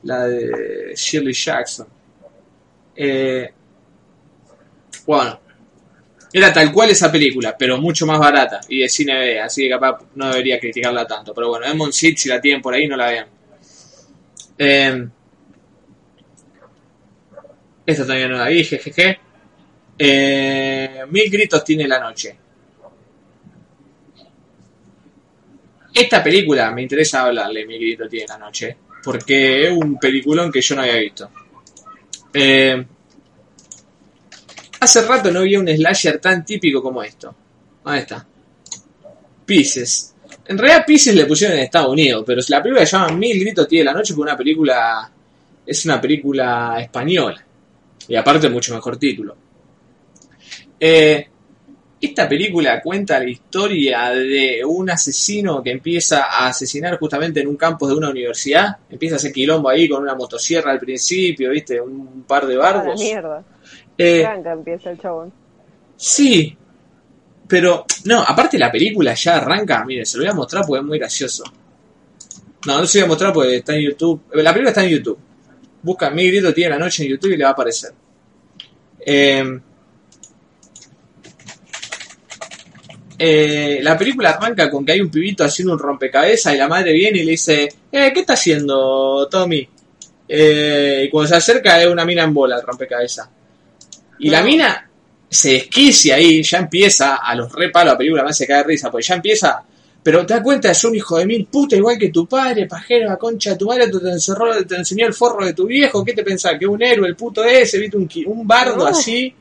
la 0.02 0.26
de 0.26 0.94
Shirley 0.94 1.32
Jackson. 1.34 1.86
Eh, 2.96 3.52
bueno, 5.06 5.40
era 6.32 6.52
tal 6.52 6.72
cual 6.72 6.90
esa 6.90 7.10
película, 7.10 7.56
pero 7.56 7.78
mucho 7.78 8.06
más 8.06 8.18
barata 8.18 8.60
y 8.68 8.80
de 8.80 8.88
cine 8.88 9.18
B, 9.18 9.40
así 9.40 9.62
que 9.62 9.70
capaz 9.70 9.98
no 10.14 10.28
debería 10.28 10.60
criticarla 10.60 11.06
tanto. 11.06 11.32
Pero 11.34 11.48
bueno, 11.48 11.66
Demon 11.66 11.92
Seed, 11.92 12.16
si 12.16 12.28
la 12.28 12.40
tienen 12.40 12.60
por 12.60 12.74
ahí, 12.74 12.86
no 12.86 12.96
la 12.96 13.06
vean. 13.06 13.26
Eh, 14.58 15.08
esta 17.86 18.02
todavía 18.02 18.28
no 18.28 18.36
la 18.36 18.48
vi, 18.48 18.64
jejeje. 18.64 19.18
Eh, 19.98 21.04
Mil 21.08 21.30
gritos 21.30 21.64
tiene 21.64 21.88
la 21.88 21.98
noche. 21.98 22.36
Esta 25.94 26.22
película 26.22 26.70
me 26.70 26.82
interesa 26.82 27.22
hablarle, 27.22 27.66
Mil 27.66 27.80
gritos 27.80 28.10
tiene 28.10 28.26
la 28.28 28.38
noche, 28.38 28.76
porque 29.02 29.64
es 29.66 29.72
un 29.72 29.98
peliculón 29.98 30.52
que 30.52 30.60
yo 30.60 30.74
no 30.74 30.82
había 30.82 30.96
visto. 30.96 31.30
Eh, 32.34 32.86
hace 34.80 35.02
rato 35.02 35.30
no 35.30 35.40
había 35.40 35.58
un 35.60 35.68
slasher 35.68 36.18
tan 36.18 36.44
típico 36.44 36.82
como 36.82 37.02
esto. 37.02 37.34
Ahí 37.84 38.00
está. 38.00 38.26
Pieces. 39.44 40.14
En 40.46 40.58
realidad 40.58 40.84
Pieces 40.86 41.14
le 41.14 41.26
pusieron 41.26 41.56
en 41.56 41.64
Estados 41.64 41.90
Unidos, 41.90 42.22
pero 42.26 42.40
la 42.48 42.62
película 42.62 42.86
se 42.86 42.96
llama 42.96 43.12
Mil 43.12 43.38
gritos 43.40 43.66
tiene 43.68 43.84
la 43.84 43.92
noche 43.94 44.14
porque 44.14 44.28
una 44.30 44.36
película 44.36 45.10
es 45.66 45.84
una 45.84 46.00
película 46.00 46.76
española. 46.80 47.44
Y 48.06 48.16
aparte 48.16 48.48
mucho 48.48 48.74
mejor 48.74 48.96
título. 48.96 49.36
Eh, 50.80 51.26
esta 52.00 52.28
película 52.28 52.80
cuenta 52.80 53.18
la 53.18 53.28
historia 53.28 54.10
de 54.10 54.62
un 54.64 54.88
asesino 54.88 55.62
que 55.62 55.72
empieza 55.72 56.24
a 56.26 56.46
asesinar 56.48 56.96
justamente 56.98 57.40
en 57.40 57.48
un 57.48 57.56
campus 57.56 57.88
de 57.88 57.96
una 57.96 58.08
universidad. 58.10 58.76
Empieza 58.88 59.16
a 59.16 59.18
hacer 59.18 59.32
quilombo 59.32 59.68
ahí 59.68 59.88
con 59.88 60.02
una 60.02 60.14
motosierra 60.14 60.70
al 60.70 60.78
principio, 60.78 61.50
¿viste? 61.50 61.80
Un 61.80 62.22
par 62.22 62.46
de 62.46 62.54
Ah, 62.54 62.58
la 62.58 62.62
barcos. 62.72 63.00
mierda. 63.00 63.44
Eh, 63.98 64.20
Tranca 64.20 64.52
empieza 64.52 64.90
el 64.90 64.98
chabón. 65.00 65.32
sí, 65.96 66.56
pero 67.48 67.84
no, 68.04 68.22
aparte 68.22 68.58
la 68.58 68.70
película 68.70 69.14
ya 69.14 69.38
arranca. 69.38 69.84
Mire, 69.84 70.06
se 70.06 70.18
lo 70.18 70.24
voy 70.24 70.30
a 70.30 70.34
mostrar 70.34 70.64
porque 70.66 70.80
es 70.80 70.86
muy 70.86 70.98
gracioso. 70.98 71.44
No, 72.66 72.80
no 72.80 72.86
se 72.86 72.98
lo 72.98 73.04
voy 73.04 73.06
a 73.06 73.08
mostrar 73.08 73.32
porque 73.32 73.56
está 73.56 73.74
en 73.74 73.82
YouTube. 73.82 74.22
La 74.34 74.52
película 74.52 74.70
está 74.70 74.84
en 74.84 74.90
YouTube. 74.90 75.18
Busca 75.82 76.10
Mi 76.10 76.28
Grito 76.28 76.52
Tiene 76.52 76.70
la 76.70 76.78
Noche 76.78 77.04
en 77.04 77.10
YouTube 77.10 77.32
y 77.32 77.36
le 77.36 77.44
va 77.44 77.50
a 77.50 77.52
aparecer. 77.52 77.92
Eh, 79.00 79.60
eh, 83.18 83.80
la 83.82 83.98
película 83.98 84.30
arranca 84.30 84.70
con 84.70 84.84
que 84.84 84.92
hay 84.92 85.00
un 85.00 85.10
pibito 85.10 85.42
haciendo 85.42 85.72
un 85.72 85.78
rompecabezas 85.78 86.54
y 86.54 86.58
la 86.58 86.68
madre 86.68 86.92
viene 86.92 87.18
y 87.18 87.24
le 87.24 87.32
dice, 87.32 87.68
eh, 87.90 88.12
¿qué 88.12 88.20
está 88.20 88.34
haciendo 88.34 89.26
Tommy? 89.28 89.68
Eh, 90.28 91.04
y 91.06 91.10
cuando 91.10 91.28
se 91.28 91.36
acerca 91.36 91.80
es 91.82 91.88
una 91.88 92.04
mina 92.04 92.22
en 92.22 92.32
bola 92.32 92.56
el 92.56 92.62
rompecabezas. 92.62 93.28
Y 94.20 94.30
la 94.30 94.42
mina 94.42 94.88
se 95.28 95.52
desquicia 95.52 96.16
ahí, 96.16 96.42
ya 96.42 96.58
empieza, 96.58 97.16
a 97.16 97.34
los 97.34 97.52
re 97.52 97.70
palos 97.70 97.92
la 97.92 97.98
película 97.98 98.22
me 98.22 98.30
hace 98.30 98.46
caer 98.46 98.66
risa, 98.66 98.90
porque 98.90 99.06
ya 99.06 99.14
empieza, 99.14 99.62
pero 100.02 100.24
te 100.24 100.34
das 100.34 100.42
cuenta, 100.42 100.70
es 100.70 100.84
un 100.84 100.94
hijo 100.94 101.18
de 101.18 101.26
mil 101.26 101.46
puta 101.46 101.76
igual 101.76 101.98
que 101.98 102.08
tu 102.08 102.26
padre, 102.26 102.66
pajero, 102.66 103.08
la 103.08 103.16
concha 103.16 103.50
de 103.50 103.56
tu 103.56 103.66
madre, 103.66 103.88
te, 103.88 104.08
encerró, 104.08 104.64
te 104.64 104.76
enseñó 104.76 105.06
el 105.06 105.12
forro 105.12 105.44
de 105.44 105.52
tu 105.52 105.66
viejo, 105.66 106.04
¿qué 106.04 106.14
te 106.14 106.22
pensás? 106.22 106.54
Que 106.58 106.66
un 106.66 106.82
héroe, 106.82 107.08
el 107.08 107.16
puto 107.16 107.44
ese, 107.44 107.78
viste 107.78 107.96
un, 107.96 108.08
un 108.26 108.46
bardo 108.46 108.78
No. 108.78 108.86
así, 108.86 109.34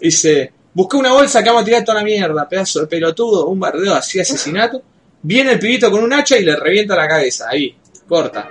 dice, 0.00 0.52
busqué 0.72 0.96
una 0.96 1.12
bolsa 1.12 1.42
que 1.42 1.48
vamos 1.48 1.62
a 1.62 1.64
tirar 1.64 1.84
toda 1.84 1.98
la 1.98 2.04
mierda, 2.04 2.48
pedazo 2.48 2.80
de 2.82 2.86
pelotudo, 2.86 3.48
un 3.48 3.58
bardeo 3.58 3.94
así, 3.94 4.20
asesinato, 4.20 4.80
viene 5.22 5.52
el 5.52 5.58
pibito 5.58 5.90
con 5.90 6.04
un 6.04 6.12
hacha 6.12 6.38
y 6.38 6.44
le 6.44 6.54
revienta 6.54 6.94
la 6.94 7.08
cabeza, 7.08 7.46
ahí, 7.50 7.74
corta. 8.06 8.48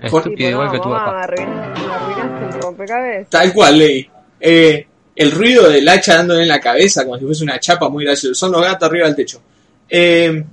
Estúpido 0.00 0.50
igual 0.50 0.70
que 0.70 0.78
papá. 0.78 1.28
el 1.36 2.62
rompecabezas. 2.62 3.30
Tal 3.30 3.52
cual, 3.52 3.78
Ley. 3.78 4.08
Eh, 4.40 4.86
el 5.16 5.32
ruido 5.32 5.68
del 5.68 5.88
hacha 5.88 6.16
dándole 6.16 6.42
en 6.42 6.48
la 6.48 6.60
cabeza, 6.60 7.04
como 7.04 7.18
si 7.18 7.24
fuese 7.24 7.42
una 7.42 7.58
chapa 7.58 7.88
muy 7.88 8.04
gracioso. 8.04 8.34
Son 8.34 8.52
los 8.52 8.62
gatos 8.62 8.88
arriba 8.88 9.06
del 9.06 9.16
techo. 9.16 9.42
Eh, 9.88 10.44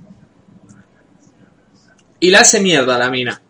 y 2.18 2.30
la 2.30 2.40
hace 2.40 2.60
mierda 2.60 2.98
la 2.98 3.10
mina. 3.10 3.40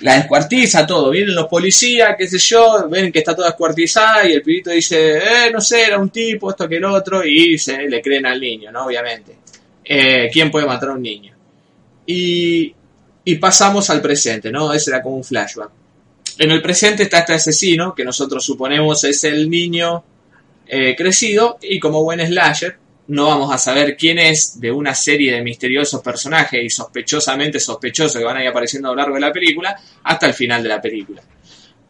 La 0.00 0.14
descuartiza 0.14 0.86
todo. 0.86 1.10
Vienen 1.10 1.34
los 1.34 1.48
policías, 1.48 2.14
qué 2.16 2.28
sé 2.28 2.38
yo, 2.38 2.88
ven 2.88 3.10
que 3.10 3.20
está 3.20 3.34
toda 3.34 3.48
descuartizada 3.48 4.28
y 4.28 4.32
el 4.32 4.42
pibito 4.42 4.70
dice, 4.70 5.18
eh, 5.18 5.50
no 5.52 5.60
sé, 5.60 5.84
era 5.84 5.98
un 5.98 6.10
tipo, 6.10 6.50
esto 6.50 6.68
que 6.68 6.76
el 6.76 6.84
otro, 6.84 7.24
y 7.24 7.58
se 7.58 7.88
le 7.88 8.00
creen 8.00 8.26
al 8.26 8.40
niño, 8.40 8.70
¿no? 8.70 8.86
Obviamente. 8.86 9.38
Eh, 9.84 10.28
¿Quién 10.30 10.50
puede 10.50 10.66
matar 10.66 10.90
a 10.90 10.92
un 10.92 11.02
niño? 11.02 11.34
Y, 12.06 12.74
y 13.28 13.34
pasamos 13.34 13.90
al 13.90 14.00
presente, 14.00 14.50
¿no? 14.50 14.72
Ese 14.72 14.90
era 14.90 15.02
como 15.02 15.16
un 15.16 15.22
flashback. 15.22 15.68
En 16.38 16.50
el 16.50 16.62
presente 16.62 17.02
está 17.02 17.18
este 17.18 17.34
asesino, 17.34 17.94
que 17.94 18.02
nosotros 18.02 18.42
suponemos 18.42 19.04
es 19.04 19.22
el 19.24 19.50
niño 19.50 20.02
eh, 20.66 20.96
crecido, 20.96 21.58
y 21.60 21.78
como 21.78 22.02
buen 22.02 22.26
slasher, 22.26 22.78
no 23.08 23.26
vamos 23.26 23.52
a 23.52 23.58
saber 23.58 23.98
quién 23.98 24.18
es 24.18 24.58
de 24.58 24.72
una 24.72 24.94
serie 24.94 25.30
de 25.30 25.42
misteriosos 25.42 26.00
personajes 26.00 26.58
y 26.64 26.70
sospechosamente 26.70 27.60
sospechosos 27.60 28.16
que 28.16 28.24
van 28.24 28.38
a 28.38 28.42
ir 28.42 28.48
apareciendo 28.48 28.88
a 28.88 28.92
lo 28.92 28.96
largo 28.96 29.16
de 29.16 29.20
la 29.20 29.32
película, 29.32 29.78
hasta 30.04 30.24
el 30.24 30.32
final 30.32 30.62
de 30.62 30.68
la 30.70 30.80
película. 30.80 31.20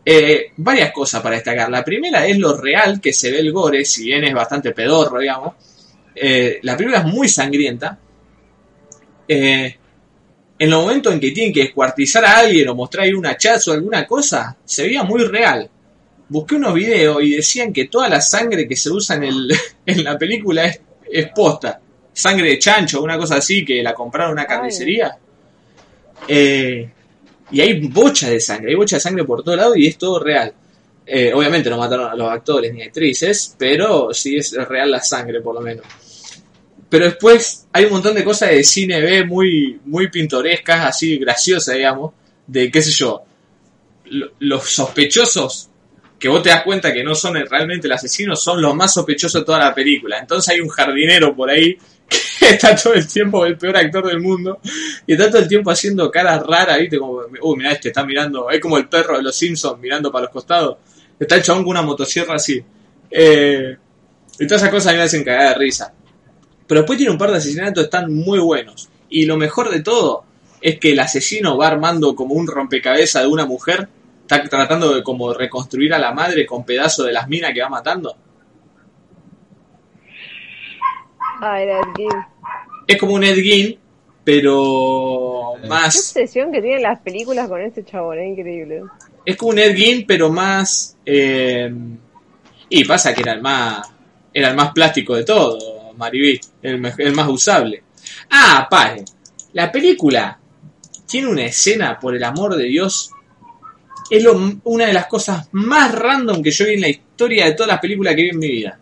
Eh, 0.04 0.50
varias 0.56 0.90
cosas 0.90 1.22
para 1.22 1.36
destacar. 1.36 1.70
La 1.70 1.84
primera 1.84 2.26
es 2.26 2.36
lo 2.36 2.56
real 2.56 3.00
que 3.00 3.12
se 3.12 3.30
ve 3.30 3.38
el 3.38 3.52
gore, 3.52 3.84
si 3.84 4.06
bien 4.06 4.24
es 4.24 4.34
bastante 4.34 4.72
pedorro, 4.72 5.20
digamos. 5.20 5.54
Eh, 6.16 6.58
la 6.62 6.76
película 6.76 6.98
es 6.98 7.04
muy 7.04 7.28
sangrienta. 7.28 7.96
En 10.58 10.70
los 10.70 10.82
momentos 10.82 11.12
en 11.12 11.20
que 11.20 11.30
tienen 11.30 11.52
que 11.52 11.62
descuartizar 11.62 12.24
a 12.24 12.38
alguien 12.38 12.68
o 12.68 12.74
mostrar 12.74 13.14
un 13.14 13.26
hachazo 13.26 13.70
o 13.70 13.74
alguna 13.74 14.06
cosa, 14.06 14.56
se 14.64 14.82
veía 14.82 15.04
muy 15.04 15.22
real. 15.24 15.68
Busqué 16.28 16.56
unos 16.56 16.74
videos 16.74 17.22
y 17.22 17.36
decían 17.36 17.72
que 17.72 17.86
toda 17.86 18.08
la 18.08 18.20
sangre 18.20 18.66
que 18.66 18.76
se 18.76 18.90
usa 18.90 19.16
en, 19.16 19.24
el, 19.24 19.52
en 19.86 20.04
la 20.04 20.18
película 20.18 20.64
es, 20.64 20.80
es 21.10 21.28
posta. 21.30 21.80
Sangre 22.12 22.48
de 22.48 22.58
chancho, 22.58 23.02
una 23.02 23.16
cosa 23.16 23.36
así, 23.36 23.64
que 23.64 23.82
la 23.82 23.94
compraron 23.94 24.30
en 24.32 24.38
una 24.38 24.46
carnicería. 24.46 25.16
Eh, 26.26 26.90
y 27.50 27.60
hay 27.60 27.80
bocha 27.86 28.28
de 28.28 28.40
sangre, 28.40 28.70
hay 28.70 28.74
bocha 28.74 28.96
de 28.96 29.00
sangre 29.00 29.24
por 29.24 29.44
todo 29.44 29.54
lado 29.54 29.76
y 29.76 29.86
es 29.86 29.96
todo 29.96 30.18
real. 30.18 30.52
Eh, 31.06 31.32
obviamente 31.32 31.70
no 31.70 31.78
mataron 31.78 32.10
a 32.10 32.14
los 32.14 32.30
actores 32.30 32.74
ni 32.74 32.82
actrices, 32.82 33.54
pero 33.56 34.12
sí 34.12 34.36
es 34.36 34.52
real 34.52 34.90
la 34.90 35.00
sangre 35.00 35.40
por 35.40 35.54
lo 35.54 35.60
menos. 35.60 35.86
Pero 36.88 37.04
después 37.04 37.66
hay 37.72 37.84
un 37.84 37.92
montón 37.92 38.14
de 38.14 38.24
cosas 38.24 38.50
de 38.50 38.64
cine 38.64 39.00
B 39.00 39.24
muy, 39.24 39.80
muy 39.84 40.08
pintorescas, 40.10 40.86
así 40.86 41.18
graciosas, 41.18 41.74
digamos, 41.74 42.12
de 42.46 42.70
qué 42.70 42.80
sé 42.82 42.90
yo, 42.92 43.22
lo- 44.06 44.32
los 44.40 44.64
sospechosos 44.70 45.68
que 46.18 46.28
vos 46.28 46.42
te 46.42 46.48
das 46.48 46.62
cuenta 46.64 46.92
que 46.92 47.04
no 47.04 47.14
son 47.14 47.34
realmente 47.34 47.86
el 47.86 47.92
asesino, 47.92 48.34
son 48.34 48.60
los 48.60 48.74
más 48.74 48.92
sospechosos 48.94 49.42
de 49.42 49.46
toda 49.46 49.58
la 49.60 49.74
película. 49.74 50.18
Entonces 50.18 50.52
hay 50.52 50.60
un 50.60 50.68
jardinero 50.68 51.34
por 51.36 51.48
ahí 51.50 51.78
que 52.40 52.48
está 52.50 52.74
todo 52.74 52.94
el 52.94 53.06
tiempo 53.06 53.44
el 53.46 53.56
peor 53.56 53.76
actor 53.76 54.06
del 54.06 54.18
mundo 54.20 54.60
y 55.06 55.12
está 55.12 55.28
todo 55.30 55.42
el 55.42 55.48
tiempo 55.48 55.70
haciendo 55.70 56.10
caras 56.10 56.42
raras, 56.44 56.78
¿viste? 56.80 56.98
Como, 56.98 57.20
uy, 57.42 57.56
mirá, 57.56 57.72
este 57.72 57.88
está 57.88 58.04
mirando, 58.04 58.50
es 58.50 58.60
como 58.60 58.78
el 58.78 58.88
perro 58.88 59.16
de 59.18 59.22
los 59.22 59.36
Simpsons 59.36 59.78
mirando 59.80 60.10
para 60.10 60.24
los 60.24 60.32
costados. 60.32 60.78
Está 61.20 61.36
el 61.36 61.42
chabón 61.42 61.62
con 61.62 61.70
una 61.72 61.82
motosierra 61.82 62.34
así. 62.34 62.60
Eh, 63.10 63.76
y 64.40 64.46
todas 64.46 64.62
esas 64.62 64.70
cosas 64.72 64.88
a 64.88 64.92
mí 64.92 64.98
me 64.98 65.04
hacen 65.04 65.22
cagar 65.24 65.50
de 65.50 65.54
risa. 65.64 65.92
Pero 66.68 66.82
después 66.82 66.98
tiene 66.98 67.10
un 67.10 67.18
par 67.18 67.30
de 67.30 67.38
asesinatos 67.38 67.82
que 67.82 67.86
están 67.86 68.14
muy 68.14 68.38
buenos. 68.38 68.88
Y 69.08 69.24
lo 69.24 69.36
mejor 69.36 69.70
de 69.70 69.80
todo 69.80 70.24
es 70.60 70.78
que 70.78 70.92
el 70.92 71.00
asesino 71.00 71.56
va 71.56 71.68
armando 71.68 72.14
como 72.14 72.34
un 72.34 72.46
rompecabezas 72.46 73.22
de 73.22 73.28
una 73.28 73.46
mujer. 73.46 73.88
Está 74.20 74.44
tratando 74.44 74.94
de 74.94 75.02
como 75.02 75.32
reconstruir 75.32 75.94
a 75.94 75.98
la 75.98 76.12
madre 76.12 76.44
con 76.44 76.64
pedazos 76.64 77.06
de 77.06 77.12
las 77.12 77.26
minas 77.26 77.52
que 77.54 77.62
va 77.62 77.70
matando. 77.70 78.14
Ah, 81.40 81.60
era 81.60 81.78
Ed 81.78 81.94
Gein. 81.96 82.10
Es 82.86 82.98
como 82.98 83.14
un 83.14 83.24
Ed 83.24 83.36
Gein, 83.36 83.78
pero 84.24 85.52
Qué 85.62 85.68
más... 85.68 85.96
obsesión 85.96 86.52
que 86.52 86.60
tienen 86.60 86.82
las 86.82 87.00
películas 87.00 87.48
con 87.48 87.62
este 87.62 87.84
chabón, 87.84 88.18
es 88.18 88.38
increíble. 88.38 88.82
Es 89.24 89.36
como 89.36 89.52
un 89.52 89.58
Ed 89.58 89.74
Gein, 89.74 90.04
pero 90.06 90.30
más... 90.30 90.96
eh, 91.06 91.72
y 92.68 92.84
pasa 92.84 93.14
que 93.14 93.22
era 93.22 93.32
el 93.32 93.40
más... 93.40 93.88
Era 94.34 94.50
el 94.50 94.56
más 94.56 94.72
plástico 94.72 95.14
de 95.14 95.24
todo, 95.24 95.58
Mariví. 95.98 96.40
El, 96.62 96.92
el 96.98 97.12
más 97.12 97.28
usable. 97.28 97.82
Ah, 98.30 98.66
paren. 98.70 99.04
La 99.52 99.70
película 99.70 100.38
tiene 101.06 101.26
una 101.28 101.44
escena, 101.44 101.98
por 101.98 102.14
el 102.14 102.22
amor 102.24 102.56
de 102.56 102.64
Dios, 102.64 103.10
es 104.10 104.22
lo- 104.22 104.58
una 104.64 104.86
de 104.86 104.92
las 104.92 105.06
cosas 105.06 105.48
más 105.52 105.94
random 105.94 106.42
que 106.42 106.50
yo 106.50 106.64
vi 106.66 106.74
en 106.74 106.80
la 106.80 106.88
historia 106.88 107.44
de 107.46 107.52
todas 107.52 107.68
las 107.68 107.80
películas 107.80 108.14
que 108.14 108.22
vi 108.22 108.28
en 108.30 108.38
mi 108.38 108.48
vida. 108.48 108.78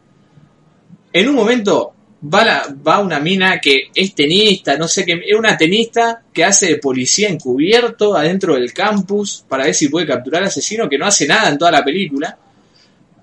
En 1.12 1.28
un 1.28 1.34
momento 1.34 1.94
va, 2.32 2.44
la- 2.44 2.76
va 2.86 2.98
una 3.00 3.18
mina 3.20 3.58
que 3.60 3.90
es 3.94 4.14
tenista, 4.14 4.76
no 4.76 4.86
sé 4.88 5.04
qué, 5.04 5.20
es 5.26 5.34
una 5.36 5.56
tenista 5.56 6.22
que 6.32 6.44
hace 6.44 6.66
de 6.66 6.76
policía 6.78 7.28
encubierto 7.28 8.16
adentro 8.16 8.54
del 8.54 8.72
campus 8.72 9.44
para 9.48 9.64
ver 9.64 9.74
si 9.74 9.88
puede 9.88 10.06
capturar 10.06 10.42
al 10.42 10.48
asesino, 10.48 10.88
que 10.88 10.98
no 10.98 11.06
hace 11.06 11.26
nada 11.26 11.48
en 11.48 11.58
toda 11.58 11.70
la 11.72 11.84
película. 11.84 12.36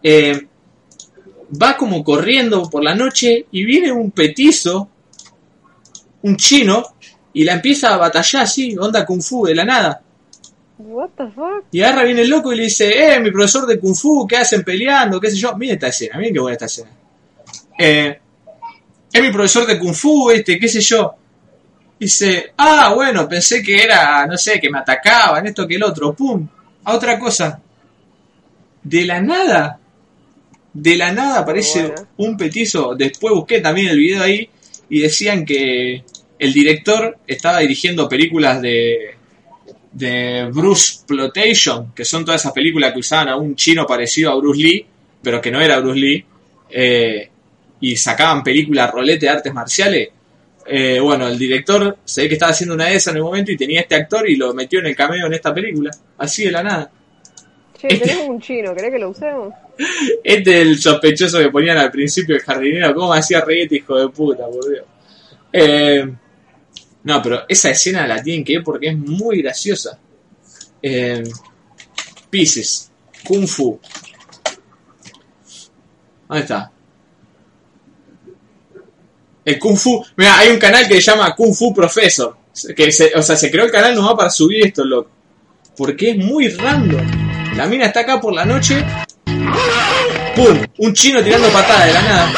Eh, 0.01 0.47
va 1.61 1.77
como 1.77 2.03
corriendo 2.03 2.69
por 2.69 2.83
la 2.83 2.95
noche 2.95 3.47
y 3.51 3.65
viene 3.65 3.91
un 3.91 4.11
petizo, 4.11 4.89
un 6.23 6.37
chino, 6.37 6.83
y 7.33 7.43
la 7.43 7.53
empieza 7.53 7.93
a 7.93 7.97
batallar 7.97 8.43
así, 8.43 8.75
onda 8.77 9.05
kung 9.05 9.21
fu 9.21 9.45
de 9.45 9.55
la 9.55 9.65
nada. 9.65 10.01
What 10.77 11.09
the 11.17 11.27
fuck? 11.27 11.65
Y 11.71 11.81
agarra 11.81 12.03
viene 12.03 12.21
el 12.21 12.29
loco 12.29 12.51
y 12.53 12.57
le 12.57 12.63
dice, 12.63 13.15
eh, 13.15 13.19
mi 13.19 13.31
profesor 13.31 13.65
de 13.65 13.79
kung 13.79 13.95
fu, 13.95 14.27
¿qué 14.27 14.37
hacen 14.37 14.63
peleando? 14.63 15.19
¿Qué 15.19 15.31
sé 15.31 15.37
yo? 15.37 15.55
Miren 15.55 15.75
esta 15.75 15.87
escena, 15.87 16.17
miren 16.17 16.33
qué 16.33 16.39
buena 16.39 16.53
esta 16.53 16.65
escena. 16.65 16.91
Eh, 17.77 18.19
es 19.11 19.21
mi 19.21 19.31
profesor 19.31 19.65
de 19.65 19.79
kung 19.79 19.93
fu, 19.93 20.31
este, 20.31 20.59
qué 20.59 20.67
sé 20.67 20.81
yo. 20.81 21.15
Dice, 21.99 22.53
ah, 22.57 22.91
bueno, 22.93 23.27
pensé 23.27 23.63
que 23.63 23.81
era, 23.81 24.25
no 24.27 24.37
sé, 24.37 24.59
que 24.59 24.69
me 24.69 24.79
atacaban, 24.79 25.45
esto 25.47 25.67
que 25.67 25.75
el 25.75 25.83
otro, 25.83 26.13
pum, 26.13 26.47
a 26.83 26.93
otra 26.93 27.17
cosa. 27.17 27.59
De 28.83 29.05
la 29.05 29.21
nada, 29.21 29.79
de 30.73 30.97
la 30.97 31.11
nada 31.11 31.39
aparece 31.39 31.81
Bueno. 31.87 32.07
un 32.17 32.37
petizo. 32.37 32.95
Después 32.95 33.33
busqué 33.33 33.61
también 33.61 33.87
el 33.89 33.97
video 33.99 34.23
ahí 34.23 34.49
y 34.89 34.99
decían 34.99 35.45
que 35.45 36.03
el 36.39 36.53
director 36.53 37.17
estaba 37.27 37.59
dirigiendo 37.59 38.09
películas 38.09 38.61
de, 38.61 39.15
de 39.91 40.49
Bruce 40.51 40.99
Plotation, 41.07 41.93
que 41.93 42.03
son 42.05 42.25
todas 42.25 42.41
esas 42.41 42.53
películas 42.53 42.91
que 42.93 42.99
usaban 42.99 43.29
a 43.29 43.37
un 43.37 43.55
chino 43.55 43.85
parecido 43.85 44.31
a 44.31 44.35
Bruce 44.35 44.61
Lee, 44.61 44.85
pero 45.21 45.39
que 45.39 45.51
no 45.51 45.61
era 45.61 45.79
Bruce 45.79 45.99
Lee, 45.99 46.25
eh, 46.69 47.29
y 47.79 47.95
sacaban 47.95 48.43
películas 48.43 48.91
rolete 48.91 49.25
de 49.27 49.31
artes 49.31 49.53
marciales. 49.53 50.09
Eh, 50.65 50.99
bueno, 50.99 51.27
el 51.27 51.37
director 51.37 51.97
se 52.03 52.21
ve 52.23 52.27
que 52.29 52.33
estaba 52.35 52.51
haciendo 52.51 52.75
una 52.75 52.85
de 52.85 52.95
esas 52.95 53.11
en 53.13 53.17
el 53.17 53.23
momento 53.23 53.51
y 53.51 53.57
tenía 53.57 53.81
este 53.81 53.95
actor 53.95 54.27
y 54.29 54.35
lo 54.37 54.53
metió 54.53 54.79
en 54.79 54.87
el 54.87 54.95
cameo 54.95 55.27
en 55.27 55.33
esta 55.33 55.53
película, 55.53 55.91
así 56.17 56.45
de 56.45 56.51
la 56.51 56.63
nada. 56.63 56.91
Che, 57.77 57.87
tenemos 57.97 58.29
un 58.29 58.39
chino, 58.41 58.73
¿querés 58.73 58.91
que 58.91 58.99
lo 58.99 59.09
usemos? 59.09 59.53
Este 60.23 60.61
es 60.61 60.67
el 60.67 60.79
sospechoso 60.79 61.39
que 61.39 61.49
ponían 61.49 61.77
al 61.77 61.91
principio 61.91 62.35
el 62.35 62.41
jardinero. 62.41 62.93
¿Cómo 62.93 63.13
hacía 63.13 63.41
reír 63.41 63.63
este 63.63 63.77
hijo 63.77 63.97
de 63.97 64.09
puta, 64.09 64.45
por 64.47 64.69
Dios? 64.69 64.85
Eh, 65.51 66.13
no, 67.03 67.21
pero 67.21 67.43
esa 67.49 67.69
escena 67.71 68.05
la 68.07 68.21
tienen 68.21 68.43
que 68.43 68.53
ver 68.57 68.63
porque 68.63 68.87
es 68.89 68.97
muy 68.97 69.41
graciosa. 69.41 69.99
Eh, 70.81 71.23
Pieces. 72.29 72.91
Kung 73.25 73.47
Fu. 73.47 73.79
¿Dónde 76.27 76.41
está? 76.43 76.71
El 79.45 79.59
Kung 79.59 79.77
Fu. 79.77 80.03
Mira, 80.15 80.39
hay 80.39 80.49
un 80.51 80.59
canal 80.59 80.87
que 80.87 80.95
se 80.95 81.01
llama 81.01 81.35
Kung 81.35 81.53
Fu 81.53 81.73
Professor. 81.73 82.37
Que 82.75 82.91
se- 82.91 83.11
o 83.15 83.21
sea, 83.21 83.35
se 83.35 83.49
creó 83.51 83.65
el 83.65 83.71
canal 83.71 83.95
nomás 83.95 84.13
para 84.15 84.29
subir 84.29 84.65
esto, 84.67 84.83
loco. 84.85 85.09
Porque 85.75 86.11
es 86.11 86.17
muy 86.17 86.47
random. 86.49 87.22
La 87.55 87.67
mina 87.67 87.85
está 87.85 88.01
acá 88.01 88.19
por 88.19 88.33
la 88.33 88.45
noche 88.45 88.83
¡Pum! 90.35 90.57
Un 90.79 90.93
chino 90.93 91.23
tirando 91.23 91.47
patada 91.49 91.85
de 91.85 91.93
la 91.93 92.01
nada. 92.01 92.33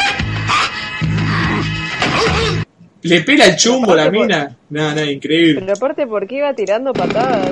Le 3.04 3.22
pela 3.22 3.46
el 3.46 3.56
chumbo 3.56 3.94
a 3.94 3.96
la 3.96 4.10
mina. 4.12 4.58
Nada, 4.70 4.96
nada, 4.96 5.12
increíble. 5.12 5.62
Pero 5.62 5.74
aparte, 5.74 6.08
¿por 6.08 6.28
qué 6.28 6.38
iba 6.38 6.54
tirando 6.54 6.92
patadas? 6.92 7.50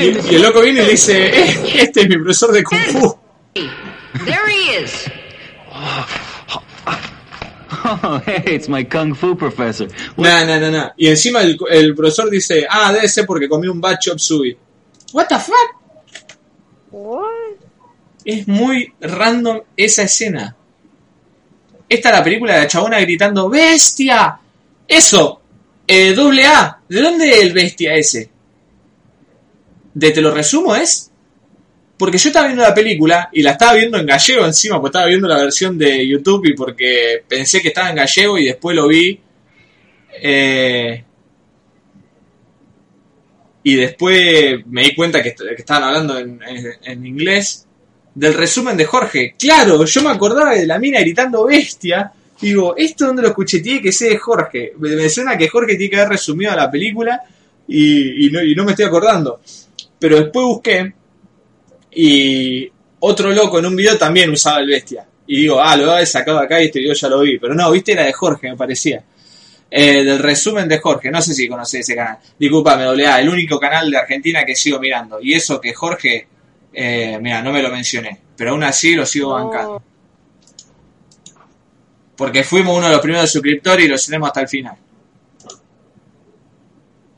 Y, 0.00 0.04
y 0.04 0.34
el 0.36 0.42
loco 0.42 0.60
viene 0.60 0.82
y 0.82 0.84
le 0.84 0.90
dice, 0.92 1.26
"Eh, 1.26 1.56
este 1.80 2.02
es 2.02 2.08
mi 2.08 2.16
profesor 2.18 2.52
de 2.52 2.62
Kung 2.62 2.78
Fu. 2.78 3.18
There 4.24 4.38
he 4.48 4.82
is. 4.84 5.10
Oh, 5.74 6.06
hey, 8.26 8.42
it's 8.46 8.68
my 8.68 8.84
kung 8.84 9.14
fu 9.14 9.36
professor. 9.36 9.88
Nada, 10.16 10.44
nada, 10.46 10.70
nada. 10.70 10.94
Y 10.96 11.08
encima 11.08 11.40
el, 11.40 11.58
el 11.70 11.94
profesor 11.94 12.30
dice, 12.30 12.66
ah, 12.68 12.92
debe 12.92 13.08
ser 13.08 13.26
porque 13.26 13.48
comió 13.48 13.72
un 13.72 13.80
bad 13.80 13.98
chop 13.98 14.18
suey. 14.18 14.56
What 15.12 15.26
the 15.28 15.38
fuck? 15.38 15.81
Es 18.24 18.46
muy 18.46 18.92
random 19.00 19.60
esa 19.76 20.02
escena. 20.02 20.54
Esta 21.88 22.08
es 22.10 22.14
la 22.16 22.24
película 22.24 22.54
de 22.54 22.60
la 22.60 22.66
chabona 22.68 23.00
gritando, 23.00 23.48
¡Bestia! 23.48 24.38
Eso, 24.86 25.40
eh, 25.86 26.12
doble 26.12 26.44
A. 26.46 26.78
¿De 26.88 27.00
dónde 27.00 27.40
el 27.40 27.52
bestia 27.52 27.94
ese? 27.94 28.30
¿De 29.94 30.10
te 30.10 30.20
lo 30.20 30.30
resumo 30.32 30.74
es? 30.76 31.10
Porque 31.98 32.18
yo 32.18 32.28
estaba 32.30 32.46
viendo 32.46 32.62
la 32.64 32.74
película 32.74 33.28
y 33.32 33.42
la 33.42 33.52
estaba 33.52 33.74
viendo 33.74 33.98
en 33.98 34.06
gallego 34.06 34.44
encima, 34.46 34.76
porque 34.80 34.88
estaba 34.96 35.06
viendo 35.06 35.28
la 35.28 35.38
versión 35.38 35.76
de 35.78 36.06
YouTube 36.06 36.46
y 36.46 36.54
porque 36.54 37.24
pensé 37.28 37.60
que 37.60 37.68
estaba 37.68 37.90
en 37.90 37.96
gallego 37.96 38.38
y 38.38 38.46
después 38.46 38.74
lo 38.76 38.88
vi. 38.88 39.20
eh, 40.20 41.04
y 43.64 43.74
después 43.76 44.66
me 44.66 44.82
di 44.82 44.94
cuenta 44.94 45.22
que, 45.22 45.34
que 45.34 45.54
estaban 45.56 45.84
hablando 45.84 46.18
en, 46.18 46.40
en- 46.84 47.06
inglés 47.06 47.66
del 48.14 48.34
resumen 48.34 48.76
de 48.76 48.84
Jorge. 48.84 49.34
Claro, 49.38 49.84
yo 49.84 50.02
me 50.02 50.10
acordaba 50.10 50.54
de 50.54 50.66
la 50.66 50.78
mina 50.78 51.00
gritando 51.00 51.44
bestia. 51.46 52.12
Digo, 52.40 52.74
¿esto 52.76 53.06
donde 53.06 53.22
lo 53.22 53.28
escuché? 53.28 53.60
Tiene 53.60 53.80
que 53.80 53.92
ser 53.92 54.10
de 54.10 54.18
Jorge. 54.18 54.72
Me, 54.78 54.90
me 54.96 55.08
suena 55.08 55.38
que 55.38 55.48
Jorge 55.48 55.76
tiene 55.76 55.90
que 55.90 55.96
haber 55.96 56.10
resumido 56.10 56.54
la 56.56 56.70
película 56.70 57.22
y, 57.68 58.28
no, 58.30 58.42
y 58.42 58.54
no 58.54 58.64
me 58.64 58.72
estoy 58.72 58.86
acordando. 58.86 59.40
Pero 59.98 60.16
después 60.16 60.44
busqué 60.44 60.92
y 61.94 62.70
otro 63.00 63.30
loco 63.30 63.58
en 63.58 63.66
un 63.66 63.76
video 63.76 63.96
también 63.98 64.30
usaba 64.30 64.58
el 64.60 64.66
bestia. 64.68 65.06
Y 65.26 65.42
digo, 65.42 65.60
ah, 65.60 65.76
lo 65.76 65.96
he 65.96 66.04
sacado 66.04 66.38
acá 66.40 66.60
y 66.60 66.66
este 66.66 66.80
video 66.80 66.94
ya 66.94 67.08
lo 67.08 67.20
vi. 67.20 67.38
Pero 67.38 67.54
no, 67.54 67.70
viste, 67.70 67.92
era 67.92 68.04
de 68.04 68.12
Jorge, 68.12 68.50
me 68.50 68.56
parecía. 68.56 69.02
Eh, 69.74 70.04
del 70.04 70.18
resumen 70.18 70.68
de 70.68 70.80
Jorge, 70.80 71.10
no 71.10 71.22
sé 71.22 71.32
si 71.32 71.48
conocés 71.48 71.80
ese 71.80 71.96
canal. 71.96 72.18
Disculpame, 72.38 72.84
doble 72.84 73.06
A, 73.06 73.18
el 73.20 73.28
único 73.30 73.58
canal 73.58 73.90
de 73.90 73.96
Argentina 73.96 74.44
que 74.44 74.54
sigo 74.54 74.78
mirando. 74.78 75.18
Y 75.18 75.32
eso 75.32 75.58
que 75.58 75.72
Jorge, 75.72 76.28
eh, 76.74 77.18
mira, 77.18 77.40
no 77.40 77.52
me 77.52 77.62
lo 77.62 77.70
mencioné. 77.70 78.20
Pero 78.36 78.50
aún 78.50 78.64
así 78.64 78.94
lo 78.94 79.06
sigo 79.06 79.30
bancando. 79.30 79.82
Porque 82.14 82.44
fuimos 82.44 82.76
uno 82.76 82.88
de 82.88 82.92
los 82.92 83.00
primeros 83.00 83.32
suscriptores 83.32 83.86
y 83.86 83.88
lo 83.88 83.96
tenemos 83.96 84.26
hasta 84.26 84.42
el 84.42 84.48
final. 84.48 84.76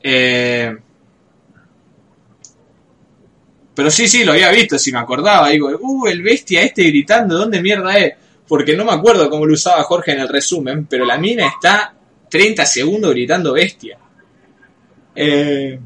Eh, 0.01 0.77
pero 3.75 3.91
sí, 3.91 4.07
sí, 4.07 4.23
lo 4.23 4.31
había 4.31 4.49
visto, 4.51 4.79
si 4.79 4.93
me 4.93 4.99
acordaba. 4.99 5.49
Digo, 5.49 5.77
uh, 5.77 6.07
el 6.07 6.21
bestia 6.21 6.61
este 6.61 6.83
gritando, 6.83 7.37
¿dónde 7.37 7.61
mierda 7.61 7.97
es? 7.97 8.13
Porque 8.47 8.77
no 8.77 8.85
me 8.85 8.93
acuerdo 8.93 9.29
cómo 9.29 9.45
lo 9.45 9.55
usaba 9.55 9.83
Jorge 9.83 10.13
en 10.13 10.21
el 10.21 10.29
resumen, 10.29 10.85
pero 10.85 11.03
la 11.03 11.17
mina 11.17 11.47
está 11.47 11.95
30 12.35 12.65
segundos 12.65 13.11
gritando 13.11 13.53
bestia. 13.53 13.97
Eh, 15.15 15.79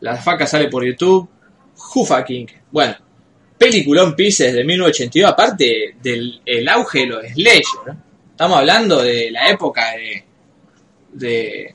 la 0.00 0.16
faca 0.16 0.46
sale 0.46 0.68
por 0.68 0.86
YouTube. 0.86 1.28
Jufa 1.76 2.24
King. 2.24 2.46
Bueno, 2.70 2.96
peliculón 3.58 4.16
Pieces 4.16 4.54
de 4.54 4.64
1982, 4.64 5.30
aparte 5.30 5.96
del 6.02 6.40
el 6.46 6.66
auge 6.66 7.00
de 7.00 7.06
los 7.08 7.26
Slasher. 7.26 7.62
¿no? 7.88 8.02
Estamos 8.30 8.56
hablando 8.56 9.02
de 9.02 9.30
la 9.30 9.50
época 9.50 9.92
de, 9.92 10.24
de, 11.12 11.74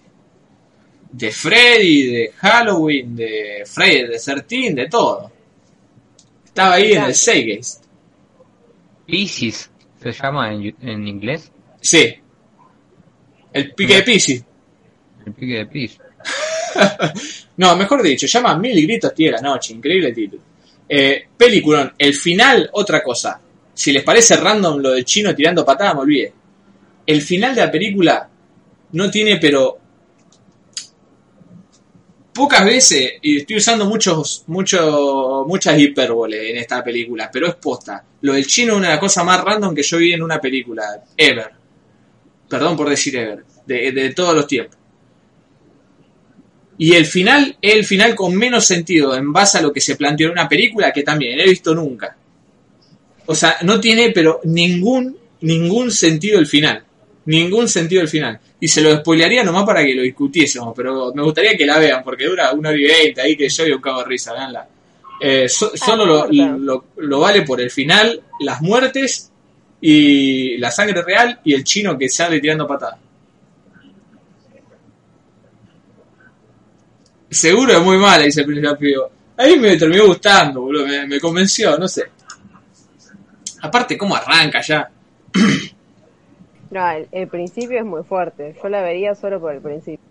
de 1.12 1.32
Freddy, 1.32 2.08
de 2.08 2.32
Halloween, 2.38 3.16
de 3.16 3.64
Freddy 3.68 4.08
de 4.08 4.20
13, 4.20 4.74
de 4.74 4.90
todo. 4.90 5.32
Estaba 6.44 6.74
ahí 6.74 6.94
en 6.94 7.04
el 7.04 7.14
Seagate. 7.14 7.86
Pisces 9.06 9.70
se 10.02 10.12
llama 10.12 10.52
en, 10.52 10.76
en 10.82 11.08
inglés. 11.08 11.52
Sí. 11.82 12.16
El 13.58 13.74
pique 13.74 13.96
de 13.96 14.04
Pisces. 14.04 14.44
El 15.26 15.34
pique 15.34 15.54
de 15.56 15.66
Pisces. 15.66 16.02
no, 17.58 17.76
mejor 17.76 18.04
dicho, 18.04 18.28
llama 18.28 18.56
Mil 18.56 18.80
Gritos 18.84 19.16
Tiene 19.16 19.38
la 19.38 19.42
Noche. 19.42 19.74
Increíble 19.74 20.12
título. 20.14 20.44
Eh, 20.88 21.30
peliculón. 21.36 21.92
El 21.98 22.14
final, 22.14 22.70
otra 22.74 23.02
cosa. 23.02 23.42
Si 23.74 23.92
les 23.92 24.04
parece 24.04 24.38
random 24.38 24.80
lo 24.80 24.92
del 24.92 25.04
chino 25.04 25.34
tirando 25.34 25.66
patada, 25.66 25.96
me 25.96 26.02
olvide. 26.02 26.34
El 27.04 27.22
final 27.24 27.56
de 27.56 27.62
la 27.66 27.72
película 27.72 28.30
no 28.92 29.10
tiene, 29.10 29.38
pero. 29.38 29.80
Pocas 32.32 32.64
veces, 32.64 33.14
y 33.24 33.38
estoy 33.38 33.56
usando 33.56 33.86
muchos, 33.86 34.44
mucho, 34.46 35.46
muchas 35.48 35.80
hipérboles 35.80 36.52
en 36.52 36.58
esta 36.58 36.84
película, 36.84 37.32
pero 37.34 37.48
es 37.48 37.56
posta. 37.56 38.06
Lo 38.22 38.34
del 38.34 38.46
chino 38.46 38.74
es 38.74 38.78
una 38.78 38.90
de 38.90 38.94
las 38.94 39.00
cosas 39.00 39.26
más 39.26 39.44
random 39.44 39.74
que 39.74 39.82
yo 39.82 39.98
vi 39.98 40.14
en 40.14 40.22
una 40.22 40.40
película, 40.40 41.04
ever. 41.18 41.57
Perdón 42.50 42.78
por 42.78 42.90
decir 42.90 43.16
ever, 43.18 43.44
de, 43.66 43.92
de 43.92 44.14
todos 44.14 44.34
los 44.36 44.48
tiempos. 44.48 44.78
Y 46.80 46.94
el 46.94 47.06
final 47.06 47.58
es 47.62 47.74
el 47.74 47.86
final 47.86 48.14
con 48.16 48.36
menos 48.36 48.66
sentido 48.66 49.16
en 49.16 49.34
base 49.34 49.58
a 49.58 49.62
lo 49.62 49.74
que 49.74 49.82
se 49.82 49.96
planteó 49.96 50.28
en 50.28 50.34
una 50.34 50.48
película 50.48 50.92
que 50.94 51.02
también 51.04 51.40
he 51.40 51.46
visto 51.46 51.74
nunca. 51.74 52.16
O 53.26 53.34
sea, 53.36 53.58
no 53.64 53.80
tiene 53.80 54.12
pero 54.12 54.42
ningún, 54.44 55.18
ningún 55.42 55.90
sentido 55.92 56.40
el 56.40 56.46
final. 56.46 56.84
Ningún 57.26 57.68
sentido 57.68 58.02
el 58.04 58.08
final. 58.08 58.40
Y 58.60 58.68
se 58.68 58.82
lo 58.82 58.96
spoilearía 58.98 59.44
nomás 59.44 59.66
para 59.66 59.84
que 59.84 59.96
lo 59.96 60.04
discutiésemos, 60.04 60.74
pero 60.76 61.12
me 61.14 61.24
gustaría 61.24 61.58
que 61.58 61.66
la 61.66 61.78
vean 61.80 62.04
porque 62.04 62.26
dura 62.26 62.52
una 62.54 62.70
hora 62.70 62.78
y 62.80 62.84
veinte 62.86 63.22
ahí 63.22 63.36
que 63.36 63.50
yo 63.50 63.66
y 63.68 63.72
un 63.72 63.82
cabo 63.82 64.00
de 64.00 64.06
risa, 64.06 64.34
veanla. 64.34 64.68
Eh, 65.20 65.50
so- 65.50 65.76
solo 65.76 66.06
lo, 66.06 66.20
corta. 66.22 66.34
lo- 66.60 66.86
lo 66.98 67.20
vale 67.20 67.42
por 67.42 67.60
el 67.60 67.72
final, 67.72 68.22
las 68.40 68.62
muertes 68.62 69.32
y 69.82 70.58
la 70.58 70.72
sangre 70.72 71.02
real 71.02 71.40
y 71.44 71.54
el 71.54 71.64
chino 71.64 71.98
que 71.98 72.10
sale 72.10 72.40
tirando 72.40 72.68
patadas. 72.68 73.00
Seguro 77.30 77.74
es 77.74 77.82
muy 77.82 77.98
mala, 77.98 78.24
dice 78.24 78.42
el 78.42 78.48
principio. 78.48 79.12
Ahí 79.38 79.60
me 79.60 79.78
terminó 79.78 80.08
gustando, 80.08 80.62
boludo, 80.62 80.88
me, 80.88 81.06
me 81.06 81.20
convenció, 81.20 81.78
no 81.78 81.88
sé. 81.88 82.04
Aparte, 83.62 83.98
¿cómo 83.98 84.16
arranca 84.16 84.62
ya? 84.62 84.90
No, 86.70 86.92
el, 86.92 87.08
el 87.14 87.30
principio 87.30 87.80
es 87.80 87.86
muy 87.86 88.04
fuerte. 88.04 88.54
Yo 88.62 88.68
la 88.68 88.82
vería 88.82 89.16
solo 89.16 89.40
por 89.40 89.54
el 89.54 89.62
principio. 89.62 90.06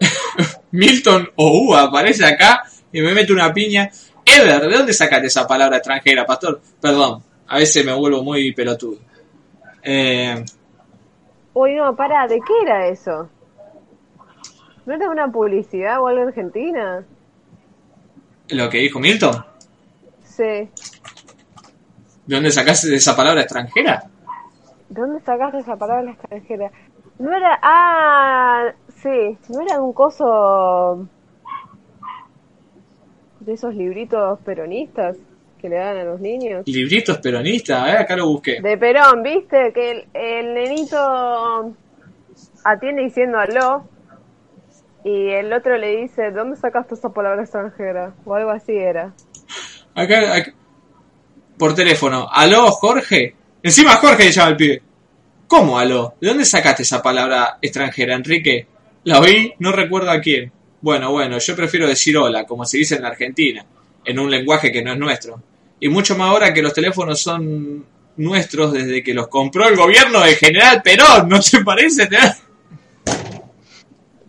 Milton 0.72 1.30
o 1.36 1.76
aparece 1.76 2.24
acá 2.26 2.64
y 2.92 3.00
me 3.00 3.14
mete 3.14 3.32
una 3.32 3.54
piña. 3.54 3.88
Ever, 4.24 4.68
¿de 4.68 4.76
dónde 4.76 4.92
sacaste 4.92 5.28
esa 5.28 5.46
palabra 5.46 5.76
extranjera, 5.76 6.26
pastor? 6.26 6.60
Perdón, 6.80 7.22
a 7.52 7.58
veces 7.58 7.84
me 7.84 7.92
vuelvo 7.92 8.22
muy 8.22 8.54
pelotudo. 8.54 8.96
Eh, 9.82 10.42
Uy, 11.52 11.74
no, 11.74 11.94
pará, 11.94 12.26
¿de 12.26 12.40
qué 12.40 12.52
era 12.62 12.86
eso? 12.86 13.28
¿No 14.86 14.94
era 14.94 15.10
una 15.10 15.30
publicidad 15.30 16.00
o 16.00 16.06
algo 16.06 16.28
argentina? 16.28 17.04
¿Lo 18.48 18.70
que 18.70 18.78
dijo 18.78 18.98
Milton? 18.98 19.44
Sí. 20.24 20.42
¿De 20.42 20.70
dónde 22.26 22.50
sacaste 22.50 22.94
esa 22.94 23.14
palabra 23.14 23.42
extranjera? 23.42 24.02
¿De 24.88 25.00
dónde 25.02 25.20
sacaste 25.20 25.58
esa 25.58 25.76
palabra 25.76 26.10
extranjera? 26.10 26.70
No 27.18 27.36
era. 27.36 27.58
Ah, 27.62 28.72
sí. 29.02 29.36
No 29.50 29.60
era 29.60 29.78
un 29.78 29.92
coso. 29.92 31.06
de 33.40 33.52
esos 33.52 33.74
libritos 33.74 34.38
peronistas 34.40 35.18
que 35.62 35.68
le 35.70 35.76
dan 35.76 35.96
a 35.96 36.04
los 36.04 36.20
niños. 36.20 36.64
Libritos 36.66 37.16
peronistas, 37.18 37.88
eh, 37.88 37.96
acá 37.98 38.16
lo 38.16 38.26
busqué. 38.26 38.60
De 38.60 38.76
Perón, 38.76 39.22
¿viste? 39.22 39.72
Que 39.72 39.90
el, 39.92 40.04
el 40.12 40.52
nenito 40.54 41.74
atiende 42.64 43.02
diciendo 43.02 43.38
aló. 43.38 43.88
Y 45.04 45.30
el 45.30 45.52
otro 45.52 45.76
le 45.78 45.96
dice, 45.96 46.22
¿de 46.22 46.30
dónde 46.32 46.56
sacaste 46.56 46.94
esa 46.94 47.08
palabra 47.12 47.42
extranjera? 47.42 48.14
O 48.24 48.34
algo 48.34 48.50
así 48.50 48.72
era. 48.76 49.12
Acá, 49.94 50.34
acá- 50.36 50.52
por 51.58 51.74
teléfono. 51.74 52.28
¿Aló, 52.30 52.66
Jorge? 52.70 53.34
Encima 53.62 53.92
Jorge 53.96 54.24
le 54.24 54.32
llama 54.32 54.48
al 54.48 54.56
pibe. 54.56 54.82
¿Cómo 55.48 55.78
aló? 55.78 56.14
¿De 56.20 56.28
dónde 56.28 56.44
sacaste 56.44 56.82
esa 56.82 57.02
palabra 57.02 57.58
extranjera, 57.60 58.14
Enrique? 58.14 58.66
La 59.04 59.20
oí, 59.20 59.52
no 59.58 59.72
recuerdo 59.72 60.10
a 60.10 60.20
quién. 60.20 60.50
Bueno, 60.80 61.10
bueno, 61.12 61.38
yo 61.38 61.54
prefiero 61.56 61.86
decir 61.86 62.16
hola, 62.16 62.44
como 62.44 62.64
se 62.64 62.78
dice 62.78 62.96
en 62.96 63.02
la 63.02 63.08
Argentina, 63.08 63.64
en 64.04 64.18
un 64.18 64.30
lenguaje 64.30 64.72
que 64.72 64.82
no 64.82 64.92
es 64.92 64.98
nuestro. 64.98 65.40
Y 65.84 65.88
mucho 65.88 66.16
más 66.16 66.28
ahora 66.30 66.54
que 66.54 66.62
los 66.62 66.72
teléfonos 66.72 67.20
son 67.20 67.84
nuestros 68.16 68.72
desde 68.72 69.02
que 69.02 69.12
los 69.12 69.26
compró 69.26 69.66
el 69.68 69.74
gobierno 69.76 70.20
de 70.20 70.36
General 70.36 70.80
Perón, 70.80 71.28
¿no 71.28 71.40
te 71.40 71.60
parece? 71.64 72.08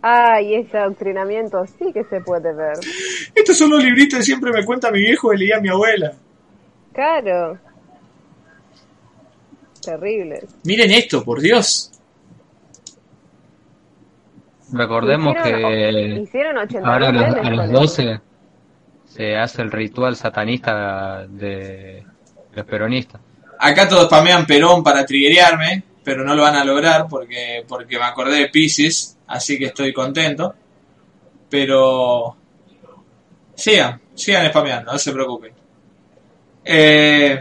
Ah, 0.02 0.42
y 0.42 0.56
ese 0.56 0.76
adoctrinamiento 0.76 1.64
sí 1.78 1.92
que 1.92 2.02
se 2.02 2.20
puede 2.22 2.52
ver. 2.52 2.72
Estos 3.32 3.56
son 3.56 3.70
los 3.70 3.84
libritos 3.84 4.18
que 4.18 4.24
siempre 4.24 4.50
me 4.50 4.64
cuenta 4.64 4.90
mi 4.90 4.98
viejo 4.98 5.32
y 5.32 5.38
leía 5.38 5.60
mi 5.60 5.68
abuela. 5.68 6.14
Claro. 6.92 7.56
Terribles. 9.80 10.44
Miren 10.64 10.90
esto, 10.90 11.22
por 11.24 11.40
Dios. 11.40 11.92
Recordemos 14.72 15.36
Hicieron- 15.36 15.70
que 16.16 16.20
Hicieron 16.22 16.58
80 16.58 16.88
ahora 16.92 17.08
a 17.10 17.12
los, 17.12 17.22
a 17.24 17.50
los 17.50 17.60
con 17.66 17.72
12 17.72 18.20
se 19.14 19.36
hace 19.36 19.62
el 19.62 19.70
ritual 19.70 20.16
satanista 20.16 21.24
de 21.28 22.04
los 22.52 22.66
peronistas. 22.66 23.20
Acá 23.60 23.88
todos 23.88 24.06
spamean 24.06 24.44
Perón 24.44 24.82
para 24.82 25.06
triguerearme, 25.06 25.84
pero 26.02 26.24
no 26.24 26.34
lo 26.34 26.42
van 26.42 26.56
a 26.56 26.64
lograr 26.64 27.06
porque, 27.08 27.64
porque 27.68 27.96
me 27.96 28.04
acordé 28.04 28.38
de 28.38 28.48
Pisces, 28.48 29.16
así 29.28 29.56
que 29.56 29.66
estoy 29.66 29.92
contento. 29.92 30.54
Pero 31.48 32.36
sigan, 33.54 34.00
sigan 34.14 34.48
spameando, 34.48 34.92
no 34.92 34.98
se 34.98 35.12
preocupen. 35.12 35.52
Eh, 36.64 37.40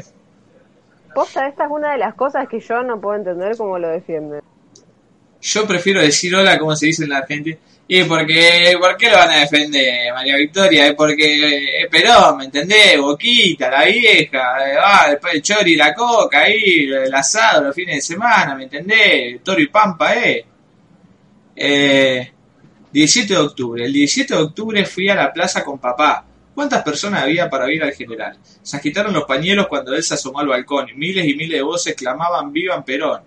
Posta, 1.16 1.48
esta 1.48 1.66
es 1.66 1.72
una 1.72 1.94
de 1.94 1.98
las 1.98 2.14
cosas 2.14 2.48
que 2.48 2.60
yo 2.60 2.84
no 2.84 3.02
puedo 3.02 3.16
entender 3.16 3.58
cómo 3.58 3.80
lo 3.80 3.88
defienden. 3.88 4.42
yo 5.42 5.68
prefiero 5.68 6.02
decir 6.02 6.36
hola 6.36 6.60
como 6.60 6.76
se 6.76 6.88
dice 6.88 7.04
en 7.04 7.10
la 7.10 7.18
Argentina. 7.18 7.58
Y 7.86 8.04
porque, 8.06 8.78
¿por 8.80 8.96
qué 8.96 9.10
lo 9.10 9.18
van 9.18 9.32
a 9.32 9.40
defender, 9.40 10.14
María 10.14 10.38
Victoria? 10.38 10.88
Es 10.88 10.94
porque 10.94 11.82
es 11.82 11.90
Perón, 11.90 12.38
¿me 12.38 12.46
entendés? 12.46 12.98
Boquita, 12.98 13.70
la 13.70 13.84
vieja, 13.84 14.72
eh, 14.72 14.78
ah, 14.82 15.08
después 15.10 15.34
el 15.36 15.42
chori 15.42 15.74
y 15.74 15.76
la 15.76 15.94
coca, 15.94 16.44
ahí, 16.44 16.90
el 16.90 17.14
asado 17.14 17.66
los 17.66 17.76
fines 17.76 17.96
de 17.96 18.02
semana, 18.02 18.56
¿me 18.56 18.64
entendés? 18.64 19.44
Toro 19.44 19.62
y 19.62 19.68
Pampa, 19.68 20.16
eh. 20.16 20.46
Eh, 21.56 22.32
17 22.92 23.34
de 23.34 23.40
octubre. 23.40 23.86
El 23.86 23.92
17 23.92 24.34
de 24.34 24.42
octubre 24.42 24.86
fui 24.86 25.10
a 25.10 25.16
la 25.16 25.34
plaza 25.34 25.64
con 25.64 25.80
papá. 25.80 26.26
¿Cuántas 26.56 26.84
personas 26.84 27.24
había 27.24 27.50
para 27.50 27.66
oír 27.66 27.84
al 27.84 27.94
general? 27.94 28.38
Se 28.62 28.78
agitaron 28.78 29.14
los 29.14 29.26
pañuelos 29.26 29.68
cuando 29.68 29.94
él 29.94 30.04
se 30.04 30.14
asomó 30.14 30.40
al 30.40 30.48
balcón 30.48 30.90
y 30.90 30.94
miles 30.94 31.26
y 31.28 31.34
miles 31.36 31.58
de 31.58 31.64
voces 31.64 31.96
clamaban 31.96 32.54
¡Vivan 32.54 32.84
Perón! 32.86 33.22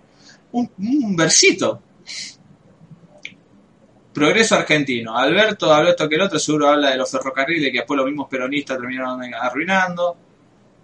Un, 0.53 0.71
un 0.79 1.17
versito. 1.17 1.83
Progreso 4.17 4.55
argentino. 4.55 5.15
Alberto 5.15 5.71
habló 5.71 5.91
esto 5.91 6.09
que 6.09 6.15
el 6.15 6.23
otro, 6.23 6.39
seguro 6.39 6.71
habla 6.71 6.89
de 6.89 6.97
los 6.97 7.11
ferrocarriles 7.11 7.71
que 7.71 7.81
después 7.81 7.99
los 7.99 8.07
mismos 8.07 8.29
peronistas 8.31 8.79
terminaron 8.79 9.21
arruinando. 9.35 10.17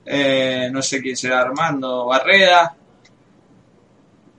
Eh, 0.04 0.68
no 0.70 0.82
sé 0.82 1.00
quién 1.00 1.16
será 1.16 1.40
Armando 1.40 2.04
Barreda. 2.04 2.76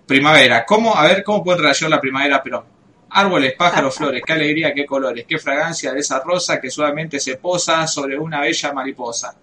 Primavera. 0.05 0.63
¿Cómo, 0.63 0.95
a 0.95 1.07
ver, 1.07 1.23
¿cómo 1.23 1.43
puede 1.43 1.57
relacionar 1.57 1.97
la 1.97 2.01
primavera 2.01 2.43
Perón? 2.43 2.65
Árboles, 3.09 3.55
pájaros, 3.57 3.95
flores, 3.95 4.21
qué 4.23 4.33
alegría, 4.33 4.75
qué 4.75 4.85
colores, 4.85 5.25
qué 5.27 5.39
fragancia 5.39 5.91
de 5.91 6.01
esa 6.01 6.19
rosa 6.19 6.61
que 6.61 6.69
suavemente 6.69 7.19
se 7.19 7.37
posa 7.37 7.87
sobre 7.87 8.15
una 8.15 8.41
bella 8.41 8.73
mariposa. 8.73 9.35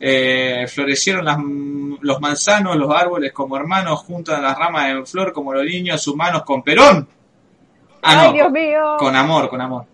Eh, 0.00 0.66
florecieron 0.66 1.24
las, 1.24 1.38
los 2.00 2.20
manzanos, 2.20 2.74
los 2.74 2.92
árboles 2.92 3.32
como 3.32 3.56
hermanos, 3.56 4.00
juntan 4.00 4.42
las 4.42 4.58
ramas 4.58 4.90
en 4.90 5.06
flor 5.06 5.32
como 5.32 5.54
los 5.54 5.64
niños 5.64 6.04
humanos 6.08 6.42
con 6.42 6.64
Perón. 6.64 7.19
Ah, 8.02 8.20
¡Ay, 8.22 8.26
no, 8.28 8.32
Dios 8.34 8.44
con- 8.44 8.52
mío! 8.52 8.96
con 8.98 9.16
amor, 9.16 9.48
con 9.50 9.60
amor. 9.60 9.84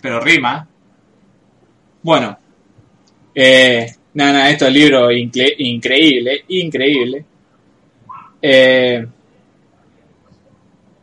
Pero 0.00 0.20
rima. 0.20 0.66
Bueno. 2.02 2.38
Eh, 3.34 3.86
nada, 4.14 4.32
nada, 4.32 4.50
esto 4.50 4.66
es 4.66 4.72
libro 4.72 5.10
incre- 5.10 5.54
increíble, 5.58 6.44
increíble. 6.48 7.24
Eh, 8.40 9.06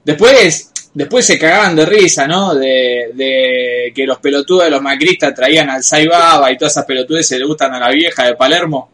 después, 0.04 0.72
después 0.94 1.26
se 1.26 1.38
cagaban 1.38 1.76
de 1.76 1.86
risa, 1.86 2.28
¿no? 2.28 2.56
De, 2.56 3.12
de 3.14 3.92
que 3.96 4.06
los 4.06 4.18
pelotudos 4.20 4.66
de 4.66 4.70
los 4.72 4.82
macristas 4.82 5.34
traían 5.34 5.70
al 5.70 5.84
Saibaba 5.84 6.52
y 6.52 6.58
todas 6.58 6.74
esas 6.74 6.86
pelotudes 6.86 7.28
se 7.28 7.38
le 7.40 7.46
gustan 7.46 7.74
a 7.74 7.80
la 7.80 7.90
vieja 7.92 8.26
de 8.26 8.36
Palermo, 8.36 8.90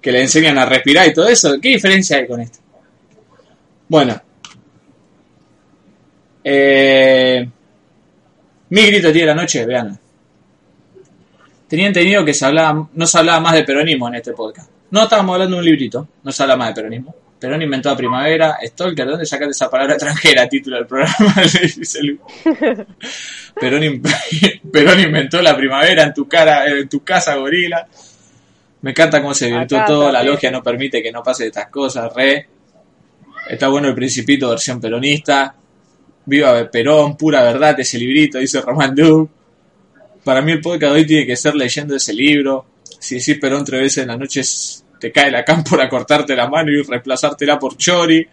que 0.00 0.12
le 0.12 0.22
enseñan 0.22 0.56
a 0.58 0.66
respirar 0.66 1.08
y 1.08 1.12
todo 1.14 1.28
eso. 1.28 1.58
¿Qué 1.60 1.70
diferencia 1.70 2.18
hay 2.18 2.26
con 2.26 2.40
esto? 2.40 2.58
Bueno. 3.88 4.20
Eh, 6.48 7.48
mi 8.70 8.86
grito 8.86 9.10
de 9.12 9.26
la 9.26 9.34
noche, 9.34 9.66
vean. 9.66 9.98
Tenía 11.66 11.88
entendido 11.88 12.24
que 12.24 12.32
se 12.32 12.46
hablaba, 12.46 12.88
no 12.94 13.06
se 13.06 13.18
hablaba 13.18 13.40
más 13.40 13.54
de 13.54 13.64
peronismo 13.64 14.06
en 14.06 14.14
este 14.14 14.32
podcast. 14.32 14.70
No 14.92 15.02
estábamos 15.02 15.34
hablando 15.34 15.56
de 15.56 15.60
un 15.62 15.64
librito, 15.64 16.06
no 16.22 16.30
se 16.30 16.42
habla 16.44 16.56
más 16.56 16.68
de 16.68 16.74
peronismo. 16.74 17.14
Perón 17.40 17.60
inventó 17.62 17.90
la 17.90 17.96
primavera, 17.96 18.56
Stalker, 18.64 19.04
¿de 19.04 19.10
dónde 19.10 19.26
sacaste 19.26 19.50
esa 19.50 19.68
palabra 19.68 19.94
extranjera? 19.94 20.48
Título 20.48 20.76
del 20.76 20.86
programa. 20.86 21.34
Perón, 23.60 23.82
in- 23.84 24.02
Perón 24.72 25.00
inventó 25.00 25.42
la 25.42 25.56
primavera 25.56 26.04
en 26.04 26.14
tu 26.14 26.28
cara, 26.28 26.66
en 26.66 26.88
tu 26.88 27.02
casa, 27.02 27.34
gorila. 27.34 27.86
Me 28.82 28.92
encanta 28.92 29.20
cómo 29.20 29.34
se 29.34 29.50
virtuó 29.50 29.78
todo, 29.86 30.12
la 30.12 30.22
logia 30.22 30.50
no 30.52 30.62
permite 30.62 31.02
que 31.02 31.10
no 31.10 31.22
pase 31.24 31.48
estas 31.48 31.66
cosas, 31.70 32.12
re. 32.14 32.46
Está 33.50 33.66
bueno 33.68 33.88
el 33.88 33.94
principito 33.94 34.48
versión 34.50 34.80
peronista. 34.80 35.54
Viva 36.26 36.68
Perón, 36.70 37.16
pura 37.16 37.42
verdad 37.42 37.78
ese 37.78 37.98
librito, 37.98 38.38
dice 38.38 38.60
Román. 38.60 38.94
Para 40.24 40.42
mí 40.42 40.52
el 40.52 40.60
podcast 40.60 40.92
de 40.92 41.00
hoy 41.00 41.06
tiene 41.06 41.24
que 41.24 41.36
ser 41.36 41.54
leyendo 41.54 41.94
ese 41.94 42.12
libro. 42.12 42.66
Si 42.98 43.16
decís 43.16 43.38
Perón 43.38 43.64
tres 43.64 43.80
veces 43.80 44.02
en 44.02 44.08
la 44.08 44.16
noche 44.16 44.42
te 44.98 45.12
cae 45.12 45.30
la 45.30 45.44
cámpora 45.44 45.88
cortarte 45.88 46.34
la 46.34 46.48
mano 46.48 46.72
y 46.72 46.82
reemplazártela 46.82 47.58
por 47.58 47.76
Chori. 47.76 48.26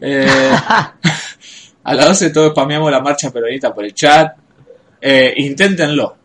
Eh, 0.00 0.26
a 1.84 1.94
las 1.94 2.08
12 2.08 2.30
todos 2.30 2.50
spameamos 2.50 2.90
la 2.90 3.00
marcha 3.00 3.30
peronista 3.30 3.72
por 3.72 3.84
el 3.84 3.94
chat. 3.94 4.36
Eh, 5.00 5.32
inténtenlo. 5.36 6.16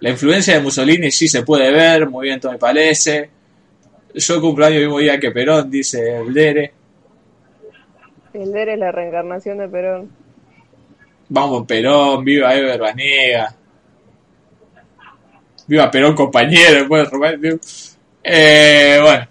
La 0.00 0.10
influencia 0.10 0.54
de 0.54 0.60
Mussolini 0.60 1.10
sí 1.12 1.28
se 1.28 1.42
puede 1.42 1.70
ver, 1.70 2.10
muy 2.10 2.26
bien 2.26 2.40
todo 2.40 2.50
me 2.50 2.58
parece. 2.58 3.30
Yo 4.12 4.40
cumplo 4.40 4.66
año 4.66 4.76
el 4.76 4.82
mismo 4.82 4.98
día 4.98 5.20
que 5.20 5.30
Perón, 5.30 5.70
dice 5.70 6.16
el 6.16 6.34
Dere. 6.34 6.72
El 8.36 8.52
DER 8.52 8.68
es 8.68 8.78
la 8.78 8.92
reencarnación 8.92 9.58
de 9.58 9.68
Perón. 9.68 10.10
Vamos 11.28 11.66
Perón, 11.66 12.24
viva 12.24 12.54
Ever 12.54 12.80
Banega. 12.80 13.54
Viva 15.66 15.90
Perón, 15.90 16.14
compañero, 16.14 16.86
Duke. 16.86 17.60
Eh, 18.22 18.98
bueno. 19.02 19.28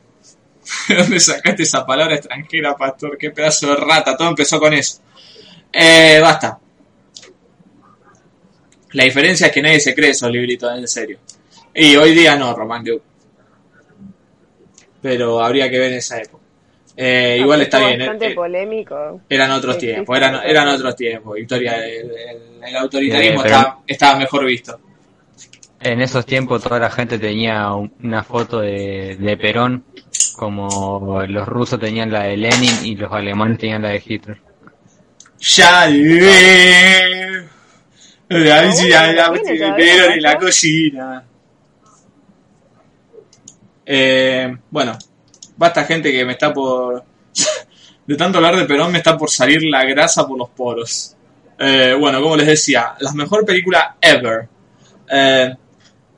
¿De 0.88 0.96
dónde 0.96 1.20
sacaste 1.20 1.64
esa 1.64 1.86
palabra 1.86 2.16
extranjera, 2.16 2.76
pastor? 2.76 3.18
Qué 3.18 3.32
pedazo 3.32 3.68
de 3.68 3.76
rata. 3.76 4.18
Todo 4.18 4.30
empezó 4.30 4.60
con 4.60 4.74
eso. 4.74 5.00
Eh, 5.72 6.20
basta. 6.22 6.60
La 8.92 9.04
diferencia 9.04 9.48
es 9.48 9.54
que 9.54 9.62
nadie 9.62 9.80
se 9.80 9.94
cree 9.94 10.12
esos 10.12 10.32
libritos, 10.32 10.78
en 10.78 10.88
serio. 10.88 11.20
Y 11.74 11.96
hoy 11.98 12.14
día 12.14 12.36
no, 12.36 12.56
Román 12.56 12.84
Duke. 12.84 13.04
pero 15.02 15.44
habría 15.44 15.70
que 15.70 15.78
ver 15.78 15.92
en 15.92 15.98
esa 15.98 16.20
época. 16.20 16.35
Eh, 16.98 17.38
igual 17.42 17.62
está 17.62 17.80
bien. 17.80 18.00
bastante 18.00 18.28
eh, 18.28 18.36
polémico. 18.36 19.22
eran 19.30 19.52
otros 19.52 19.76
Existe 19.76 19.94
tiempos, 19.96 20.18
eran, 20.18 20.36
eran 20.46 20.68
otros 20.70 20.96
tiempos, 20.96 21.36
Victoria. 21.36 21.86
El, 21.86 22.10
el- 22.12 22.64
el 22.68 22.76
autoritarismo 22.78 23.42
Eh, 23.42 23.44
pero- 23.44 23.56
estaba, 23.58 23.80
estaba 23.86 24.20
mejor 24.20 24.46
visto. 24.46 24.80
En 25.82 26.02
esos 26.02 26.26
tiempos 26.26 26.64
toda 26.64 26.80
la 26.80 26.90
gente 26.90 27.20
tenía 27.20 27.72
un- 27.74 27.94
una 28.02 28.24
foto 28.24 28.62
de, 28.62 29.18
de 29.20 29.38
Perón, 29.38 29.84
como 30.36 31.22
los 31.28 31.48
rusos 31.48 31.80
tenían 31.80 32.12
la 32.12 32.24
de 32.24 32.38
Lenin 32.38 32.74
y 32.86 32.96
los 32.96 33.12
alemanes 33.12 33.60
tenían 33.60 33.82
la 33.84 33.90
de 33.90 34.02
Hitler. 34.04 34.38
Ya 35.40 35.88
ya 38.90 39.14
la. 39.14 39.32
Eh, 43.86 44.58
bueno, 44.72 44.98
basta 45.58 45.86
gente 45.86 46.12
que 46.12 46.26
me 46.26 46.34
está 46.34 46.54
por... 46.54 47.04
De 48.08 48.16
tanto 48.16 48.38
hablar 48.38 48.56
de 48.56 48.66
Perón 48.66 48.92
me 48.92 49.00
está 49.00 49.18
por 49.18 49.32
salir 49.32 49.64
la 49.64 49.84
grasa 49.84 50.28
por 50.28 50.38
los 50.38 50.50
poros. 50.50 51.16
Eh, 51.58 51.96
bueno, 52.00 52.22
como 52.22 52.36
les 52.36 52.46
decía, 52.46 52.94
la 53.00 53.12
mejor 53.14 53.44
película 53.44 53.98
ever. 54.00 54.48
Eh, 55.10 55.56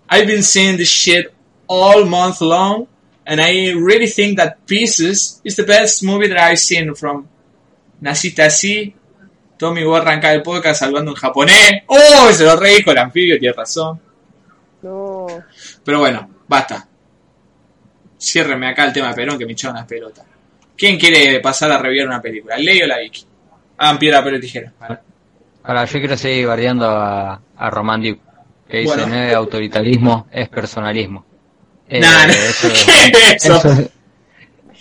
I've 0.10 0.26
been 0.26 0.44
seeing 0.44 0.76
this 0.76 0.90
shit 0.90 1.28
all 1.68 2.06
month 2.06 2.42
long, 2.42 2.88
and 3.26 3.40
I 3.40 3.72
really 3.74 4.08
think 4.08 4.38
that 4.38 4.58
Pieces 4.66 5.40
is 5.46 5.56
the 5.56 5.64
best 5.64 6.04
movie 6.04 6.28
that 6.28 6.38
I've 6.38 6.60
seen 6.60 6.94
from 6.94 7.28
Naciste 8.02 8.44
así. 8.44 8.94
Tommy 9.58 9.84
voy 9.84 9.98
a 9.98 10.02
arrancar 10.02 10.36
el 10.36 10.44
podcast 10.44 10.82
saludando 10.82 11.12
en 11.12 11.18
japonés. 11.18 11.84
¡Oh! 11.88 12.32
Se 12.32 12.44
lo 12.44 12.56
redijo 12.56 12.92
el 12.92 12.98
anfibio, 12.98 13.40
tiene 13.40 13.56
razón. 13.56 14.00
No. 14.82 15.26
Pero 15.84 16.00
bueno, 16.00 16.30
basta. 16.48 16.88
Ciérreme 18.20 18.68
acá 18.70 18.86
el 18.86 18.94
tema 18.94 19.10
de 19.10 19.14
Perón 19.16 19.38
que 19.38 19.46
me 19.46 19.52
echaron 19.54 19.76
las 19.78 19.86
pelotas. 19.86 20.26
¿Quién 20.76 20.98
quiere 21.00 21.40
pasar 21.40 21.72
a 21.72 21.78
reviar 21.78 22.08
una 22.08 22.22
película? 22.22 22.58
¿Ley 22.58 22.82
o 22.82 22.88
la 22.88 23.00
Vicky? 23.00 23.26
Hagan 23.78 24.00
piedra, 24.00 24.20
papel 24.24 24.42
tijera. 24.42 24.74
Ahora, 25.64 25.86
yo 25.86 26.00
quiero 26.00 26.18
seguir 26.18 26.48
bardeando 26.48 26.88
a, 26.90 27.42
a 27.58 27.70
Román 27.70 28.02
Duke, 28.02 28.22
que 28.68 28.78
dice 28.80 28.96
Bueno. 28.96 29.08
no 29.08 29.16
es 29.24 29.34
autoritarismo, 29.36 30.28
es 30.32 30.50
personalismo. 30.50 31.26
Eh, 31.90 32.00
Nah, 32.00 32.26
eso, 32.26 32.68
¿Qué 32.86 33.12
es 33.36 33.46
eso? 33.46 33.56
eso 33.58 33.70
es- 33.72 33.90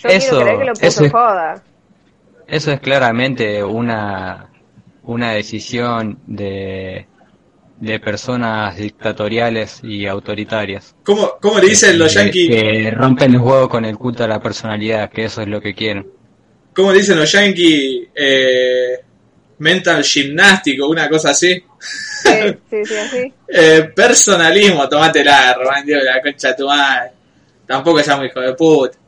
Yo 0.03 0.09
Eso- 0.09 0.41
creer 0.41 0.59
que 0.59 0.65
lo 0.65 0.73
puso 0.75 0.87
eso 0.87 1.05
es- 1.07 1.13
joda. 1.13 1.63
Eso 2.47 2.73
es 2.73 2.81
claramente 2.81 3.65
una, 3.65 4.51
una 5.03 5.33
decisión 5.33 6.19
de, 6.27 7.07
de 7.81 8.01
personas 8.01 8.77
dictatoriales 8.77 9.81
y 9.83 10.07
autoritarias. 10.07 10.95
¿Cómo, 11.05 11.37
cómo 11.41 11.59
le 11.59 11.69
dicen 11.69 11.99
los 11.99 12.13
yankees? 12.15 12.49
que 12.49 12.91
rompen 12.91 13.35
el 13.35 13.41
juego 13.41 13.69
con 13.69 13.85
el 13.85 13.97
culto 13.99 14.25
a 14.25 14.29
la 14.29 14.41
personalidad, 14.41 15.11
que 15.11 15.25
eso 15.25 15.43
es 15.43 15.49
lo 15.49 15.61
que 15.61 15.75
quieren. 15.75 16.07
¿Cómo 16.75 16.93
le 16.93 16.99
dicen 16.99 17.19
los 17.19 17.31
yankees? 17.31 18.09
Eh, 18.15 19.01
mental 19.59 20.05
gimnástico, 20.05 20.89
una 20.89 21.09
cosa 21.09 21.31
así. 21.31 21.63
Sí, 22.23 22.31
sí, 22.71 22.85
sí, 22.85 22.97
así. 22.97 23.33
Eh, 23.49 23.93
personalismo, 23.95 24.89
tomátela, 24.89 25.55
Román 25.55 25.87
Dios, 25.87 26.03
la 26.03 26.21
concha 26.21 26.49
de 26.49 26.55
tu 26.55 26.67
madre. 26.67 27.13
Tampoco 27.65 28.03
seamos 28.03 28.27
hijo 28.27 28.41
de 28.41 28.55
puta. 28.55 28.99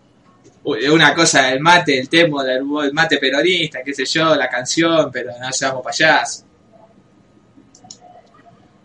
Una 0.93 1.15
cosa, 1.15 1.51
el 1.51 1.61
mate, 1.61 1.99
el 1.99 2.09
tema, 2.09 2.45
del 2.45 2.59
el 2.59 2.93
mate 2.93 3.19
peronista, 3.19 3.81
qué 3.82 3.93
sé 3.95 4.05
yo, 4.05 4.36
la 4.36 4.49
canción, 4.49 5.11
pero 5.11 5.32
no 5.40 5.53
seamos 5.53 5.82
payasos. 5.82 6.45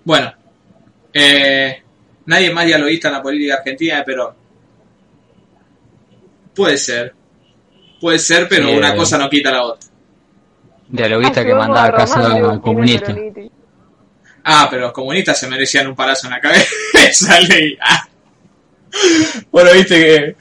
Bueno, 0.03 0.33
eh, 1.13 1.81
nadie 2.25 2.51
más 2.51 2.65
dialoguista 2.65 3.07
en 3.07 3.13
la 3.13 3.21
política 3.21 3.55
argentina 3.55 3.97
de 3.97 4.03
Perón. 4.03 4.33
Puede 6.55 6.77
ser. 6.77 7.13
Puede 7.99 8.19
ser, 8.19 8.47
pero 8.49 8.67
Sí, 8.67 8.75
una 8.75 8.93
eh. 8.93 8.97
cosa 8.97 9.17
no 9.17 9.29
quita 9.29 9.51
la 9.51 9.63
otra. 9.63 9.89
Dialoguista 10.89 11.35
que 11.41 11.51
Ayudemos 11.51 11.67
mandaba 11.67 11.85
a 11.87 11.89
a 11.89 11.95
casa 11.95 12.15
Román, 12.21 12.35
Dios, 12.35 12.49
tiene 12.49 12.61
comunista. 12.61 13.15
Ah, 14.43 14.67
pero 14.69 14.81
los 14.83 14.91
comunistas 14.91 15.39
se 15.39 15.47
merecían 15.47 15.87
un 15.87 15.95
palazo 15.95 16.27
en 16.27 16.31
la 16.33 16.41
cabeza, 16.41 17.39
ley. 17.47 17.77
Ah. 17.81 18.07
Bueno, 19.51 19.71
viste 19.73 19.95
que 19.95 20.35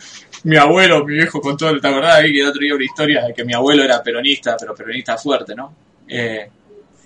mi 0.45 0.57
abuelo, 0.57 1.05
mi 1.05 1.15
viejo 1.15 1.41
contó, 1.41 1.79
¿te 1.81 1.87
acordás? 1.87 2.23
Vi 2.25 2.33
que 2.33 2.41
el 2.41 2.49
otro 2.49 2.61
día 2.61 2.75
una 2.75 2.85
historia 2.85 3.23
de 3.27 3.33
que 3.33 3.45
mi 3.45 3.55
abuelo 3.55 3.85
era 3.85 4.03
peronista, 4.03 4.57
pero 4.59 4.75
peronista 4.75 5.17
fuerte, 5.17 5.55
¿no? 5.55 5.73
Eh, 6.09 6.51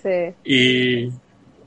Sí. 0.01 0.33
y, 0.45 1.09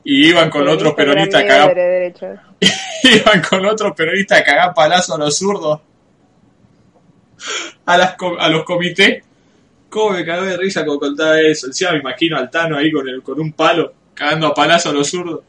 y 0.03 0.29
iban 0.29 0.49
con 0.49 0.67
otros 0.67 0.93
Peronista 0.93 1.39
peronistas 1.39 1.43
a 1.43 1.73
cagar, 1.73 2.43
iban 3.03 3.41
con 3.41 3.65
otros 3.65 3.93
peronistas 3.95 4.39
a 4.39 4.43
cagar 4.43 4.73
palazo 4.73 5.15
a 5.15 5.17
los 5.17 5.37
zurdos. 5.37 5.79
A, 7.85 7.97
las, 7.97 8.15
a 8.39 8.49
los 8.49 8.63
comités. 8.63 9.23
¿Cómo 9.89 10.11
me 10.11 10.23
cagué 10.23 10.51
de 10.51 10.57
risa 10.57 10.85
cuando 10.85 10.99
contaba 10.99 11.39
eso? 11.41 11.67
Encima 11.67 11.91
me 11.91 11.99
imagino 11.99 12.37
al 12.37 12.49
Tano 12.49 12.77
ahí 12.77 12.91
con, 12.91 13.07
el, 13.09 13.21
con 13.21 13.39
un 13.39 13.51
palo, 13.51 13.93
cagando 14.13 14.47
a 14.47 14.53
palazo 14.53 14.89
a 14.89 14.93
los 14.93 15.09
zurdos. 15.09 15.41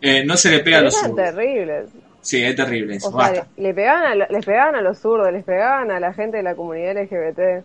Eh, 0.00 0.24
no 0.24 0.36
se 0.36 0.50
le 0.50 0.60
pega 0.60 0.78
a 0.78 0.82
los 0.82 0.94
zurdos. 0.94 1.16
terribles. 1.16 1.86
Sí, 2.22 2.42
es 2.42 2.54
terrible 2.54 2.96
eso. 2.96 3.08
O 3.08 3.10
sea, 3.10 3.18
basta. 3.18 3.46
le, 3.56 3.62
le 3.64 3.74
pegaban 3.74 4.22
a, 4.22 4.26
les 4.26 4.44
pegaban 4.44 4.74
a 4.76 4.80
los 4.80 4.98
zurdos, 4.98 5.32
les 5.32 5.44
pegaban 5.44 5.90
a 5.90 6.00
la 6.00 6.14
gente 6.14 6.38
de 6.38 6.42
la 6.42 6.54
comunidad 6.54 6.96
LGBT. 7.02 7.64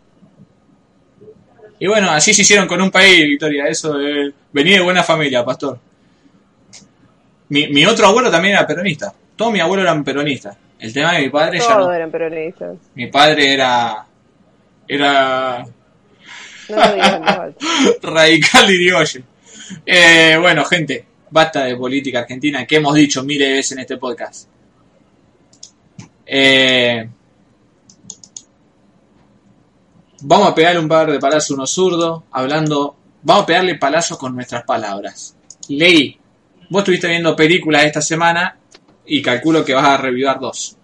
Y 1.79 1.87
bueno, 1.87 2.09
así 2.09 2.33
se 2.33 2.41
hicieron 2.41 2.67
con 2.67 2.81
un 2.81 2.89
país, 2.89 3.25
Victoria. 3.25 3.67
Eso 3.67 3.97
de 3.97 4.33
venir 4.51 4.77
de 4.77 4.83
buena 4.83 5.03
familia, 5.03 5.43
pastor. 5.43 5.79
Mi, 7.49 7.67
mi 7.67 7.85
otro 7.85 8.07
abuelo 8.07 8.31
también 8.31 8.55
era 8.55 8.67
peronista. 8.67 9.13
Todos 9.35 9.51
mis 9.51 9.61
abuelos 9.61 9.83
eran 9.83 10.03
peronistas. 10.03 10.57
El 10.79 10.93
tema 10.93 11.13
de 11.13 11.21
mi 11.23 11.29
padre 11.29 11.59
ya 11.59 11.67
Todos 11.67 11.87
no. 11.87 11.93
eran 11.93 12.11
peronistas. 12.11 12.77
Mi 12.95 13.07
padre 13.07 13.53
era. 13.53 14.05
Era. 14.87 15.65
No 16.69 16.75
lo 16.75 16.93
digas 16.93 17.21
alta. 17.37 17.65
radical 18.01 18.71
irigoyen. 18.71 19.25
Eh, 19.85 20.37
bueno, 20.39 20.63
gente, 20.65 21.05
basta 21.29 21.63
de 21.65 21.75
política 21.75 22.19
argentina 22.19 22.65
que 22.65 22.77
hemos 22.77 22.95
dicho 22.95 23.23
miles 23.23 23.47
de 23.47 23.53
veces 23.53 23.71
en 23.73 23.79
este 23.79 23.97
podcast. 23.97 24.47
Eh, 26.25 27.07
vamos 30.21 30.49
a 30.49 30.55
pegarle 30.55 30.79
un 30.79 30.87
par 30.87 31.11
de 31.11 31.19
palazos 31.19 31.51
a 31.51 31.53
uno 31.55 31.67
zurdo, 31.67 32.23
hablando. 32.31 32.95
Vamos 33.23 33.43
a 33.43 33.45
pegarle 33.47 33.75
palazos 33.75 34.17
con 34.17 34.35
nuestras 34.35 34.63
palabras. 34.63 35.35
Ley, 35.69 36.19
vos 36.69 36.81
estuviste 36.81 37.07
viendo 37.07 37.35
películas 37.35 37.85
esta 37.85 38.01
semana 38.01 38.57
y 39.05 39.21
calculo 39.21 39.63
que 39.63 39.73
vas 39.73 39.85
a 39.85 39.97
revivir 39.97 40.27
dos. 40.39 40.77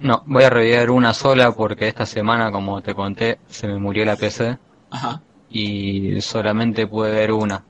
No, 0.00 0.22
voy 0.26 0.44
a 0.44 0.50
revivir 0.50 0.90
una 0.90 1.12
sola 1.12 1.52
porque 1.52 1.88
esta 1.88 2.06
semana, 2.06 2.52
como 2.52 2.80
te 2.80 2.94
conté, 2.94 3.38
se 3.48 3.66
me 3.66 3.78
murió 3.78 4.04
la 4.04 4.16
PC 4.16 4.56
Ajá. 4.90 5.20
y 5.50 6.20
solamente 6.20 6.86
pude 6.86 7.10
ver 7.10 7.32
una 7.32 7.64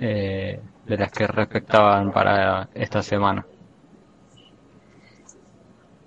eh, 0.00 0.60
de 0.86 0.96
las 0.96 1.12
que 1.12 1.26
respectaban 1.26 2.10
para 2.12 2.68
esta 2.74 3.02
semana. 3.02 3.46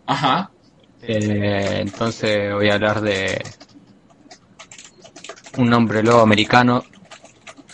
Ajá. 0.06 0.52
Eh, 1.02 1.78
entonces 1.80 2.53
voy 2.53 2.70
a 2.70 2.74
hablar 2.74 2.99
de 2.99 3.41
un 5.57 5.74
hombre 5.74 6.03
lobo 6.03 6.22
americano 6.22 6.84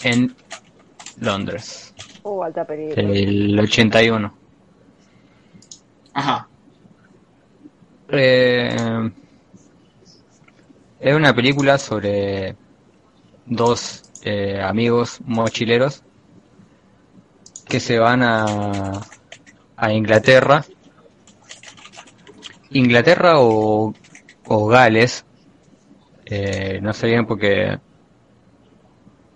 en 0.03 0.35
Londres, 1.21 1.93
Uh, 2.23 2.43
alta 2.43 2.65
película. 2.65 3.01
el 3.17 3.59
81. 3.59 4.33
Ajá. 6.13 6.47
Eh, 8.09 9.11
es 10.99 11.15
una 11.15 11.33
película 11.33 11.77
sobre 11.77 12.55
dos 13.45 14.03
eh, 14.23 14.61
amigos 14.61 15.19
mochileros 15.25 16.03
que 17.67 17.79
se 17.79 17.97
van 17.97 18.21
a, 18.23 19.01
a 19.77 19.93
Inglaterra. 19.93 20.63
Inglaterra 22.71 23.39
o, 23.39 23.93
o 24.45 24.67
Gales. 24.67 25.25
Eh, 26.25 26.79
no 26.81 26.93
sé 26.93 27.07
bien 27.07 27.25
porque 27.25 27.79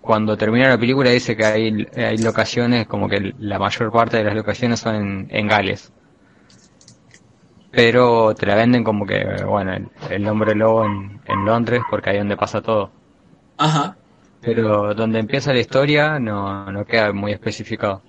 cuando 0.06 0.38
termina 0.38 0.70
la 0.70 0.78
película 0.78 1.10
dice 1.10 1.36
que 1.36 1.46
hay, 1.46 1.88
hay 1.98 2.18
locaciones, 2.20 2.88
como 2.88 3.10
que 3.10 3.34
la 3.40 3.60
mayor 3.60 3.92
parte 3.92 4.18
de 4.18 4.24
las 4.24 4.36
locaciones 4.36 4.80
son 4.80 4.96
en, 4.96 5.28
en 5.30 5.48
Gales 5.48 5.92
pero 7.76 8.34
te 8.34 8.46
la 8.46 8.56
venden 8.56 8.86
como 8.86 9.06
que, 9.06 9.44
bueno, 9.46 9.74
el, 9.74 9.90
el 10.10 10.28
hombre 10.30 10.56
lobo 10.56 10.86
en, 10.86 11.20
en 11.26 11.46
Londres, 11.46 11.82
porque 11.90 12.10
ahí 12.10 12.16
es 12.16 12.22
donde 12.22 12.38
pasa 12.38 12.62
todo. 12.62 12.90
Ajá. 13.58 13.98
Pero 14.40 14.94
donde 14.94 15.20
empieza 15.20 15.52
la 15.52 15.60
historia 15.60 16.18
no, 16.18 16.72
no 16.72 16.86
queda 16.86 17.12
muy 17.12 17.34
especificado. 17.34 18.02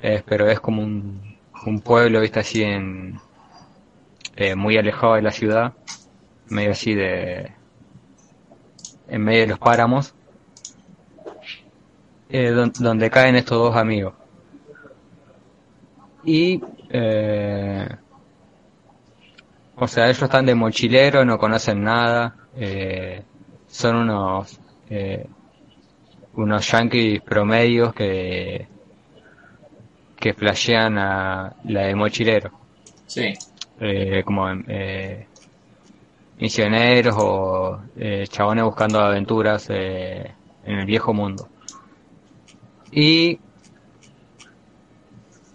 Es, 0.00 0.22
pero 0.22 0.48
es 0.48 0.58
como 0.58 0.82
un, 0.82 1.36
un 1.66 1.80
pueblo, 1.82 2.22
viste, 2.22 2.40
así 2.40 2.62
en, 2.62 3.20
eh, 4.36 4.54
muy 4.54 4.78
alejado 4.78 5.16
de 5.16 5.22
la 5.22 5.32
ciudad, 5.32 5.74
medio 6.48 6.70
así 6.70 6.94
de, 6.94 7.52
en 9.08 9.22
medio 9.22 9.40
de 9.42 9.46
los 9.48 9.58
páramos, 9.58 10.14
eh, 12.36 12.50
don- 12.50 12.72
donde 12.78 13.08
caen 13.10 13.36
estos 13.36 13.58
dos 13.58 13.76
amigos. 13.76 14.12
Y, 16.24 16.60
eh, 16.90 17.88
O 19.76 19.86
sea, 19.88 20.04
ellos 20.06 20.22
están 20.22 20.46
de 20.46 20.54
mochilero, 20.54 21.24
no 21.24 21.36
conocen 21.36 21.82
nada, 21.82 22.36
eh, 22.56 23.22
son 23.66 23.96
unos 23.96 24.58
eh, 24.88 25.26
unos 26.34 26.70
yankees 26.70 27.20
promedios 27.22 27.92
que 27.92 28.66
que 30.16 30.32
flashean 30.32 30.96
a 30.98 31.54
la 31.64 31.82
de 31.82 31.94
mochilero, 31.96 32.50
Sí. 33.06 33.34
eh, 33.80 34.22
como 34.24 34.46
misioneros 36.38 37.14
o 37.18 37.80
chabones 38.28 38.64
buscando 38.64 39.00
aventuras 39.00 39.66
eh, 39.70 40.32
en 40.64 40.78
el 40.78 40.86
viejo 40.86 41.12
mundo. 41.12 41.48
Y 42.94 43.38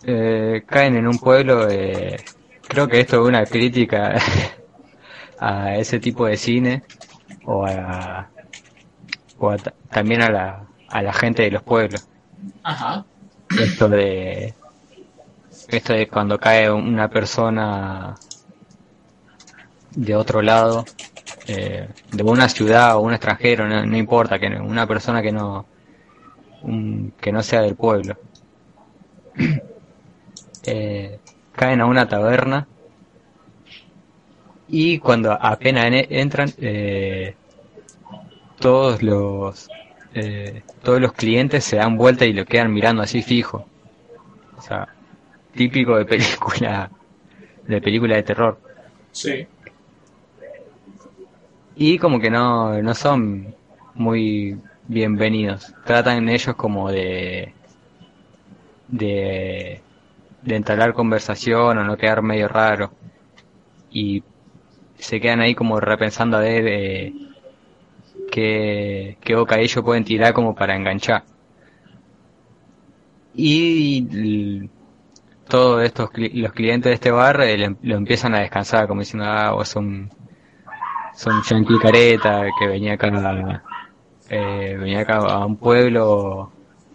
eh, 0.03 0.63
caen 0.65 0.95
en 0.95 1.07
un 1.07 1.17
pueblo, 1.17 1.69
eh, 1.69 2.17
creo 2.67 2.87
que 2.87 2.99
esto 2.99 3.21
es 3.21 3.27
una 3.27 3.45
crítica 3.45 4.15
a 5.39 5.75
ese 5.75 5.99
tipo 5.99 6.25
de 6.25 6.37
cine 6.37 6.83
o 7.45 7.65
a, 7.65 8.29
o 9.37 9.49
a 9.49 9.57
ta- 9.57 9.73
también 9.91 10.21
a 10.21 10.29
la, 10.29 10.63
a 10.89 11.01
la 11.01 11.13
gente 11.13 11.43
de 11.43 11.51
los 11.51 11.63
pueblos. 11.63 12.07
Ajá. 12.63 13.05
Esto 13.59 13.89
de 13.89 14.53
esto 15.69 15.93
de 15.93 16.07
cuando 16.07 16.39
cae 16.39 16.69
una 16.71 17.09
persona 17.09 18.15
de 19.95 20.15
otro 20.15 20.41
lado, 20.41 20.85
eh, 21.47 21.89
de 22.11 22.23
una 22.23 22.47
ciudad 22.49 22.95
o 22.95 23.01
un 23.01 23.13
extranjero, 23.13 23.67
no, 23.67 23.85
no 23.85 23.97
importa, 23.97 24.39
que 24.39 24.47
una 24.47 24.87
persona 24.87 25.21
que 25.21 25.31
no 25.31 25.65
un- 26.63 27.13
que 27.19 27.31
no 27.31 27.41
sea 27.43 27.61
del 27.61 27.75
pueblo. 27.75 28.15
Eh, 30.63 31.19
caen 31.53 31.81
a 31.81 31.85
una 31.85 32.07
taberna 32.07 32.67
y 34.67 34.99
cuando 34.99 35.31
apenas 35.31 35.85
en- 35.85 36.05
entran 36.13 36.49
eh, 36.57 37.35
todos 38.59 39.01
los 39.01 39.69
eh, 40.13 40.63
todos 40.83 40.99
los 40.99 41.13
clientes 41.13 41.63
se 41.63 41.77
dan 41.77 41.97
vuelta 41.97 42.25
y 42.25 42.33
lo 42.33 42.45
quedan 42.45 42.73
mirando 42.73 43.01
así 43.01 43.21
fijo 43.21 43.65
o 44.57 44.61
sea 44.61 44.87
típico 45.53 45.97
de 45.97 46.05
película 46.05 46.89
de 47.67 47.81
película 47.81 48.15
de 48.15 48.23
terror 48.23 48.59
Sí. 49.11 49.47
y 51.75 51.97
como 51.97 52.19
que 52.19 52.29
no 52.29 52.81
no 52.81 52.93
son 52.93 53.53
muy 53.95 54.57
bienvenidos 54.89 55.71
tratan 55.85 56.27
ellos 56.29 56.55
como 56.55 56.91
de 56.91 57.53
de 58.87 59.83
de 60.41 60.55
entablar 60.55 60.93
conversación 60.93 61.77
o 61.77 61.83
no 61.83 61.95
quedar 61.95 62.23
medio 62.23 62.47
raro 62.47 62.91
y 63.91 64.23
se 64.97 65.21
quedan 65.21 65.41
ahí 65.41 65.53
como 65.53 65.79
repensando 65.79 66.37
a 66.37 66.39
ver 66.39 66.67
eh, 66.67 67.13
qué, 68.31 69.17
qué 69.21 69.35
bocadillo 69.35 69.83
pueden 69.83 70.03
tirar 70.03 70.33
como 70.33 70.55
para 70.55 70.75
enganchar. 70.75 71.23
Y 73.35 74.67
todos 75.47 75.83
estos 75.83 76.09
los 76.15 76.51
clientes 76.51 76.89
de 76.89 76.95
este 76.95 77.11
bar 77.11 77.41
eh, 77.41 77.75
lo 77.83 77.95
empiezan 77.95 78.33
a 78.33 78.39
descansar 78.39 78.87
como 78.87 79.01
diciendo 79.01 79.25
ah 79.27 79.51
vos 79.51 79.69
son 79.69 80.09
son 81.13 81.41
yankee 81.43 81.79
careta 81.79 82.47
que 82.59 82.67
venía 82.67 82.93
acá 82.93 83.11
eh, 84.29 84.77
venía 84.79 85.01
acá 85.01 85.17
a 85.17 85.45
un 85.45 85.57
pueblo 85.57 86.51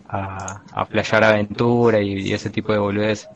a, 0.09 0.63
a 0.73 0.85
playar 0.87 1.25
aventura 1.25 2.01
y, 2.01 2.29
y 2.29 2.33
ese 2.33 2.51
tipo 2.51 2.73
de 2.73 2.79
boludez 2.79 3.29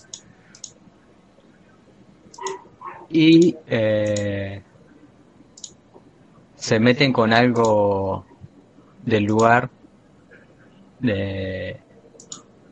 y 3.10 3.56
eh, 3.66 4.62
se 6.56 6.78
meten 6.80 7.12
con 7.12 7.32
algo 7.32 8.26
del 9.04 9.24
lugar 9.24 9.70
de 11.00 11.80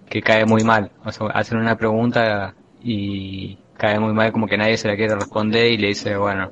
que 0.09 0.23
cae 0.23 0.45
muy 0.45 0.65
mal. 0.65 0.91
O 1.05 1.13
sea, 1.13 1.29
hacen 1.29 1.59
una 1.59 1.77
pregunta 1.77 2.55
y 2.83 3.59
cae 3.77 3.99
muy 3.99 4.13
mal, 4.13 4.33
como 4.33 4.47
que 4.47 4.57
nadie 4.57 4.77
se 4.77 4.89
la 4.89 4.97
quiere 4.97 5.15
responder 5.15 5.73
y 5.73 5.77
le 5.79 5.89
dice, 5.89 6.17
bueno, 6.17 6.51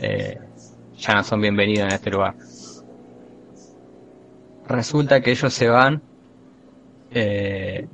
eh, 0.00 0.38
ya 0.98 1.14
no 1.14 1.24
son 1.24 1.40
bienvenidos 1.40 1.88
en 1.88 1.94
este 1.94 2.10
lugar. 2.10 2.34
Resulta 4.68 5.20
que 5.20 5.30
ellos 5.32 5.52
se 5.52 5.68
van, 5.68 6.02
eh, 7.10 7.86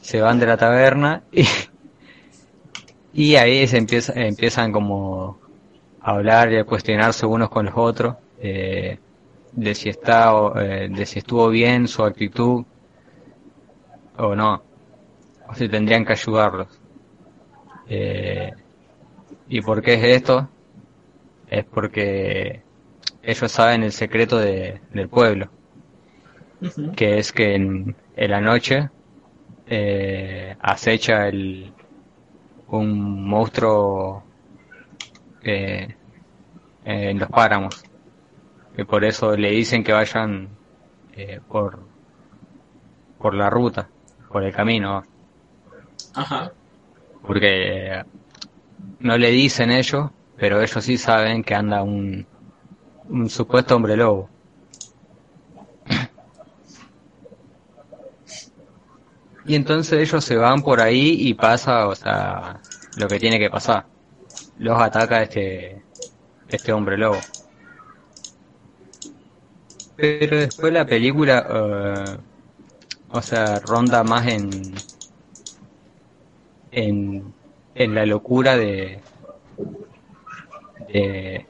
se 0.00 0.20
van 0.20 0.38
de 0.38 0.46
la 0.46 0.56
taberna 0.56 1.22
y, 1.32 1.44
y 3.12 3.36
ahí 3.36 3.66
se 3.66 3.78
empieza, 3.78 4.12
empiezan 4.14 4.70
como 4.72 5.38
a 6.00 6.10
hablar 6.12 6.52
y 6.52 6.58
a 6.58 6.64
cuestionarse 6.64 7.26
unos 7.26 7.48
con 7.48 7.66
los 7.66 7.74
otros 7.76 8.16
eh, 8.38 8.98
de 9.52 9.74
si 9.74 9.88
está 9.88 10.34
o, 10.34 10.58
eh, 10.58 10.88
de 10.90 11.06
si 11.06 11.20
estuvo 11.20 11.48
bien 11.48 11.88
su 11.88 12.04
actitud 12.04 12.64
o 14.18 14.34
no 14.34 14.62
o 15.48 15.54
si 15.54 15.68
tendrían 15.68 16.04
que 16.04 16.12
ayudarlos. 16.12 16.68
Eh, 17.88 18.50
y 19.48 19.60
por 19.60 19.82
qué 19.82 19.94
es 19.94 20.04
esto 20.04 20.48
es 21.48 21.64
porque 21.64 22.63
ellos 23.26 23.50
saben 23.52 23.82
el 23.82 23.92
secreto 23.92 24.38
de, 24.38 24.80
del 24.92 25.08
pueblo 25.08 25.50
que 26.96 27.18
es 27.18 27.32
que 27.32 27.54
en, 27.54 27.96
en 28.16 28.30
la 28.30 28.40
noche 28.40 28.88
eh, 29.66 30.56
acecha 30.60 31.28
el 31.28 31.72
un 32.68 33.24
monstruo 33.28 34.24
eh, 35.42 35.94
en 36.84 37.18
los 37.18 37.28
páramos. 37.28 37.84
Que 38.74 38.84
por 38.84 39.04
eso 39.04 39.36
le 39.36 39.50
dicen 39.50 39.84
que 39.84 39.92
vayan 39.92 40.48
eh, 41.12 41.40
por 41.48 41.78
por 43.18 43.34
la 43.34 43.48
ruta 43.50 43.88
por 44.28 44.42
el 44.42 44.52
camino. 44.52 45.02
Ajá. 46.16 46.52
porque 47.22 48.04
no 49.00 49.18
le 49.18 49.30
dicen 49.30 49.72
ellos 49.72 50.10
pero 50.36 50.60
ellos 50.62 50.84
sí 50.84 50.96
saben 50.96 51.42
que 51.42 51.54
anda 51.54 51.82
un 51.82 52.24
un 53.08 53.28
supuesto 53.28 53.76
hombre 53.76 53.96
lobo. 53.96 54.28
Y 59.46 59.56
entonces 59.56 60.00
ellos 60.00 60.24
se 60.24 60.36
van 60.36 60.62
por 60.62 60.80
ahí 60.80 61.16
y 61.18 61.34
pasa 61.34 61.86
o 61.88 61.94
sea 61.94 62.60
lo 62.96 63.08
que 63.08 63.18
tiene 63.18 63.38
que 63.38 63.50
pasar. 63.50 63.86
Los 64.58 64.80
ataca 64.80 65.22
este 65.22 65.82
este 66.48 66.72
hombre 66.72 66.96
lobo. 66.96 67.18
Pero 69.96 70.38
después 70.38 70.72
la 70.72 70.86
película 70.86 71.46
eh, 71.50 72.16
o 73.10 73.22
sea 73.22 73.60
ronda 73.60 74.02
más 74.02 74.26
en 74.26 74.50
en 76.72 77.34
en 77.74 77.94
la 77.94 78.06
locura 78.06 78.56
de 78.56 79.00
de 80.88 81.46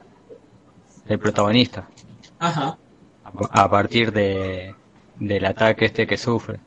del 1.05 1.19
protagonista. 1.19 1.87
Ajá. 2.39 2.77
a 3.23 3.63
a 3.63 3.69
partir 3.69 4.11
de 4.11 4.75
del 5.19 5.45
ataque 5.45 5.85
este 5.85 6.07
que 6.07 6.17
sufre. 6.17 6.59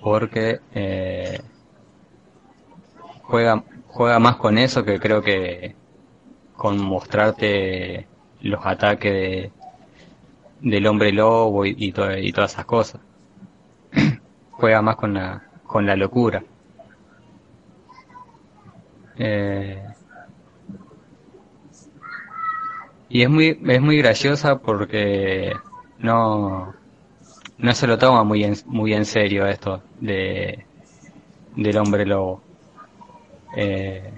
Porque 0.00 0.60
eh, 0.74 1.38
juega 3.22 3.62
juega 3.88 4.18
más 4.18 4.36
con 4.36 4.58
eso 4.58 4.84
que 4.84 5.00
creo 5.00 5.22
que 5.22 5.74
con 6.56 6.78
mostrarte 6.78 8.06
los 8.42 8.64
ataques 8.66 9.12
de, 9.12 9.52
del 10.60 10.86
hombre 10.86 11.12
lobo 11.12 11.64
y, 11.66 11.74
y, 11.78 11.92
to- 11.92 12.16
y 12.16 12.32
todas 12.32 12.52
esas 12.52 12.64
cosas. 12.66 13.00
Juega 14.52 14.82
más 14.82 14.96
con 14.96 15.14
la 15.14 15.42
con 15.66 15.86
la 15.86 15.96
locura. 15.96 16.42
Eh, 19.18 19.82
y 23.10 23.22
es 23.22 23.28
muy 23.28 23.58
es 23.66 23.80
muy 23.82 23.98
graciosa 23.98 24.58
porque 24.60 25.52
no 25.98 26.74
no 27.58 27.74
se 27.74 27.86
lo 27.86 27.98
toma 27.98 28.24
muy 28.24 28.44
en, 28.44 28.54
muy 28.66 28.94
en 28.94 29.04
serio 29.04 29.46
esto 29.46 29.82
de 30.00 30.64
del 31.56 31.76
hombre 31.76 32.06
lobo. 32.06 32.40
Eh, 33.56 34.12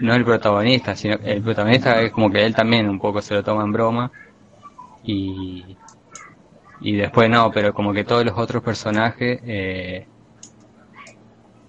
no 0.00 0.14
el 0.14 0.24
protagonista 0.24 0.96
sino 0.96 1.16
el 1.22 1.42
protagonista 1.42 2.00
es 2.02 2.10
como 2.12 2.30
que 2.30 2.44
él 2.44 2.54
también 2.54 2.88
un 2.88 2.98
poco 2.98 3.22
se 3.22 3.34
lo 3.34 3.44
toma 3.44 3.62
en 3.62 3.72
broma 3.72 4.10
y 5.04 5.76
y 6.80 6.96
después 6.96 7.30
no 7.30 7.50
pero 7.52 7.72
como 7.72 7.92
que 7.92 8.04
todos 8.04 8.24
los 8.24 8.36
otros 8.36 8.62
personajes 8.64 9.40
eh, 9.44 10.06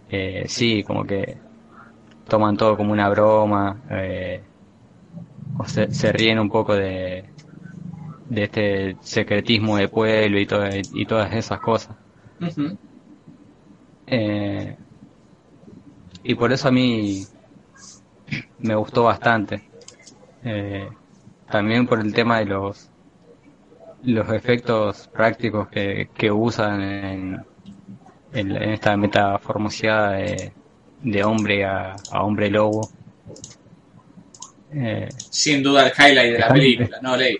eh, 0.10 0.44
sí 0.48 0.84
como 0.84 1.06
que 1.06 1.38
toman 2.28 2.58
todo 2.58 2.76
como 2.76 2.92
una 2.92 3.10
broma 3.10 3.78
eh, 3.92 4.42
o 5.60 5.66
se, 5.68 5.92
se 5.94 6.12
ríen 6.14 6.40
un 6.40 6.50
poco 6.50 6.76
de 6.76 7.26
de 8.30 8.44
este 8.44 8.98
secretismo 9.02 9.78
de 9.78 9.88
pueblo 9.90 10.40
y, 10.40 10.46
todo, 10.46 10.66
y 10.94 11.06
todas 11.06 11.34
esas 11.34 11.60
cosas. 11.60 11.96
Eh, 14.08 14.76
y 16.24 16.36
por 16.36 16.52
eso 16.52 16.68
a 16.68 16.72
mí 16.72 17.26
me 18.60 18.76
gustó 18.76 19.04
bastante. 19.04 19.64
Eh, 20.44 20.90
también 21.50 21.88
por 21.88 22.00
el 22.00 22.14
tema 22.14 22.40
de 22.40 22.46
los 22.46 22.90
los 24.04 24.30
efectos 24.32 25.10
prácticos 25.10 25.68
que, 25.70 26.10
que 26.16 26.32
usan 26.32 26.82
en, 26.82 27.46
en, 28.34 28.52
en 28.56 28.70
esta 28.72 28.98
metaformoseada 28.98 30.14
de, 30.14 30.54
de 31.04 31.24
hombre 31.24 31.66
a, 31.66 32.02
a 32.10 32.24
hombre 32.24 32.50
lobo. 32.50 32.90
Eh, 34.74 35.10
Sin 35.30 35.64
duda 35.64 35.88
el 35.88 35.94
highlight 35.94 36.34
de 36.34 36.40
la 36.40 36.50
película, 36.50 37.00
¿no, 37.02 37.18
Ley? 37.18 37.38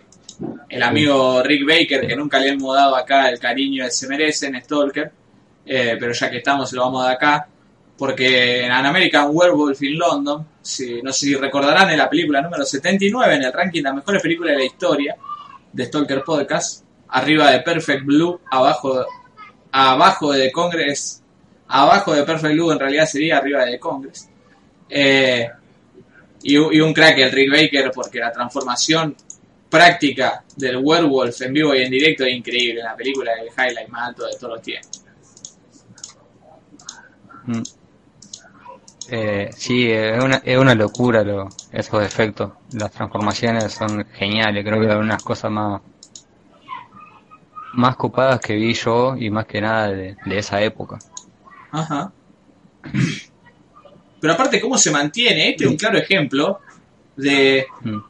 El 0.70 0.84
amigo 0.84 1.44
Rick 1.44 1.68
Baker, 1.68 2.08
que 2.08 2.16
nunca 2.16 2.40
le 2.40 2.50
hemos 2.50 2.76
dado 2.76 2.96
acá 2.96 3.30
el 3.30 3.40
cariño 3.40 3.84
que 3.86 3.92
se 3.92 4.08
merece 4.08 4.48
en 4.48 4.62
Stalker, 4.62 5.12
eh, 5.66 5.98
pero 6.00 6.14
ya 6.14 6.30
que 6.30 6.38
estamos, 6.38 6.70
se 6.70 6.76
lo 6.76 6.84
vamos 6.84 7.02
a 7.02 7.06
dar 7.08 7.16
acá, 7.16 7.48
porque 7.98 8.64
en 8.64 8.72
An 8.72 8.86
American 8.86 9.30
Werewolf 9.32 9.82
in 9.84 10.00
London, 10.00 10.48
si, 10.62 11.02
no 11.02 11.12
sé 11.12 11.28
si 11.28 11.36
recordarán, 11.36 11.90
en 11.90 11.98
la 11.98 12.10
película 12.10 12.42
número 12.42 12.64
79 12.66 13.36
en 13.36 13.44
el 13.44 13.54
ranking 13.54 13.82
de 13.82 13.90
las 13.90 13.96
mejores 13.96 14.22
películas 14.22 14.54
de 14.54 14.58
la 14.60 14.66
historia 14.66 15.16
de 15.74 15.86
Stalker 15.86 16.24
Podcast, 16.24 16.84
arriba 17.10 17.52
de 17.52 17.60
Perfect 17.60 18.06
Blue, 18.06 18.40
abajo, 18.50 19.06
abajo 19.72 20.32
de 20.32 20.46
The 20.46 20.52
Congress, 20.52 21.22
abajo 21.68 22.14
de 22.14 22.24
Perfect 22.24 22.54
Blue 22.54 22.72
en 22.72 22.80
realidad 22.80 23.06
sería 23.06 23.38
arriba 23.38 23.66
de 23.66 23.72
The 23.74 23.80
Congress. 23.80 24.30
Eh, 24.90 25.50
y, 26.44 26.58
un 26.58 26.94
crack 26.94 27.18
el 27.20 27.32
Rick 27.32 27.52
Baker 27.52 27.92
porque 27.94 28.20
la 28.20 28.32
transformación 28.32 29.16
práctica 29.70 30.44
del 30.56 30.78
werewolf 30.78 31.42
en 31.42 31.54
vivo 31.54 31.76
y 31.76 31.84
en 31.84 31.92
directo 31.92 32.24
es 32.24 32.36
increíble 32.36 32.82
la 32.82 32.96
película 32.96 33.32
el 33.34 33.48
highlight 33.48 33.90
más 33.90 34.10
alto 34.10 34.26
de 34.26 34.36
todos 34.36 34.54
los 34.54 34.62
tiempos 34.62 35.04
mm. 37.46 37.62
Eh, 39.12 39.50
sí, 39.56 39.90
es 39.92 40.24
una, 40.24 40.36
es 40.46 40.58
una 40.58 40.76
locura 40.76 41.24
lo, 41.24 41.50
esos 41.72 42.04
efectos. 42.04 42.52
Las 42.74 42.92
transformaciones 42.92 43.74
son 43.74 44.06
geniales. 44.14 44.64
Creo 44.64 44.80
que 44.80 44.88
hay 44.88 44.98
unas 44.98 45.24
cosas 45.24 45.52
más 45.52 45.82
más 47.74 47.96
copadas 47.96 48.40
que 48.40 48.56
vi 48.56 48.74
yo 48.74 49.16
y 49.16 49.30
más 49.30 49.46
que 49.46 49.62
nada 49.62 49.90
de, 49.90 50.16
de 50.26 50.38
esa 50.38 50.62
época. 50.62 51.00
Ajá. 51.72 52.12
Pero 54.20 54.34
aparte 54.34 54.60
cómo 54.60 54.78
se 54.78 54.92
mantiene 54.92 55.50
este 55.50 55.66
es 55.66 55.70
un 55.70 55.78
claro 55.78 55.98
ejemplo 55.98 56.60
de 57.16 57.66
Mm. 57.82 57.98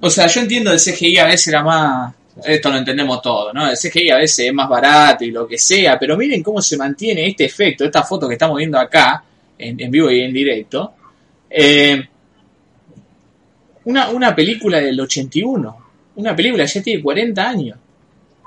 o 0.00 0.10
sea 0.10 0.26
yo 0.26 0.40
entiendo 0.40 0.72
el 0.72 0.78
CGI 0.78 1.18
a 1.18 1.26
veces 1.26 1.48
era 1.48 1.62
más 1.62 2.14
esto 2.44 2.70
lo 2.70 2.78
entendemos 2.78 3.20
todo, 3.20 3.52
¿no? 3.52 3.68
El 3.68 3.76
CGI 3.76 4.10
a 4.10 4.16
veces 4.16 4.46
es 4.46 4.54
más 4.54 4.68
barato 4.68 5.24
y 5.24 5.30
lo 5.30 5.46
que 5.46 5.58
sea, 5.58 5.98
pero 5.98 6.16
miren 6.16 6.42
cómo 6.42 6.62
se 6.62 6.76
mantiene 6.76 7.26
este 7.26 7.44
efecto, 7.44 7.84
esta 7.84 8.02
foto 8.02 8.26
que 8.26 8.34
estamos 8.34 8.56
viendo 8.56 8.78
acá, 8.78 9.22
en, 9.58 9.78
en 9.78 9.90
vivo 9.90 10.10
y 10.10 10.20
en 10.20 10.32
directo. 10.32 10.94
Eh, 11.50 12.02
una, 13.84 14.10
una 14.10 14.34
película 14.34 14.80
del 14.80 14.98
81, 14.98 15.76
una 16.16 16.34
película 16.34 16.64
que 16.64 16.72
ya 16.72 16.82
tiene 16.82 17.02
40 17.02 17.48
años. 17.48 17.78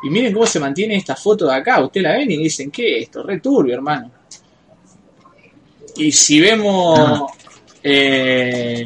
Y 0.03 0.09
miren 0.09 0.33
cómo 0.33 0.45
se 0.45 0.59
mantiene 0.59 0.95
esta 0.95 1.15
foto 1.15 1.45
de 1.45 1.55
acá, 1.55 1.83
usted 1.83 2.01
la 2.01 2.13
ven 2.13 2.29
y 2.31 2.37
dicen, 2.37 2.71
¿qué 2.71 2.97
es 2.97 3.03
esto? 3.03 3.23
Re 3.23 3.39
turbio, 3.39 3.75
hermano. 3.75 4.11
Y 5.95 6.11
si 6.11 6.39
vemos, 6.41 7.23
eh, 7.83 8.85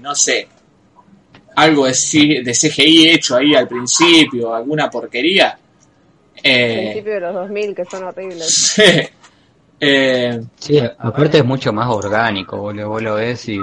no 0.00 0.14
sé, 0.14 0.48
algo 1.56 1.86
de, 1.86 1.92
CGI 1.92 3.10
hecho 3.10 3.36
ahí 3.36 3.54
al 3.54 3.68
principio, 3.68 4.54
alguna 4.54 4.88
porquería. 4.90 5.58
Eh, 6.42 6.90
principio 6.92 7.14
de 7.14 7.20
los 7.20 7.34
2000 7.34 7.74
que 7.74 7.84
son 7.84 8.04
horribles. 8.04 8.46
sí. 8.76 8.82
Eh, 9.80 10.40
Sí, 10.56 10.80
aparte 10.98 11.38
es 11.38 11.44
mucho 11.44 11.72
más 11.72 11.88
orgánico, 11.88 12.56
vos 12.58 12.74
lo, 12.74 12.88
vos 12.88 13.02
lo 13.02 13.14
ves 13.14 13.48
y, 13.48 13.58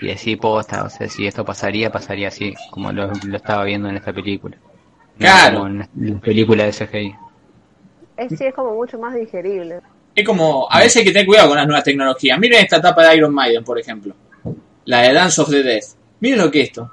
y 0.00 0.06
decís 0.08 0.36
posta, 0.38 0.84
o 0.84 0.90
sea, 0.90 1.08
si 1.08 1.26
esto 1.26 1.44
pasaría, 1.44 1.90
pasaría 1.90 2.28
así, 2.28 2.54
como 2.70 2.92
lo, 2.92 3.10
lo 3.24 3.36
estaba 3.36 3.64
viendo 3.64 3.88
en 3.88 3.96
esta 3.96 4.12
película. 4.12 4.56
No 5.18 5.18
Claro. 5.18 5.58
como 5.58 5.66
en 5.68 5.88
la 6.14 6.20
película 6.20 6.64
de 6.64 6.72
CGI. 6.72 7.14
Es, 8.16 8.32
sí, 8.36 8.44
es 8.46 8.54
como 8.54 8.74
mucho 8.74 8.98
más 8.98 9.14
digerible. 9.14 9.80
Es 10.20 10.26
como, 10.26 10.66
a 10.70 10.78
veces 10.80 10.96
hay 10.96 11.04
que 11.04 11.12
tener 11.12 11.26
cuidado 11.26 11.48
con 11.48 11.56
las 11.56 11.66
nuevas 11.66 11.84
tecnologías. 11.84 12.38
Miren 12.38 12.64
esta 12.64 12.80
tapa 12.80 13.06
de 13.06 13.16
Iron 13.16 13.34
Maiden, 13.34 13.64
por 13.64 13.78
ejemplo. 13.78 14.14
La 14.86 15.02
de 15.02 15.12
Dance 15.12 15.40
of 15.40 15.50
the 15.50 15.62
Dead. 15.62 15.82
Miren 16.20 16.38
lo 16.38 16.50
que 16.50 16.62
es 16.62 16.68
esto. 16.68 16.90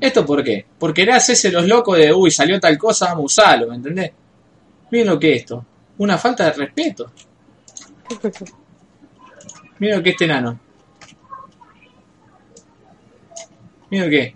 ¿Esto 0.00 0.26
por 0.26 0.42
qué? 0.42 0.66
Porque 0.78 1.02
era 1.02 1.16
hacerse 1.16 1.52
los 1.52 1.66
locos 1.66 1.98
de, 1.98 2.12
uy, 2.12 2.30
salió 2.30 2.58
tal 2.58 2.76
cosa, 2.76 3.06
vamos 3.06 3.22
a 3.22 3.42
usarlo, 3.42 3.68
¿me 3.68 3.76
entendés? 3.76 4.12
Miren 4.90 5.08
lo 5.08 5.18
que 5.18 5.34
es 5.34 5.40
esto. 5.40 5.64
Una 5.98 6.18
falta 6.18 6.44
de 6.46 6.52
respeto. 6.52 7.12
Miren 9.78 9.98
lo 9.98 10.02
que 10.02 10.10
es 10.10 10.14
este 10.14 10.24
enano. 10.24 10.58
Miren 13.90 14.06
lo 14.06 14.10
que 14.10 14.22
es. 14.22 14.34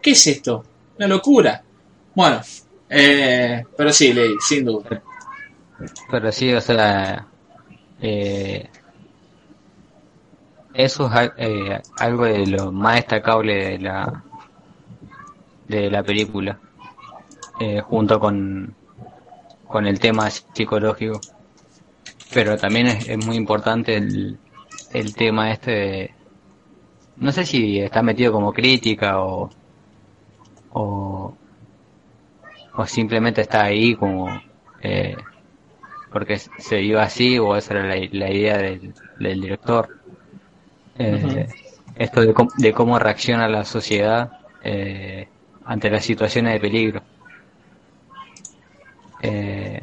¿Qué 0.00 0.10
es 0.10 0.26
esto? 0.26 0.64
Una 0.98 1.08
locura. 1.08 1.62
Bueno, 2.14 2.40
eh, 2.88 3.64
pero 3.76 3.92
sí, 3.92 4.12
Ley, 4.12 4.34
sin 4.46 4.64
duda. 4.64 5.02
Pero 6.10 6.30
sí, 6.32 6.52
o 6.52 6.60
sea, 6.60 7.26
eh, 8.02 8.68
eso 10.74 11.06
es 11.14 11.30
eh, 11.36 11.80
algo 11.98 12.24
de 12.24 12.46
lo 12.46 12.72
más 12.72 12.96
destacable 12.96 13.54
de 13.70 13.78
la 13.78 14.24
de 15.68 15.90
la 15.90 16.02
película, 16.02 16.58
eh, 17.60 17.80
junto 17.80 18.18
con 18.20 18.74
con 19.66 19.86
el 19.86 19.98
tema 20.00 20.28
psicológico. 20.30 21.20
Pero 22.34 22.56
también 22.56 22.86
es, 22.88 23.08
es 23.08 23.24
muy 23.26 23.36
importante 23.36 23.96
el, 23.96 24.38
el 24.92 25.14
tema 25.14 25.50
este 25.52 25.70
de, 25.70 26.14
no 27.16 27.30
sé 27.32 27.44
si 27.46 27.78
está 27.80 28.02
metido 28.02 28.32
como 28.32 28.52
crítica 28.52 29.20
o 29.22 29.50
o, 30.72 31.34
o 32.74 32.86
simplemente 32.86 33.42
está 33.42 33.64
ahí 33.64 33.94
como 33.94 34.28
eh, 34.82 35.16
porque 36.12 36.38
se 36.38 36.80
iba 36.82 37.02
así 37.02 37.38
o 37.38 37.56
esa 37.56 37.74
era 37.74 37.86
la, 37.86 37.96
la 38.12 38.30
idea 38.30 38.58
del, 38.58 38.94
del 39.18 39.40
director. 39.40 39.88
Eh, 40.98 41.46
Esto 41.96 42.20
de, 42.22 42.32
cómo- 42.34 42.50
de 42.56 42.72
cómo 42.72 42.98
reacciona 42.98 43.48
la 43.48 43.64
sociedad 43.64 44.30
eh, 44.62 45.28
ante 45.64 45.90
las 45.90 46.04
situaciones 46.04 46.54
de 46.54 46.60
peligro. 46.60 47.02
Eh, 49.22 49.80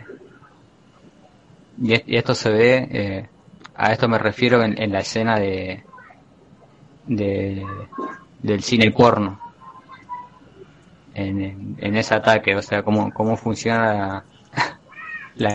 y, 1.82 1.94
es- 1.94 2.04
y 2.06 2.18
esto 2.18 2.36
se 2.36 2.50
ve, 2.50 2.88
eh, 2.92 3.30
a 3.76 3.92
esto 3.94 4.08
me 4.10 4.18
refiero 4.18 4.62
en, 4.64 4.82
en 4.82 4.92
la 4.92 5.00
escena 5.00 5.40
de, 5.40 5.84
de 7.08 7.66
del 8.42 8.64
cine 8.64 8.92
porno. 8.92 9.40
En, 11.14 11.42
en, 11.42 11.76
en 11.80 11.96
ese 11.96 12.16
ataque, 12.16 12.56
o 12.56 12.62
sea, 12.62 12.84
cómo, 12.84 13.12
cómo 13.14 13.36
funciona 13.36 13.94
la 13.94 14.26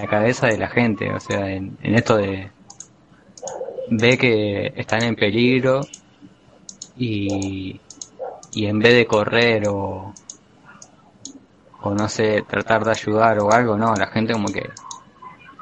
cabeza 0.08 0.46
de 0.46 0.58
la 0.58 0.68
gente, 0.68 1.12
o 1.12 1.20
sea, 1.20 1.50
en, 1.50 1.76
en 1.82 1.94
esto 1.94 2.16
de 2.16 2.50
ve 3.90 4.16
que 4.18 4.72
están 4.76 5.02
en 5.02 5.14
peligro 5.14 5.82
y, 6.96 7.80
y 8.52 8.66
en 8.66 8.78
vez 8.78 8.94
de 8.94 9.06
correr 9.06 9.68
o 9.68 10.12
o 11.82 11.94
no 11.94 12.08
sé, 12.08 12.42
tratar 12.42 12.82
de 12.82 12.92
ayudar 12.92 13.38
o 13.40 13.52
algo, 13.52 13.76
no, 13.76 13.94
la 13.94 14.06
gente 14.06 14.32
como 14.32 14.48
que 14.48 14.70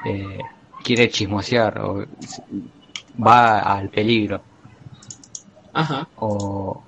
eh, 0.05 0.39
quiere 0.85 1.09
chismosear 1.11 1.81
o 1.81 2.05
va 3.25 3.59
al 3.61 3.89
peligro 3.89 4.41
Ajá. 5.73 6.09
o 6.17 6.83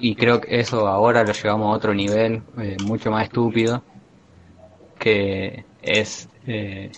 y 0.00 0.14
creo 0.14 0.40
que 0.40 0.60
eso 0.60 0.86
ahora 0.88 1.24
lo 1.24 1.32
llevamos 1.32 1.68
a 1.68 1.76
otro 1.76 1.94
nivel 1.94 2.42
eh, 2.58 2.76
mucho 2.84 3.10
más 3.10 3.24
estúpido 3.24 3.82
que 4.98 5.64
es 5.82 6.28
eh, 6.46 6.90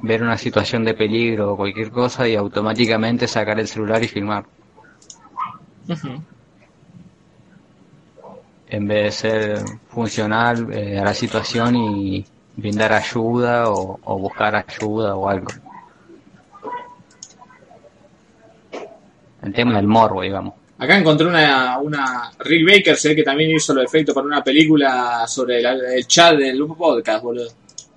ver 0.00 0.22
una 0.22 0.38
situación 0.38 0.84
de 0.84 0.94
peligro 0.94 1.52
o 1.52 1.56
cualquier 1.56 1.90
cosa 1.90 2.26
y 2.28 2.34
automáticamente 2.36 3.26
sacar 3.28 3.58
el 3.60 3.68
celular 3.68 4.02
y 4.02 4.08
filmar 4.08 4.44
en 8.70 8.86
vez 8.86 9.04
de 9.04 9.10
ser 9.12 9.58
funcional 9.88 10.72
eh, 10.72 10.98
a 10.98 11.04
la 11.04 11.14
situación 11.14 11.74
y 11.76 12.24
brindar 12.56 12.92
ayuda 12.92 13.70
o, 13.70 13.98
o 14.04 14.18
buscar 14.18 14.54
ayuda 14.56 15.14
o 15.16 15.28
algo 15.28 15.48
el 19.42 19.52
tema 19.52 19.76
del 19.76 19.86
morbo 19.86 20.22
digamos 20.22 20.54
Acá 20.80 20.96
encontré 20.96 21.26
una, 21.26 21.76
una. 21.80 22.30
Rick 22.38 22.64
Baker, 22.64 22.96
sé 22.96 23.16
que 23.16 23.24
también 23.24 23.50
hizo 23.50 23.74
los 23.74 23.84
efectos 23.84 24.14
para 24.14 24.24
una 24.28 24.44
película 24.44 25.26
sobre 25.26 25.60
la- 25.60 25.72
el 25.72 26.06
chat 26.06 26.36
del 26.36 26.64
podcast, 26.68 27.20
boludo. 27.24 27.48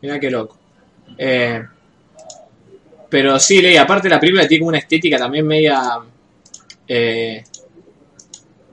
Mirá 0.01 0.19
qué 0.19 0.29
loco. 0.29 0.57
Eh, 1.17 1.63
pero 3.09 3.37
sí, 3.39 3.61
Ley, 3.61 3.75
aparte 3.77 4.07
la 4.09 4.19
película 4.19 4.47
tiene 4.47 4.59
como 4.61 4.69
una 4.69 4.77
estética 4.79 5.17
también 5.17 5.45
media. 5.45 5.99
eh, 6.87 7.43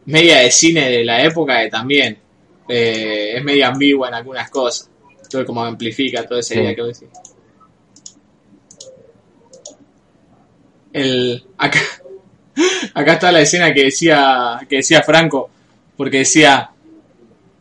media 0.06 0.38
de 0.38 0.50
cine 0.50 0.88
de 0.90 1.04
la 1.04 1.22
época 1.22 1.60
que 1.62 1.68
también 1.68 2.16
eh, 2.68 3.34
es 3.36 3.44
media 3.44 3.68
ambigua 3.68 4.08
en 4.08 4.14
algunas 4.14 4.48
cosas. 4.50 4.88
Todo 5.30 5.44
como 5.44 5.62
amplifica 5.62 6.24
toda 6.26 6.40
esa 6.40 6.54
Sí. 6.54 6.60
idea 6.60 6.74
que 6.74 6.82
vos 6.82 6.98
decís. 6.98 7.14
El, 10.92 11.44
acá, 11.58 11.80
acá 12.94 13.12
está 13.14 13.30
la 13.32 13.40
escena 13.42 13.72
que 13.74 13.84
decía, 13.84 14.58
que 14.68 14.76
decía 14.76 15.02
Franco, 15.02 15.50
porque 15.96 16.18
decía, 16.18 16.70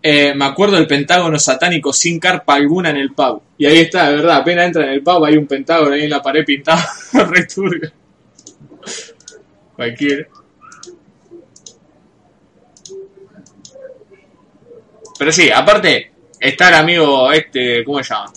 eh, 0.01 0.33
me 0.35 0.45
acuerdo 0.45 0.75
del 0.75 0.87
pentágono 0.87 1.37
satánico 1.39 1.91
sin 1.91 2.19
carpa 2.19 2.55
alguna 2.55 2.89
en 2.91 2.97
el 2.97 3.13
pub. 3.13 3.41
Y 3.57 3.65
ahí 3.65 3.79
está, 3.79 4.09
de 4.09 4.15
verdad, 4.17 4.37
apenas 4.37 4.67
entra 4.67 4.83
en 4.85 4.91
el 4.93 5.01
pub 5.03 5.25
hay 5.25 5.37
un 5.37 5.47
pentágono 5.47 5.93
ahí 5.93 6.03
en 6.03 6.09
la 6.09 6.21
pared 6.21 6.45
pintado, 6.45 6.81
re 7.13 7.45
turbio. 7.45 7.91
Cualquier. 9.75 10.29
Pero 15.17 15.31
sí, 15.31 15.49
aparte, 15.49 16.11
está 16.39 16.69
el 16.69 16.75
amigo 16.75 17.31
este, 17.31 17.83
¿cómo 17.83 18.03
se 18.03 18.13
llama? 18.13 18.31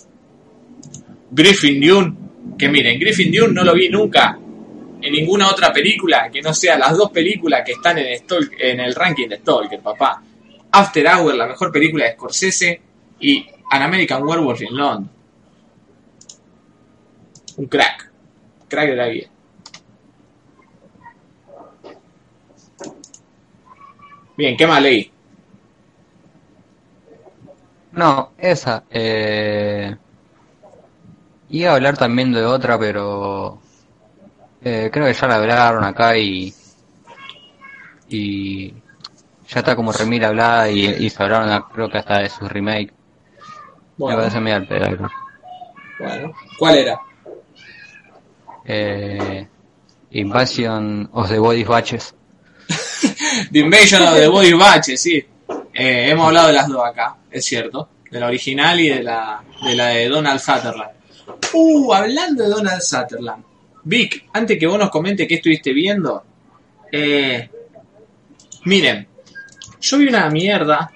Griffin 1.29 1.79
Dune, 1.79 2.13
que 2.57 2.67
miren, 2.69 2.99
Griffin 2.99 3.31
Dune 3.31 3.53
no 3.53 3.63
lo 3.63 3.73
vi 3.73 3.87
nunca 3.89 4.37
en 5.03 5.11
ninguna 5.13 5.49
otra 5.49 5.71
película 5.71 6.29
que 6.31 6.41
no 6.41 6.53
sea 6.53 6.77
las 6.77 6.95
dos 6.97 7.11
películas 7.11 7.61
que 7.65 7.71
están 7.73 7.97
en, 7.99 8.07
Stalk- 8.19 8.53
en 8.59 8.79
el 8.81 8.93
ranking 8.93 9.27
de 9.29 9.37
Stalker, 9.37 9.79
papá. 9.79 10.21
After 10.71 11.05
Hour, 11.07 11.35
la 11.35 11.47
mejor 11.47 11.71
película 11.71 12.05
de 12.05 12.13
Scorsese, 12.13 12.81
y 13.19 13.47
An 13.69 13.81
American 13.81 14.23
Werewolf 14.23 14.61
in 14.61 14.75
London. 14.75 15.09
Un 17.57 17.65
crack. 17.67 18.11
Crack 18.67 18.89
de 18.89 18.95
la 18.95 19.07
vida. 19.07 19.27
Bien, 24.37 24.57
¿qué 24.57 24.65
más 24.65 24.81
leí? 24.81 25.11
No, 27.91 28.31
esa. 28.37 28.83
Eh... 28.89 29.95
Iba 31.49 31.71
a 31.71 31.75
hablar 31.75 31.97
también 31.97 32.31
de 32.31 32.45
otra, 32.45 32.79
pero 32.79 33.59
eh, 34.63 34.89
creo 34.91 35.05
que 35.05 35.13
ya 35.13 35.27
la 35.27 35.35
hablaron 35.35 35.83
acá 35.83 36.17
y 36.17 36.53
y 38.07 38.73
ya 39.53 39.59
está 39.59 39.75
como 39.75 39.91
remil 39.91 40.23
hablada 40.23 40.69
y, 40.69 40.85
y 40.85 41.09
se 41.09 41.21
hablaron 41.21 41.63
creo 41.73 41.89
que 41.89 41.97
hasta 41.97 42.19
de 42.19 42.29
su 42.29 42.47
remake. 42.47 42.93
Me 43.97 44.15
parece 44.15 44.39
medio 44.39 44.57
al 44.57 44.67
pedo. 44.67 45.09
bueno. 45.99 46.33
¿Cuál 46.57 46.77
era? 46.77 46.99
Eh, 48.65 49.47
Invasion 50.11 51.09
of 51.11 51.29
the 51.29 51.37
Body 51.37 51.63
Batches. 51.63 52.15
The 53.51 53.59
Invasion 53.59 54.01
of 54.03 54.15
the 54.15 54.27
Body 54.27 54.53
Batch, 54.53 54.95
sí. 54.95 55.17
Eh, 55.73 56.09
hemos 56.09 56.27
hablado 56.27 56.47
de 56.47 56.53
las 56.53 56.67
dos 56.69 56.85
acá, 56.85 57.17
es 57.29 57.43
cierto. 57.43 57.89
De 58.09 58.19
la 58.19 58.27
original 58.27 58.79
y 58.79 58.89
de 58.89 59.03
la 59.03 59.43
de, 59.63 59.75
la 59.75 59.87
de 59.87 60.07
Donald 60.07 60.39
Sutherland. 60.39 60.91
Uh, 61.53 61.93
hablando 61.93 62.43
de 62.43 62.49
Donald 62.49 62.81
Sutherland. 62.81 63.43
Vic, 63.83 64.29
antes 64.33 64.57
que 64.57 64.67
vos 64.67 64.79
nos 64.79 64.89
comentes 64.89 65.27
qué 65.27 65.35
estuviste 65.35 65.73
viendo. 65.73 66.23
Eh, 66.91 67.49
miren, 68.65 69.07
yo 69.81 69.97
vi 69.97 70.07
una 70.07 70.29
mierda. 70.29 70.91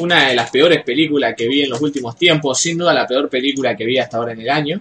Una 0.00 0.28
de 0.28 0.34
las 0.34 0.50
peores 0.50 0.82
películas 0.82 1.34
que 1.36 1.48
vi 1.48 1.62
en 1.62 1.70
los 1.70 1.80
últimos 1.80 2.16
tiempos. 2.16 2.58
Sin 2.58 2.78
duda 2.78 2.92
la 2.92 3.06
peor 3.06 3.28
película 3.28 3.76
que 3.76 3.84
vi 3.84 3.98
hasta 3.98 4.16
ahora 4.16 4.32
en 4.32 4.40
el 4.40 4.50
año. 4.50 4.80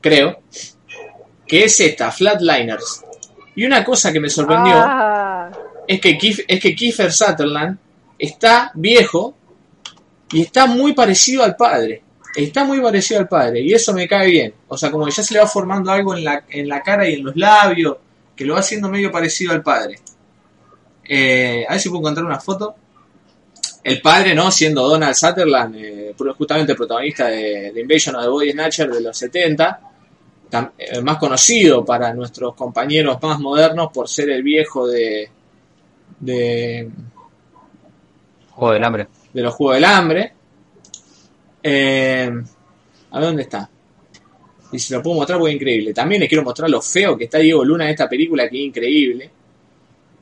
Creo. 0.00 0.40
Que 1.46 1.64
es 1.64 1.80
esta, 1.80 2.10
Flatliners. 2.10 3.04
Y 3.56 3.64
una 3.64 3.84
cosa 3.84 4.12
que 4.12 4.20
me 4.20 4.30
sorprendió 4.30 4.72
Ah, 4.74 5.50
es 5.86 6.00
que, 6.00 6.16
es 6.46 6.60
que 6.60 6.74
Kiefer 6.74 7.12
Sutherland 7.12 7.76
está 8.18 8.70
viejo 8.74 9.34
y 10.32 10.42
está 10.42 10.66
muy 10.66 10.92
parecido 10.92 11.42
al 11.42 11.56
padre. 11.56 12.02
Está 12.36 12.64
muy 12.64 12.80
parecido 12.80 13.20
al 13.20 13.28
padre 13.28 13.60
y 13.60 13.72
eso 13.72 13.92
me 13.92 14.06
cae 14.06 14.30
bien. 14.30 14.54
O 14.68 14.78
sea, 14.78 14.90
como 14.90 15.04
que 15.04 15.10
ya 15.10 15.22
se 15.22 15.34
le 15.34 15.40
va 15.40 15.46
formando 15.46 15.90
algo 15.90 16.16
en 16.16 16.24
la, 16.24 16.44
en 16.48 16.68
la 16.68 16.80
cara 16.80 17.08
y 17.08 17.14
en 17.14 17.24
los 17.24 17.36
labios 17.36 17.96
que 18.36 18.44
lo 18.44 18.54
va 18.54 18.60
haciendo 18.60 18.88
medio 18.88 19.10
parecido 19.10 19.52
al 19.52 19.62
padre. 19.62 19.98
Eh, 21.12 21.64
a 21.68 21.72
ver 21.72 21.80
si 21.80 21.88
puedo 21.88 22.00
encontrar 22.02 22.24
una 22.24 22.38
foto. 22.38 22.74
El 23.82 24.00
padre, 24.00 24.34
¿no? 24.34 24.50
Siendo 24.50 24.86
Donald 24.88 25.14
Sutherland, 25.14 25.74
eh, 25.76 26.14
justamente 26.36 26.74
protagonista 26.74 27.26
de, 27.28 27.72
de 27.72 27.80
Invasion 27.80 28.14
of 28.14 28.22
the 28.22 28.28
Body 28.28 28.52
Snatcher 28.52 28.90
de 28.90 29.00
los 29.00 29.16
70, 29.16 29.80
tam- 30.50 30.70
eh, 30.78 31.00
más 31.00 31.16
conocido 31.16 31.84
para 31.84 32.12
nuestros 32.14 32.54
compañeros 32.54 33.18
más 33.22 33.40
modernos 33.40 33.90
por 33.92 34.08
ser 34.08 34.30
el 34.30 34.42
viejo 34.42 34.86
de, 34.86 35.28
de, 36.20 36.88
Juego 38.52 38.74
del 38.74 38.84
hambre. 38.84 39.08
de 39.32 39.42
los 39.42 39.54
Juegos 39.54 39.74
del 39.76 39.84
Hambre. 39.86 40.32
A 43.12 43.18
ver 43.18 43.26
dónde 43.28 43.42
está. 43.42 43.68
Y 44.72 44.78
si 44.78 44.92
lo 44.94 45.02
puedo 45.02 45.16
mostrar, 45.16 45.38
pues 45.40 45.54
increíble. 45.54 45.92
También 45.92 46.20
les 46.20 46.28
quiero 46.28 46.44
mostrar 46.44 46.70
lo 46.70 46.80
feo 46.80 47.16
que 47.16 47.24
está 47.24 47.38
Diego 47.38 47.64
Luna 47.64 47.84
en 47.84 47.90
esta 47.90 48.08
película, 48.08 48.48
que 48.48 48.56
es 48.60 48.66
increíble. 48.66 49.30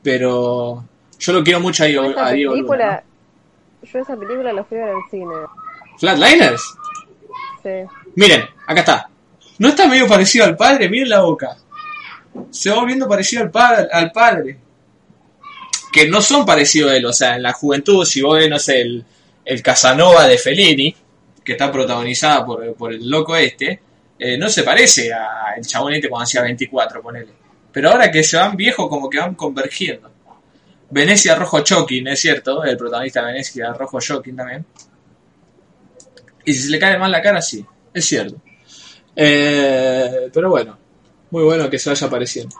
Pero 0.03 0.83
yo 1.19 1.33
lo 1.33 1.43
quiero 1.43 1.59
mucho 1.59 1.83
a 1.83 1.87
Diego, 1.87 2.05
esa 2.05 2.27
a 2.27 2.31
Diego 2.31 2.51
Luna. 2.55 2.61
película, 2.67 3.03
yo 3.83 3.99
esa 3.99 4.15
película 4.17 4.53
la 4.53 4.63
fui 4.63 4.77
a 4.77 4.85
ver 4.85 4.95
al 4.95 5.01
cine. 5.11 5.33
Flatliners. 5.99 6.63
Sí. 7.63 7.69
Miren, 8.15 8.45
acá 8.67 8.79
está. 8.79 9.09
¿No 9.57 9.67
está 9.69 9.87
medio 9.87 10.07
parecido 10.07 10.45
al 10.45 10.55
padre? 10.55 10.87
Miren 10.89 11.09
la 11.09 11.21
boca. 11.21 11.57
Se 12.49 12.69
va 12.69 12.77
volviendo 12.77 13.07
parecido 13.07 13.43
al, 13.43 13.51
pa- 13.51 13.87
al 13.91 14.11
padre. 14.11 14.57
Que 15.91 16.07
no 16.07 16.21
son 16.21 16.45
parecidos 16.45 16.91
a 16.91 16.95
él. 16.95 17.05
O 17.05 17.11
sea, 17.13 17.35
en 17.35 17.43
la 17.43 17.51
juventud, 17.51 18.05
si 18.05 18.21
vos 18.21 18.37
ves, 18.37 18.49
no 18.49 18.59
sé, 18.59 18.81
el, 18.81 19.03
el 19.43 19.61
Casanova 19.61 20.27
de 20.27 20.37
Fellini, 20.37 20.95
que 21.43 21.53
está 21.53 21.71
protagonizada 21.71 22.45
por, 22.45 22.73
por 22.75 22.93
el 22.93 23.09
loco 23.09 23.35
este, 23.35 23.81
eh, 24.19 24.37
no 24.37 24.49
se 24.49 24.63
parece 24.63 25.11
al 25.11 25.65
chabón 25.65 25.93
este 25.93 26.07
cuando 26.07 26.23
hacía 26.23 26.41
24, 26.43 27.01
ponele. 27.01 27.33
Pero 27.79 27.91
ahora 27.91 28.11
que 28.11 28.23
se 28.25 28.35
van 28.35 28.57
viejos, 28.57 28.89
como 28.89 29.09
que 29.09 29.19
van 29.19 29.35
convergiendo. 29.35 30.11
Venecia 30.89 31.33
Rojo 31.35 31.61
Chokin, 31.61 32.09
es 32.09 32.19
cierto, 32.19 32.61
el 32.65 32.75
protagonista 32.75 33.21
de 33.21 33.27
Venecia 33.31 33.71
Rojo 33.71 34.01
Chokin 34.01 34.35
también. 34.35 34.65
Y 36.43 36.51
si 36.51 36.63
se 36.63 36.71
le 36.71 36.77
cae 36.77 36.97
mal 36.97 37.09
la 37.09 37.21
cara, 37.21 37.41
sí, 37.41 37.65
es 37.93 38.03
cierto. 38.03 38.35
Eh, 39.15 40.29
pero 40.33 40.49
bueno, 40.49 40.77
muy 41.31 41.45
bueno 41.45 41.69
que 41.69 41.79
se 41.79 41.89
vaya 41.89 42.05
apareciendo. 42.07 42.53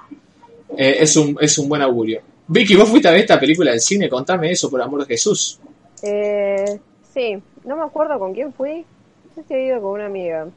Eh, 0.78 1.00
es, 1.02 1.14
un, 1.18 1.38
es 1.42 1.58
un 1.58 1.68
buen 1.68 1.82
augurio. 1.82 2.22
Vicky, 2.48 2.78
vos 2.78 2.88
fuiste 2.88 3.10
a 3.10 3.12
ver 3.12 3.20
esta 3.20 3.38
película 3.38 3.72
del 3.72 3.82
cine, 3.82 4.08
contame 4.08 4.52
eso, 4.52 4.70
por 4.70 4.82
amor 4.82 5.02
de 5.02 5.08
Jesús. 5.16 5.60
Eh, 6.02 6.80
sí, 7.14 7.38
no 7.66 7.76
me 7.76 7.84
acuerdo 7.84 8.18
con 8.18 8.34
quién 8.34 8.54
fui. 8.54 8.86
Si 9.36 9.54
he 9.54 9.66
ido 9.66 9.82
con 9.82 9.92
una 9.96 10.06
amiga. 10.06 10.48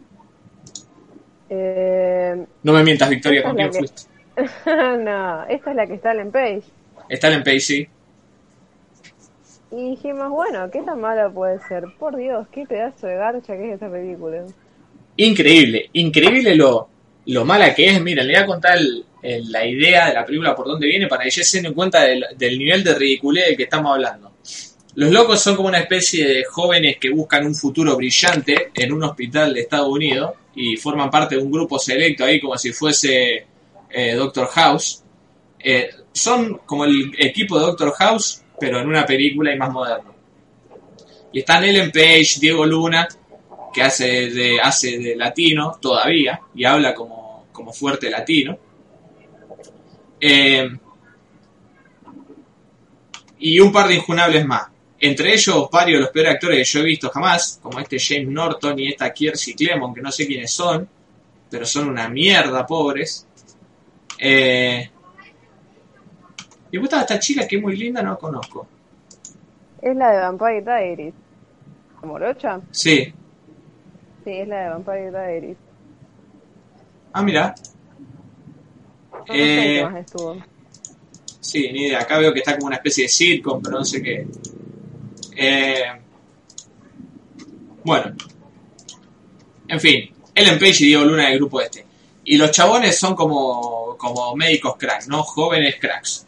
Eh, 1.50 2.46
No 2.62 2.72
me 2.72 2.84
mientas, 2.84 3.10
Victoria, 3.10 3.42
con 3.42 3.56
quién 3.56 3.70
que- 3.72 3.78
fuiste. 3.78 4.11
no, 4.66 5.44
esta 5.46 5.70
es 5.70 5.76
la 5.76 5.86
que 5.86 5.94
está 5.94 6.12
en 6.12 6.30
Page. 6.30 6.62
Está 7.08 7.32
en 7.32 7.42
Pacey. 7.42 7.88
Y 9.70 9.90
dijimos, 9.90 10.28
bueno, 10.30 10.70
¿qué 10.70 10.82
tan 10.82 11.00
mala 11.00 11.30
puede 11.30 11.58
ser? 11.66 11.84
Por 11.98 12.16
Dios, 12.16 12.46
qué 12.52 12.66
pedazo 12.66 13.06
de 13.06 13.16
garcha 13.16 13.56
que 13.56 13.68
es 13.68 13.74
esta 13.74 13.90
película. 13.90 14.44
Increíble, 15.16 15.88
increíble 15.94 16.54
lo, 16.54 16.88
lo 17.26 17.44
mala 17.44 17.74
que 17.74 17.86
es. 17.86 18.02
Miren, 18.02 18.26
le 18.26 18.34
voy 18.34 18.42
a 18.42 18.46
contar 18.46 18.76
el- 18.78 19.04
el- 19.22 19.50
la 19.50 19.66
idea 19.66 20.08
de 20.08 20.14
la 20.14 20.24
película 20.26 20.54
por 20.54 20.66
dónde 20.66 20.86
viene 20.86 21.06
para 21.06 21.24
que 21.24 21.30
ya 21.30 21.42
se 21.44 21.60
den 21.62 21.72
cuenta 21.74 22.02
del, 22.02 22.24
del 22.36 22.58
nivel 22.58 22.84
de 22.84 22.94
ridiculez 22.94 23.46
del 23.46 23.56
que 23.56 23.62
estamos 23.64 23.92
hablando. 23.94 24.32
Los 24.94 25.10
locos 25.10 25.40
son 25.40 25.56
como 25.56 25.68
una 25.68 25.78
especie 25.78 26.26
de 26.26 26.44
jóvenes 26.44 26.98
que 26.98 27.08
buscan 27.10 27.46
un 27.46 27.54
futuro 27.54 27.96
brillante 27.96 28.70
en 28.74 28.92
un 28.92 29.02
hospital 29.04 29.54
de 29.54 29.60
Estados 29.62 29.88
Unidos 29.88 30.32
y 30.54 30.76
forman 30.76 31.10
parte 31.10 31.36
de 31.36 31.42
un 31.42 31.50
grupo 31.50 31.78
selecto 31.78 32.24
ahí 32.26 32.38
como 32.38 32.58
si 32.58 32.72
fuese 32.74 33.46
eh, 33.92 34.14
Doctor 34.14 34.48
House. 34.48 35.02
Eh, 35.58 35.90
son 36.12 36.60
como 36.66 36.84
el 36.84 37.12
equipo 37.18 37.58
de 37.58 37.66
Doctor 37.66 37.92
House, 37.92 38.42
pero 38.58 38.80
en 38.80 38.88
una 38.88 39.06
película 39.06 39.54
y 39.54 39.58
más 39.58 39.70
moderno. 39.70 40.14
Y 41.32 41.40
están 41.40 41.64
Ellen 41.64 41.90
Page, 41.90 42.36
Diego 42.40 42.66
Luna, 42.66 43.08
que 43.72 43.82
hace 43.82 44.30
de, 44.30 44.60
hace 44.60 44.98
de 44.98 45.16
latino 45.16 45.78
todavía 45.80 46.40
y 46.54 46.64
habla 46.64 46.94
como, 46.94 47.46
como 47.52 47.72
fuerte 47.72 48.10
latino. 48.10 48.58
Eh, 50.20 50.68
y 53.38 53.58
un 53.58 53.72
par 53.72 53.88
de 53.88 53.96
injunables 53.96 54.46
más. 54.46 54.68
Entre 55.00 55.34
ellos, 55.34 55.68
varios 55.68 55.98
de 55.98 56.02
los 56.02 56.10
peores 56.10 56.34
actores 56.34 56.58
que 56.58 56.64
yo 56.64 56.80
he 56.80 56.86
visto 56.86 57.10
jamás, 57.10 57.58
como 57.60 57.80
este 57.80 57.98
James 57.98 58.28
Norton 58.28 58.78
y 58.78 58.88
esta 58.88 59.12
Kiersey 59.12 59.54
Clemon, 59.54 59.92
que 59.92 60.00
no 60.00 60.12
sé 60.12 60.28
quiénes 60.28 60.52
son, 60.52 60.88
pero 61.50 61.66
son 61.66 61.88
una 61.88 62.08
mierda, 62.08 62.64
pobres. 62.64 63.26
Eh, 64.24 64.88
me 66.70 66.78
gusta 66.78 67.00
esta 67.00 67.18
chica 67.18 67.46
que 67.46 67.56
es 67.56 67.62
muy 67.62 67.76
linda, 67.76 68.02
no 68.02 68.10
la 68.10 68.16
conozco. 68.16 68.66
Es 69.80 69.96
la 69.96 70.12
de 70.12 70.18
Vampire 70.20 70.60
Diaries. 70.62 71.14
¿La 72.00 72.08
¿Morocha? 72.08 72.60
Sí. 72.70 73.12
Sí, 74.24 74.30
es 74.30 74.46
la 74.46 74.62
de 74.62 74.68
Vampire 74.70 75.10
Diaries. 75.10 75.56
Ah, 77.12 77.22
mira. 77.22 77.54
No, 79.12 79.18
no 79.26 79.34
Eh, 79.34 79.84
más 79.84 79.96
estuvo. 79.96 80.36
Sí, 81.40 81.68
ni 81.72 81.86
idea. 81.86 82.00
Acá 82.00 82.18
veo 82.18 82.32
que 82.32 82.38
está 82.38 82.54
como 82.54 82.68
una 82.68 82.76
especie 82.76 83.04
de 83.04 83.08
sitcom, 83.08 83.60
pero 83.60 83.78
no 83.78 83.84
sé 83.84 84.00
qué. 84.00 84.26
Eh, 85.36 85.82
bueno. 87.84 88.14
En 89.66 89.80
fin, 89.80 90.10
Ellen 90.34 90.58
Page 90.60 90.84
y 90.84 90.86
Diego 90.86 91.04
Luna 91.04 91.28
del 91.28 91.38
grupo 91.38 91.60
este. 91.60 91.84
Y 92.24 92.36
los 92.36 92.50
chabones 92.50 92.98
son 92.98 93.14
como, 93.14 93.96
como 93.98 94.34
médicos 94.36 94.76
cracks, 94.78 95.08
¿no? 95.08 95.22
Jóvenes 95.22 95.76
cracks. 95.80 96.26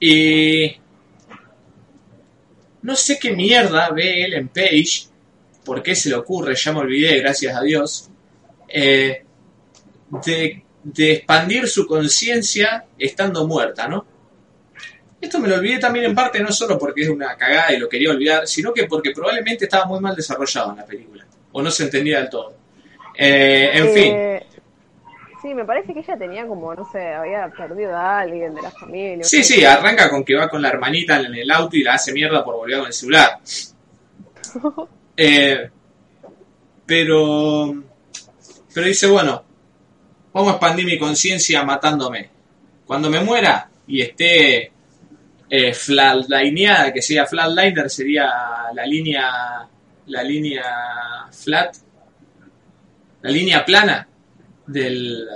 Y 0.00 0.76
no 2.82 2.96
sé 2.96 3.18
qué 3.18 3.30
mierda 3.30 3.90
ve 3.90 4.24
Ellen 4.24 4.48
Page, 4.48 5.06
por 5.64 5.82
qué 5.82 5.94
se 5.94 6.08
le 6.08 6.16
ocurre, 6.16 6.56
ya 6.56 6.72
me 6.72 6.80
olvidé, 6.80 7.20
gracias 7.20 7.54
a 7.56 7.62
Dios, 7.62 8.10
eh, 8.68 9.24
de, 10.24 10.64
de 10.82 11.12
expandir 11.12 11.68
su 11.68 11.86
conciencia 11.86 12.84
estando 12.98 13.46
muerta, 13.46 13.86
¿no? 13.86 14.04
Esto 15.20 15.38
me 15.38 15.46
lo 15.46 15.54
olvidé 15.54 15.78
también 15.78 16.06
en 16.06 16.16
parte 16.16 16.40
no 16.40 16.50
solo 16.50 16.76
porque 16.76 17.02
es 17.02 17.08
una 17.08 17.36
cagada 17.36 17.72
y 17.72 17.78
lo 17.78 17.88
quería 17.88 18.10
olvidar, 18.10 18.48
sino 18.48 18.74
que 18.74 18.88
porque 18.88 19.12
probablemente 19.12 19.66
estaba 19.66 19.84
muy 19.84 20.00
mal 20.00 20.16
desarrollado 20.16 20.72
en 20.72 20.78
la 20.78 20.84
película, 20.84 21.24
o 21.52 21.62
no 21.62 21.70
se 21.70 21.84
entendía 21.84 22.18
del 22.18 22.28
todo. 22.28 22.56
Eh, 23.16 23.70
en 23.72 23.88
fin, 23.94 24.12
Eh, 24.16 24.46
Sí, 25.42 25.52
me 25.54 25.64
parece 25.64 25.92
que 25.92 25.98
ella 25.98 26.16
tenía 26.16 26.46
como, 26.46 26.72
no 26.72 26.88
sé, 26.92 27.04
había 27.14 27.48
perdido 27.48 27.96
a 27.96 28.20
alguien 28.20 28.54
de 28.54 28.62
la 28.62 28.70
familia. 28.70 29.24
sí, 29.24 29.42
sí, 29.42 29.64
arranca 29.64 30.08
con 30.08 30.24
que 30.24 30.36
va 30.36 30.48
con 30.48 30.62
la 30.62 30.68
hermanita 30.68 31.18
en 31.18 31.34
el 31.34 31.50
auto 31.50 31.76
y 31.76 31.82
la 31.82 31.94
hace 31.94 32.12
mierda 32.12 32.44
por 32.44 32.54
volver 32.54 32.78
con 32.78 32.86
el 32.86 32.92
celular. 32.92 33.38
Eh, 35.14 35.70
pero, 36.86 37.82
pero 38.74 38.86
dice, 38.86 39.06
bueno, 39.06 39.44
vamos 40.32 40.48
a 40.48 40.52
expandir 40.52 40.86
mi 40.86 40.98
conciencia 40.98 41.62
matándome. 41.64 42.30
Cuando 42.86 43.10
me 43.10 43.20
muera 43.20 43.68
y 43.86 44.00
esté 44.00 44.72
eh, 45.50 45.74
flatlineada, 45.74 46.94
que 46.94 47.02
sea 47.02 47.26
flatliner, 47.26 47.90
sería 47.90 48.26
la 48.72 48.86
línea, 48.86 49.68
la 50.06 50.22
línea 50.22 50.64
flat, 51.30 51.76
la 53.20 53.30
línea 53.30 53.62
plana 53.66 54.08
del, 54.66 55.26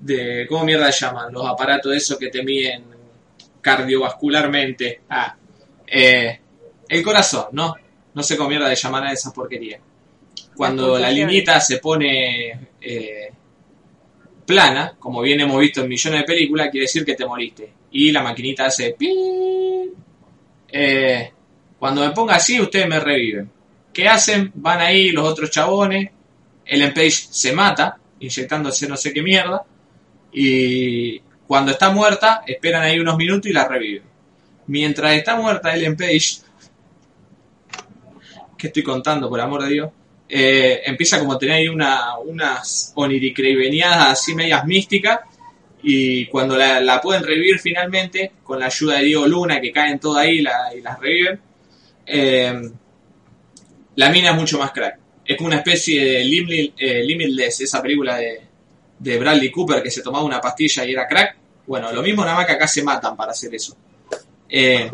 de, 0.00 0.46
¿cómo 0.48 0.64
mierda 0.64 0.90
llaman? 0.90 1.32
Los 1.32 1.46
aparatos 1.46 1.94
esos 1.94 2.18
que 2.18 2.28
te 2.28 2.42
miden 2.42 2.84
cardiovascularmente. 3.60 5.00
Ah, 5.08 5.36
eh, 5.86 6.40
el 6.88 7.02
corazón, 7.02 7.46
¿no? 7.52 7.74
No 8.14 8.22
sé 8.22 8.36
cómo 8.36 8.48
mierda 8.48 8.68
de 8.68 8.76
llamar 8.76 9.04
a 9.04 9.12
esa 9.12 9.32
porquería. 9.32 9.78
Cuando 10.56 10.98
la 10.98 11.10
linita 11.10 11.60
se 11.60 11.78
pone 11.78 12.68
eh, 12.80 13.30
plana, 14.44 14.96
como 14.98 15.20
bien 15.20 15.40
hemos 15.40 15.60
visto 15.60 15.82
en 15.82 15.88
millones 15.88 16.20
de 16.20 16.26
películas, 16.26 16.68
quiere 16.70 16.86
decir 16.86 17.04
que 17.04 17.14
te 17.14 17.26
moriste. 17.26 17.72
Y 17.92 18.10
la 18.10 18.22
maquinita 18.22 18.66
hace 18.66 18.94
pi. 18.98 19.12
Eh, 20.70 21.32
cuando 21.78 22.00
me 22.00 22.10
ponga 22.10 22.36
así, 22.36 22.60
ustedes 22.60 22.88
me 22.88 22.98
reviven. 22.98 23.50
¿Qué 23.92 24.08
hacen? 24.08 24.50
Van 24.54 24.80
ahí 24.80 25.10
los 25.10 25.28
otros 25.28 25.50
chabones. 25.50 26.10
Ellen 26.68 26.92
Page 26.94 27.10
se 27.10 27.52
mata, 27.52 27.96
inyectándose 28.20 28.86
no 28.88 28.96
sé 28.96 29.12
qué 29.12 29.22
mierda. 29.22 29.64
Y 30.32 31.18
cuando 31.46 31.72
está 31.72 31.90
muerta, 31.90 32.42
esperan 32.46 32.82
ahí 32.82 33.00
unos 33.00 33.16
minutos 33.16 33.50
y 33.50 33.54
la 33.54 33.66
reviven. 33.66 34.02
Mientras 34.66 35.14
está 35.14 35.34
muerta 35.36 35.74
Ellen 35.74 35.96
Page, 35.96 36.42
que 38.56 38.66
estoy 38.66 38.82
contando 38.82 39.28
por 39.28 39.40
amor 39.40 39.62
de 39.62 39.68
Dios, 39.70 39.90
eh, 40.28 40.82
empieza 40.84 41.18
como 41.18 41.32
a 41.34 41.38
tener 41.38 41.56
ahí 41.56 41.68
una, 41.68 42.18
unas 42.18 42.92
así 44.10 44.34
medias 44.34 44.64
místicas. 44.66 45.20
Y 45.82 46.26
cuando 46.26 46.56
la, 46.56 46.80
pueden 47.00 47.22
revivir 47.22 47.58
finalmente, 47.60 48.32
con 48.42 48.58
la 48.58 48.66
ayuda 48.66 48.98
de 48.98 49.04
Diego 49.04 49.26
Luna, 49.26 49.60
que 49.60 49.70
caen 49.72 49.98
todas 50.00 50.24
ahí 50.24 50.40
la- 50.40 50.74
y 50.76 50.80
las 50.80 50.98
reviven, 50.98 51.40
eh, 52.04 52.70
la 53.94 54.10
mina 54.10 54.30
es 54.30 54.36
mucho 54.36 54.58
más 54.58 54.72
crack. 54.72 54.98
Es 55.28 55.36
como 55.36 55.48
una 55.48 55.58
especie 55.58 56.02
de 56.02 56.72
eh, 56.78 57.04
Limitless, 57.04 57.60
esa 57.60 57.82
película 57.82 58.16
de, 58.16 58.40
de 58.98 59.18
Bradley 59.18 59.50
Cooper 59.50 59.82
que 59.82 59.90
se 59.90 60.00
tomaba 60.02 60.24
una 60.24 60.40
pastilla 60.40 60.84
y 60.86 60.92
era 60.92 61.06
crack. 61.06 61.36
Bueno, 61.66 61.92
lo 61.92 62.02
mismo 62.02 62.22
nada 62.24 62.34
más 62.36 62.46
que 62.46 62.52
acá 62.52 62.66
se 62.66 62.82
matan 62.82 63.14
para 63.14 63.32
hacer 63.32 63.54
eso. 63.54 63.76
Eh, 64.48 64.90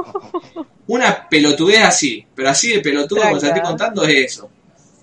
una 0.89 1.29
pelotudez 1.29 1.83
así, 1.85 2.25
pero 2.35 2.49
así 2.51 2.73
de 2.73 2.81
pelotudo 2.81 3.21
como 3.23 3.39
te 3.39 3.47
estoy 3.47 3.63
contando 3.63 4.05
es 4.05 4.15
eso. 4.33 4.51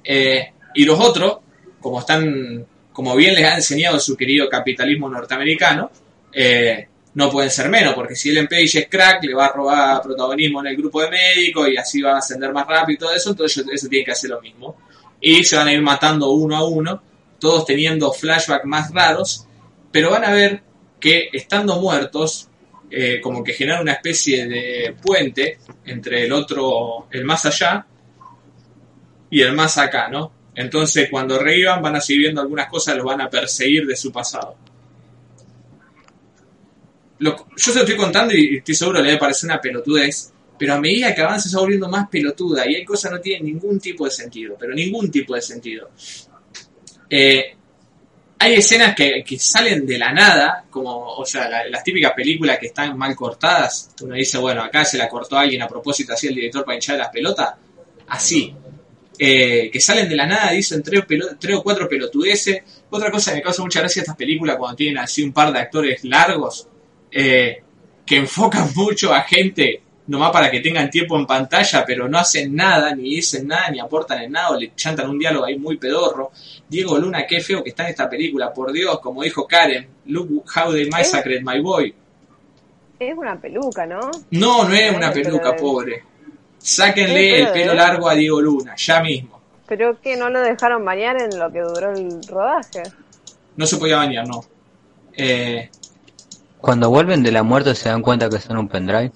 Eh, 0.04 0.52
y 0.76 0.84
los 0.84 1.00
otros, 1.00 1.38
como 1.80 2.00
están, 2.02 2.66
como 2.92 3.16
bien 3.16 3.34
les 3.34 3.46
ha 3.46 3.56
enseñado 3.56 4.00
su 4.02 4.18
querido 4.18 4.50
capitalismo 4.50 5.08
norteamericano, 5.10 5.90
eh, 6.34 6.88
no 7.14 7.30
pueden 7.30 7.50
ser 7.50 7.70
menos, 7.70 7.94
porque 7.94 8.16
si 8.16 8.30
Ellen 8.30 8.48
Page 8.48 8.80
es 8.80 8.88
crack, 8.90 9.24
le 9.24 9.34
va 9.34 9.46
a 9.48 9.54
robar 9.54 10.02
protagonismo 10.02 10.60
en 10.62 10.68
el 10.68 10.78
grupo 10.78 11.02
de 11.02 11.10
médicos 11.10 11.70
y 11.70 11.78
así 11.78 12.02
va 12.02 12.14
a 12.16 12.18
ascender 12.20 12.52
más 12.54 12.68
rápido 12.68 12.96
y 12.96 12.98
todo 13.00 13.14
eso, 13.14 13.32
entonces 13.32 13.58
ellos- 13.60 13.74
eso 13.74 13.88
tienen 13.88 14.06
que 14.06 14.12
hacer 14.12 14.30
lo 14.30 14.42
mismo. 14.42 14.78
Y 15.22 15.44
se 15.44 15.56
van 15.56 15.68
a 15.68 15.74
ir 15.74 15.82
matando 15.82 16.32
uno 16.32 16.58
a 16.58 16.68
uno, 16.68 17.02
todos 17.40 17.66
teniendo 17.66 18.12
flashbacks 18.12 18.66
más 18.66 18.92
raros, 18.92 19.48
pero 19.92 20.10
van 20.12 20.26
a 20.26 20.32
ver 20.32 20.62
que 21.00 21.30
estando 21.32 21.80
muertos, 21.80 22.50
eh, 22.90 23.20
como 23.22 23.44
que 23.44 23.54
generan 23.54 23.82
una 23.84 23.94
especie 23.94 24.48
de 24.48 24.96
puente 25.02 25.60
entre 25.86 26.26
el 26.26 26.32
otro, 26.34 27.08
el 27.12 27.24
más 27.26 27.46
allá, 27.46 27.86
y 29.30 29.42
el 29.42 29.54
más 29.54 29.78
acá, 29.78 30.10
¿no? 30.10 30.32
Entonces 30.56 31.08
cuando 31.10 31.40
revivan 31.40 31.82
van 31.82 31.96
a 31.96 32.02
seguir 32.02 32.24
viendo 32.24 32.42
algunas 32.42 32.68
cosas, 32.70 32.96
los 32.98 33.06
van 33.06 33.22
a 33.22 33.30
perseguir 33.30 33.86
de 33.88 33.96
su 33.96 34.12
pasado. 34.12 34.56
Lo- 37.20 37.36
yo 37.56 37.72
se 37.72 37.74
lo 37.76 37.82
estoy 37.82 37.96
contando 37.96 38.34
y 38.36 38.58
estoy 38.58 38.76
seguro 38.76 39.00
le 39.00 39.10
debe 39.10 39.20
parecer 39.20 39.48
una 39.50 39.62
pelotudez, 39.62 40.34
pero 40.62 40.76
a 40.76 40.80
medida 40.80 41.16
que 41.16 41.22
avanza 41.22 41.50
se 41.50 41.56
va 41.56 41.64
volviendo 41.64 41.90
más 41.90 42.08
pelotuda 42.08 42.70
y 42.70 42.76
hay 42.76 42.86
cosas 42.86 43.10
que 43.10 43.16
no 43.18 43.22
tienen 43.22 43.46
ningún 43.48 43.80
tipo 43.80 44.06
de 44.06 44.12
sentido, 44.12 44.56
pero 44.60 44.76
ningún 44.76 45.10
tipo 45.10 45.34
de 45.34 45.42
sentido. 45.42 45.90
Eh, 47.10 47.56
hay 48.38 48.54
escenas 48.54 48.96
que, 48.96 49.24
salen 49.40 49.88
de 49.88 49.98
la 49.98 50.14
nada, 50.14 50.66
como, 50.70 51.16
o 51.16 51.26
sea, 51.26 51.50
la- 51.50 51.68
las 51.68 51.84
típicas 51.84 52.12
películas 52.16 52.60
que 52.60 52.68
están 52.68 52.96
mal 52.96 53.16
cortadas. 53.16 53.90
Uno 54.04 54.14
dice, 54.14 54.38
bueno, 54.38 54.62
acá 54.62 54.86
se 54.86 55.00
la 55.00 55.10
cortó 55.10 55.36
alguien 55.36 55.64
a 55.64 55.68
propósito, 55.68 56.14
así 56.14 56.28
el 56.28 56.36
director 56.36 56.64
para 56.64 56.76
hinchar 56.76 57.00
las 57.00 57.10
pelotas. 57.10 57.56
Así. 58.10 58.54
Eh, 59.18 59.72
que 59.74 59.80
salen 59.80 60.08
de 60.08 60.16
la 60.16 60.28
nada, 60.28 60.52
dicen 60.52 60.84
tres, 60.84 61.06
tres 61.40 61.56
o 61.56 61.64
cuatro 61.64 61.90
pelotudeces. 61.90 62.62
Otra 62.92 63.10
cosa 63.10 63.32
que 63.32 63.38
me 63.38 63.42
causa 63.42 63.64
mucha 63.64 63.80
gracia 63.80 64.02
estas 64.02 64.16
películas 64.16 64.58
cuando 64.58 64.76
tienen 64.76 65.00
así 65.00 65.24
un 65.24 65.34
par 65.34 65.52
de 65.52 65.58
actores 65.58 66.04
largos, 66.04 66.68
eh, 67.10 67.64
que 68.06 68.18
enfocan 68.18 68.70
mucho 68.76 69.12
a 69.12 69.22
gente 69.22 69.82
nomás 70.12 70.32
para 70.32 70.52
que 70.52 70.60
tengan 70.60 70.90
tiempo 70.90 71.18
en 71.18 71.26
pantalla, 71.26 71.86
pero 71.88 72.10
no 72.10 72.18
hacen 72.20 72.54
nada, 72.54 72.94
ni 72.94 73.16
dicen 73.16 73.48
nada, 73.48 73.70
ni 73.72 73.80
aportan 73.80 74.22
en 74.22 74.34
nada, 74.34 74.50
o 74.50 74.60
le 74.60 74.76
chantan 74.76 75.10
un 75.10 75.18
diálogo 75.18 75.46
ahí 75.46 75.58
muy 75.58 75.78
pedorro. 75.78 76.32
Diego 76.68 76.98
Luna, 76.98 77.26
qué 77.26 77.40
feo 77.40 77.64
que 77.64 77.70
está 77.70 77.84
en 77.84 77.92
esta 77.92 78.10
película, 78.10 78.54
por 78.54 78.74
Dios, 78.74 79.00
como 79.00 79.24
dijo 79.24 79.48
Karen, 79.48 79.88
look 80.08 80.44
how 80.54 80.74
they 80.74 80.90
massacred 80.90 81.42
my 81.44 81.62
boy. 81.62 81.96
Es 83.00 83.18
una 83.18 83.40
peluca, 83.40 83.86
¿no? 83.86 84.12
No, 84.32 84.68
no 84.68 84.74
es 84.74 84.94
una 84.94 85.14
peluca, 85.14 85.56
pobre. 85.56 86.04
Sáquenle 86.58 87.42
el 87.42 87.52
pelo 87.54 87.74
largo 87.74 88.10
a 88.10 88.14
Diego 88.14 88.42
Luna, 88.42 88.76
ya 88.76 89.02
mismo. 89.02 89.40
Pero 89.66 90.00
que 90.02 90.18
no 90.18 90.30
lo 90.30 90.42
dejaron 90.42 90.84
bañar 90.84 91.22
en 91.22 91.40
lo 91.40 91.50
que 91.50 91.62
duró 91.62 91.94
el 91.94 92.22
rodaje. 92.28 92.84
No 93.56 93.66
se 93.66 93.78
podía 93.78 93.96
bañar, 93.96 94.28
no. 94.28 94.44
Eh, 95.14 95.70
Cuando 96.60 96.90
vuelven 96.90 97.24
de 97.24 97.32
la 97.32 97.44
muerte 97.44 97.74
se 97.76 97.88
dan 97.90 98.02
cuenta 98.02 98.30
que 98.30 98.40
son 98.40 98.58
un 98.58 98.68
pendrive. 98.68 99.12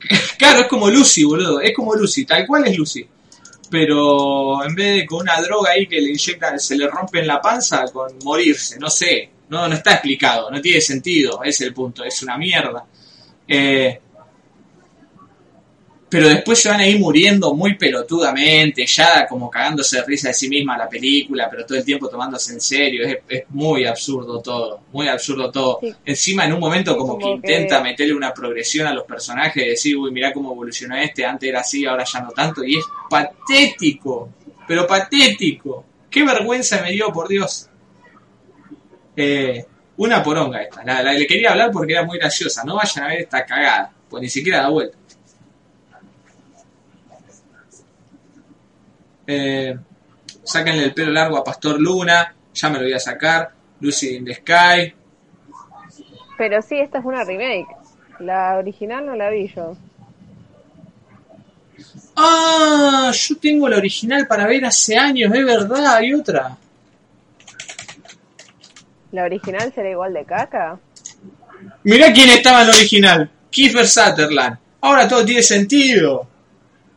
Claro, 0.38 0.60
es 0.60 0.66
como 0.68 0.90
Lucy, 0.90 1.24
boludo. 1.24 1.60
Es 1.60 1.74
como 1.74 1.94
Lucy, 1.94 2.24
tal 2.24 2.46
cual 2.46 2.66
es 2.66 2.76
Lucy. 2.76 3.06
Pero 3.70 4.64
en 4.64 4.74
vez 4.74 4.96
de 4.96 5.06
con 5.06 5.22
una 5.22 5.40
droga 5.40 5.72
ahí 5.72 5.86
que 5.86 6.00
le 6.00 6.10
inyectan, 6.10 6.60
se 6.60 6.76
le 6.76 6.86
rompe 6.88 7.20
en 7.20 7.26
la 7.26 7.40
panza, 7.40 7.84
con 7.92 8.16
morirse, 8.22 8.78
no 8.78 8.90
sé. 8.90 9.30
No, 9.48 9.68
no 9.68 9.74
está 9.74 9.92
explicado, 9.92 10.50
no 10.50 10.60
tiene 10.60 10.80
sentido. 10.80 11.42
Es 11.42 11.60
el 11.60 11.72
punto, 11.72 12.04
es 12.04 12.22
una 12.22 12.36
mierda. 12.36 12.84
Eh, 13.48 14.00
pero 16.08 16.28
después 16.28 16.60
se 16.60 16.68
van 16.68 16.78
a 16.80 16.86
ir 16.86 17.00
muriendo 17.00 17.52
muy 17.54 17.74
pelotudamente, 17.74 18.86
ya 18.86 19.26
como 19.26 19.50
cagándose 19.50 19.96
de 19.96 20.04
risa 20.04 20.28
de 20.28 20.34
sí 20.34 20.48
misma 20.48 20.78
la 20.78 20.88
película, 20.88 21.48
pero 21.50 21.66
todo 21.66 21.76
el 21.78 21.84
tiempo 21.84 22.08
tomándose 22.08 22.52
en 22.52 22.60
serio. 22.60 23.04
Es, 23.04 23.18
es 23.28 23.42
muy 23.48 23.84
absurdo 23.86 24.40
todo, 24.40 24.82
muy 24.92 25.08
absurdo 25.08 25.50
todo. 25.50 25.78
Sí. 25.82 25.92
Encima 26.04 26.44
en 26.44 26.52
un 26.52 26.60
momento 26.60 26.96
como, 26.96 27.18
Como 27.18 27.40
que 27.40 27.46
que- 27.48 27.52
intenta 27.54 27.82
meterle 27.82 28.14
una 28.14 28.32
progresión 28.32 28.86
a 28.86 28.94
los 28.94 29.04
personajes, 29.04 29.62
de 29.64 29.70
decir, 29.70 29.96
uy, 29.96 30.12
mirá 30.12 30.32
cómo 30.32 30.52
evolucionó 30.52 30.96
este, 30.96 31.24
antes 31.26 31.48
era 31.48 31.60
así, 31.60 31.84
ahora 31.84 32.04
ya 32.04 32.20
no 32.20 32.30
tanto, 32.30 32.62
y 32.64 32.76
es 32.78 32.84
patético, 33.10 34.28
pero 34.68 34.86
patético. 34.86 35.84
Qué 36.08 36.24
vergüenza 36.24 36.80
me 36.82 36.92
dio, 36.92 37.12
por 37.12 37.26
Dios. 37.28 37.68
Eh, 39.16 39.64
una 39.98 40.22
poronga 40.22 40.62
esta. 40.62 40.84
La, 40.84 41.02
la- 41.02 41.12
le 41.14 41.26
quería 41.26 41.50
hablar 41.50 41.70
porque 41.72 41.92
era 41.94 42.04
muy 42.04 42.18
graciosa. 42.18 42.62
No 42.64 42.76
vayan 42.76 43.04
a 43.04 43.08
ver 43.08 43.20
esta 43.22 43.44
cagada, 43.44 43.92
pues 44.08 44.22
ni 44.22 44.28
siquiera 44.28 44.62
da 44.62 44.68
vuelta. 44.68 44.96
Eh, 49.26 49.76
sáquenle 50.44 50.84
el 50.84 50.94
pelo 50.94 51.10
largo 51.12 51.36
a 51.36 51.44
Pastor 51.44 51.80
Luna, 51.80 52.34
ya 52.54 52.68
me 52.68 52.78
lo 52.78 52.84
voy 52.84 52.92
a 52.92 53.00
sacar. 53.00 53.50
Lucy 53.80 54.16
in 54.16 54.24
the 54.24 54.34
Sky. 54.34 54.94
Pero 56.38 56.62
sí, 56.62 56.78
esta 56.78 56.98
es 56.98 57.04
una 57.04 57.24
remake. 57.24 57.66
La 58.20 58.56
original 58.56 59.04
no 59.04 59.14
la 59.14 59.30
vi 59.30 59.48
yo. 59.54 59.76
Ah, 62.16 63.12
yo 63.12 63.36
tengo 63.36 63.68
la 63.68 63.76
original 63.76 64.26
para 64.26 64.46
ver 64.46 64.64
hace 64.64 64.96
años, 64.96 65.34
es 65.34 65.44
verdad, 65.44 65.96
hay 65.96 66.14
otra. 66.14 66.56
¿La 69.12 69.24
original 69.24 69.72
será 69.74 69.90
igual 69.90 70.14
de 70.14 70.24
caca? 70.24 70.78
Mirá 71.84 72.12
quién 72.12 72.30
estaba 72.30 72.62
en 72.62 72.68
la 72.68 72.74
original. 72.74 73.30
Kiefer 73.50 73.86
Sutherland. 73.86 74.58
Ahora 74.80 75.06
todo 75.06 75.24
tiene 75.24 75.42
sentido. 75.42 76.26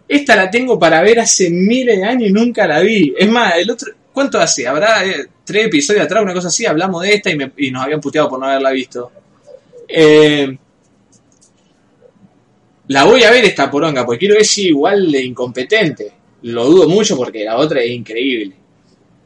Esta 0.10 0.36
la 0.36 0.50
tengo 0.50 0.80
para 0.80 1.04
ver 1.04 1.20
hace 1.20 1.52
miles 1.52 1.98
de 1.98 2.04
años 2.04 2.30
y 2.32 2.34
nunca 2.34 2.66
la 2.66 2.80
vi. 2.80 3.14
Es 3.16 3.30
más, 3.30 3.56
el 3.58 3.70
otro... 3.70 3.94
¿Cuánto 4.12 4.40
hace? 4.40 4.68
Habrá 4.68 5.06
eh, 5.06 5.28
tres 5.46 5.68
episodios 5.68 6.04
atrás, 6.04 6.24
una 6.24 6.34
cosa 6.34 6.48
así. 6.48 6.66
Hablamos 6.66 7.04
de 7.04 7.14
esta 7.14 7.30
y, 7.30 7.70
nos 7.70 7.84
habían 7.84 8.02
puteado 8.02 8.28
por 8.28 8.40
no 8.40 8.48
haberla 8.48 8.72
visto. 8.72 9.12
Eh, 9.88 10.58
la 12.88 13.04
voy 13.04 13.24
a 13.24 13.30
ver 13.30 13.46
esta 13.46 13.70
poronga, 13.70 14.04
porque 14.04 14.18
quiero 14.18 14.34
ver 14.34 14.46
si 14.46 14.70
igual 14.70 15.12
de 15.12 15.24
incompetente. 15.24 16.12
Lo 16.42 16.66
dudo 16.66 16.90
mucho 16.90 17.16
porque 17.16 17.46
la 17.46 17.58
otra 17.58 17.84
es 17.84 17.92
increíble. 17.92 18.56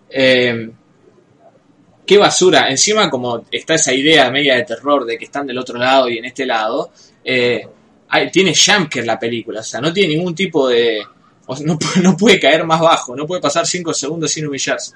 Eh, 0.09 0.69
qué 2.05 2.17
basura. 2.17 2.69
Encima, 2.69 3.09
como 3.09 3.45
está 3.49 3.75
esa 3.75 3.93
idea 3.93 4.29
media 4.29 4.57
de 4.57 4.63
terror 4.63 5.05
de 5.05 5.17
que 5.17 5.25
están 5.25 5.47
del 5.47 5.57
otro 5.57 5.79
lado 5.79 6.09
y 6.09 6.17
en 6.17 6.25
este 6.25 6.45
lado, 6.45 6.91
hay- 8.13 8.31
tiene 8.31 8.53
jumpscare 8.55 9.05
la 9.05 9.17
película. 9.19 9.59
O 9.61 9.63
sea, 9.63 9.81
no 9.81 9.91
tiene 9.91 10.15
ningún 10.15 10.33
tipo 10.35 10.67
de. 10.69 11.01
o 11.45 11.55
sea, 11.55 11.65
no, 11.65 11.77
no 12.03 12.15
puede 12.17 12.39
caer 12.39 12.63
más 12.65 12.79
bajo, 12.79 13.15
no 13.15 13.25
puede 13.25 13.41
pasar 13.41 13.65
5 13.65 13.93
segundos 13.93 14.31
sin 14.31 14.47
humillarse. 14.47 14.95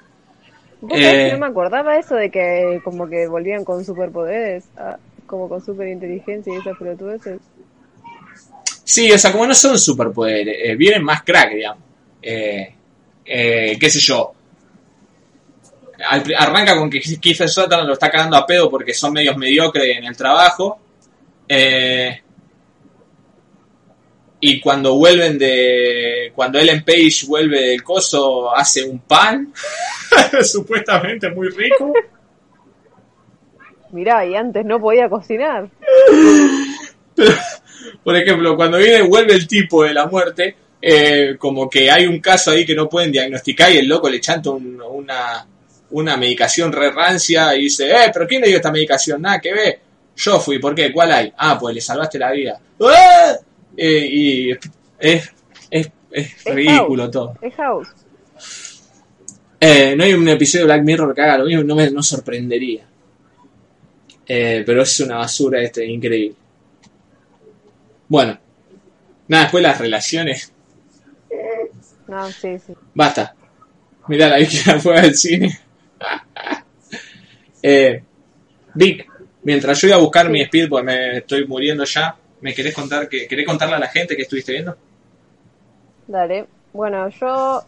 ¿Vos 0.80 0.92
sabés 0.92 1.12
que 1.12 1.26
Eh. 1.28 1.32
no 1.32 1.38
me 1.38 1.46
acordaba 1.46 1.96
eso 1.98 2.14
de 2.14 2.30
que 2.30 2.80
como 2.84 3.08
que 3.08 3.26
volvían 3.26 3.64
con 3.64 3.84
superpoderes? 3.84 4.64
Ah, 4.76 4.96
como 5.26 5.48
con 5.48 5.62
superinteligencia 5.64 6.54
y 6.54 6.56
esas 6.56 6.76
pelotudeces. 6.78 7.40
Sí, 8.84 9.10
o 9.12 9.18
sea, 9.18 9.32
como 9.32 9.46
no 9.46 9.54
son 9.54 9.78
superpoderes, 9.78 10.56
eh, 10.64 10.74
vienen 10.76 11.02
más 11.04 11.22
crack, 11.22 11.52
digamos. 11.52 11.82
Eh, 12.22 12.74
eh, 13.24 13.76
qué 13.78 13.90
sé 13.90 13.98
yo. 14.00 14.32
Al 16.08 16.22
arranca 16.38 16.76
con 16.76 16.88
que 16.88 17.00
Kiefer 17.00 17.48
Sutherland 17.48 17.88
lo 17.88 17.94
está 17.94 18.08
cagando 18.08 18.36
a 18.36 18.46
pedo 18.46 18.70
porque 18.70 18.94
son 18.94 19.12
medios 19.12 19.36
mediocres 19.36 19.96
en 19.98 20.04
el 20.04 20.16
trabajo. 20.16 20.78
Eh, 21.48 22.22
y 24.40 24.60
cuando 24.60 24.94
vuelven 24.96 25.38
de. 25.38 26.32
Cuando 26.34 26.58
Ellen 26.58 26.84
Page 26.84 27.26
vuelve 27.26 27.60
del 27.60 27.82
coso, 27.82 28.54
hace 28.54 28.84
un 28.84 29.00
pan. 29.00 29.52
Supuestamente 30.42 31.30
muy 31.30 31.48
rico. 31.48 31.92
Mirá, 33.90 34.24
y 34.26 34.34
antes 34.36 34.64
no 34.64 34.78
podía 34.80 35.08
cocinar. 35.08 35.68
Por 38.04 38.16
ejemplo, 38.16 38.56
cuando 38.56 38.78
viene, 38.78 39.02
vuelve 39.02 39.34
el 39.34 39.46
tipo 39.48 39.84
de 39.84 39.92
la 39.94 40.06
muerte, 40.06 40.54
eh, 40.80 41.36
como 41.38 41.68
que 41.68 41.90
hay 41.90 42.06
un 42.06 42.20
caso 42.20 42.50
ahí 42.50 42.64
que 42.64 42.74
no 42.74 42.88
pueden 42.88 43.10
diagnosticar 43.12 43.72
y 43.72 43.78
el 43.78 43.88
loco 43.88 44.08
le 44.08 44.20
chanta 44.20 44.50
un- 44.50 44.80
una, 44.80 45.46
una 45.90 46.16
medicación 46.16 46.72
re 46.72 46.90
rancia 46.90 47.54
y 47.56 47.62
dice, 47.64 47.90
eh, 47.90 48.10
pero 48.12 48.26
¿quién 48.26 48.42
le 48.42 48.48
dio 48.48 48.56
esta 48.56 48.70
medicación? 48.70 49.22
Nada 49.22 49.40
que 49.40 49.52
ver. 49.52 49.80
Yo 50.16 50.38
fui, 50.40 50.58
¿por 50.58 50.74
qué? 50.74 50.92
¿Cuál 50.92 51.12
hay? 51.12 51.32
Ah, 51.36 51.56
pues 51.58 51.74
le 51.74 51.80
salvaste 51.80 52.18
la 52.18 52.30
vida. 52.32 52.60
¡Ah! 52.80 53.36
Eh, 53.80 54.08
y 54.10 54.50
es, 54.50 55.32
es, 55.70 55.90
es 56.10 56.44
ridículo 56.44 57.04
House. 57.04 57.12
todo. 57.12 57.38
Es 57.40 57.54
House. 57.54 57.88
Eh, 59.60 59.94
no 59.96 60.02
hay 60.02 60.14
un 60.14 60.28
episodio 60.28 60.66
de 60.66 60.72
Black 60.72 60.84
Mirror 60.84 61.14
que 61.14 61.20
haga 61.22 61.38
lo 61.38 61.44
mismo, 61.44 61.62
no 61.62 61.76
me 61.76 61.88
no 61.90 62.02
sorprendería. 62.02 62.84
Eh, 64.26 64.62
pero 64.66 64.82
es 64.82 65.00
una 65.00 65.18
basura 65.18 65.62
este, 65.62 65.86
increíble. 65.86 66.36
Bueno, 68.08 68.38
nada, 69.28 69.44
después 69.44 69.62
las 69.62 69.78
relaciones. 69.78 70.52
No, 72.08 72.26
sí, 72.32 72.58
sí. 72.58 72.72
Basta. 72.94 73.34
Mirá, 74.08 74.28
la 74.28 74.38
vi 74.38 74.46
que 74.48 74.58
la 74.66 74.80
fue 74.80 74.98
al 74.98 75.14
cine. 75.14 75.56
eh, 77.62 78.02
Vic, 78.74 79.06
mientras 79.42 79.80
yo 79.80 79.88
iba 79.88 79.96
a 79.96 80.00
buscar 80.00 80.30
mi 80.30 80.40
speed 80.42 80.68
porque 80.68 80.84
me 80.84 81.18
estoy 81.18 81.46
muriendo 81.46 81.84
ya, 81.84 82.16
¿me 82.40 82.54
querés 82.54 82.74
contar 82.74 83.08
que 83.08 83.26
querés 83.28 83.46
contarle 83.46 83.76
a 83.76 83.80
la 83.80 83.88
gente 83.88 84.16
que 84.16 84.22
estuviste 84.22 84.52
viendo? 84.52 84.76
Dale. 86.06 86.48
Bueno, 86.72 87.08
yo 87.10 87.62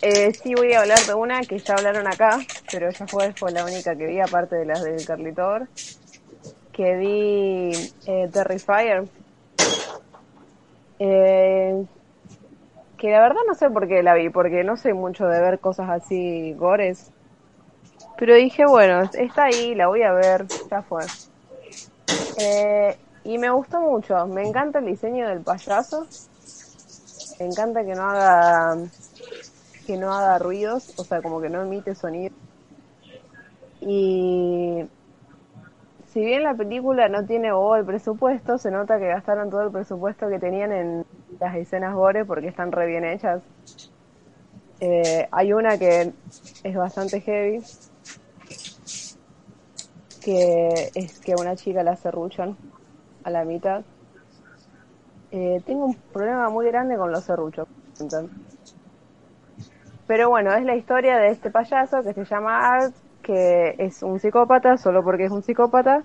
eh, 0.00 0.32
sí 0.32 0.54
voy 0.54 0.72
a 0.72 0.80
hablar 0.80 1.06
de 1.06 1.14
una 1.14 1.46
que 1.46 1.58
ya 1.60 1.74
hablaron 1.76 2.06
acá, 2.08 2.38
pero 2.70 2.88
ella 2.88 3.06
fue, 3.08 3.32
fue 3.34 3.52
la 3.52 3.64
única 3.64 3.96
que 3.96 4.06
vi, 4.06 4.20
aparte 4.20 4.56
de 4.56 4.66
las 4.66 4.82
del 4.82 5.04
Carlitor, 5.04 5.68
que 6.72 6.96
vi 6.96 7.92
eh, 8.06 8.28
Terrifier. 8.32 9.08
Eh, 10.98 11.86
que 12.98 13.10
la 13.10 13.20
verdad 13.20 13.40
no 13.46 13.54
sé 13.54 13.70
por 13.70 13.88
qué 13.88 14.02
la 14.02 14.14
vi, 14.14 14.28
porque 14.30 14.64
no 14.64 14.76
soy 14.76 14.92
mucho 14.92 15.26
de 15.26 15.40
ver 15.40 15.60
cosas 15.60 15.88
así 15.90 16.52
gores. 16.54 17.12
Pero 18.18 18.34
dije, 18.34 18.66
bueno, 18.66 19.08
está 19.14 19.44
ahí, 19.44 19.74
la 19.74 19.88
voy 19.88 20.02
a 20.02 20.12
ver, 20.12 20.46
ya 20.70 20.82
fue. 20.82 21.04
Eh, 22.36 22.96
y 23.28 23.36
me 23.36 23.50
gustó 23.50 23.78
mucho, 23.82 24.26
me 24.26 24.48
encanta 24.48 24.78
el 24.78 24.86
diseño 24.86 25.28
del 25.28 25.42
payaso. 25.42 26.06
Me 27.38 27.44
encanta 27.44 27.84
que 27.84 27.94
no 27.94 28.02
haga 28.04 28.78
que 29.86 29.98
no 29.98 30.14
haga 30.14 30.38
ruidos, 30.38 30.98
o 30.98 31.04
sea, 31.04 31.20
como 31.20 31.38
que 31.38 31.50
no 31.50 31.60
emite 31.60 31.94
sonido. 31.94 32.34
Y 33.82 34.82
si 36.06 36.20
bien 36.20 36.42
la 36.42 36.54
película 36.54 37.10
no 37.10 37.26
tiene 37.26 37.52
bobo 37.52 37.76
el 37.76 37.84
presupuesto, 37.84 38.56
se 38.56 38.70
nota 38.70 38.98
que 38.98 39.08
gastaron 39.08 39.50
todo 39.50 39.60
el 39.60 39.72
presupuesto 39.72 40.30
que 40.30 40.38
tenían 40.38 40.72
en 40.72 41.04
las 41.38 41.54
escenas 41.54 41.94
gore 41.94 42.24
porque 42.24 42.48
están 42.48 42.72
re 42.72 42.86
bien 42.86 43.04
hechas. 43.04 43.42
Eh, 44.80 45.28
hay 45.30 45.52
una 45.52 45.76
que 45.76 46.14
es 46.64 46.74
bastante 46.74 47.20
heavy, 47.20 47.62
que 50.22 50.90
es 50.94 51.20
que 51.20 51.32
a 51.32 51.36
una 51.38 51.56
chica 51.56 51.82
la 51.82 51.94
serruchan 51.94 52.56
a 53.24 53.30
la 53.30 53.44
mitad. 53.44 53.82
Eh, 55.30 55.60
tengo 55.66 55.86
un 55.86 55.94
problema 55.94 56.48
muy 56.48 56.66
grande 56.66 56.96
con 56.96 57.12
los 57.12 57.24
serruchos. 57.24 57.68
Pero 60.06 60.30
bueno, 60.30 60.52
es 60.54 60.64
la 60.64 60.76
historia 60.76 61.18
de 61.18 61.28
este 61.28 61.50
payaso 61.50 62.02
que 62.02 62.14
se 62.14 62.24
llama 62.24 62.76
Art, 62.76 62.94
que 63.22 63.74
es 63.78 64.02
un 64.02 64.18
psicópata 64.20 64.78
solo 64.78 65.04
porque 65.04 65.24
es 65.24 65.30
un 65.30 65.42
psicópata. 65.42 66.02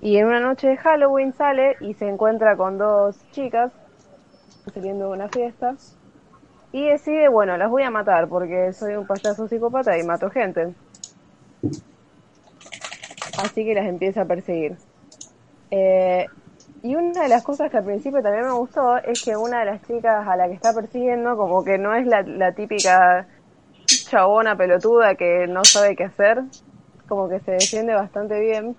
Y 0.00 0.16
en 0.16 0.26
una 0.26 0.40
noche 0.40 0.68
de 0.68 0.76
Halloween 0.76 1.32
sale 1.32 1.76
y 1.80 1.94
se 1.94 2.08
encuentra 2.08 2.56
con 2.56 2.78
dos 2.78 3.18
chicas 3.32 3.72
saliendo 4.72 5.06
de 5.06 5.12
una 5.12 5.28
fiesta. 5.28 5.74
Y 6.72 6.86
decide, 6.86 7.28
bueno, 7.28 7.56
las 7.56 7.70
voy 7.70 7.82
a 7.82 7.90
matar 7.90 8.28
porque 8.28 8.72
soy 8.72 8.94
un 8.94 9.06
payaso 9.06 9.46
psicópata 9.48 9.98
y 9.98 10.04
mato 10.04 10.30
gente. 10.30 10.74
Así 13.38 13.64
que 13.64 13.74
las 13.74 13.86
empieza 13.86 14.22
a 14.22 14.24
perseguir. 14.24 14.76
Eh, 15.70 16.26
y 16.82 16.96
una 16.96 17.22
de 17.22 17.28
las 17.28 17.44
cosas 17.44 17.70
que 17.70 17.76
al 17.76 17.84
principio 17.84 18.22
también 18.22 18.44
me 18.44 18.52
gustó 18.52 18.96
es 18.96 19.22
que 19.22 19.36
una 19.36 19.60
de 19.60 19.66
las 19.66 19.82
chicas 19.82 20.26
a 20.26 20.36
la 20.36 20.48
que 20.48 20.54
está 20.54 20.74
persiguiendo, 20.74 21.36
como 21.36 21.62
que 21.62 21.78
no 21.78 21.94
es 21.94 22.06
la, 22.06 22.22
la 22.22 22.52
típica 22.52 23.26
chabona 23.86 24.56
pelotuda 24.56 25.14
que 25.14 25.46
no 25.46 25.64
sabe 25.64 25.94
qué 25.94 26.04
hacer, 26.04 26.42
como 27.08 27.28
que 27.28 27.38
se 27.40 27.52
defiende 27.52 27.94
bastante 27.94 28.40
bien. 28.40 28.76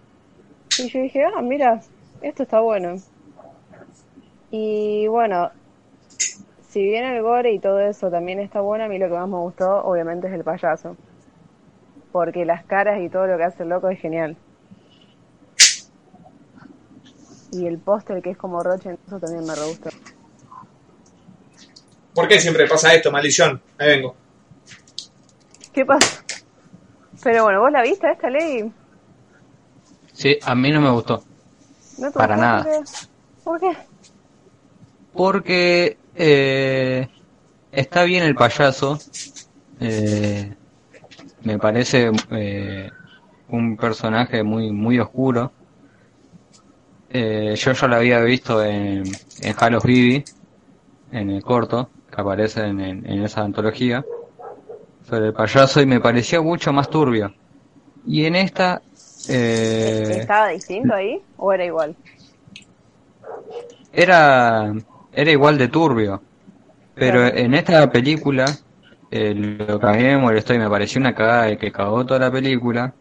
Y 0.80 0.90
yo 0.90 1.00
dije, 1.00 1.24
ah, 1.24 1.42
mira, 1.42 1.80
esto 2.22 2.44
está 2.44 2.60
bueno. 2.60 2.96
Y 4.52 5.08
bueno, 5.08 5.52
si 6.68 6.84
bien 6.84 7.06
el 7.06 7.22
gore 7.22 7.54
y 7.54 7.60
todo 7.60 7.80
eso 7.80 8.10
también 8.12 8.40
está 8.40 8.60
bueno, 8.60 8.84
a 8.84 8.88
mí 8.88 8.98
lo 8.98 9.08
que 9.08 9.14
más 9.14 9.30
me 9.30 9.38
gustó 9.38 9.84
obviamente 9.86 10.28
es 10.28 10.34
el 10.34 10.44
payaso. 10.44 10.98
Porque 12.12 12.46
las 12.46 12.66
caras 12.66 13.00
y 13.02 13.10
todo 13.10 13.28
lo 13.28 13.38
que 13.38 13.44
hace 13.44 13.64
el 13.64 13.70
loco 13.70 13.90
es 13.90 14.00
genial. 14.00 14.36
Y 17.54 17.68
el 17.68 17.78
póster 17.78 18.22
que 18.22 18.32
es 18.32 18.38
como 18.38 18.64
Roche, 18.64 18.96
eso 19.08 19.20
también 19.20 19.46
me 19.46 19.54
re 19.56 19.66
gustó. 19.66 19.90
¿Por 22.16 22.28
qué 22.28 22.40
siempre 22.40 22.68
pasa 22.68 22.94
esto, 22.94 23.12
maldición? 23.12 23.62
Ahí 23.78 23.90
vengo. 23.90 24.16
¿Qué 25.72 25.86
pasa? 25.86 26.24
Pero 27.24 27.44
bueno, 27.44 27.62
¿vos 27.62 27.72
la 27.72 27.82
viste 27.82 28.12
esta 28.12 28.30
ley? 28.30 28.72
Sí, 30.14 30.38
a 30.44 30.56
mí 30.56 30.72
no 30.72 30.82
me 30.82 30.92
gustó. 30.92 31.24
¿No 31.98 32.12
te 32.12 32.18
Para 32.18 32.38
nada. 32.38 32.66
¿Por 33.44 33.60
qué? 33.60 33.72
Porque 35.14 35.98
eh, 36.16 37.08
está 37.72 38.04
bien 38.04 38.24
el 38.24 38.36
payaso. 38.36 39.00
eh, 39.80 40.54
me 41.44 41.60
parece 41.60 42.12
eh, 42.32 42.90
un 43.50 43.76
personaje 43.78 44.44
muy 44.44 44.72
muy 44.72 45.00
oscuro. 45.00 45.52
Eh, 47.14 47.56
yo 47.56 47.72
ya 47.74 47.88
lo 47.88 47.96
había 47.98 48.20
visto 48.22 48.64
en, 48.64 49.04
en 49.42 49.56
Halo 49.60 49.80
Vivi, 49.82 50.26
en 51.12 51.30
el 51.32 51.44
corto, 51.44 51.92
que 52.12 52.22
aparece 52.22 52.62
en, 52.66 52.80
en- 52.82 53.06
en 53.12 53.24
esa 53.24 53.42
antología, 53.44 54.06
sobre 55.08 55.28
el 55.28 55.34
payaso 55.34 55.82
y 55.82 55.86
me 55.86 56.00
pareció 56.00 56.44
mucho 56.44 56.74
más 56.74 56.90
turbio. 56.90 57.34
Y 58.06 58.26
en 58.26 58.36
esta... 58.36 58.82
eh, 59.30 60.28
¿Estaba 60.28 60.48
distinto 60.50 60.94
ahí 60.94 61.22
o 61.36 61.52
era 61.52 61.66
igual? 61.66 61.98
era 63.92 64.74
era 65.12 65.32
igual 65.32 65.58
de 65.58 65.68
turbio 65.68 66.24
pero 66.96 67.26
en 67.28 67.54
esta 67.56 67.92
película 67.92 68.60
eh, 69.12 69.34
lo 69.36 69.80
que 69.80 69.88
a 69.88 69.92
mí 69.94 70.04
me 70.04 70.18
molestó 70.18 70.54
y 70.54 70.60
me 70.60 70.70
pareció 70.70 71.00
una 71.02 71.16
cagada 71.16 71.52
y 71.52 71.58
que 71.58 71.72
cagó 71.72 72.06
toda 72.06 72.20
la 72.22 72.32
película 72.32 72.96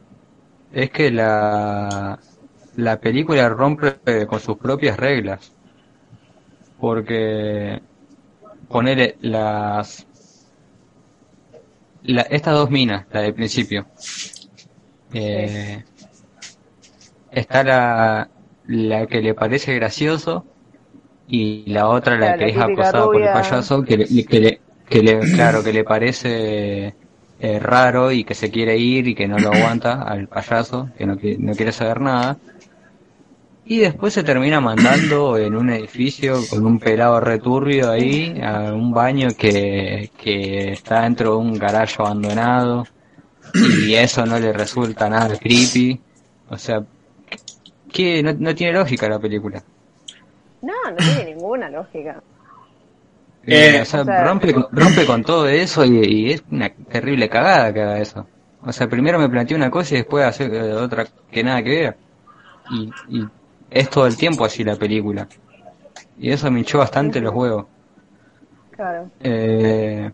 es 0.72 0.90
que 0.90 1.10
la, 1.10 2.18
la 2.76 3.00
película 3.00 3.48
rompe 3.48 4.26
con 4.26 4.40
sus 4.40 4.58
propias 4.58 4.96
reglas. 4.98 5.52
Porque 6.78 7.80
poner 8.68 9.16
las 9.20 10.06
la- 12.02 12.22
estas 12.22 12.54
dos 12.54 12.70
minas, 12.70 13.06
la 13.10 13.20
del 13.22 13.34
principio. 13.34 13.86
Eh, 15.12 15.84
está 17.30 17.62
la, 17.64 18.28
la 18.66 19.06
que 19.06 19.20
le 19.20 19.34
parece 19.34 19.74
gracioso 19.74 20.44
y 21.28 21.70
la 21.72 21.88
otra 21.88 22.18
la 22.18 22.34
que 22.34 22.48
es 22.48 22.58
acosada 22.58 23.10
por 23.10 23.22
el 23.22 23.30
payaso 23.30 23.82
que 23.84 23.98
le, 23.98 24.26
que 24.26 24.40
le, 24.40 24.60
que 24.88 25.02
le- 25.02 25.30
claro 25.30 25.62
que 25.62 25.72
le 25.72 25.84
parece 25.84 26.96
eh, 27.40 27.58
raro 27.60 28.12
y 28.12 28.24
que 28.24 28.34
se 28.34 28.50
quiere 28.50 28.78
ir 28.78 29.08
y 29.08 29.14
que 29.14 29.28
no 29.28 29.40
lo 29.40 29.50
aguanta 29.50 30.02
al 30.02 30.28
payaso 30.28 30.90
que 30.96 31.06
no, 31.06 31.16
no 31.38 31.56
quiere 31.56 31.72
saber 31.72 32.00
nada 32.00 32.38
y 33.64 33.78
después 33.78 34.12
se 34.12 34.24
termina 34.24 34.60
mandando 34.60 35.38
en 35.38 35.54
un 35.56 35.70
edificio 35.70 36.36
con 36.50 36.66
un 36.66 36.78
pelado 36.78 37.20
returbio 37.20 37.90
ahí 37.90 38.40
a 38.42 38.72
un 38.72 38.92
baño 38.92 39.28
que, 39.38 40.10
que 40.18 40.72
está 40.72 41.02
dentro 41.02 41.32
de 41.32 41.36
un 41.36 41.58
garaje 41.58 41.96
abandonado 41.98 42.84
y 43.54 43.94
eso 43.94 44.26
no 44.26 44.38
le 44.38 44.52
resulta 44.52 45.08
nada 45.08 45.36
creepy. 45.38 46.00
O 46.50 46.58
sea, 46.58 46.82
que 47.92 48.22
no, 48.22 48.32
no 48.38 48.54
tiene 48.54 48.72
lógica 48.72 49.08
la 49.08 49.18
película. 49.18 49.62
No, 50.62 50.72
no 50.90 50.96
tiene 50.96 51.34
ninguna 51.34 51.70
lógica. 51.70 52.22
Eh, 53.44 53.80
o 53.82 53.84
sea, 53.84 54.02
o 54.02 54.04
sea- 54.04 54.24
rompe, 54.24 54.52
con- 54.54 54.66
rompe 54.70 55.04
con 55.06 55.22
todo 55.24 55.48
eso 55.48 55.84
y, 55.84 55.98
y 56.04 56.32
es 56.32 56.44
una 56.50 56.70
terrible 56.70 57.28
cagada 57.28 57.72
que 57.72 57.82
haga 57.82 57.98
eso. 58.00 58.26
O 58.64 58.72
sea, 58.72 58.88
primero 58.88 59.18
me 59.18 59.28
planteé 59.28 59.56
una 59.56 59.70
cosa 59.70 59.94
y 59.94 59.98
después 59.98 60.24
hacer 60.24 60.52
eh, 60.54 60.72
otra 60.74 61.06
que 61.30 61.42
nada 61.42 61.62
que 61.62 61.70
ver. 61.70 61.96
Y, 62.70 62.90
y 63.08 63.28
es 63.72 63.90
todo 63.90 64.06
el 64.06 64.16
tiempo 64.16 64.44
así 64.44 64.64
la 64.64 64.76
película. 64.76 65.28
Y 66.18 66.30
eso 66.30 66.50
me 66.50 66.60
hinchó 66.60 66.78
bastante 66.78 67.20
los 67.20 67.34
huevos. 67.34 67.66
Claro. 68.70 69.10
Eh, 69.20 70.10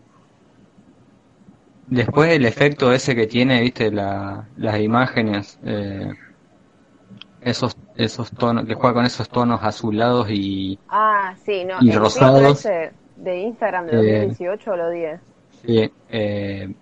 después 1.87 2.31
el 2.31 2.45
efecto 2.45 2.91
ese 2.91 3.15
que 3.15 3.27
tiene, 3.27 3.61
viste, 3.61 3.91
la, 3.91 4.47
las 4.57 4.79
imágenes, 4.79 5.59
eh, 5.63 6.11
esos, 7.41 7.77
esos 7.95 8.31
tonos, 8.31 8.65
que 8.65 8.73
juega 8.73 8.93
con 8.95 9.05
esos 9.05 9.29
tonos 9.29 9.61
azulados 9.63 10.27
y, 10.29 10.77
Ah, 10.89 11.33
sí, 11.45 11.63
no. 11.65 11.77
Y 11.81 11.91
el 11.91 11.99
rosados. 11.99 12.65
ese 12.65 12.91
de 13.15 13.39
Instagram 13.39 13.85
de 13.87 13.91
Eh, 13.91 14.25
2018 14.27 14.75
lo 14.75 14.87
odié. 14.87 15.19
Sí, 15.65 15.91
eh, 16.09 16.73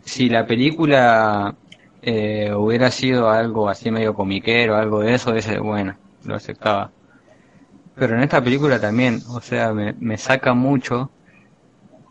si 0.00 0.28
la 0.28 0.46
película 0.46 1.54
eh, 2.02 2.52
hubiera 2.54 2.90
sido 2.90 3.30
algo 3.30 3.68
así 3.68 3.90
medio 3.90 4.14
comiquero, 4.14 4.76
algo 4.76 5.00
de 5.00 5.14
eso, 5.14 5.34
ese, 5.34 5.58
bueno, 5.58 5.96
lo 6.24 6.36
aceptaba. 6.36 6.90
Pero 7.94 8.14
en 8.14 8.22
esta 8.22 8.42
película 8.42 8.80
también, 8.80 9.20
o 9.28 9.40
sea, 9.40 9.72
me, 9.72 9.92
me 9.94 10.16
saca 10.16 10.54
mucho 10.54 11.10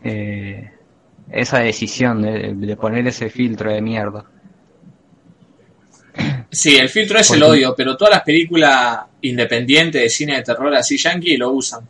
eh, 0.04 0.70
esa 1.30 1.60
decisión 1.60 2.22
de, 2.22 2.54
de 2.54 2.76
poner 2.76 3.06
ese 3.06 3.30
filtro 3.30 3.72
de 3.72 3.80
mierda. 3.80 4.24
Sí, 6.50 6.76
el 6.76 6.88
filtro 6.88 7.18
es 7.18 7.30
el 7.30 7.42
odio, 7.42 7.74
pero 7.76 7.96
todas 7.96 8.14
las 8.14 8.22
películas 8.22 9.00
independientes 9.22 10.02
de 10.02 10.08
cine 10.08 10.36
de 10.36 10.42
terror 10.42 10.74
así 10.74 10.96
yankee 10.96 11.36
lo 11.36 11.50
usan. 11.50 11.86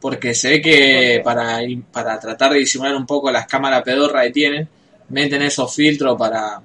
Porque 0.00 0.34
se 0.34 0.50
ve 0.50 0.62
que 0.62 1.20
para, 1.22 1.60
para 1.92 2.18
tratar 2.18 2.52
de 2.52 2.58
disimular 2.58 2.96
un 2.96 3.06
poco 3.06 3.30
las 3.30 3.46
cámaras 3.46 3.82
pedorras 3.82 4.24
que 4.24 4.32
tienen, 4.32 4.68
meten 5.10 5.42
esos 5.42 5.72
filtros 5.74 6.18
para, 6.18 6.60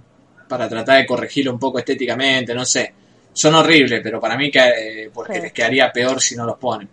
para 0.48 0.68
tratar 0.70 0.98
de 1.00 1.06
corregirlo 1.06 1.52
un 1.54 1.60
poco 1.60 1.80
estéticamente, 1.80 2.54
no 2.54 2.66
sé. 2.66 2.94
Son 3.34 3.54
horribles, 3.56 4.02
pero 4.04 4.20
para 4.20 4.38
mí 4.38 4.50
que, 4.52 4.60
eh, 5.06 5.10
porque 5.14 5.36
Sí. 5.36 5.42
les 5.42 5.54
quedaría 5.54 5.92
peor 5.92 6.22
si 6.22 6.36
no 6.36 6.46
los 6.46 6.58
ponen. 6.58 6.90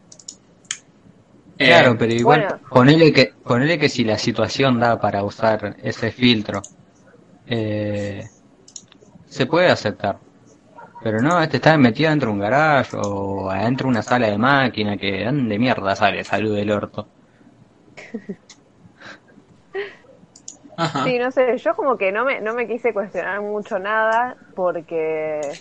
Eh, 1.59 1.66
Claro, 1.66 1.97
pero 1.97 2.12
igual 2.12 2.40
bueno. 2.40 2.60
ponele 2.68 3.12
que 3.12 3.24
ponele 3.44 3.78
que 3.78 3.89
si 3.89 4.02
la 4.05 4.18
situación 4.18 4.78
da 4.81 5.01
para 5.01 5.22
usar 5.24 5.76
ese 5.82 6.10
filtro, 6.10 6.66
eh, 7.47 8.24
se 9.26 9.47
puede 9.47 9.68
aceptar. 9.68 10.18
Pero 11.02 11.20
no, 11.22 11.40
este 11.43 11.59
está 11.59 11.76
metido 11.78 12.10
dentro 12.10 12.28
de 12.31 12.35
un 12.35 12.40
garage 12.40 12.97
o 12.97 13.51
adentro 13.51 13.86
de 13.86 13.90
una 13.93 14.02
sala 14.02 14.28
de 14.28 14.39
máquina 14.39 14.97
que 14.97 15.12
¿de 15.12 15.24
dónde 15.26 15.59
mierda 15.59 15.97
sale 15.97 16.24
salud 16.24 16.56
del 16.56 16.70
orto. 16.70 17.09
Sí, 21.02 21.18
no 21.18 21.30
sé, 21.30 21.59
yo 21.59 21.74
como 21.76 21.98
que 21.98 22.12
no 22.12 22.24
me, 22.24 22.40
no 22.40 22.55
me 22.55 22.66
quise 22.66 22.92
cuestionar 22.94 23.40
mucho 23.42 23.78
nada 23.78 24.38
porque 24.55 25.60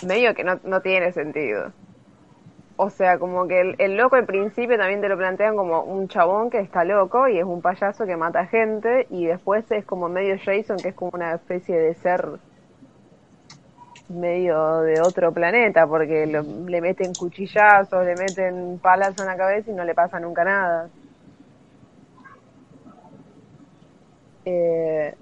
medio 0.00 0.34
que 0.36 0.44
no, 0.44 0.60
no 0.62 0.82
tiene 0.82 1.10
sentido. 1.12 1.74
O 2.76 2.88
sea, 2.88 3.18
como 3.18 3.48
que 3.48 3.60
el, 3.60 3.74
el 3.78 3.96
loco 3.96 4.14
al 4.14 4.26
principio 4.26 4.76
también 4.78 5.00
te 5.00 5.08
lo 5.08 5.16
plantean 5.16 5.56
como 5.56 5.82
un 5.82 6.06
chabón 6.06 6.50
que 6.50 6.60
está 6.60 6.84
loco 6.84 7.26
y 7.26 7.36
es 7.38 7.44
un 7.44 7.60
payaso 7.62 8.06
que 8.06 8.16
mata 8.16 8.46
gente 8.46 9.08
y 9.10 9.26
después 9.26 9.68
es 9.72 9.84
como 9.84 10.08
medio 10.08 10.36
Jason 10.38 10.80
que 10.80 10.90
es 10.90 10.94
como 10.94 11.10
una 11.14 11.34
especie 11.34 11.76
de 11.76 11.94
ser 11.94 12.38
medio 14.08 14.80
de 14.80 15.00
otro 15.02 15.32
planeta 15.34 15.86
porque 15.86 16.26
lo- 16.26 16.42
le 16.68 16.80
meten 16.80 17.14
cuchillazos, 17.14 18.04
le 18.04 18.16
meten 18.16 18.78
palas 18.80 19.18
en 19.18 19.26
la 19.26 19.36
cabeza 19.36 19.70
y 19.70 19.74
no 19.74 19.84
le 19.84 19.94
pasa 19.94 20.20
nunca 20.20 20.44
nada. 20.44 20.90
Eh, 24.44 25.14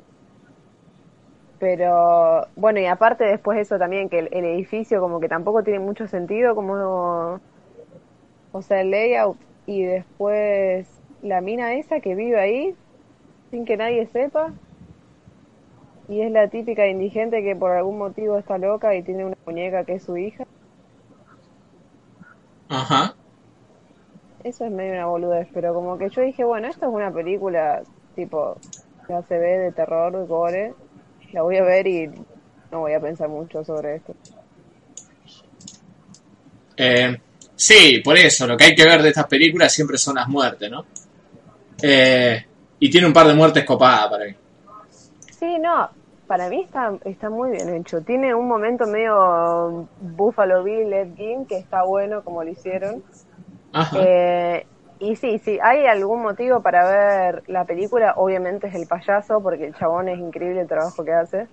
pero 1.59 2.49
bueno, 2.57 2.81
y 2.81 2.87
aparte 2.87 3.25
después 3.25 3.59
eso 3.59 3.79
también, 3.79 4.09
que 4.09 4.19
el, 4.21 4.29
el 4.33 4.45
edificio 4.45 5.01
como 5.01 5.21
que 5.21 5.29
tampoco 5.29 5.63
tiene 5.63 5.79
mucho 5.79 6.09
sentido, 6.09 6.55
como, 6.55 7.41
o 8.53 8.63
sea, 8.63 8.81
el 8.81 8.91
layout 8.91 9.39
y 9.67 9.85
después 9.85 10.89
la 11.23 11.41
mina 11.41 11.75
esa 11.75 12.01
que 12.01 12.15
vive 12.15 12.39
ahí 12.41 12.77
sin 13.51 13.65
que 13.65 13.77
nadie 13.77 14.07
sepa 14.09 14.53
y 16.09 16.21
es 16.21 16.31
la 16.33 16.49
típica 16.49 16.87
indigente 16.89 17.43
que 17.43 17.57
por 17.57 17.71
algún 17.73 17.99
motivo 17.99 18.39
está 18.39 18.59
loca 18.59 18.95
y 18.95 19.03
tiene 19.03 19.25
una 19.27 19.37
muñeca 19.47 19.85
que 19.85 19.95
es 19.95 20.03
su 20.05 20.17
hija. 20.17 20.45
Ajá. 22.69 23.15
Eso 24.45 24.65
es 24.65 24.73
medio 24.73 24.93
una 24.95 25.07
boludez, 25.07 25.49
pero 25.55 25.73
como 25.73 25.97
que 25.99 26.11
yo 26.11 26.23
dije, 26.23 26.45
bueno, 26.45 26.69
esto 26.69 26.87
es 26.87 26.93
una 26.93 27.13
película 27.13 27.83
tipo 28.15 28.57
ya 29.13 29.23
se 29.29 29.39
ve 29.39 29.59
de 29.59 29.73
terror, 29.73 30.17
de 30.17 30.27
gore, 30.27 30.75
la 31.33 31.43
voy 31.43 31.59
a 31.59 31.63
ver 31.63 31.87
y 31.87 32.07
no 32.71 32.81
voy 32.81 32.95
a 32.95 33.01
pensar 33.01 33.29
mucho 33.29 33.63
sobre 33.63 33.97
esto. 33.97 34.15
Eh, 36.79 37.21
sí, 37.55 38.01
por 38.03 38.17
eso, 38.17 38.47
lo 38.47 38.57
que 38.57 38.65
hay 38.65 38.75
que 38.75 38.85
ver 38.85 39.03
de 39.03 39.11
estas 39.11 39.27
películas 39.27 39.71
siempre 39.71 39.99
son 39.99 40.15
las 40.15 40.29
muertes, 40.29 40.71
¿no? 40.71 40.87
Eh, 41.83 42.43
y 42.79 42.91
tiene 42.91 43.07
un 43.07 43.13
par 43.13 43.27
de 43.27 43.35
muertes 43.35 43.65
copadas 43.65 44.09
para 44.09 44.25
mí. 44.25 44.35
Sí, 45.39 45.59
no, 45.59 45.91
para 46.27 46.49
mí 46.49 46.63
está, 46.63 46.95
está 47.05 47.29
muy 47.29 47.51
bien 47.51 47.69
hecho. 47.75 48.01
Tiene 48.01 48.35
un 48.35 48.49
momento 48.49 48.87
medio 48.87 49.89
Buffalo 50.01 50.65
Bill, 50.65 50.91
Ed 50.91 51.15
Gein, 51.17 51.45
que 51.45 51.59
está 51.59 51.83
bueno 51.83 52.25
como 52.25 52.43
lo 52.43 52.51
hicieron. 52.51 53.03
Ajá. 53.75 53.99
Eh, 54.01 54.67
y 55.03 55.17
sí, 55.17 55.41
sí, 55.45 55.59
hay 55.61 55.87
algún 55.87 56.23
motivo 56.23 56.63
para 56.63 56.89
ver 56.89 57.43
la 57.49 57.65
película, 57.65 58.15
obviamente 58.17 58.69
es 58.69 58.75
el 58.77 58.87
payaso, 58.87 59.43
porque 59.43 59.67
el 59.67 59.75
chabón 59.75 60.09
es 60.09 60.17
increíble 60.17 60.61
el 60.61 60.69
trabajo 60.69 61.05
que 61.05 61.13
hace. 61.13 61.49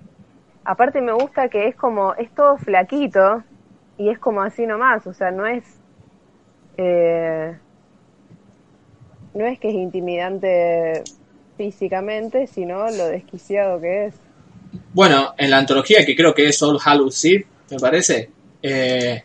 Aparte 0.63 1.01
me 1.01 1.13
gusta 1.13 1.49
que 1.49 1.67
es 1.67 1.75
como, 1.75 2.13
es 2.13 2.29
todo 2.35 2.57
flaquito 2.57 3.43
y 3.97 4.09
es 4.09 4.19
como 4.19 4.43
así 4.43 4.67
nomás, 4.67 5.07
o 5.07 5.13
sea, 5.13 5.31
no 5.31 5.47
es... 5.47 5.63
eh, 6.77 7.57
no 9.33 9.45
es 9.47 9.59
que 9.59 9.69
es 9.69 9.75
intimidante 9.75 11.03
físicamente, 11.57 12.45
sino 12.45 12.85
lo 12.91 13.07
desquiciado 13.07 13.81
que 13.81 14.05
es. 14.05 14.15
Bueno, 14.93 15.33
en 15.37 15.49
la 15.49 15.57
antología 15.57 16.05
que 16.05 16.15
creo 16.15 16.35
que 16.35 16.49
es 16.49 16.61
All 16.61 16.79
Hallows 16.83 17.25
Eve, 17.25 17.47
me 17.71 17.79
parece, 17.79 18.29
eh, 18.61 19.23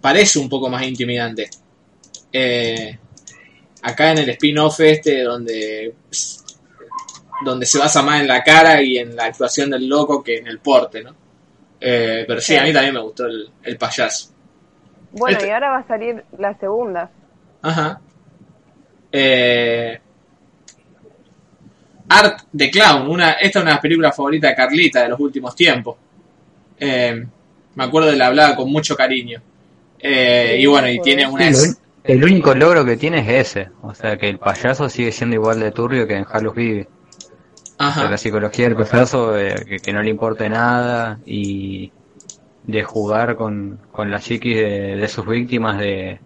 parece 0.00 0.38
un 0.38 0.48
poco 0.48 0.70
más 0.70 0.86
intimidante. 0.86 1.50
Eh, 2.32 2.98
acá 3.82 4.12
en 4.12 4.18
el 4.18 4.30
spin-off 4.30 4.80
este, 4.80 5.22
donde, 5.22 5.94
donde 7.44 7.66
se 7.66 7.78
basa 7.78 8.02
más 8.02 8.20
en 8.20 8.28
la 8.28 8.42
cara 8.42 8.82
y 8.82 8.98
en 8.98 9.14
la 9.16 9.26
actuación 9.26 9.70
del 9.70 9.88
loco 9.88 10.22
que 10.22 10.38
en 10.38 10.46
el 10.46 10.58
porte, 10.58 11.02
¿no? 11.02 11.14
Eh, 11.80 12.24
pero 12.26 12.40
sí, 12.40 12.56
a 12.56 12.64
mí 12.64 12.72
también 12.72 12.94
me 12.94 13.00
gustó 13.00 13.26
el, 13.26 13.48
el 13.62 13.76
payaso. 13.78 14.30
Bueno, 15.12 15.36
Este- 15.38 15.48
y 15.48 15.52
ahora 15.52 15.70
va 15.70 15.78
a 15.78 15.86
salir 15.86 16.24
la 16.38 16.58
segunda. 16.58 17.10
Ajá. 17.62 18.00
Eh, 19.10 19.98
Art 22.10 22.42
the 22.56 22.70
Clown, 22.70 23.08
una, 23.08 23.32
esta 23.32 23.58
es 23.58 23.62
una 23.62 23.70
de 23.70 23.74
las 23.76 23.80
películas 23.80 24.16
favoritas 24.16 24.50
de 24.50 24.56
Carlita 24.56 25.02
de 25.02 25.08
los 25.08 25.20
últimos 25.20 25.54
tiempos. 25.54 25.96
Eh, 26.78 27.26
me 27.74 27.84
acuerdo 27.84 28.10
de 28.10 28.16
la 28.16 28.26
hablaba 28.28 28.56
con 28.56 28.70
mucho 28.70 28.96
cariño. 28.96 29.40
Eh, 29.98 30.56
y 30.58 30.66
bueno, 30.66 30.88
y 30.88 31.00
tiene 31.00 31.26
una... 31.26 31.50
el 32.08 32.24
único 32.24 32.54
logro 32.56 32.84
que 32.84 32.96
tiene 32.96 33.20
es 33.20 33.28
ese, 33.56 33.70
o 33.82 33.94
sea 33.94 34.16
que 34.18 34.28
el 34.28 34.40
payaso 34.40 34.88
sigue 34.88 35.12
siendo 35.12 35.36
igual 35.36 35.60
de 35.60 35.70
turbio 35.70 36.08
que 36.08 36.16
en 36.16 36.24
Halloween 36.24 36.54
Vive. 36.72 36.90
Ajá. 37.78 38.08
la 38.10 38.18
psicología 38.18 38.66
del 38.66 38.76
profesor, 38.76 39.34
de 39.34 39.64
que, 39.66 39.80
que 39.80 39.92
no 39.92 40.02
le 40.02 40.10
importe 40.10 40.48
nada 40.48 41.20
y 41.24 41.94
de 42.62 42.84
jugar 42.84 43.36
con, 43.36 43.78
con 43.90 44.10
la 44.10 44.20
psiquis 44.20 44.56
de, 44.56 44.96
de 44.96 45.08
sus 45.08 45.26
víctimas, 45.26 45.78
de, 45.78 46.22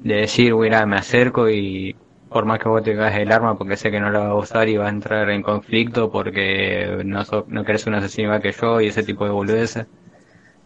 de 0.00 0.14
decir, 0.16 0.54
mira, 0.54 0.86
me 0.86 0.96
acerco 0.96 1.48
y 1.50 2.00
por 2.28 2.44
más 2.46 2.58
que 2.60 2.68
vos 2.68 2.82
te 2.82 2.96
caes 2.96 3.16
el 3.18 3.32
arma 3.32 3.56
porque 3.58 3.76
sé 3.76 3.90
que 3.90 4.00
no 4.00 4.10
la 4.10 4.20
va 4.20 4.26
a 4.30 4.34
usar 4.36 4.68
y 4.68 4.76
va 4.76 4.86
a 4.86 4.90
entrar 4.90 5.28
en 5.30 5.42
conflicto 5.42 6.10
porque 6.10 7.02
no, 7.04 7.24
so- 7.24 7.44
no 7.48 7.64
querés 7.64 7.86
un 7.86 7.94
asesino 7.94 8.28
igual 8.28 8.42
que 8.42 8.52
yo 8.52 8.80
y 8.80 8.86
ese 8.88 9.02
tipo 9.02 9.24
de 9.24 9.30
boludeces. 9.32 9.86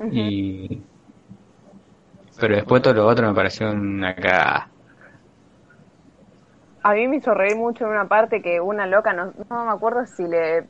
Y... 0.08 0.88
Pero 2.44 2.56
después 2.56 2.82
todo 2.82 2.92
lo 2.92 3.06
otro 3.06 3.26
me 3.26 3.34
pareció 3.34 3.70
una 3.70 4.14
cagada. 4.14 4.68
A 6.82 6.92
mí 6.92 7.08
me 7.08 7.16
hizo 7.16 7.32
reír 7.32 7.56
mucho 7.56 7.86
en 7.86 7.92
una 7.92 8.06
parte 8.06 8.42
que 8.42 8.60
una 8.60 8.86
loca, 8.86 9.14
no, 9.14 9.32
no 9.48 9.64
me 9.64 9.72
acuerdo 9.72 10.04
si 10.04 10.24
le 10.24 10.64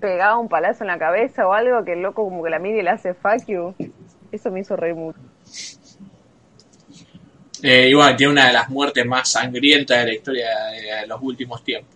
pegaba 0.00 0.38
un 0.38 0.48
palazo 0.48 0.82
en 0.82 0.88
la 0.88 0.98
cabeza 0.98 1.46
o 1.46 1.52
algo, 1.52 1.84
que 1.84 1.92
el 1.92 2.02
loco 2.02 2.24
como 2.24 2.42
que 2.42 2.50
la 2.50 2.58
mira 2.58 2.78
y 2.78 2.82
le 2.82 2.90
hace 2.90 3.14
fuck 3.14 3.46
you. 3.46 3.72
Eso 4.32 4.50
me 4.50 4.58
hizo 4.58 4.74
reír 4.74 4.96
mucho. 4.96 5.20
Eh, 7.62 7.90
igual, 7.90 8.16
tiene 8.16 8.32
una 8.32 8.46
de 8.48 8.52
las 8.52 8.68
muertes 8.68 9.06
más 9.06 9.30
sangrientas 9.30 9.98
de 10.00 10.06
la 10.06 10.12
historia 10.12 10.48
de 11.00 11.06
los 11.06 11.22
últimos 11.22 11.62
tiempos. 11.62 11.94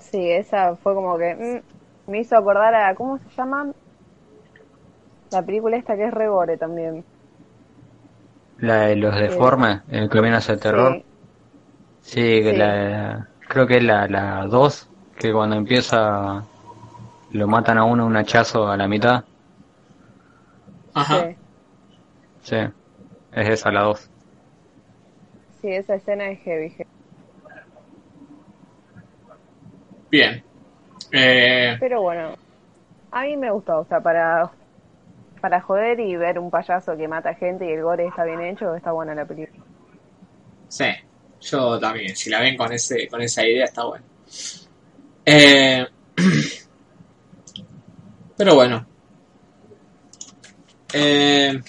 Sí, 0.00 0.30
esa 0.30 0.76
fue 0.76 0.94
como 0.94 1.16
que 1.16 1.34
mm, 1.34 2.10
me 2.10 2.20
hizo 2.20 2.36
acordar 2.36 2.74
a, 2.74 2.94
¿cómo 2.94 3.16
se 3.16 3.24
llama? 3.34 3.72
La 5.30 5.40
película 5.40 5.78
esta 5.78 5.96
que 5.96 6.04
es 6.04 6.12
Rebore 6.12 6.58
también. 6.58 7.06
La 8.58 8.86
de 8.86 8.96
los 8.96 9.14
deformes, 9.16 9.80
el 9.88 10.08
que 10.08 10.20
viene 10.20 10.36
hacia 10.36 10.54
el 10.54 10.60
terror. 10.60 10.94
Sí. 10.94 11.04
Sí, 12.02 12.42
que 12.42 12.50
Sí. 12.52 12.56
la, 12.58 13.28
creo 13.48 13.66
que 13.66 13.78
es 13.78 13.84
la, 13.84 14.06
la 14.08 14.46
2, 14.46 14.88
que 15.18 15.32
cuando 15.32 15.56
empieza 15.56 16.42
lo 17.32 17.48
matan 17.48 17.78
a 17.78 17.84
uno 17.84 18.06
un 18.06 18.16
hachazo 18.16 18.68
a 18.68 18.76
la 18.76 18.86
mitad. 18.86 19.24
Ajá. 20.94 21.26
Sí. 21.28 21.36
Sí, 22.42 22.56
es 23.32 23.48
esa 23.48 23.72
la 23.72 23.82
2. 23.82 24.10
Sí, 25.60 25.68
esa 25.72 25.94
escena 25.94 26.28
es 26.28 26.40
heavy. 26.40 26.70
heavy. 26.70 26.88
Bien. 30.10 30.42
Eh, 31.12 31.76
Pero 31.80 32.02
bueno, 32.02 32.34
a 33.10 33.22
mí 33.22 33.36
me 33.36 33.50
gustó, 33.50 33.78
o 33.80 33.84
sea, 33.86 34.00
para, 34.00 34.50
para 35.44 35.60
joder 35.60 36.00
y 36.00 36.16
ver 36.16 36.38
un 36.38 36.50
payaso 36.50 36.96
que 36.96 37.06
mata 37.06 37.34
gente 37.34 37.66
y 37.66 37.72
el 37.72 37.82
gore 37.82 38.06
está 38.06 38.24
bien 38.24 38.40
hecho, 38.40 38.74
está 38.74 38.92
buena 38.92 39.14
la 39.14 39.26
película. 39.26 39.62
sí, 40.68 40.86
yo 41.42 41.78
también. 41.78 42.16
Si 42.16 42.30
la 42.30 42.40
ven 42.40 42.56
con 42.56 42.72
ese 42.72 43.06
con 43.08 43.20
esa 43.20 43.46
idea, 43.46 43.66
está 43.66 43.84
bueno. 43.84 44.06
Eh, 45.26 45.86
pero 48.38 48.54
bueno. 48.54 48.86
Eh, 50.94 51.60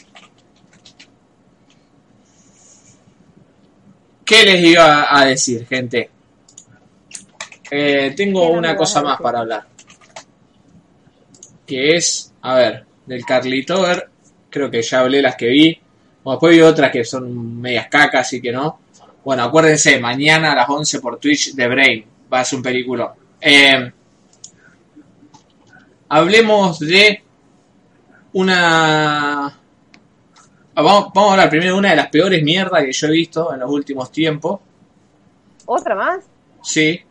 ¿Qué 4.23 4.43
les 4.45 4.63
iba 4.63 5.19
a 5.19 5.25
decir, 5.25 5.67
gente? 5.67 6.09
Eh, 7.69 8.13
tengo 8.15 8.39
¿Qué 8.39 8.47
no 8.47 8.53
me 8.53 8.59
una 8.59 8.77
cosa 8.77 9.01
más 9.01 9.19
para 9.19 9.39
hablar. 9.39 9.67
Que 11.67 11.97
es, 11.97 12.33
a 12.41 12.55
ver, 12.55 12.85
del 13.05 13.25
Carlitover. 13.25 14.09
Creo 14.49 14.69
que 14.71 14.81
ya 14.81 15.01
hablé 15.01 15.21
las 15.21 15.35
que 15.35 15.47
vi. 15.47 15.79
Bueno, 16.23 16.37
después 16.37 16.55
vi 16.55 16.61
otras 16.61 16.91
que 16.91 17.03
son 17.03 17.61
medias 17.61 17.87
cacas, 17.87 18.27
así 18.27 18.41
que 18.41 18.51
no. 18.51 18.79
Bueno, 19.23 19.43
acuérdense, 19.43 19.99
mañana 19.99 20.51
a 20.51 20.55
las 20.55 20.69
11 20.69 20.99
por 20.99 21.19
Twitch 21.19 21.53
de 21.53 21.67
Brain. 21.67 22.05
Va 22.31 22.39
a 22.39 22.45
ser 22.45 22.57
un 22.57 22.63
película. 22.63 23.13
Eh, 23.41 23.91
hablemos 26.09 26.79
de 26.79 27.23
una... 28.33 29.47
Ah, 29.47 30.81
Vamos, 30.81 31.11
vamos 31.13 31.29
a 31.29 31.33
hablar 31.33 31.49
primero 31.49 31.73
de 31.73 31.79
una 31.79 31.89
de 31.91 31.95
las 31.95 32.09
peores 32.09 32.43
mierdas 32.43 32.83
que 32.83 32.91
yo 32.91 33.07
he 33.07 33.11
visto 33.11 33.53
en 33.53 33.61
los 33.61 33.71
últimos 33.71 34.11
tiempos. 34.11 34.59
¿Otra 35.65 35.95
más? 35.95 36.25
Sí. 36.61 37.01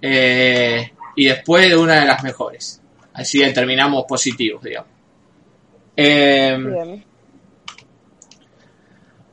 Eh, 0.00 0.90
y 1.16 1.26
después 1.26 1.68
de 1.68 1.76
una 1.76 2.00
de 2.00 2.06
las 2.06 2.22
mejores. 2.22 2.80
Así 3.12 3.38
que 3.40 3.50
terminamos 3.50 4.04
positivos, 4.08 4.62
digamos. 4.62 4.90
Eh, 5.96 6.56
Bien. 6.58 7.04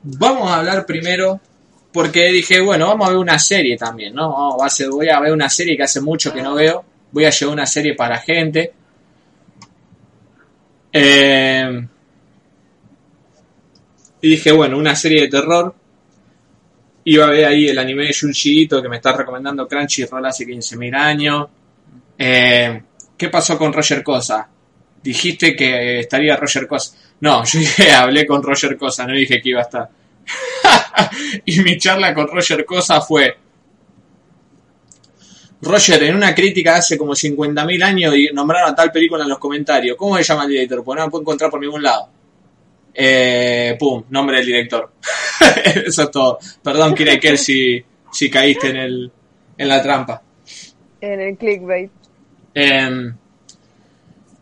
Vamos 0.04 0.50
a 0.50 0.58
hablar 0.60 0.86
primero, 0.86 1.40
porque 1.92 2.32
dije, 2.32 2.62
bueno, 2.62 2.88
vamos 2.88 3.08
a 3.08 3.12
ver 3.12 3.20
una 3.20 3.40
serie 3.40 3.76
también, 3.78 4.14
¿no? 4.14 4.30
Vamos 4.32 4.62
a 4.62 4.66
hacer- 4.68 4.90
voy 4.90 5.10
a 5.10 5.20
ver 5.20 5.34
una 5.34 5.50
serie 5.50 5.76
que 5.76 5.84
hace 5.84 6.00
mucho 6.02 6.34
que 6.34 6.42
no 6.42 6.56
veo. 6.56 6.84
Voy 7.12 7.26
a 7.26 7.30
llevar 7.30 7.54
una 7.54 7.66
serie 7.66 7.94
para 7.96 8.18
gente. 8.20 8.74
Eh, 10.94 11.88
y 14.22 14.30
dije, 14.30 14.52
bueno, 14.52 14.78
una 14.78 14.96
serie 14.96 15.22
de 15.24 15.28
terror. 15.28 15.74
Iba 17.06 17.26
a 17.28 17.30
ver 17.30 17.46
ahí 17.46 17.68
el 17.68 17.78
anime 17.78 18.06
de 18.06 18.14
Junji 18.20 18.62
Ito 18.64 18.82
que 18.82 18.90
me 18.90 18.98
está 18.98 19.14
recomendando 19.14 19.68
Crunchyroll 19.68 20.26
hace 20.26 20.46
15.000 20.46 20.94
años. 20.94 21.48
Eh, 22.18 22.82
¿Qué 23.18 23.30
pasó 23.30 23.58
con 23.58 23.72
Roger 23.72 24.04
Cosa? 24.04 24.48
Dijiste 25.08 25.56
que 25.56 26.00
estaría 26.02 26.36
Roger 26.36 26.68
Cosa. 26.68 26.98
No, 27.22 27.46
yo 27.46 27.60
dije, 27.60 27.92
hablé 27.94 28.28
con 28.28 28.44
Roger 28.44 28.76
Cosa, 28.76 29.08
no 29.08 29.14
dije 29.14 29.42
que 29.42 29.50
iba 29.50 29.62
a 29.62 29.64
estar. 29.64 29.90
y 31.46 31.62
mi 31.62 31.78
charla 31.78 32.14
con 32.14 32.28
Roger 32.28 32.66
Cosa 32.66 33.00
fue. 33.00 33.38
Roger, 35.62 36.04
en 36.04 36.16
una 36.16 36.36
crítica 36.36 36.76
hace 36.76 36.98
como 36.98 37.14
50.000 37.14 37.84
años 37.84 38.18
y 38.18 38.28
nombraron 38.34 38.72
a 38.72 38.76
tal 38.76 38.92
película 38.92 39.24
en 39.24 39.30
los 39.30 39.40
comentarios. 39.40 39.96
¿Cómo 39.96 40.18
se 40.18 40.24
llama 40.24 40.44
el 40.44 40.50
director? 40.50 40.84
Pues 40.84 40.98
no 40.98 41.06
la 41.06 41.10
puedo 41.10 41.22
encontrar 41.22 41.50
por 41.50 41.62
ningún 41.62 41.82
lado. 41.82 42.10
Eh, 42.94 43.78
pum, 43.80 44.04
nombre 44.10 44.38
del 44.38 44.46
director. 44.46 44.92
Eso 45.86 46.04
es 46.04 46.12
todo. 46.12 46.38
Perdón, 46.62 46.94
Kira 46.94 47.18
Kerr, 47.18 47.38
si, 47.38 47.82
si 48.12 48.30
caíste 48.30 48.72
en, 48.72 48.76
el, 48.76 49.12
en 49.58 49.68
la 49.70 49.82
trampa. 49.82 50.22
En 51.00 51.22
el 51.22 51.38
clickbait. 51.38 51.92
Em, 52.54 53.16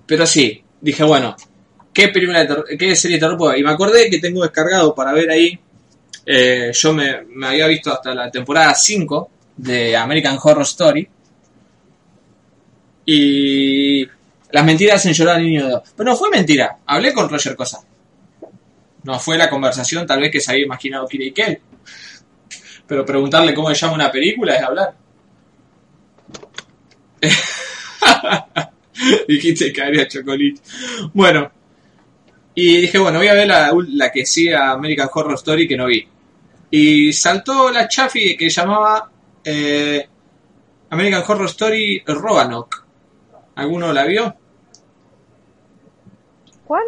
pero 0.05 0.25
sí, 0.25 0.63
dije, 0.81 1.03
bueno, 1.03 1.35
¿qué 1.93 2.09
película 2.09 2.45
de 2.45 2.77
qué 2.77 2.95
serie 2.95 3.17
de 3.17 3.21
terror 3.21 3.37
puedo? 3.37 3.55
Y 3.55 3.63
me 3.63 3.71
acordé 3.71 4.09
que 4.09 4.19
tengo 4.19 4.43
descargado 4.43 4.93
para 4.93 5.13
ver 5.13 5.29
ahí. 5.31 5.59
eh, 6.25 6.71
yo 6.73 6.93
me, 6.93 7.25
había 7.45 7.67
visto 7.67 7.91
hasta 7.93 8.13
la 8.13 8.31
temporada 8.31 8.73
5 8.73 9.29
de 9.57 9.95
American 9.95 10.37
Horror 10.41 10.63
Story. 10.63 11.07
Y 13.05 14.05
las 14.51 14.65
mentiras 14.65 14.95
hacen 14.95 15.13
llorar 15.13 15.37
al 15.37 15.43
niño 15.43 15.65
de 15.65 15.71
dos. 15.71 15.81
Pero 15.95 16.09
no 16.09 16.15
fue 16.15 16.29
mentira, 16.29 16.77
hablé 16.85 17.13
con 17.13 17.29
Roger 17.29 17.55
Cosa. 17.55 17.81
No 19.03 19.19
fue 19.19 19.37
la 19.37 19.49
conversación 19.49 20.07
tal 20.07 20.21
vez 20.21 20.31
que 20.31 20.41
se 20.41 20.51
había 20.51 20.65
imaginado 20.65 21.07
Kira 21.07 21.25
y 21.25 21.31
Kel. 21.31 21.61
Pero 22.87 23.05
preguntarle 23.05 23.53
cómo 23.53 23.69
se 23.69 23.75
llama 23.75 23.93
una 23.93 24.11
película 24.11 24.55
es 24.55 24.63
hablar. 24.63 24.95
Dijiste 29.27 29.71
que 29.71 29.81
haría 29.81 30.07
chocolate. 30.07 30.55
Bueno. 31.13 31.51
Y 32.53 32.81
dije, 32.81 32.97
bueno, 32.97 33.19
voy 33.19 33.27
a 33.27 33.33
ver 33.33 33.47
la, 33.47 33.71
la 33.89 34.11
que 34.11 34.25
sigue 34.25 34.55
a 34.55 34.71
American 34.71 35.09
Horror 35.13 35.33
Story 35.33 35.67
que 35.67 35.75
no 35.75 35.87
vi. 35.87 36.07
Y 36.71 37.11
saltó 37.11 37.69
la 37.69 37.87
chafi 37.87 38.37
que 38.37 38.49
llamaba 38.49 39.11
eh, 39.43 40.07
American 40.89 41.23
Horror 41.27 41.47
Story 41.47 42.01
Roanoke. 42.05 42.77
¿Alguno 43.55 43.91
la 43.91 44.05
vio? 44.05 44.35
¿Cuál? 46.65 46.83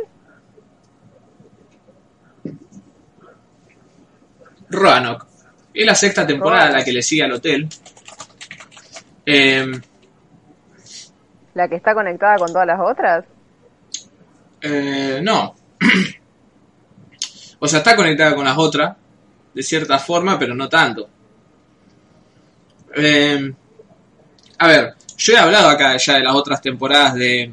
Roanoke. 4.69 5.25
Es 5.73 5.85
la 5.85 5.95
sexta 5.95 6.25
temporada 6.25 6.63
Roanoke. 6.63 6.79
la 6.79 6.85
que 6.85 6.93
le 6.93 7.01
sigue 7.01 7.23
al 7.23 7.31
hotel. 7.33 7.67
Eh, 9.25 9.71
¿La 11.57 11.67
que 11.67 11.77
está 11.77 11.95
conectada 11.95 12.37
con 12.37 12.49
todas 12.49 12.67
las 12.67 12.79
otras? 12.79 13.25
Eh, 14.61 15.19
no. 15.23 15.55
o 17.59 17.67
sea, 17.67 17.79
está 17.79 17.95
conectada 17.95 18.35
con 18.35 18.45
las 18.45 18.55
otras, 18.55 18.95
de 19.55 19.63
cierta 19.63 19.97
forma, 19.97 20.37
pero 20.37 20.53
no 20.53 20.69
tanto. 20.69 21.09
Eh, 22.95 23.51
a 24.59 24.67
ver, 24.67 24.93
yo 25.17 25.33
he 25.33 25.37
hablado 25.37 25.69
acá 25.69 25.97
ya 25.97 26.17
de 26.17 26.23
las 26.23 26.35
otras 26.35 26.61
temporadas 26.61 27.15
de, 27.15 27.51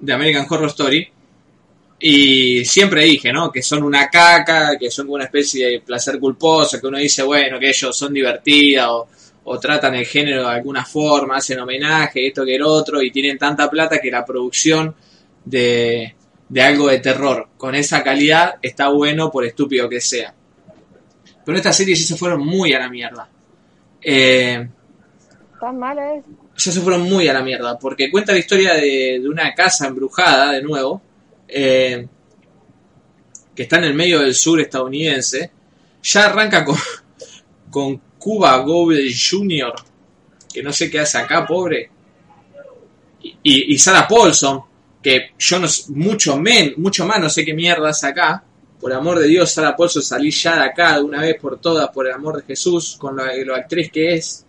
de 0.00 0.12
American 0.12 0.44
Horror 0.50 0.66
Story. 0.70 1.08
Y 2.00 2.64
siempre 2.64 3.04
dije, 3.04 3.32
¿no? 3.32 3.52
Que 3.52 3.62
son 3.62 3.84
una 3.84 4.08
caca, 4.08 4.76
que 4.76 4.90
son 4.90 5.08
una 5.10 5.26
especie 5.26 5.68
de 5.68 5.80
placer 5.80 6.18
culposo, 6.18 6.80
que 6.80 6.88
uno 6.88 6.98
dice, 6.98 7.22
bueno, 7.22 7.60
que 7.60 7.68
ellos 7.68 7.96
son 7.96 8.12
divertidas 8.12 8.88
o, 8.88 9.08
o 9.44 9.58
tratan 9.58 9.94
el 9.94 10.06
género 10.06 10.42
de 10.42 10.54
alguna 10.54 10.84
forma, 10.84 11.36
hacen 11.36 11.60
homenaje, 11.60 12.26
esto 12.26 12.44
que 12.44 12.56
el 12.56 12.62
otro, 12.62 13.02
y 13.02 13.10
tienen 13.10 13.38
tanta 13.38 13.68
plata 13.68 13.98
que 14.00 14.10
la 14.10 14.24
producción 14.24 14.94
de, 15.44 16.14
de 16.48 16.62
algo 16.62 16.88
de 16.88 16.98
terror 17.00 17.48
con 17.56 17.74
esa 17.74 18.02
calidad 18.02 18.54
está 18.62 18.88
bueno 18.88 19.30
por 19.30 19.44
estúpido 19.44 19.88
que 19.88 20.00
sea. 20.00 20.34
Pero 21.44 21.58
estas 21.58 21.76
series 21.76 21.98
sí 21.98 22.04
se 22.04 22.16
fueron 22.16 22.44
muy 22.44 22.72
a 22.72 22.78
la 22.78 22.88
mierda. 22.88 23.28
Eh, 24.00 24.66
¿Tan 25.60 25.78
mala 25.78 26.14
es? 26.14 26.24
ya 26.56 26.72
se 26.72 26.80
fueron 26.80 27.02
muy 27.02 27.28
a 27.28 27.32
la 27.32 27.42
mierda, 27.42 27.78
porque 27.78 28.10
cuenta 28.10 28.32
la 28.32 28.38
historia 28.38 28.74
de, 28.74 29.18
de 29.20 29.28
una 29.28 29.52
casa 29.54 29.86
embrujada, 29.86 30.52
de 30.52 30.62
nuevo, 30.62 31.02
eh, 31.48 32.06
que 33.54 33.62
está 33.62 33.78
en 33.78 33.84
el 33.84 33.94
medio 33.94 34.20
del 34.20 34.34
sur 34.34 34.60
estadounidense. 34.60 35.50
Ya 36.02 36.26
arranca 36.26 36.64
con, 36.64 36.76
con 37.70 38.00
Cuba 38.24 38.56
Gooding 38.58 39.12
Jr., 39.14 39.74
que 40.52 40.62
no 40.62 40.72
sé 40.72 40.90
qué 40.90 41.00
hace 41.00 41.18
acá, 41.18 41.46
pobre. 41.46 41.90
Y, 43.42 43.74
y 43.74 43.78
Sarah 43.78 44.08
Paulson, 44.08 44.62
que 45.02 45.32
yo 45.38 45.58
no 45.58 45.68
mucho, 45.88 46.38
men, 46.38 46.72
mucho 46.78 47.04
más 47.06 47.20
no 47.20 47.28
sé 47.28 47.44
qué 47.44 47.52
mierda 47.52 47.90
hace 47.90 48.06
acá. 48.06 48.42
Por 48.80 48.92
amor 48.94 49.18
de 49.18 49.28
Dios, 49.28 49.52
Sarah 49.52 49.76
Paulson, 49.76 50.02
salí 50.02 50.30
ya 50.30 50.56
de 50.56 50.64
acá 50.64 50.96
de 50.96 51.02
una 51.02 51.20
vez 51.20 51.36
por 51.38 51.58
todas, 51.60 51.88
por 51.90 52.06
el 52.06 52.14
amor 52.14 52.38
de 52.38 52.44
Jesús, 52.44 52.96
con 52.98 53.14
lo, 53.14 53.24
lo 53.44 53.54
actriz 53.54 53.90
que 53.92 54.14
es. 54.14 54.44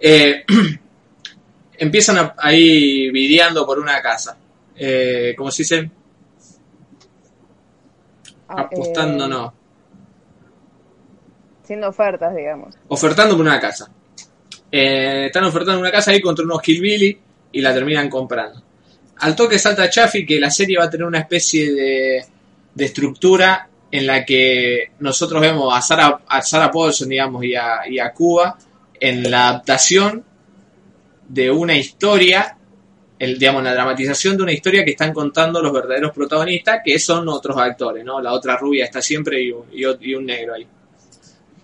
Eh, 0.00 0.44
empiezan 1.78 2.18
a- 2.18 2.34
ahí 2.38 3.10
videando 3.10 3.64
por 3.64 3.78
una 3.78 4.02
casa. 4.02 4.36
Eh, 4.76 5.34
¿Cómo 5.36 5.50
se 5.52 5.62
dice? 5.62 5.90
Ah, 8.48 8.62
Apostando, 8.62 9.24
eh, 9.26 9.28
no. 9.28 9.54
Haciendo 11.68 11.90
ofertas, 11.90 12.34
digamos. 12.34 12.74
Ofertando 12.88 13.36
una 13.36 13.60
casa. 13.60 13.90
Eh, 14.72 15.24
están 15.26 15.44
ofertando 15.44 15.78
una 15.78 15.90
casa 15.90 16.12
ahí 16.12 16.20
contra 16.22 16.42
unos 16.42 16.66
Hillbilly 16.66 17.18
y 17.52 17.60
la 17.60 17.74
terminan 17.74 18.08
comprando. 18.08 18.62
Al 19.18 19.36
toque 19.36 19.58
salta 19.58 19.90
Chaffee 19.90 20.24
que 20.24 20.40
la 20.40 20.50
serie 20.50 20.78
va 20.78 20.84
a 20.84 20.90
tener 20.90 21.06
una 21.06 21.18
especie 21.18 21.70
de, 21.70 22.24
estructura 22.74 23.68
en 23.90 24.06
la 24.06 24.24
que 24.24 24.92
nosotros 25.00 25.42
vemos 25.42 25.76
a 25.76 25.82
Sarah, 25.82 26.22
a 26.26 26.40
Sarah 26.40 26.70
Paulson, 26.70 27.10
digamos, 27.10 27.44
y 27.44 27.54
a, 27.54 27.86
y 27.86 27.98
a 27.98 28.14
Cuba 28.14 28.56
en 28.98 29.30
la 29.30 29.50
adaptación 29.50 30.24
de 31.28 31.50
una 31.50 31.76
historia, 31.76 32.56
el, 33.18 33.38
digamos, 33.38 33.62
la 33.62 33.74
dramatización 33.74 34.38
de 34.38 34.42
una 34.42 34.52
historia 34.52 34.86
que 34.86 34.92
están 34.92 35.12
contando 35.12 35.60
los 35.60 35.74
verdaderos 35.74 36.12
protagonistas, 36.12 36.80
que 36.82 36.98
son 36.98 37.28
otros 37.28 37.58
actores, 37.58 38.06
¿no? 38.06 38.22
La 38.22 38.32
otra 38.32 38.56
rubia 38.56 38.86
está 38.86 39.02
siempre 39.02 39.42
y 39.42 39.50
un, 39.50 39.66
y 39.70 40.14
un 40.14 40.24
negro 40.24 40.54
ahí. 40.54 40.66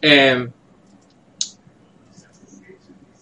Eh, 0.07 0.49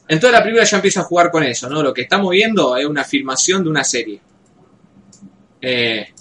entonces 0.08 0.32
la 0.32 0.42
película 0.42 0.64
ya 0.64 0.76
empieza 0.78 1.00
a 1.00 1.04
jugar 1.04 1.30
con 1.30 1.44
eso, 1.44 1.68
¿no? 1.70 1.80
Lo 1.80 1.94
que 1.94 2.02
estamos 2.02 2.32
viendo 2.32 2.76
es 2.76 2.84
una 2.84 3.04
filmación 3.04 3.62
de 3.62 3.70
una 3.70 3.84
serie. 3.84 4.20
Eh, 5.60 6.12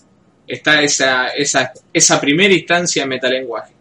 está 0.47 0.83
esa, 0.83 1.29
esa, 1.29 1.73
esa 1.91 2.21
primera 2.21 2.53
instancia 2.53 3.01
en 3.01 3.09
metalenguaje. 3.09 3.73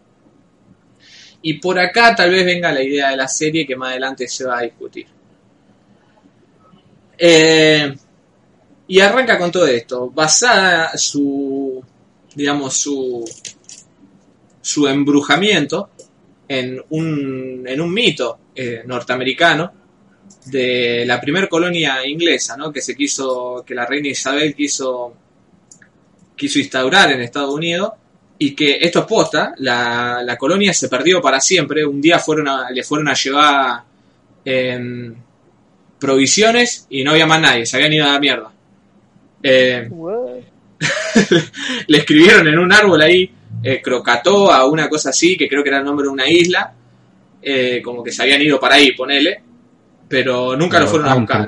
Y 1.43 1.55
por 1.55 1.79
acá 1.79 2.15
tal 2.15 2.31
vez 2.31 2.47
venga 2.47 2.73
la 2.73 2.83
idea 2.83 3.11
de 3.11 3.17
la 3.19 3.29
serie 3.29 3.67
que 3.67 3.77
más 3.77 3.91
adelante 3.91 4.27
se 4.27 4.47
va 4.47 4.61
a 4.61 4.63
discutir. 4.63 5.07
Eh, 7.19 7.95
y 8.89 9.01
arranca 9.01 9.37
con 9.37 9.53
todo 9.53 9.67
esto, 9.67 10.09
basada 10.09 10.97
su, 10.97 11.85
digamos, 12.35 12.75
su, 12.75 13.23
su 14.63 14.89
embrujamiento 14.89 15.91
en 16.53 16.83
un, 16.91 17.63
en 17.65 17.81
un 17.81 17.93
mito 17.95 18.39
eh, 18.57 18.83
norteamericano 18.85 19.73
de 20.47 21.05
la 21.07 21.21
primer 21.21 21.49
colonia 21.49 22.05
inglesa, 22.05 22.57
¿no? 22.57 22.73
Que 22.73 22.81
se 22.81 22.97
quiso, 22.97 23.63
que 23.65 23.73
la 23.73 23.87
reina 23.87 24.09
Isabel 24.09 24.53
quiso, 24.57 25.15
quiso 26.35 26.59
instaurar 26.59 27.13
en 27.13 27.21
Estados 27.21 27.55
Unidos 27.55 27.93
y 28.37 28.55
que 28.57 28.79
esto 28.81 29.01
es 29.01 29.05
posta, 29.07 29.55
la, 29.59 30.23
la 30.25 30.37
colonia 30.37 30.73
se 30.73 30.89
perdió 30.89 31.21
para 31.23 31.41
siempre. 31.41 31.87
Un 31.87 32.01
día 32.01 32.19
fueron 32.19 32.49
a- 32.49 32.71
le 32.71 32.83
fueron 32.83 33.07
a 33.09 33.15
llevar 33.15 33.83
em, 34.45 35.15
provisiones 36.01 36.87
y 36.91 37.05
no 37.05 37.13
había 37.13 37.27
más 37.27 37.41
nadie, 37.41 37.65
se 37.65 37.77
habían 37.77 37.93
ido 37.93 38.07
a 38.07 38.13
la 38.15 38.19
mierda. 38.21 38.51
Eh, 39.43 39.87
What? 39.91 40.41
le 41.87 41.99
escribieron 41.99 42.49
en 42.49 42.59
un 42.59 42.73
árbol 42.73 43.03
ahí 43.03 43.31
eh, 43.63 43.81
Crocatoa, 43.83 44.65
una 44.67 44.89
cosa 44.89 45.11
así, 45.11 45.37
que 45.37 45.49
creo 45.49 45.63
que 45.63 45.69
era 45.71 45.79
el 45.79 45.85
nombre 45.85 46.05
de 46.05 46.11
una 46.13 46.29
isla, 46.29 46.73
eh, 47.43 47.81
como 47.83 48.03
que 48.03 48.13
se 48.13 48.23
habían 48.23 48.43
ido 48.43 48.59
para 48.61 48.77
ahí, 48.77 48.93
ponele, 48.93 49.43
pero 50.09 50.57
nunca 50.57 50.79
lo 50.81 50.87
fueron 50.87 51.09
a 51.09 51.13
Ah, 51.13 51.15
buscar. 51.15 51.39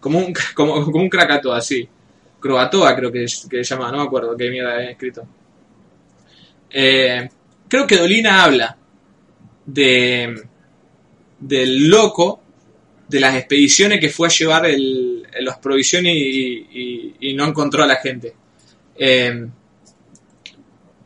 Como 0.00 0.18
un, 0.18 0.32
como, 0.54 0.84
como 0.84 0.98
un 1.02 1.08
Krakatoa, 1.08 1.60
sí. 1.60 1.88
Croatoa 2.40 2.96
creo 2.96 3.12
que, 3.12 3.24
es- 3.24 3.46
que 3.50 3.62
se 3.64 3.74
llama, 3.74 3.90
no 3.92 3.98
me 3.98 4.04
acuerdo 4.04 4.36
qué 4.36 4.48
mierda 4.50 4.74
había 4.74 4.90
escrito. 4.90 5.26
Eh, 6.70 7.28
creo 7.68 7.86
que 7.86 7.96
Dolina 7.96 8.44
habla 8.44 8.76
de 9.66 10.42
del 11.38 11.88
loco 11.88 12.40
de 13.08 13.18
las 13.20 13.34
expediciones 13.34 13.98
que 13.98 14.08
fue 14.10 14.28
a 14.28 14.30
llevar 14.30 14.66
el, 14.66 15.26
los 15.40 15.56
provisiones 15.56 16.14
y, 16.14 16.66
y- 16.70 17.14
y 17.20 17.34
no 17.34 17.46
encontró 17.46 17.82
a 17.82 17.86
la 17.86 17.96
gente. 17.96 18.34
Eh, 18.96 19.46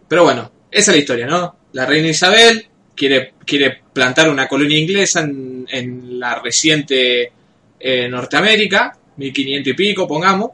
pero 0.08 0.24
bueno, 0.24 0.50
esa 0.70 0.90
es 0.90 0.96
la 0.96 1.00
historia, 1.00 1.26
¿no? 1.26 1.56
La 1.72 1.86
reina 1.86 2.08
Isabel 2.08 2.66
quiere, 2.94 3.34
quiere 3.44 3.82
plantar 3.92 4.28
una 4.28 4.46
colonia 4.48 4.78
inglesa 4.78 5.20
en, 5.20 6.18
la 6.18 6.36
reciente 6.36 7.32
eh, 7.78 8.08
Norteamérica, 8.08 8.96
1500 9.16 9.70
y 9.70 9.74
pico, 9.74 10.06
pongamos, 10.06 10.50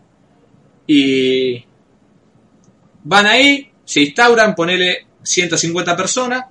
y 0.86 1.64
van 3.04 3.26
ahí, 3.26 3.70
se 3.84 4.00
instauran, 4.00 4.54
ponele 4.54 5.06
150 5.22 5.96
personas, 5.96 6.44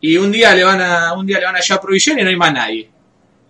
y 0.00 0.16
un 0.16 0.32
día 0.32 0.54
le 0.54 0.64
van 0.64 0.80
a, 0.80 1.12
un 1.14 1.26
día 1.26 1.38
le 1.38 1.46
van 1.46 1.56
a 1.56 1.60
llevar 1.60 1.80
provisión 1.80 2.18
y 2.18 2.22
no 2.22 2.28
hay 2.28 2.36
más 2.36 2.52
nadie. 2.52 2.90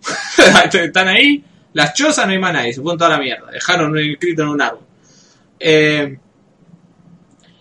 Están 0.73 1.07
ahí, 1.07 1.43
las 1.73 1.93
chozas, 1.93 2.25
no 2.25 2.31
hay 2.31 2.39
más 2.39 2.53
nadie, 2.53 2.73
se 2.73 2.81
fueron 2.81 2.97
toda 2.97 3.11
la 3.11 3.19
mierda, 3.19 3.51
dejaron 3.51 3.97
escrito 3.97 4.43
en 4.43 4.49
un 4.49 4.61
árbol. 4.61 4.85
Eh, 5.59 6.17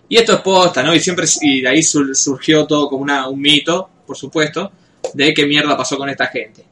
y 0.09 0.17
esto 0.17 0.35
es 0.35 0.41
posta, 0.41 0.83
¿no? 0.83 0.95
Y 0.95 1.01
siempre, 1.01 1.27
y 1.41 1.61
de 1.63 1.69
ahí 1.69 1.83
sur- 1.83 2.15
surgió 2.15 2.67
todo 2.67 2.89
como 2.89 3.03
una, 3.03 3.29
un 3.29 3.41
mito, 3.41 3.91
por 4.07 4.17
supuesto, 4.17 4.71
de 5.15 5.35
qué 5.35 5.47
mierda 5.47 5.77
pasó 5.77 5.97
con 5.97 6.09
esta 6.09 6.27
gente. 6.29 6.65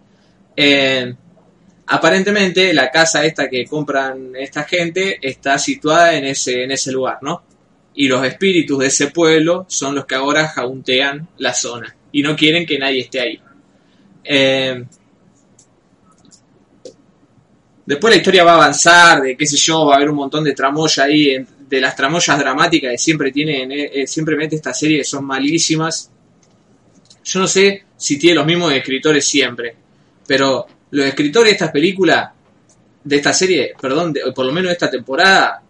Eh, 0.57 1.15
aparentemente 1.87 2.73
la 2.73 2.91
casa 2.91 3.25
esta 3.25 3.49
que 3.51 3.67
compran 3.67 4.33
esta 4.37 4.63
gente 4.65 5.19
está 5.21 5.59
situada 5.59 6.15
en 6.15 6.27
ese, 6.27 6.63
en 6.65 6.71
ese 6.71 6.93
lugar, 6.93 7.19
¿no? 7.23 7.43
Y 7.97 8.09
los 8.09 8.25
espíritus 8.25 8.79
de 8.79 8.87
ese 8.87 9.09
pueblo 9.09 9.67
son 9.69 9.95
los 9.95 10.05
que 10.07 10.15
ahora 10.15 10.49
jauntean 10.49 11.29
la 11.39 11.55
zona 11.55 11.95
y 12.13 12.23
no 12.23 12.35
quieren 12.37 12.65
que 12.67 12.79
nadie 12.79 13.01
esté 13.01 13.21
ahí. 13.21 13.41
Eh, 14.25 14.85
después 17.87 18.13
la 18.15 18.17
historia 18.19 18.45
va 18.45 18.53
a 18.53 18.57
avanzar, 18.57 19.23
de 19.23 19.37
qué 19.37 19.47
sé 19.47 19.57
yo, 19.57 19.87
va 19.87 19.95
a 19.95 19.97
haber 19.97 20.11
un 20.11 20.17
montón 20.17 20.43
de 20.45 20.55
tramoya 20.55 21.05
ahí, 21.05 21.31
en- 21.31 21.47
de 21.69 21.81
las 21.81 21.97
tramoyas 21.97 22.39
dramáticas 22.39 22.91
que 22.93 22.99
siempre 22.99 23.33
tienen, 23.33 23.73
eh, 23.73 23.91
eh, 23.95 24.07
siempre 24.07 24.37
mete 24.37 24.57
esta 24.57 24.75
serie 24.75 25.03
son 25.05 25.25
malísimas. 25.25 26.11
Yo 27.25 27.41
no 27.41 27.47
sé 27.47 27.85
si 27.97 28.19
tiene 28.19 28.37
los 28.37 28.47
mismos 28.47 28.73
escritores 28.73 29.25
siempre, 29.27 29.75
pero 30.27 30.67
los 30.91 31.07
escritores 31.07 31.49
de 31.49 31.53
estas 31.53 31.71
películas, 31.71 32.31
de 33.03 33.17
esta 33.17 33.33
serie, 33.33 33.73
perdón, 33.81 34.13
de- 34.13 34.33
por 34.35 34.45
lo 34.47 34.53
menos 34.53 34.69
de 34.69 34.75
esta 34.75 34.91
temporada, 34.91 35.63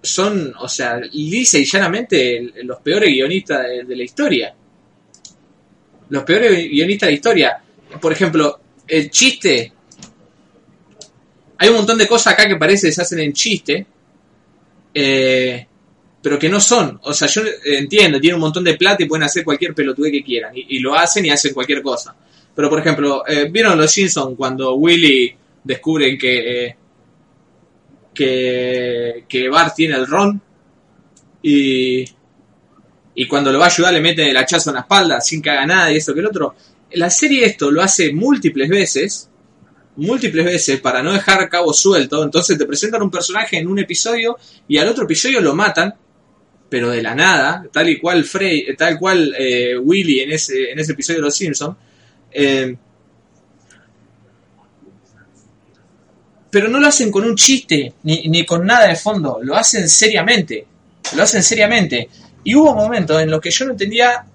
son, 0.00 0.52
o 0.58 0.68
sea, 0.68 0.98
lisa 1.12 1.58
y 1.58 1.64
llanamente 1.64 2.52
los 2.64 2.80
peores 2.80 3.10
guionistas 3.10 3.62
de, 3.66 3.84
de 3.84 3.96
la 3.96 4.02
historia. 4.02 4.54
Los 6.08 6.24
peores 6.24 6.68
guionistas 6.68 7.06
de 7.06 7.10
la 7.12 7.16
historia. 7.16 7.62
Por 8.00 8.12
ejemplo, 8.12 8.60
el 8.86 9.10
chiste. 9.10 9.72
Hay 11.58 11.68
un 11.68 11.76
montón 11.76 11.98
de 11.98 12.08
cosas 12.08 12.32
acá 12.34 12.48
que 12.48 12.56
parece 12.56 12.88
que 12.88 12.92
se 12.92 13.02
hacen 13.02 13.20
en 13.20 13.32
chiste, 13.32 13.86
eh, 14.94 15.66
pero 16.22 16.38
que 16.38 16.48
no 16.48 16.60
son. 16.60 17.00
O 17.02 17.12
sea, 17.12 17.28
yo 17.28 17.42
entiendo, 17.64 18.20
tienen 18.20 18.36
un 18.36 18.42
montón 18.42 18.64
de 18.64 18.74
plata 18.74 19.02
y 19.02 19.06
pueden 19.06 19.24
hacer 19.24 19.44
cualquier 19.44 19.74
pelotude 19.74 20.10
que 20.10 20.22
quieran. 20.22 20.52
Y, 20.54 20.78
lo 20.78 20.94
hacen 20.94 21.26
y 21.26 21.30
hacen 21.30 21.52
cualquier 21.52 21.82
cosa. 21.82 22.14
Pero, 22.54 22.70
por 22.70 22.78
ejemplo, 22.78 23.24
eh, 23.26 23.48
¿vieron 23.50 23.78
los 23.78 23.90
Simpsons 23.90 24.36
cuando 24.36 24.74
Willy 24.74 25.34
descubren 25.64 26.16
que, 26.16 26.66
eh, 26.66 26.76
que, 28.14 29.24
que 29.28 29.48
Bart 29.48 29.74
tiene 29.74 29.96
el 29.96 30.06
ron? 30.06 30.40
Y, 31.42 32.04
y 33.14 33.26
cuando 33.26 33.52
lo 33.52 33.58
va 33.58 33.66
a 33.66 33.68
ayudar 33.68 33.92
le 33.92 34.00
meten 34.00 34.28
el 34.28 34.36
hachazo 34.36 34.70
en 34.70 34.74
la 34.74 34.80
espalda 34.82 35.20
sin 35.20 35.42
que 35.42 35.50
haga 35.50 35.66
nada 35.66 35.92
y 35.92 35.96
eso 35.96 36.14
que 36.14 36.20
el 36.20 36.26
otro. 36.26 36.54
La 36.92 37.10
serie 37.10 37.46
esto 37.46 37.70
lo 37.70 37.82
hace 37.82 38.12
múltiples 38.12 38.68
veces, 38.68 39.30
múltiples 39.96 40.44
veces 40.44 40.80
para 40.80 41.02
no 41.02 41.12
dejar 41.12 41.48
cabo 41.48 41.72
suelto. 41.72 42.22
Entonces 42.22 42.58
te 42.58 42.66
presentan 42.66 43.02
un 43.02 43.10
personaje 43.10 43.58
en 43.58 43.68
un 43.68 43.78
episodio 43.78 44.38
y 44.68 44.78
al 44.78 44.88
otro 44.88 45.04
episodio 45.04 45.40
lo 45.40 45.54
matan, 45.54 45.94
pero 46.68 46.90
de 46.90 47.02
la 47.02 47.14
nada, 47.14 47.66
tal 47.70 47.88
y 47.88 47.98
cual 47.98 48.24
Frey, 48.24 48.74
tal 48.76 48.98
cual 48.98 49.34
eh, 49.38 49.76
Willy 49.76 50.20
en 50.20 50.32
ese, 50.32 50.70
en 50.70 50.78
ese 50.78 50.92
episodio 50.92 51.18
de 51.18 51.24
Los 51.24 51.36
Simpsons. 51.36 51.76
Eh, 52.30 52.76
pero 56.50 56.68
no 56.68 56.78
lo 56.80 56.86
hacen 56.86 57.10
con 57.10 57.24
un 57.24 57.34
chiste 57.34 57.94
ni, 58.02 58.28
ni 58.28 58.44
con 58.44 58.66
nada 58.66 58.86
de 58.86 58.96
fondo, 58.96 59.40
lo 59.42 59.56
hacen 59.56 59.88
seriamente, 59.88 60.66
lo 61.16 61.22
hacen 61.22 61.42
seriamente. 61.42 62.08
Y 62.44 62.54
hubo 62.54 62.74
momentos 62.74 63.22
en 63.22 63.30
los 63.30 63.40
que 63.40 63.50
yo 63.50 63.64
no 63.66 63.72
entendía 63.72 64.26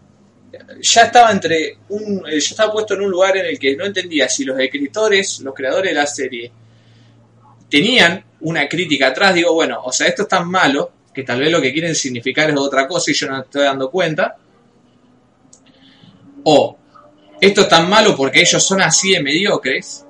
ya 0.81 1.03
estaba 1.03 1.31
entre 1.31 1.77
un, 1.89 2.23
eh, 2.27 2.39
ya 2.39 2.49
estaba 2.49 2.71
puesto 2.71 2.93
en 2.93 3.01
un 3.01 3.11
lugar 3.11 3.37
en 3.37 3.45
el 3.45 3.59
que 3.59 3.75
no 3.75 3.85
entendía 3.85 4.27
si 4.29 4.43
los 4.45 4.59
escritores, 4.59 5.39
los 5.39 5.53
creadores 5.53 5.91
de 5.91 5.95
la 5.95 6.07
serie, 6.07 6.51
tenían 7.69 8.23
una 8.41 8.67
crítica 8.67 9.07
atrás. 9.07 9.33
Digo, 9.33 9.53
bueno, 9.53 9.81
o 9.83 9.91
sea, 9.91 10.07
esto 10.07 10.23
es 10.23 10.27
tan 10.27 10.49
malo 10.49 10.91
que 11.13 11.23
tal 11.23 11.39
vez 11.39 11.51
lo 11.51 11.61
que 11.61 11.73
quieren 11.73 11.95
significar 11.95 12.49
es 12.49 12.57
otra 12.57 12.87
cosa 12.87 13.11
y 13.11 13.13
yo 13.13 13.27
no 13.27 13.41
estoy 13.41 13.63
dando 13.63 13.89
cuenta. 13.89 14.35
O 16.43 16.77
esto 17.41 17.61
es 17.61 17.69
tan 17.69 17.89
malo 17.89 18.15
porque 18.15 18.41
ellos 18.41 18.63
son 18.63 18.81
así 18.81 19.11
de 19.11 19.21
mediocres. 19.21 20.05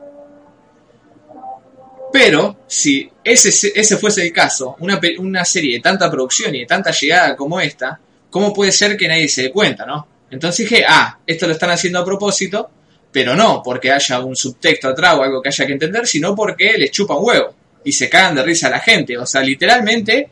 Pero 2.12 2.58
si 2.68 3.10
ese, 3.24 3.72
ese 3.76 3.98
fuese 3.98 4.24
el 4.24 4.32
caso, 4.32 4.76
una, 4.80 5.00
una 5.20 5.44
serie 5.44 5.76
de 5.76 5.82
tanta 5.82 6.10
producción 6.10 6.56
y 6.56 6.60
de 6.62 6.66
tanta 6.66 6.92
llegada 6.92 7.36
como 7.36 7.60
esta, 7.60 8.00
¿cómo 8.30 8.54
puede 8.54 8.72
ser 8.72 8.96
que 8.96 9.08
nadie 9.08 9.28
se 9.28 9.44
dé 9.44 9.52
cuenta, 9.52 9.86
no? 9.86 10.08
Entonces 10.30 10.70
dije, 10.70 10.84
ah, 10.88 11.20
esto 11.26 11.48
lo 11.48 11.54
están 11.54 11.70
haciendo 11.70 12.00
a 12.00 12.06
propósito, 12.06 12.70
pero 13.12 13.36
no 13.36 13.62
porque 13.64 13.92
haya 13.92 14.20
un 14.20 14.36
subtexto 14.36 14.90
atrás 14.90 15.16
o 15.16 15.24
algo 15.24 15.42
que 15.42 15.50
haya 15.50 15.66
que 15.66 15.74
entender, 15.74 16.06
sino 16.06 16.36
porque 16.36 16.78
les 16.78 16.92
chupa 16.92 17.16
un 17.16 17.26
huevo 17.26 17.56
y 17.84 17.92
se 17.92 18.10
cagan 18.10 18.36
de 18.36 18.44
risa 18.44 18.68
a 18.68 18.72
la 18.72 18.80
gente. 18.80 19.18
O 19.18 19.26
sea, 19.26 19.42
literalmente, 19.42 20.30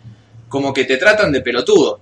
como 0.50 0.74
que 0.74 0.84
te 0.84 0.98
tratan 0.98 1.32
de 1.32 1.42
pelotudo. 1.42 2.00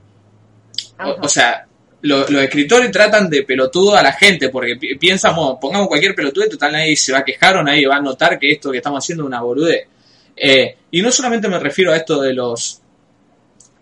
O, 1.05 1.25
o 1.25 1.27
sea, 1.29 1.65
lo- 2.01 2.27
los 2.27 2.43
escritores 2.43 2.91
tratan 2.91 3.29
de 3.29 3.43
pelotudo 3.43 3.95
a 3.95 4.01
la 4.03 4.13
gente 4.13 4.49
porque 4.49 4.75
pi- 4.75 4.95
piensan, 4.97 5.35
bueno, 5.35 5.57
pongamos 5.61 5.87
cualquier 5.87 6.15
pelotudo 6.15 6.45
y 6.47 6.49
total 6.49 6.71
nadie 6.73 6.95
se 6.95 7.11
va 7.13 7.19
a 7.19 7.23
quejar 7.25 7.57
o 7.57 7.63
nadie 7.63 7.87
va 7.87 7.97
a 7.97 8.01
notar 8.01 8.39
que 8.39 8.51
esto 8.51 8.71
que 8.71 8.77
estamos 8.77 9.03
haciendo 9.03 9.23
es 9.23 9.27
una 9.27 9.41
boludez. 9.41 9.87
Eh, 10.35 10.75
y 10.91 11.01
no 11.03 11.11
solamente 11.11 11.47
me 11.47 11.59
refiero 11.59 11.91
a 11.93 11.97
esto 11.97 12.19
de 12.19 12.33
los 12.33 12.81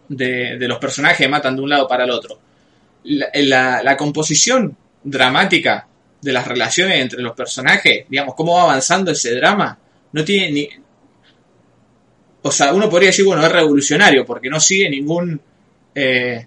de, 0.09 0.57
de 0.57 0.67
los 0.67 0.77
personajes 0.79 1.17
que 1.17 1.27
matan 1.29 1.55
de 1.55 1.61
un 1.61 1.69
lado 1.69 1.87
para 1.87 2.03
el 2.03 2.11
otro. 2.11 2.37
La, 3.03 3.81
la- 3.83 3.97
composición 3.97 4.77
dramática 5.03 5.87
de 6.21 6.31
las 6.31 6.47
relaciones 6.47 7.01
entre 7.01 7.21
los 7.21 7.33
personajes, 7.35 8.05
digamos, 8.07 8.35
cómo 8.35 8.55
va 8.55 8.63
avanzando 8.63 9.11
ese 9.11 9.33
drama, 9.35 9.77
no 10.11 10.23
tiene 10.23 10.51
ni... 10.51 10.69
O 12.43 12.51
sea, 12.51 12.73
uno 12.73 12.89
podría 12.89 13.09
decir, 13.09 13.25
bueno, 13.25 13.45
es 13.45 13.51
revolucionario 13.51 14.25
porque 14.25 14.49
no 14.49 14.59
sigue 14.59 14.89
ningún... 14.89 15.39
eh, 15.95 16.45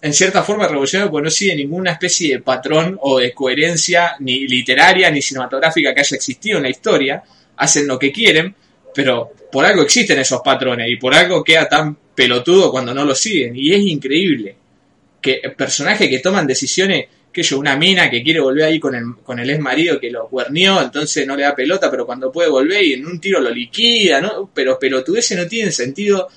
en 0.00 0.12
cierta 0.12 0.42
forma 0.42 0.66
revolucionario 0.66 1.10
porque 1.12 1.24
no 1.26 1.30
sigue 1.30 1.54
ninguna 1.56 1.92
especie 1.92 2.34
de 2.34 2.40
patrón 2.42 2.98
o 3.02 3.18
de 3.20 3.32
coherencia 3.32 4.16
ni 4.18 4.48
literaria 4.48 5.10
ni 5.10 5.22
cinematográfica 5.22 5.94
que 5.94 6.00
haya 6.00 6.16
existido 6.16 6.56
en 6.56 6.64
la 6.64 6.70
historia. 6.70 7.22
Hacen 7.56 7.86
lo 7.86 7.98
que 7.98 8.10
quieren, 8.10 8.54
pero 8.94 9.30
por 9.52 9.64
algo 9.64 9.82
existen 9.82 10.18
esos 10.18 10.40
patrones 10.40 10.88
y 10.90 10.96
por 10.96 11.14
algo 11.14 11.44
queda 11.44 11.68
tan 11.68 11.96
pelotudo 12.14 12.70
cuando 12.70 12.92
no 12.92 13.04
lo 13.04 13.14
siguen. 13.14 13.54
Y 13.54 13.72
es 13.72 13.80
increíble 13.80 14.56
que 15.22 15.40
personajes 15.56 16.08
que 16.08 16.18
toman 16.18 16.46
decisiones, 16.46 17.06
que 17.32 17.42
yo, 17.42 17.58
una 17.58 17.76
mina 17.76 18.10
que 18.10 18.22
quiere 18.22 18.40
volver 18.40 18.64
ahí 18.64 18.80
con 18.80 18.94
el, 18.94 19.14
con 19.22 19.38
el 19.38 19.48
ex 19.48 19.60
marido 19.60 19.98
que 20.00 20.10
lo 20.10 20.28
cuernió, 20.28 20.82
entonces 20.82 21.26
no 21.26 21.36
le 21.36 21.44
da 21.44 21.54
pelota, 21.54 21.90
pero 21.90 22.04
cuando 22.04 22.30
puede 22.30 22.50
volver 22.50 22.82
y 22.82 22.94
en 22.94 23.06
un 23.06 23.20
tiro 23.20 23.40
lo 23.40 23.50
liquida, 23.50 24.20
¿no? 24.20 24.50
Pero 24.52 24.78
pelotudeces 24.78 25.38
no 25.38 25.46
tienen 25.46 25.72
sentido. 25.72 26.28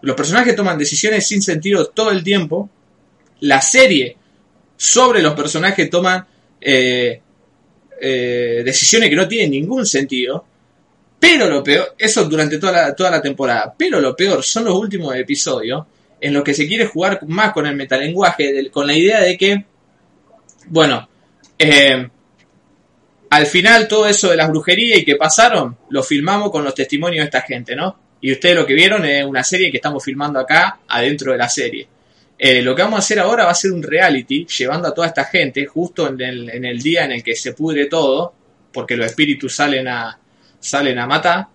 Los 0.00 0.16
personajes 0.16 0.56
toman 0.56 0.78
decisiones 0.78 1.26
sin 1.26 1.42
sentido 1.42 1.86
todo 1.86 2.10
el 2.10 2.24
tiempo. 2.24 2.68
La 3.40 3.60
serie 3.60 4.16
sobre 4.76 5.22
los 5.22 5.34
personajes 5.34 5.88
toman 5.90 6.26
eh, 6.60 7.20
eh, 8.00 8.62
decisiones 8.64 9.10
que 9.10 9.16
no 9.16 9.28
tienen 9.28 9.50
ningún 9.50 9.84
sentido. 9.86 10.46
Pero 11.20 11.48
lo 11.48 11.62
peor, 11.62 11.94
eso 11.98 12.24
durante 12.24 12.58
toda 12.58 12.72
la, 12.72 12.94
toda 12.96 13.10
la 13.10 13.22
temporada, 13.22 13.72
pero 13.78 14.00
lo 14.00 14.16
peor 14.16 14.42
son 14.42 14.64
los 14.64 14.74
últimos 14.74 15.14
episodios 15.14 15.84
en 16.22 16.32
los 16.32 16.44
que 16.44 16.54
se 16.54 16.68
quiere 16.68 16.86
jugar 16.86 17.18
más 17.26 17.52
con 17.52 17.66
el 17.66 17.74
metalenguaje, 17.74 18.70
con 18.70 18.86
la 18.86 18.96
idea 18.96 19.20
de 19.20 19.36
que, 19.36 19.64
bueno, 20.66 21.08
eh, 21.58 22.08
al 23.28 23.46
final 23.46 23.88
todo 23.88 24.06
eso 24.06 24.30
de 24.30 24.36
las 24.36 24.48
brujerías 24.48 25.00
y 25.00 25.04
que 25.04 25.16
pasaron, 25.16 25.76
lo 25.90 26.02
filmamos 26.04 26.52
con 26.52 26.62
los 26.62 26.76
testimonios 26.76 27.22
de 27.22 27.26
esta 27.26 27.40
gente, 27.40 27.74
¿no? 27.74 27.98
Y 28.20 28.30
ustedes 28.30 28.54
lo 28.54 28.64
que 28.64 28.74
vieron 28.74 29.04
es 29.04 29.24
una 29.24 29.42
serie 29.42 29.68
que 29.72 29.78
estamos 29.78 30.04
filmando 30.04 30.38
acá, 30.38 30.78
adentro 30.86 31.32
de 31.32 31.38
la 31.38 31.48
serie. 31.48 31.88
Eh, 32.38 32.62
lo 32.62 32.76
que 32.76 32.82
vamos 32.82 32.98
a 32.98 33.00
hacer 33.00 33.18
ahora 33.18 33.44
va 33.44 33.50
a 33.50 33.56
ser 33.56 33.72
un 33.72 33.82
reality, 33.82 34.46
llevando 34.46 34.86
a 34.86 34.94
toda 34.94 35.08
esta 35.08 35.24
gente, 35.24 35.66
justo 35.66 36.06
en 36.06 36.20
el, 36.20 36.50
en 36.50 36.64
el 36.64 36.80
día 36.80 37.04
en 37.04 37.12
el 37.12 37.22
que 37.24 37.34
se 37.34 37.52
pudre 37.52 37.86
todo, 37.86 38.32
porque 38.72 38.96
los 38.96 39.06
espíritus 39.06 39.56
salen 39.56 39.88
a, 39.88 40.16
salen 40.60 41.00
a 41.00 41.06
matar, 41.08 41.48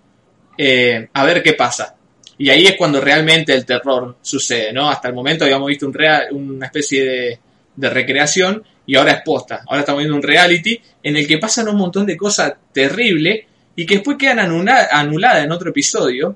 eh, 0.57 1.07
a 1.14 1.23
ver 1.23 1.41
qué 1.41 1.53
pasa. 1.53 1.97
Y 2.39 2.49
ahí 2.49 2.65
es 2.65 2.76
cuando 2.76 3.01
realmente 3.01 3.53
el 3.53 3.65
terror 3.65 4.18
sucede, 4.22 4.72
¿no? 4.72 4.89
Hasta 4.89 5.07
el 5.07 5.14
momento 5.14 5.43
habíamos 5.43 5.68
visto 5.68 5.88
un 5.88 5.97
una 6.31 6.65
especie 6.68 7.39
de, 7.76 7.89
recreación 7.89 8.64
y 8.85 8.95
ahora 8.95 9.11
es 9.11 9.22
posta. 9.23 9.64
Ahora 9.68 9.81
estamos 9.81 9.99
viendo 9.99 10.15
un 10.15 10.23
reality 10.23 10.80
en 11.03 11.18
el 11.18 11.27
que 11.27 11.38
pasan 11.38 11.68
un 11.68 11.76
montón 11.76 12.05
de 12.05 12.18
cosas 12.18 12.53
terribles 12.72 13.41
y 13.76 13.85
que 13.85 13.95
después 13.95 14.18
quedan 14.18 14.39
anula- 14.39 14.88
anuladas 14.91 15.43
en 15.43 15.51
otro 15.51 15.69
episodio, 15.69 16.35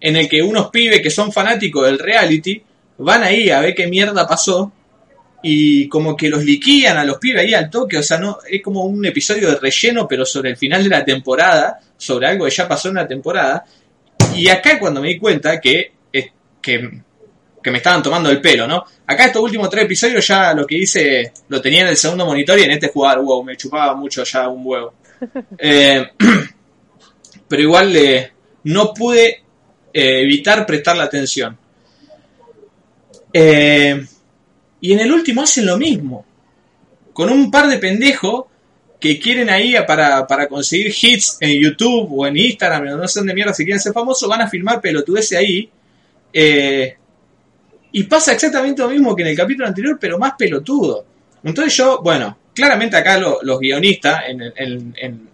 en 0.00 0.16
el 0.16 0.28
que 0.28 0.42
unos 0.42 0.70
pibes 0.70 1.00
que 1.00 1.10
son 1.10 1.30
fanáticos 1.30 1.86
del 1.86 1.98
reality 1.98 2.60
van 2.98 3.22
ahí 3.22 3.50
a 3.50 3.60
ver 3.60 3.74
qué 3.74 3.86
mierda 3.86 4.26
pasó 4.26 4.72
y 5.42 5.88
como 5.88 6.16
que 6.16 6.28
los 6.28 6.44
liquidan 6.44 6.98
a 6.98 7.04
los 7.04 7.18
pibes 7.18 7.42
ahí 7.42 7.54
al 7.54 7.70
toque, 7.70 7.98
o 7.98 8.02
sea, 8.02 8.18
no 8.18 8.38
es 8.48 8.62
como 8.62 8.84
un 8.84 9.04
episodio 9.06 9.48
de 9.48 9.56
relleno, 9.56 10.06
pero 10.06 10.26
sobre 10.26 10.50
el 10.50 10.56
final 10.56 10.82
de 10.82 10.90
la 10.90 11.04
temporada, 11.04 11.80
sobre 11.96 12.26
algo 12.26 12.44
que 12.44 12.50
ya 12.50 12.68
pasó 12.68 12.88
en 12.88 12.96
la 12.96 13.08
temporada. 13.08 13.64
Y 14.34 14.48
acá 14.48 14.72
es 14.72 14.78
cuando 14.78 15.00
me 15.00 15.08
di 15.08 15.18
cuenta 15.18 15.60
que, 15.60 15.92
que, 16.60 17.02
que 17.62 17.70
me 17.70 17.78
estaban 17.78 18.02
tomando 18.02 18.30
el 18.30 18.40
pelo, 18.40 18.66
¿no? 18.66 18.84
Acá 19.06 19.26
estos 19.26 19.42
últimos 19.42 19.68
tres 19.68 19.84
episodios 19.84 20.26
ya 20.26 20.54
lo 20.54 20.66
que 20.66 20.76
hice 20.76 21.32
lo 21.48 21.60
tenía 21.60 21.82
en 21.82 21.88
el 21.88 21.96
segundo 21.96 22.24
monitor 22.24 22.58
y 22.58 22.62
en 22.62 22.70
este 22.72 22.88
jugar, 22.88 23.20
wow, 23.20 23.42
me 23.42 23.56
chupaba 23.56 23.94
mucho 23.94 24.24
ya 24.24 24.48
un 24.48 24.62
huevo. 24.64 24.94
Eh, 25.58 26.02
pero 27.48 27.62
igual 27.62 27.94
eh, 27.94 28.32
no 28.64 28.94
pude 28.94 29.42
eh, 29.92 30.22
evitar 30.22 30.64
prestarle 30.64 31.02
atención. 31.02 31.58
Eh, 33.32 34.06
y 34.80 34.92
en 34.92 35.00
el 35.00 35.12
último 35.12 35.42
hacen 35.42 35.66
lo 35.66 35.76
mismo. 35.76 36.24
Con 37.12 37.30
un 37.30 37.50
par 37.50 37.68
de 37.68 37.78
pendejos 37.78 38.44
que 39.00 39.18
quieren 39.18 39.48
ahí 39.48 39.74
para, 39.86 40.26
para 40.26 40.46
conseguir 40.46 40.94
hits 41.00 41.38
en 41.40 41.58
YouTube 41.60 42.08
o 42.12 42.26
en 42.26 42.36
Instagram, 42.36 42.84
no 42.98 43.08
sé 43.08 43.20
dónde 43.20 43.34
mierda 43.34 43.54
si 43.54 43.64
quieren 43.64 43.80
ser 43.80 43.92
famosos, 43.94 44.28
van 44.28 44.42
a 44.42 44.48
filmar 44.48 44.80
pelotudeces 44.80 45.38
ahí. 45.38 45.70
Eh, 46.32 46.96
y 47.92 48.02
pasa 48.04 48.32
exactamente 48.32 48.82
lo 48.82 48.88
mismo 48.90 49.16
que 49.16 49.22
en 49.22 49.28
el 49.28 49.36
capítulo 49.36 49.66
anterior, 49.66 49.96
pero 50.00 50.18
más 50.18 50.34
pelotudo. 50.38 51.04
Entonces 51.42 51.74
yo, 51.76 52.00
bueno, 52.02 52.38
claramente 52.54 52.96
acá 52.96 53.18
lo- 53.18 53.38
los 53.42 53.58
guionistas, 53.58 54.22
en, 54.28 54.40
en- 54.56 55.30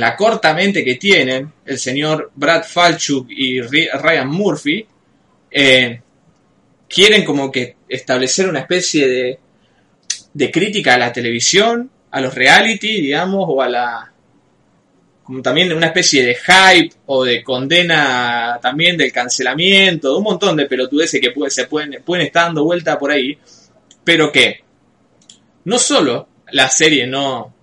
la 0.00 0.16
corta 0.16 0.54
mente 0.54 0.84
que 0.84 0.94
tienen, 0.94 1.52
el 1.66 1.78
señor 1.78 2.30
Brad 2.36 2.62
Falchuk 2.64 3.26
y 3.30 3.60
Ryan 3.60 4.28
Murphy, 4.28 4.86
eh, 5.50 6.00
quieren 6.88 7.24
como 7.24 7.50
que 7.50 7.76
establecer 7.88 8.48
una 8.48 8.60
especie 8.60 9.08
de, 9.08 9.38
de 10.32 10.50
crítica 10.50 10.94
a 10.94 10.98
la 10.98 11.12
televisión, 11.12 11.90
a 12.12 12.20
los 12.20 12.34
reality, 12.34 13.00
digamos, 13.00 13.44
o 13.48 13.60
a 13.62 13.68
la 13.68 14.08
como 15.24 15.40
también 15.40 15.72
una 15.72 15.86
especie 15.86 16.24
de 16.26 16.34
hype 16.34 16.94
o 17.06 17.24
de 17.24 17.42
condena 17.44 18.58
también 18.60 18.96
del 18.96 19.12
cancelamiento, 19.12 20.10
de 20.10 20.16
un 20.18 20.24
montón 20.24 20.56
de 20.56 20.66
pelotudeces 20.66 21.20
que 21.20 21.30
puede- 21.30 21.50
se 21.50 21.66
pueden, 21.66 22.02
pueden 22.04 22.26
estar 22.26 22.46
dando 22.46 22.64
vuelta 22.64 22.98
por 22.98 23.12
ahí, 23.12 23.38
pero 24.04 24.32
que 24.32 24.62
no 25.64 25.78
solo 25.78 26.28
la 26.50 26.68
serie 26.68 27.06
no, 27.06 27.54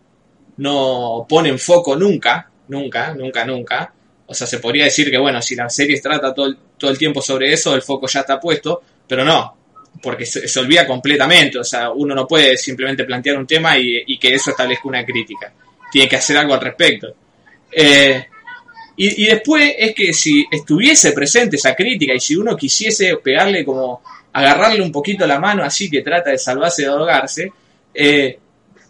no 0.57 1.26
pone 1.27 1.49
en 1.49 1.59
foco 1.59 1.95
nunca, 1.97 2.49
nunca, 2.69 3.13
nunca, 3.13 3.45
nunca, 3.45 3.93
o 4.26 4.34
sea, 4.34 4.47
se 4.47 4.59
podría 4.59 4.85
decir 4.85 5.11
que, 5.11 5.17
bueno, 5.17 5.41
si 5.41 5.55
la 5.55 5.69
serie 5.69 5.99
trata 5.99 6.34
todo 6.34 6.45
el, 6.47 6.57
todo 6.77 6.89
el 6.91 6.97
tiempo 6.97 7.21
sobre 7.21 7.51
eso, 7.51 7.76
el 7.76 7.81
foco 7.81 8.07
ya 8.07 8.21
está 8.21 8.39
puesto, 8.39 8.81
pero 9.07 9.26
no, 9.26 9.57
porque 10.01 10.26
se, 10.26 10.47
se 10.47 10.59
olvida 10.59 10.85
completamente, 10.85 11.59
o 11.59 11.63
sea, 11.63 11.91
uno 11.91 12.15
no 12.15 12.27
puede 12.27 12.57
simplemente 12.57 13.03
plantear 13.03 13.38
un 13.38 13.47
tema 13.47 13.77
y, 13.77 14.17
que 14.17 14.34
eso 14.34 14.51
establezca 14.51 14.88
una 14.88 15.05
crítica, 15.05 15.53
tiene 15.91 16.07
que 16.07 16.15
hacer 16.15 16.38
algo 16.38 16.53
al 16.53 16.61
respecto. 16.61 17.13
Eh, 17.71 18.26
y, 18.97 19.27
después 19.27 19.76
es 19.77 19.95
que 19.95 20.13
si 20.13 20.45
estuviese 20.51 21.13
presente 21.13 21.55
esa 21.55 21.73
crítica 21.73 22.13
y 22.13 22.19
si 22.19 22.35
uno 22.35 22.57
quisiese 22.57 23.15
pegarle 23.17 23.63
como, 23.63 24.01
agarrarle 24.34 24.81
un 24.81 24.91
poquito 24.91 25.26
la 25.26 25.39
mano 25.39 25.63
así 25.63 25.89
que 25.89 26.01
trata 26.01 26.31
de 26.31 26.38
salvarse 26.38 26.81
de 26.81 26.88
ahogarse, 26.89 27.51
eh, 27.93 28.39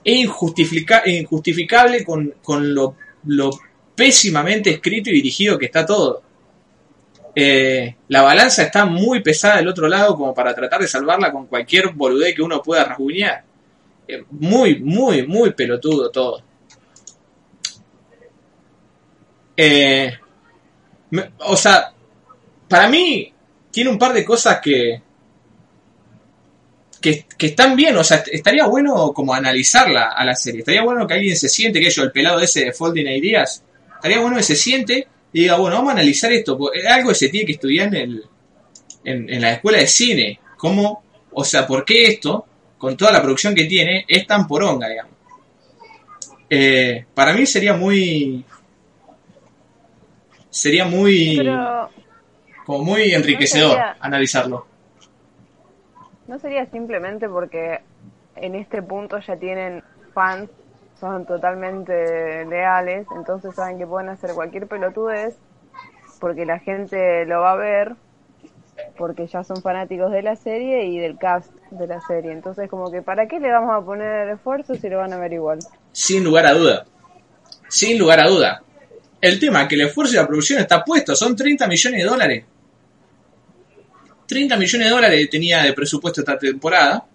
es 0.04 0.16
injustifica- 0.26 1.04
injustificable 1.06 2.04
con, 2.04 2.34
con 2.42 2.74
lo, 2.74 2.96
lo 3.26 3.52
pésimamente 3.96 4.72
escrito 4.72 5.10
y 5.10 5.14
dirigido 5.14 5.60
que 5.60 5.66
está 5.66 5.86
todo. 5.86 6.24
Eh, 7.42 7.96
la 8.10 8.22
balanza 8.22 8.64
está 8.64 8.84
muy 8.84 9.22
pesada 9.22 9.56
del 9.56 9.70
otro 9.70 9.88
lado 9.88 10.14
como 10.18 10.34
para 10.34 10.54
tratar 10.54 10.82
de 10.82 10.90
salvarla 10.90 11.32
con 11.32 11.48
cualquier 11.48 11.94
boludez 11.94 12.36
que 12.36 12.42
uno 12.42 12.62
pueda 12.62 12.84
rasguñar. 12.84 13.46
Eh, 14.06 14.26
muy, 14.32 14.82
muy, 14.82 15.26
muy 15.26 15.54
pelotudo 15.54 16.12
todo. 16.12 16.44
Eh, 19.56 20.12
o 21.38 21.56
sea, 21.56 21.94
para 22.68 22.90
mí 22.90 23.34
tiene 23.72 23.90
un 23.90 23.98
par 23.98 24.12
de 24.12 24.26
cosas 24.26 24.60
que 24.60 25.02
que, 27.00 27.26
que 27.38 27.46
están 27.46 27.78
bien, 27.78 27.96
o 27.96 28.04
sea, 28.04 28.22
estaría 28.30 28.66
bueno 28.66 29.14
como 29.14 29.34
analizarla 29.34 30.10
a 30.10 30.26
la 30.26 30.36
serie. 30.36 30.60
Estaría 30.60 30.84
bueno 30.84 31.08
que 31.08 31.14
alguien 31.14 31.38
se 31.38 31.48
siente, 31.48 31.80
que 31.80 31.90
yo, 31.90 32.04
el 32.04 32.12
pelado 32.12 32.42
ese 32.42 32.66
de 32.66 32.74
Folding 32.74 33.08
Ideas, 33.08 33.64
estaría 33.96 34.20
bueno 34.20 34.36
que 34.36 34.44
se 34.44 34.58
siente 34.58 35.08
y 35.34 35.42
diga, 35.42 35.58
bueno, 35.58 35.76
vamos 35.78 35.90
a 35.90 35.94
analizar 35.94 36.32
esto, 36.32 36.58
porque 36.58 36.80
es 36.80 36.88
algo 36.88 37.10
que 37.10 37.16
se 37.16 37.30
tiene 37.30 37.46
que 37.46 37.52
estudiar 37.54 37.88
en, 37.88 37.96
el, 37.96 38.24
en, 39.04 39.30
en 39.30 39.42
la 39.42 39.54
escuela 39.54 39.78
de 39.78 39.88
cine. 39.88 40.40
¿Cómo, 40.58 41.04
o 41.32 41.44
sea, 41.44 41.66
por 41.68 41.86
qué 41.86 42.08
esto, 42.08 42.46
con 42.78 42.98
toda 42.98 43.12
la 43.12 43.22
producción 43.22 43.54
que 43.56 43.66
tiene, 43.66 44.06
es 44.08 44.26
tan 44.26 44.48
poronga, 44.48 44.88
digamos? 44.90 45.14
Eh, 46.50 47.06
para 47.14 47.34
mí 47.34 47.46
sería 47.46 47.74
muy... 47.74 48.44
Sería 50.50 50.86
muy... 50.86 51.38
Pero 51.38 51.90
como 52.66 52.84
muy 52.84 53.14
enriquecedor 53.14 53.72
sería- 53.72 53.98
analizarlo. 54.00 54.68
no 56.28 56.38
sería 56.40 56.66
simplemente 56.68 57.28
porque 57.28 57.80
en 58.36 58.56
este 58.56 58.82
punto 58.84 59.20
ya 59.20 59.36
tienen 59.38 59.84
fans, 60.14 60.50
son 61.00 61.26
totalmente 61.26 62.46
leales, 62.46 63.08
entonces 63.16 63.56
saben 63.56 63.78
que 63.78 63.88
pueden 63.88 64.10
hacer 64.10 64.32
cualquier 64.34 64.68
pelotudez 64.68 65.36
porque 66.20 66.46
la 66.46 66.60
gente 66.60 67.26
lo 67.26 67.42
va 67.42 67.54
a 67.54 67.56
ver, 67.56 67.96
porque 68.98 69.28
ya 69.28 69.44
son 69.44 69.62
fanáticos 69.62 70.12
de 70.12 70.22
la 70.22 70.36
serie 70.36 70.86
y 70.86 71.00
del 71.00 71.18
cast 71.18 71.52
de 71.72 71.88
la 71.88 72.02
serie. 72.02 72.32
Entonces, 72.32 72.70
como 72.70 72.92
que, 72.92 73.02
¿para 73.02 73.28
qué 73.28 73.40
le 73.40 73.52
vamos 73.52 73.72
a 73.74 73.84
poner 73.84 74.30
esfuerzo 74.30 74.76
si 74.76 74.90
lo 74.90 74.98
van 74.98 75.14
a 75.14 75.18
ver 75.18 75.34
igual? 75.34 75.60
Sin 75.92 76.24
lugar 76.24 76.46
a 76.46 76.54
duda. 76.54 76.86
Sin 77.68 77.98
lugar 77.98 78.20
a 78.20 78.28
duda. 78.28 78.64
El 79.22 79.40
tema 79.40 79.64
es 79.64 79.68
que 79.68 79.76
el 79.76 79.82
esfuerzo 79.82 80.14
y 80.14 80.18
la 80.18 80.28
producción 80.28 80.60
está 80.60 80.84
puesto. 80.84 81.16
Son 81.16 81.36
30 81.36 81.68
millones 81.68 82.04
de 82.04 82.10
dólares. 82.10 82.46
30 84.28 84.58
millones 84.58 84.88
de 84.88 84.94
dólares 84.94 85.30
tenía 85.30 85.64
de 85.64 85.74
presupuesto 85.74 86.22
esta 86.22 86.38
temporada. 86.38 87.06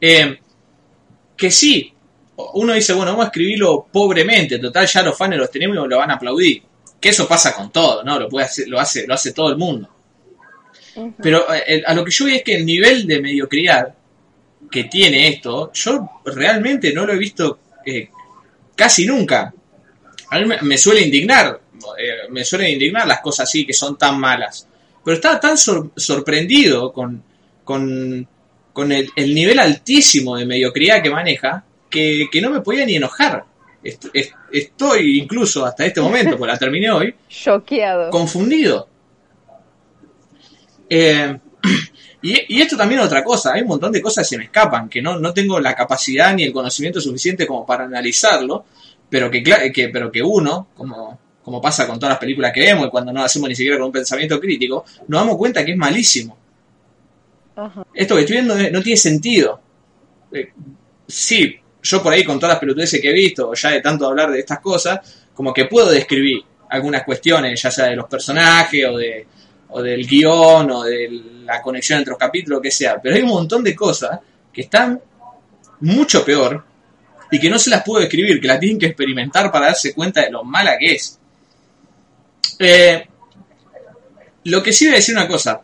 Eh, 0.00 0.38
que 1.36 1.50
sí, 1.50 1.92
uno 2.54 2.72
dice, 2.74 2.92
bueno, 2.92 3.12
vamos 3.12 3.24
a 3.24 3.28
escribirlo 3.28 3.86
pobremente. 3.92 4.58
Total, 4.58 4.86
ya 4.86 5.02
los 5.02 5.16
fans 5.16 5.36
los 5.36 5.50
tenemos 5.50 5.76
y 5.76 5.88
lo 5.88 5.96
van 5.98 6.10
a 6.10 6.14
aplaudir. 6.14 6.62
Que 7.00 7.10
eso 7.10 7.26
pasa 7.28 7.54
con 7.54 7.70
todo, 7.70 8.02
¿no? 8.02 8.18
Lo, 8.18 8.28
puede 8.28 8.46
hacer, 8.46 8.68
lo, 8.68 8.78
hace, 8.80 9.06
lo 9.06 9.14
hace 9.14 9.32
todo 9.32 9.50
el 9.50 9.56
mundo. 9.56 9.88
Pero 11.22 11.46
eh, 11.52 11.82
a 11.86 11.92
lo 11.92 12.04
que 12.04 12.10
yo 12.10 12.24
voy 12.24 12.36
es 12.36 12.42
que 12.42 12.56
el 12.56 12.64
nivel 12.64 13.06
de 13.06 13.20
mediocridad 13.20 13.94
que 14.70 14.84
tiene 14.84 15.28
esto, 15.28 15.70
yo 15.74 16.08
realmente 16.24 16.92
no 16.92 17.04
lo 17.06 17.12
he 17.12 17.18
visto 17.18 17.58
eh, 17.84 18.08
casi 18.74 19.06
nunca. 19.06 19.52
A 20.30 20.38
mí 20.38 20.46
me, 20.46 20.60
me 20.62 20.78
suele 20.78 21.02
indignar, 21.02 21.60
eh, 21.98 22.28
me 22.30 22.44
suelen 22.44 22.72
indignar 22.72 23.06
las 23.06 23.20
cosas 23.20 23.48
así 23.48 23.66
que 23.66 23.74
son 23.74 23.98
tan 23.98 24.18
malas. 24.18 24.66
Pero 25.04 25.14
estaba 25.16 25.38
tan 25.38 25.58
sor- 25.58 25.92
sorprendido 25.94 26.92
con, 26.92 27.22
con, 27.62 28.26
con 28.72 28.90
el, 28.90 29.10
el 29.14 29.34
nivel 29.34 29.58
altísimo 29.58 30.36
de 30.36 30.46
mediocridad 30.46 31.02
que 31.02 31.10
maneja 31.10 31.62
que, 31.90 32.26
que 32.30 32.40
no 32.40 32.50
me 32.50 32.60
podía 32.60 32.84
ni 32.86 32.96
enojar. 32.96 33.44
Est- 33.82 34.06
est- 34.12 34.32
estoy 34.52 35.20
incluso 35.20 35.64
hasta 35.64 35.86
este 35.86 36.00
momento, 36.00 36.36
porque 36.36 36.52
la 36.52 36.58
terminé 36.58 36.90
hoy, 36.90 37.14
confundido. 38.10 38.88
Eh, 40.88 41.36
y, 42.22 42.56
y 42.56 42.60
esto 42.62 42.76
también 42.76 43.00
es 43.00 43.06
otra 43.06 43.22
cosa, 43.24 43.52
hay 43.52 43.62
un 43.62 43.68
montón 43.68 43.92
de 43.92 44.00
cosas 44.02 44.24
que 44.26 44.30
se 44.30 44.38
me 44.38 44.44
escapan, 44.44 44.88
que 44.88 45.02
no, 45.02 45.18
no 45.18 45.32
tengo 45.32 45.58
la 45.60 45.74
capacidad 45.74 46.34
ni 46.34 46.44
el 46.44 46.52
conocimiento 46.52 47.00
suficiente 47.00 47.46
como 47.46 47.64
para 47.66 47.84
analizarlo, 47.84 48.64
pero 49.08 49.30
que, 49.30 49.42
que, 49.72 49.88
pero 49.88 50.10
que 50.10 50.22
uno, 50.22 50.68
como, 50.76 51.18
como 51.42 51.60
pasa 51.60 51.86
con 51.86 51.98
todas 51.98 52.10
las 52.14 52.18
películas 52.18 52.52
que 52.52 52.60
vemos 52.60 52.86
y 52.86 52.90
cuando 52.90 53.12
no 53.12 53.22
hacemos 53.22 53.48
ni 53.48 53.54
siquiera 53.56 53.76
con 53.78 53.86
un 53.86 53.92
pensamiento 53.92 54.40
crítico, 54.40 54.84
nos 55.08 55.20
damos 55.20 55.36
cuenta 55.36 55.64
que 55.64 55.72
es 55.72 55.76
malísimo. 55.78 56.36
Ajá. 57.54 57.86
Esto 57.94 58.14
que 58.16 58.20
estoy 58.22 58.36
viendo 58.36 58.54
no, 58.54 58.70
no 58.70 58.82
tiene 58.82 58.96
sentido. 58.98 59.60
Eh, 60.32 60.52
sí, 61.06 61.56
yo 61.86 62.02
por 62.02 62.12
ahí 62.12 62.24
con 62.24 62.38
todas 62.38 62.54
las 62.54 62.60
pelotudeces 62.60 63.00
que 63.00 63.10
he 63.10 63.12
visto, 63.12 63.52
ya 63.54 63.70
de 63.70 63.80
tanto 63.80 64.06
hablar 64.06 64.30
de 64.30 64.40
estas 64.40 64.60
cosas, 64.60 65.00
como 65.32 65.52
que 65.52 65.66
puedo 65.66 65.90
describir 65.90 66.42
algunas 66.68 67.04
cuestiones, 67.04 67.60
ya 67.62 67.70
sea 67.70 67.86
de 67.86 67.96
los 67.96 68.06
personajes 68.06 68.84
o 68.86 68.96
de 68.96 69.26
o 69.68 69.82
del 69.82 70.06
guion 70.06 70.70
o 70.70 70.84
de 70.84 71.08
la 71.44 71.60
conexión 71.60 71.98
entre 71.98 72.10
los 72.10 72.18
capítulos, 72.18 72.58
lo 72.58 72.62
que 72.62 72.70
sea. 72.70 73.00
Pero 73.02 73.16
hay 73.16 73.22
un 73.22 73.28
montón 73.28 73.62
de 73.62 73.74
cosas 73.74 74.20
que 74.52 74.62
están 74.62 75.00
mucho 75.80 76.24
peor 76.24 76.64
y 77.30 77.40
que 77.40 77.50
no 77.50 77.58
se 77.58 77.70
las 77.70 77.82
puedo 77.82 78.00
describir, 78.00 78.40
que 78.40 78.46
las 78.46 78.60
tienen 78.60 78.78
que 78.78 78.86
experimentar 78.86 79.50
para 79.50 79.66
darse 79.66 79.94
cuenta 79.94 80.22
de 80.22 80.30
lo 80.30 80.44
mala 80.44 80.78
que 80.78 80.94
es. 80.94 81.18
Eh, 82.58 83.06
lo 84.44 84.62
que 84.62 84.72
sí 84.72 84.86
voy 84.86 84.94
a 84.94 84.96
decir 84.96 85.14
una 85.14 85.28
cosa. 85.28 85.60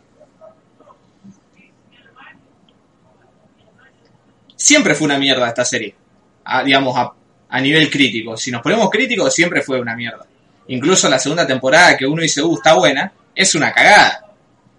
Siempre 4.57 4.95
fue 4.95 5.07
una 5.07 5.19
mierda 5.19 5.49
esta 5.49 5.65
serie. 5.65 6.02
A- 6.45 6.63
digamos, 6.65 6.97
a, 6.97 7.13
a 7.49 7.61
nivel 7.61 7.91
crítico. 7.91 8.37
Si 8.37 8.51
nos 8.51 8.63
ponemos 8.63 8.91
críticos, 8.91 9.35
siempre 9.35 9.63
fue 9.63 9.81
una 9.81 9.95
mierda. 9.97 10.27
Incluso 10.69 11.09
la 11.09 11.19
segunda 11.19 11.47
temporada 11.47 11.97
que 11.97 12.07
uno 12.07 12.23
dice, 12.23 12.43
uh, 12.43 12.55
está 12.55 12.75
buena, 12.75 13.13
es 13.35 13.55
una 13.55 13.73
cagada. 13.73 14.27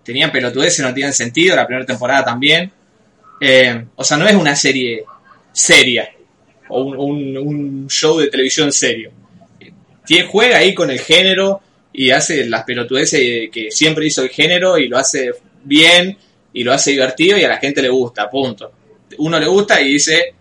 Tenían 0.04 0.32
pelotudeces, 0.32 0.86
no 0.86 0.94
tienen 0.94 1.14
sentido, 1.14 1.56
la 1.56 1.66
primera 1.68 1.86
temporada 1.86 2.26
también. 2.26 2.72
Eh, 3.40 3.86
o 3.96 4.04
sea, 4.04 4.18
no 4.18 4.28
es 4.28 4.36
una 4.36 4.56
serie 4.56 5.04
seria 5.52 6.10
o 6.70 6.82
un, 6.84 7.38
un- 7.38 7.88
show 7.90 8.18
de 8.20 8.28
televisión 8.28 8.72
serio. 8.72 9.12
Tie- 10.08 10.28
juega 10.28 10.58
ahí 10.58 10.74
con 10.74 10.90
el 10.90 11.00
género 11.00 11.62
y 11.92 12.10
hace 12.12 12.46
las 12.48 12.64
pelotudeces 12.64 13.50
que 13.52 13.70
siempre 13.72 14.08
hizo 14.08 14.24
el 14.24 14.30
género 14.30 14.78
y 14.78 14.88
lo 14.88 14.98
hace 14.98 15.32
bien 15.64 16.18
y 16.54 16.64
lo 16.64 16.74
hace 16.74 16.92
divertido 16.92 17.38
y 17.38 17.44
a 17.44 17.50
la 17.50 17.58
gente 17.58 17.82
le 17.82 17.90
gusta, 17.90 18.30
punto. 18.30 18.72
Uno 19.20 19.40
le 19.40 19.46
gusta 19.48 19.80
y 19.82 19.94
dice... 19.94 20.34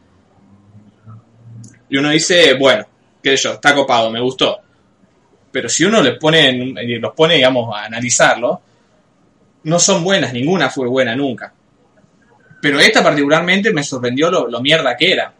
Y 1.93 1.99
uno 1.99 2.09
dice, 2.09 2.55
bueno, 2.55 2.87
qué 3.23 3.37
sé 3.37 3.43
yo, 3.43 3.53
está 3.53 3.75
copado, 3.75 4.11
me 4.11 4.19
gustó. 4.19 4.59
Pero 5.51 5.69
si 5.69 5.85
uno 5.85 6.01
les 6.01 6.17
pone, 6.17 6.49
y 6.51 6.99
los 6.99 7.13
pone, 7.13 7.35
digamos, 7.35 7.77
a 7.77 7.85
analizarlo, 7.85 8.63
no 9.65 9.79
son 9.79 10.03
buenas, 10.03 10.33
ninguna 10.33 10.71
fue 10.71 10.89
buena 10.89 11.15
nunca. 11.15 11.53
Pero 12.63 12.81
esta 12.81 13.03
particularmente 13.03 13.75
me 13.75 13.85
sorprendió 13.85 14.31
lo, 14.31 14.49
lo 14.49 14.63
mierda 14.63 14.97
que 14.97 15.13
era. 15.13 15.35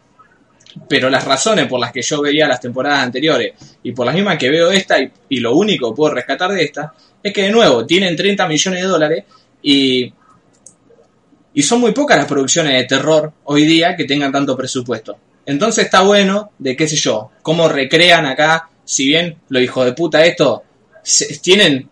Pero 0.87 1.09
las 1.09 1.25
razones 1.25 1.65
por 1.65 1.79
las 1.79 1.91
que 1.91 2.03
yo 2.03 2.21
veía 2.21 2.47
las 2.47 2.61
temporadas 2.61 2.99
anteriores 2.99 3.53
y 3.81 3.91
por 3.91 4.05
las 4.05 4.13
mismas 4.13 4.37
que 4.37 4.51
veo 4.51 4.69
esta, 4.69 5.01
y, 5.01 5.11
y 5.29 5.39
lo 5.39 5.55
único 5.55 5.89
que 5.89 5.95
puedo 5.95 6.13
rescatar 6.13 6.51
de 6.51 6.65
esta, 6.65 6.93
es 7.23 7.33
que 7.33 7.41
de 7.41 7.51
nuevo 7.51 7.83
tienen 7.83 8.15
30 8.15 8.47
millones 8.47 8.79
de 8.79 8.87
dólares 8.87 9.23
y, 9.63 10.13
y 11.55 11.63
son 11.63 11.79
muy 11.79 11.93
pocas 11.93 12.15
las 12.15 12.27
producciones 12.27 12.73
de 12.73 12.83
terror 12.83 13.33
hoy 13.45 13.65
día 13.65 13.95
que 13.95 14.05
tengan 14.05 14.31
tanto 14.31 14.55
presupuesto. 14.55 15.17
Entonces 15.45 15.85
está 15.85 16.01
bueno 16.01 16.51
de 16.57 16.75
qué 16.75 16.87
sé 16.87 16.95
yo, 16.95 17.31
cómo 17.41 17.67
recrean 17.67 18.25
acá, 18.25 18.69
si 18.85 19.07
bien 19.07 19.37
lo 19.49 19.59
hijo 19.59 19.83
de 19.83 19.93
puta 19.93 20.25
esto, 20.25 20.63
tienen, 21.41 21.89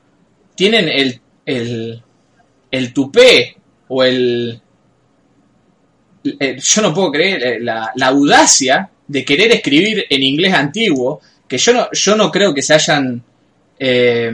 tienen 0.56 0.88
el, 0.88 1.20
el, 1.46 2.02
el 2.70 2.94
tupé 2.94 3.58
o 3.90 4.04
el, 4.04 4.62
eh, 6.24 6.58
yo 6.60 6.82
no 6.82 6.94
puedo 6.94 7.12
creer 7.12 7.44
eh, 7.44 7.60
la, 7.60 7.92
la 7.96 8.08
audacia 8.08 8.90
de 9.08 9.26
querer 9.26 9.52
escribir 9.52 10.06
en 10.10 10.24
inglés 10.24 10.54
antiguo, 10.54 11.20
que 11.48 11.58
yo 11.58 11.74
no, 11.74 11.88
yo 11.92 12.16
no 12.16 12.32
creo 12.32 12.54
que 12.54 12.62
se 12.62 12.74
hayan 12.74 13.22
eh, 13.78 14.32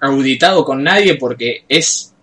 auditado 0.00 0.64
con 0.64 0.82
nadie 0.82 1.16
porque 1.16 1.64
es 1.68 2.14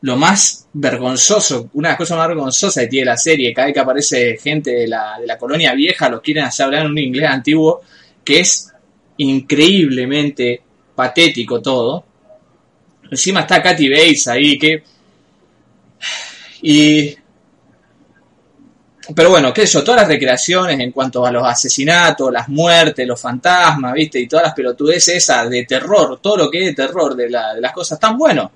lo 0.00 0.16
más 0.16 0.63
vergonzoso, 0.76 1.70
una 1.74 1.88
de 1.88 1.92
las 1.92 1.98
cosas 1.98 2.18
más 2.18 2.28
vergonzosas 2.28 2.82
que 2.84 2.88
tiene 2.88 3.06
la 3.06 3.16
serie, 3.16 3.54
cada 3.54 3.66
vez 3.66 3.74
que 3.74 3.80
aparece 3.80 4.36
gente 4.38 4.70
de 4.72 4.88
la, 4.88 5.18
de 5.20 5.26
la 5.26 5.38
colonia 5.38 5.72
vieja, 5.74 6.08
los 6.08 6.20
quieren 6.20 6.44
hacer 6.44 6.66
hablar 6.66 6.84
en 6.84 6.90
un 6.90 6.98
inglés 6.98 7.30
antiguo, 7.30 7.80
que 8.24 8.40
es 8.40 8.72
increíblemente 9.18 10.60
patético 10.94 11.62
todo. 11.62 12.04
Encima 13.10 13.40
está 13.40 13.62
Katy 13.62 13.88
Bates 13.88 14.28
ahí, 14.28 14.58
que... 14.58 14.82
Y 16.62 17.16
pero 19.14 19.28
bueno, 19.28 19.52
qué 19.52 19.66
sé 19.66 19.74
yo, 19.74 19.84
todas 19.84 20.00
las 20.00 20.08
recreaciones 20.08 20.80
en 20.80 20.90
cuanto 20.90 21.26
a 21.26 21.30
los 21.30 21.46
asesinatos, 21.46 22.32
las 22.32 22.48
muertes, 22.48 23.06
los 23.06 23.20
fantasmas, 23.20 23.92
¿viste? 23.92 24.18
Y 24.18 24.26
todas 24.26 24.46
las 24.46 24.54
pelotudeces 24.54 25.16
esas 25.16 25.50
de 25.50 25.64
terror, 25.66 26.18
todo 26.22 26.38
lo 26.38 26.50
que 26.50 26.60
es 26.60 26.64
de 26.68 26.74
terror 26.86 27.14
de, 27.14 27.28
la- 27.28 27.52
de 27.54 27.60
las 27.60 27.72
cosas 27.72 28.00
tan 28.00 28.16
bueno. 28.16 28.50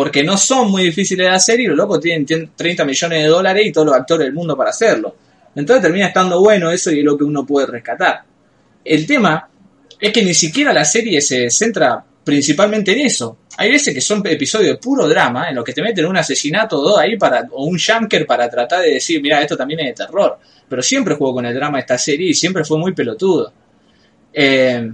Porque 0.00 0.24
no 0.24 0.38
son 0.38 0.70
muy 0.70 0.84
difíciles 0.84 1.26
de 1.26 1.34
hacer 1.34 1.60
y 1.60 1.66
los 1.66 1.76
locos 1.76 2.00
tienen, 2.00 2.24
tienen 2.24 2.52
30 2.56 2.86
millones 2.86 3.22
de 3.22 3.28
dólares 3.28 3.66
y 3.66 3.70
todos 3.70 3.88
los 3.88 3.94
actores 3.94 4.24
del 4.24 4.32
mundo 4.32 4.56
para 4.56 4.70
hacerlo. 4.70 5.14
Entonces 5.54 5.82
termina 5.82 6.06
estando 6.06 6.40
bueno 6.40 6.70
eso 6.70 6.90
y 6.90 7.00
es 7.00 7.04
lo 7.04 7.18
que 7.18 7.24
uno 7.24 7.44
puede 7.44 7.66
rescatar. 7.66 8.22
El 8.82 9.06
tema 9.06 9.46
es 10.00 10.10
que 10.10 10.24
ni 10.24 10.32
siquiera 10.32 10.72
la 10.72 10.86
serie 10.86 11.20
se 11.20 11.50
centra 11.50 12.02
principalmente 12.24 12.92
en 12.92 13.00
eso. 13.00 13.40
Hay 13.58 13.72
veces 13.72 13.92
que 13.92 14.00
son 14.00 14.26
episodios 14.26 14.70
de 14.70 14.78
puro 14.78 15.06
drama 15.06 15.50
en 15.50 15.56
los 15.56 15.64
que 15.66 15.74
te 15.74 15.82
meten 15.82 16.06
un 16.06 16.16
asesinato 16.16 16.80
o 16.80 16.98
ahí 16.98 17.18
para, 17.18 17.46
o 17.50 17.66
un 17.66 17.78
junker 17.78 18.24
para 18.24 18.48
tratar 18.48 18.80
de 18.80 18.92
decir, 18.92 19.20
mira, 19.20 19.42
esto 19.42 19.54
también 19.54 19.80
es 19.80 19.86
de 19.88 20.06
terror. 20.06 20.38
Pero 20.66 20.80
siempre 20.80 21.14
jugó 21.14 21.34
con 21.34 21.44
el 21.44 21.54
drama 21.54 21.78
esta 21.78 21.98
serie 21.98 22.30
y 22.30 22.32
siempre 22.32 22.64
fue 22.64 22.78
muy 22.78 22.94
pelotudo. 22.94 23.52
Eh, 24.32 24.90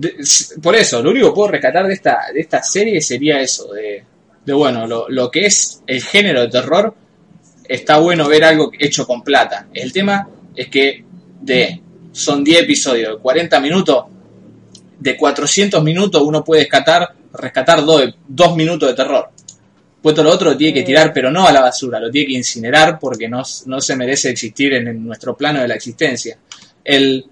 de- 0.00 0.16
por 0.62 0.74
eso, 0.76 1.02
lo 1.02 1.10
único 1.10 1.28
que 1.28 1.34
puedo 1.34 1.48
rescatar 1.52 1.86
de 1.86 1.94
esta, 1.94 2.18
de 2.32 2.40
esta 2.40 2.62
serie 2.62 3.00
sería 3.00 3.40
eso, 3.40 3.72
de, 3.72 4.02
de 4.44 4.52
bueno, 4.52 4.86
lo, 4.86 5.08
lo 5.08 5.30
que 5.30 5.46
es 5.46 5.82
el 5.86 6.02
género 6.02 6.42
de 6.42 6.48
terror, 6.48 6.94
está 7.68 7.98
bueno 7.98 8.28
ver 8.28 8.44
algo 8.44 8.70
hecho 8.78 9.06
con 9.06 9.22
plata. 9.22 9.68
El 9.72 9.92
tema 9.92 10.28
es 10.56 10.68
que 10.68 11.04
de 11.40 11.80
son 12.12 12.42
10 12.42 12.62
episodios 12.62 13.16
de 13.16 13.18
40 13.22 13.60
minutos, 13.60 14.04
de 14.98 15.16
400 15.16 15.82
minutos 15.82 16.22
uno 16.24 16.42
puede 16.44 16.62
rescatar, 16.62 17.14
rescatar 17.32 17.84
2 17.84 18.56
minutos 18.56 18.88
de 18.88 18.94
terror. 18.94 19.30
Puesto 20.02 20.22
lo 20.24 20.30
otro 20.30 20.50
lo 20.50 20.56
tiene 20.56 20.72
que 20.74 20.82
tirar, 20.82 21.12
pero 21.12 21.30
no 21.30 21.46
a 21.46 21.52
la 21.52 21.60
basura, 21.60 22.00
lo 22.00 22.10
tiene 22.10 22.28
que 22.28 22.32
incinerar 22.38 22.98
porque 22.98 23.28
no, 23.28 23.42
no 23.66 23.80
se 23.80 23.96
merece 23.96 24.30
existir 24.30 24.72
en, 24.72 24.88
en 24.88 25.04
nuestro 25.04 25.36
plano 25.36 25.60
de 25.60 25.68
la 25.68 25.74
existencia. 25.74 26.38
El, 26.82 27.24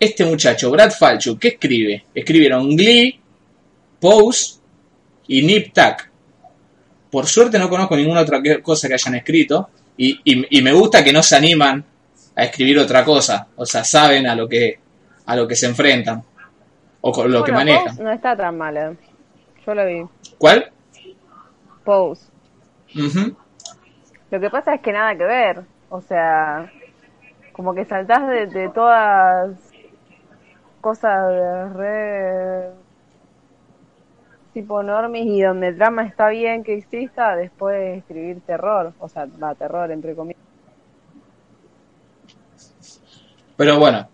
este 0.00 0.24
muchacho, 0.24 0.70
Brad 0.70 0.90
Falchuk, 0.90 1.38
¿qué 1.38 1.48
escribe? 1.48 2.06
Escribieron 2.14 2.74
Glee, 2.74 3.20
Pose 4.00 4.58
y 5.28 5.42
Nip 5.42 5.72
Tuck. 5.74 6.08
Por 7.10 7.26
suerte 7.26 7.58
no 7.58 7.68
conozco 7.68 7.96
ninguna 7.96 8.20
otra 8.22 8.40
cosa 8.62 8.88
que 8.88 8.94
hayan 8.94 9.14
escrito 9.16 9.68
y, 9.96 10.18
y- 10.24 10.58
y 10.58 10.62
me 10.62 10.72
gusta 10.72 11.04
que 11.04 11.12
no 11.12 11.22
se 11.22 11.36
animan 11.36 11.84
a 12.34 12.44
escribir 12.44 12.78
otra 12.78 13.04
cosa, 13.04 13.48
o 13.56 13.66
sea, 13.66 13.84
saben 13.84 14.26
a 14.26 14.34
lo 14.34 14.48
que 14.48 14.78
a 15.26 15.36
lo 15.36 15.46
que 15.46 15.54
se 15.54 15.66
enfrentan 15.66 16.24
o 17.02 17.12
con 17.12 17.30
lo 17.30 17.44
que 17.44 17.52
manejan. 17.52 17.88
Pose 17.88 18.02
no 18.02 18.10
está 18.10 18.36
tan 18.36 18.56
mala. 18.56 18.94
Yo 19.66 19.74
lo 19.74 19.86
vi. 19.86 20.02
¿Cuál? 20.38 20.70
Pose. 21.84 22.26
Lo 24.30 24.40
que 24.40 24.50
pasa 24.50 24.74
es 24.74 24.80
que 24.80 24.92
nada 24.92 25.14
que 25.16 25.24
ver. 25.24 25.60
O 25.90 26.00
sea, 26.00 26.70
como 27.52 27.74
que 27.74 27.84
saltás 27.84 28.26
de, 28.28 28.46
de 28.46 28.68
todas 28.70 29.50
cosas 30.80 31.28
de 31.28 31.68
re 31.70 32.70
tipo 34.52 34.82
normis 34.82 35.26
y 35.26 35.42
donde 35.42 35.68
el 35.68 35.78
drama 35.78 36.04
está 36.04 36.28
bien 36.28 36.64
que 36.64 36.76
exista, 36.76 37.36
después 37.36 37.98
escribir 37.98 38.40
terror. 38.46 38.92
O 38.98 39.08
sea, 39.08 39.26
va, 39.42 39.54
terror 39.54 39.90
entre 39.90 40.14
comillas. 40.14 40.42
Pero 43.56 43.78
bueno, 43.78 44.08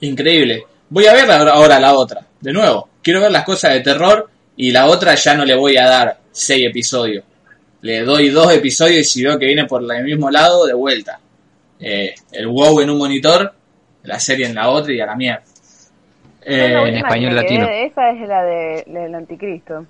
increíble. 0.00 0.64
Voy 0.88 1.06
a 1.06 1.12
ver 1.12 1.30
ahora, 1.30 1.52
ahora 1.52 1.80
la 1.80 1.94
otra, 1.94 2.26
de 2.40 2.52
nuevo. 2.52 2.88
Quiero 3.02 3.20
ver 3.20 3.32
las 3.32 3.44
cosas 3.44 3.72
de 3.74 3.80
terror 3.80 4.30
y 4.56 4.70
la 4.70 4.86
otra 4.86 5.14
ya 5.14 5.34
no 5.34 5.44
le 5.44 5.54
voy 5.54 5.76
a 5.76 5.86
dar 5.86 6.20
seis 6.30 6.66
episodios. 6.66 7.24
Le 7.82 8.02
doy 8.02 8.30
dos 8.30 8.52
episodios 8.52 9.00
y 9.00 9.04
si 9.04 9.24
veo 9.24 9.38
que 9.38 9.46
viene 9.46 9.66
por 9.66 9.82
el 9.82 10.04
mismo 10.04 10.30
lado, 10.30 10.66
de 10.66 10.74
vuelta. 10.74 11.20
Eh, 11.78 12.14
el 12.32 12.46
wow 12.48 12.80
en 12.80 12.90
un 12.90 12.98
monitor, 12.98 13.52
la 14.06 14.18
serie 14.20 14.46
en 14.46 14.54
la 14.54 14.68
otra 14.68 14.92
y 14.92 15.00
a 15.00 15.06
la 15.06 15.14
mierda. 15.16 15.42
Eh, 16.42 16.72
en 16.88 16.94
español 16.96 17.34
latino. 17.34 17.66
esa 17.68 18.10
es 18.10 18.28
la 18.28 18.42
de, 18.44 18.84
del 18.86 19.14
anticristo. 19.14 19.84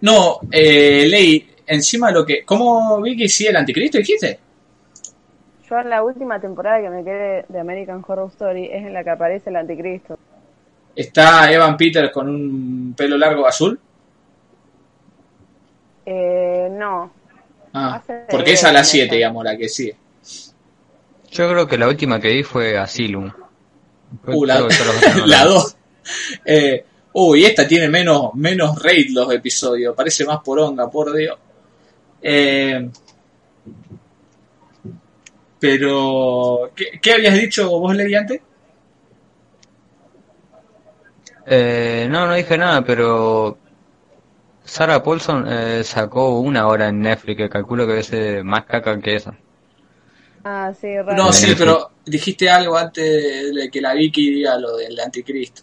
no, 0.00 0.40
eh, 0.50 1.06
Ley, 1.08 1.48
encima 1.66 2.10
lo 2.10 2.26
que... 2.26 2.44
¿Cómo 2.44 3.00
vi 3.00 3.16
que 3.16 3.28
sí 3.28 3.46
el 3.46 3.56
anticristo 3.56 3.98
dijiste? 3.98 4.40
Yo 5.68 5.78
en 5.78 5.90
la 5.90 6.02
última 6.02 6.40
temporada 6.40 6.80
que 6.80 6.90
me 6.90 7.04
quedé 7.04 7.44
de 7.48 7.60
American 7.60 8.04
Horror 8.06 8.30
Story 8.30 8.66
es 8.66 8.84
en 8.84 8.92
la 8.92 9.02
que 9.04 9.10
aparece 9.10 9.50
el 9.50 9.56
anticristo. 9.56 10.18
Está 10.94 11.52
Evan 11.52 11.76
Peters 11.76 12.10
con 12.10 12.28
un 12.28 12.94
pelo 12.96 13.16
largo 13.18 13.46
azul. 13.46 13.78
Eh, 16.06 16.68
no, 16.70 17.10
Ah, 17.78 18.02
porque 18.30 18.52
esa 18.52 18.68
es 18.68 18.72
la 18.74 18.80
Eren, 18.80 18.84
7, 18.84 19.04
esa. 19.06 19.14
digamos, 19.16 19.44
la 19.44 19.56
que 19.56 19.68
sigue. 19.68 19.96
Yo 21.36 21.48
creo 21.50 21.66
que 21.66 21.76
la 21.76 21.88
última 21.88 22.18
que 22.18 22.28
vi 22.28 22.42
fue 22.42 22.78
Asylum. 22.78 23.30
Uh, 24.26 24.44
la, 24.44 24.60
no 25.16 25.26
la. 25.26 25.44
2. 25.44 25.76
Eh, 26.44 26.84
uy, 27.12 27.44
esta 27.44 27.68
tiene 27.68 27.88
menos, 27.88 28.34
menos 28.34 28.76
rate 28.82 29.08
los 29.10 29.32
episodios. 29.32 29.94
Parece 29.94 30.24
más 30.24 30.40
poronga, 30.42 30.88
por 30.90 31.12
Dios. 31.12 31.38
Eh, 32.22 32.88
pero, 35.60 36.70
¿qué, 36.74 36.98
qué 37.02 37.12
habías 37.12 37.34
dicho 37.34 37.68
vos, 37.68 37.94
Ley, 37.94 38.14
antes? 38.14 38.40
Eh, 41.46 42.08
no, 42.10 42.26
no 42.26 42.34
dije 42.34 42.56
nada, 42.56 42.82
pero 42.82 43.58
Sarah 44.64 45.02
Paulson 45.02 45.46
eh, 45.48 45.84
sacó 45.84 46.40
una 46.40 46.66
hora 46.66 46.88
en 46.88 47.00
Netflix 47.00 47.36
que 47.36 47.48
calculo 47.48 47.84
que 47.84 47.92
debe 47.92 48.02
ser 48.02 48.44
más 48.44 48.64
caca 48.64 48.98
que 49.00 49.14
esa. 49.14 49.36
Ah, 50.48 50.72
sí, 50.80 50.96
raro. 50.96 51.16
No, 51.16 51.32
sí, 51.32 51.54
pero 51.58 51.90
dijiste 52.04 52.48
algo 52.48 52.76
antes 52.76 53.52
de 53.52 53.68
que 53.68 53.80
la 53.80 53.94
Vicky 53.94 54.30
diga 54.30 54.56
lo 54.58 54.76
del 54.76 54.98
anticristo. 55.00 55.62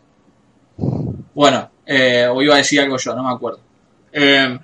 Bueno, 1.33 1.71
eh, 1.85 2.27
o 2.29 2.41
iba 2.41 2.55
a 2.55 2.57
decir 2.57 2.81
algo 2.81 2.97
yo, 2.97 3.15
no 3.15 3.23
me 3.23 3.33
acuerdo. 3.33 3.61
Eh, 4.11 4.59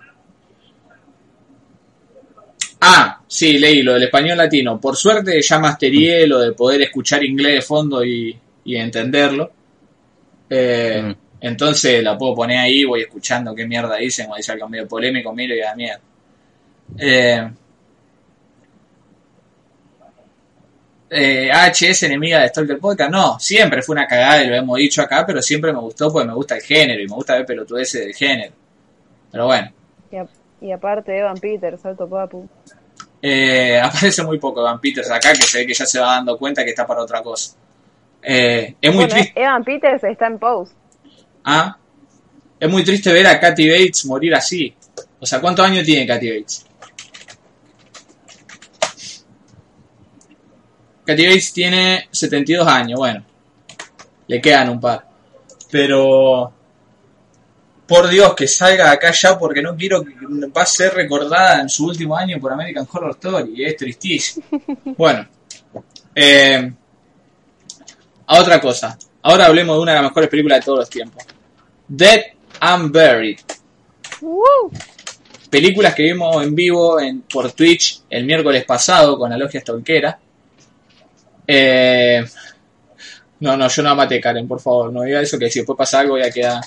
ah, 2.82 3.22
sí, 3.28 3.58
leí 3.58 3.82
lo 3.82 3.94
del 3.94 4.04
español 4.04 4.38
latino. 4.38 4.80
Por 4.80 4.98
suerte 4.98 5.42
ya 5.42 5.58
masterié 5.60 6.28
lo 6.28 6.40
de 6.40 6.52
poder 6.52 6.82
escuchar 6.82 7.24
inglés 7.24 7.54
de 7.56 7.62
fondo 7.62 8.04
y, 8.04 8.38
y 8.66 8.76
entenderlo. 8.76 9.52
Eh, 10.50 11.16
Mm. 11.42 11.46
Entonces 11.46 12.04
la 12.04 12.18
puedo 12.18 12.36
poner 12.36 12.58
ahí, 12.58 12.84
voy 12.84 13.02
escuchando 13.02 13.56
qué 13.56 13.66
mierda 13.66 13.96
dicen, 13.96 14.26
cuando 14.26 14.38
dice 14.40 14.52
algo 14.52 14.68
medio 14.68 14.88
polémico, 14.88 15.34
miro 15.34 15.56
y 15.56 15.60
da 15.60 15.76
mierda. 15.76 16.02
Eh, 16.98 17.52
eh, 21.10 21.50
HS 21.52 22.04
enemiga 22.04 22.40
de 22.40 22.50
Stalker 22.50 22.80
Podcast, 22.80 23.12
no, 23.12 23.40
siempre 23.40 23.82
fue 23.82 23.94
una 23.94 24.08
cagada 24.08 24.44
y 24.44 24.48
lo 24.48 24.56
hemos 24.56 24.78
dicho 24.78 25.02
acá, 25.02 25.26
pero 25.26 25.42
siempre 25.42 25.74
me 25.74 25.80
gustó 25.80 26.12
porque 26.12 26.28
me 26.28 26.34
gusta 26.36 26.56
el 26.56 26.62
género 26.62 27.02
y 27.02 27.08
me 27.08 27.16
gusta 27.16 27.36
ver 27.36 27.46
pelotudeces 27.46 28.02
del 28.06 28.14
género. 28.14 28.54
Pero 29.32 29.46
bueno, 29.46 29.72
Y, 30.12 30.16
a- 30.18 30.28
y 30.62 30.72
aparte 30.72 31.18
Evan 31.18 31.38
Peters, 31.38 31.82
Salto 31.82 32.08
Papu. 32.10 32.48
eh, 33.22 33.80
aparece 33.84 34.24
muy 34.24 34.38
poco 34.40 34.62
Van 34.64 34.80
Peters 34.80 35.10
acá 35.12 35.32
que 35.34 35.42
se 35.44 35.60
ve 35.60 35.68
que 35.68 35.74
ya 35.74 35.86
se 35.86 36.00
va 36.00 36.16
dando 36.16 36.38
cuenta 36.38 36.64
que 36.64 36.70
está 36.72 36.86
para 36.88 37.02
otra 37.02 37.22
cosa. 37.22 37.56
Eh, 38.22 38.76
es 38.82 38.90
muy 38.94 39.06
Bueno, 39.06 39.14
triste. 39.16 39.42
Evan 39.42 39.64
Peters 39.64 40.04
está 40.04 40.28
en 40.28 40.38
Pose. 40.40 40.74
Ah, 41.44 41.78
es 42.60 42.70
muy 42.70 42.84
triste 42.84 43.12
ver 43.14 43.26
a 43.28 43.40
Katy 43.40 43.70
Bates 43.70 44.06
morir 44.06 44.36
así. 44.36 44.76
O 45.20 45.26
sea, 45.26 45.40
¿cuántos 45.40 45.66
años 45.66 45.86
tiene 45.86 46.06
Katy 46.06 46.30
Bates? 46.30 46.66
Katy 51.10 51.26
Bates 51.26 51.54
tiene 51.54 52.08
72 52.12 52.68
años, 52.68 53.00
bueno, 53.00 53.26
le 54.28 54.40
quedan 54.40 54.70
un 54.70 54.80
par. 54.80 55.08
Pero, 55.72 56.54
por 57.88 58.08
Dios, 58.08 58.36
que 58.36 58.48
salga 58.48 58.86
de 58.86 58.92
acá 58.92 59.12
ya 59.12 59.40
porque 59.40 59.64
no 59.64 59.76
quiero 59.76 60.04
que 60.04 60.14
va 60.56 60.62
a 60.62 60.68
ser 60.68 60.94
recordada 60.94 61.62
en 61.62 61.70
su 61.70 61.88
último 61.88 62.16
año 62.16 62.40
por 62.40 62.54
American 62.54 62.88
Horror 62.92 63.10
Story. 63.20 63.66
Es 63.66 63.76
tristísimo. 63.76 64.46
Bueno, 64.96 65.28
eh, 66.14 66.72
a 68.28 68.40
otra 68.40 68.62
cosa. 68.62 68.96
Ahora 69.24 69.48
hablemos 69.48 69.78
de 69.78 69.82
una 69.82 69.94
de 69.94 70.02
las 70.02 70.12
mejores 70.12 70.30
películas 70.30 70.60
de 70.60 70.66
todos 70.66 70.80
los 70.80 70.90
tiempos. 70.92 71.24
Dead 71.88 72.22
and 72.60 72.92
Buried. 72.92 73.40
Películas 75.50 75.96
que 75.96 76.04
vimos 76.04 76.44
en 76.44 76.54
vivo 76.54 77.00
en, 77.00 77.22
por 77.22 77.52
Twitch 77.52 78.04
el 78.12 78.26
miércoles 78.26 78.64
pasado 78.64 79.18
con 79.18 79.32
la 79.32 79.38
logia 79.40 79.62
Stalkera. 79.62 80.20
Eh, 81.52 82.24
no, 83.40 83.58
no, 83.58 83.68
yo 83.68 83.82
no 83.82 83.96
maté 83.96 84.22
Karen, 84.22 84.48
por 84.48 84.60
favor. 84.60 84.94
No 84.94 85.02
diga 85.02 85.20
eso 85.20 85.40
que 85.40 85.50
si 85.50 85.60
después 85.60 85.76
pasa 85.76 86.02
algo 86.02 86.14
voy 86.14 86.22
a 86.22 86.30
quedar. 86.30 86.62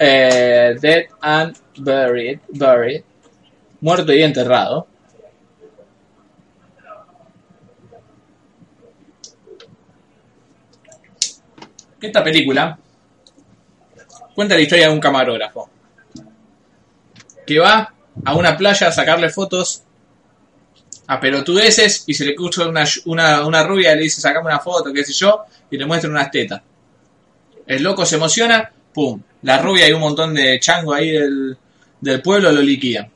Eh, 0.00 0.74
Dead 0.80 1.04
and 1.20 1.56
Buried. 1.76 2.40
Buried. 2.48 3.04
Muerto 3.80 4.12
y 4.12 4.22
enterrado. 4.24 4.88
Esta 12.00 12.24
película 12.24 12.78
cuenta 14.34 14.56
la 14.56 14.60
historia 14.60 14.88
de 14.88 14.94
un 14.94 15.00
camarógrafo 15.00 15.70
que 17.46 17.58
va 17.60 17.92
a 18.24 18.34
una 18.34 18.56
playa 18.56 18.88
a 18.88 18.92
sacarle 18.92 19.30
fotos 19.30 19.84
a 21.08 21.18
pelotudeces 21.18 22.04
y 22.06 22.14
se 22.14 22.26
le 22.26 22.34
cruza 22.34 22.68
una, 22.68 22.84
una, 23.06 23.46
una 23.46 23.62
rubia 23.62 23.92
y 23.92 23.96
le 23.96 24.02
dice 24.02 24.20
sacame 24.20 24.46
una 24.46 24.60
foto, 24.60 24.92
qué 24.92 25.04
sé 25.04 25.12
yo, 25.14 25.44
y 25.70 25.76
le 25.78 25.86
muestra 25.86 26.10
unas 26.10 26.30
tetas. 26.30 26.62
El 27.66 27.82
loco 27.82 28.04
se 28.04 28.16
emociona, 28.16 28.70
pum, 28.92 29.20
la 29.42 29.58
rubia 29.58 29.88
y 29.88 29.92
un 29.92 30.00
montón 30.00 30.34
de 30.34 30.60
chango 30.60 30.92
ahí 30.92 31.10
del, 31.10 31.56
del 32.00 32.22
pueblo 32.22 32.52
lo 32.52 32.60
liquidan. 32.60 33.10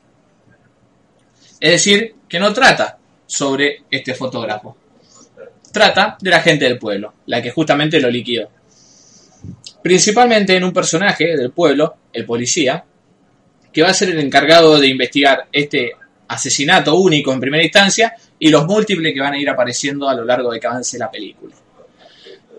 Es 1.59 1.71
decir, 1.71 2.15
que 2.27 2.39
no 2.39 2.51
trata 2.51 2.97
sobre 3.25 3.83
este 3.89 4.15
fotógrafo. 4.15 4.75
Trata 5.71 6.17
de 6.19 6.29
la 6.29 6.41
gente 6.41 6.65
del 6.65 6.79
pueblo, 6.79 7.13
la 7.27 7.41
que 7.41 7.51
justamente 7.51 7.99
lo 7.99 8.09
liquidó. 8.09 8.49
Principalmente 9.81 10.55
en 10.55 10.63
un 10.63 10.73
personaje 10.73 11.37
del 11.37 11.51
pueblo, 11.51 11.95
el 12.11 12.25
policía, 12.25 12.83
que 13.71 13.81
va 13.81 13.89
a 13.89 13.93
ser 13.93 14.09
el 14.09 14.19
encargado 14.19 14.79
de 14.79 14.87
investigar 14.87 15.47
este 15.51 15.93
asesinato 16.33 16.95
único 16.95 17.31
en 17.33 17.39
primera 17.39 17.63
instancia 17.63 18.13
y 18.39 18.49
los 18.49 18.65
múltiples 18.65 19.13
que 19.13 19.19
van 19.19 19.33
a 19.33 19.39
ir 19.39 19.49
apareciendo 19.49 20.07
a 20.07 20.13
lo 20.13 20.25
largo 20.25 20.51
de 20.51 20.59
que 20.59 20.67
avance 20.67 20.97
la 20.97 21.09
película. 21.09 21.55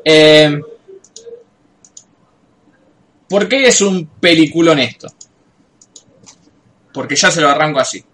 Eh, 0.04 0.60
¿Por 3.28 3.48
qué 3.48 3.66
es 3.66 3.80
un 3.80 4.06
peliculón 4.20 4.78
esto? 4.78 5.08
Porque 6.92 7.16
ya 7.16 7.30
se 7.30 7.40
lo 7.40 7.48
arranco 7.48 7.80
así. 7.80 8.04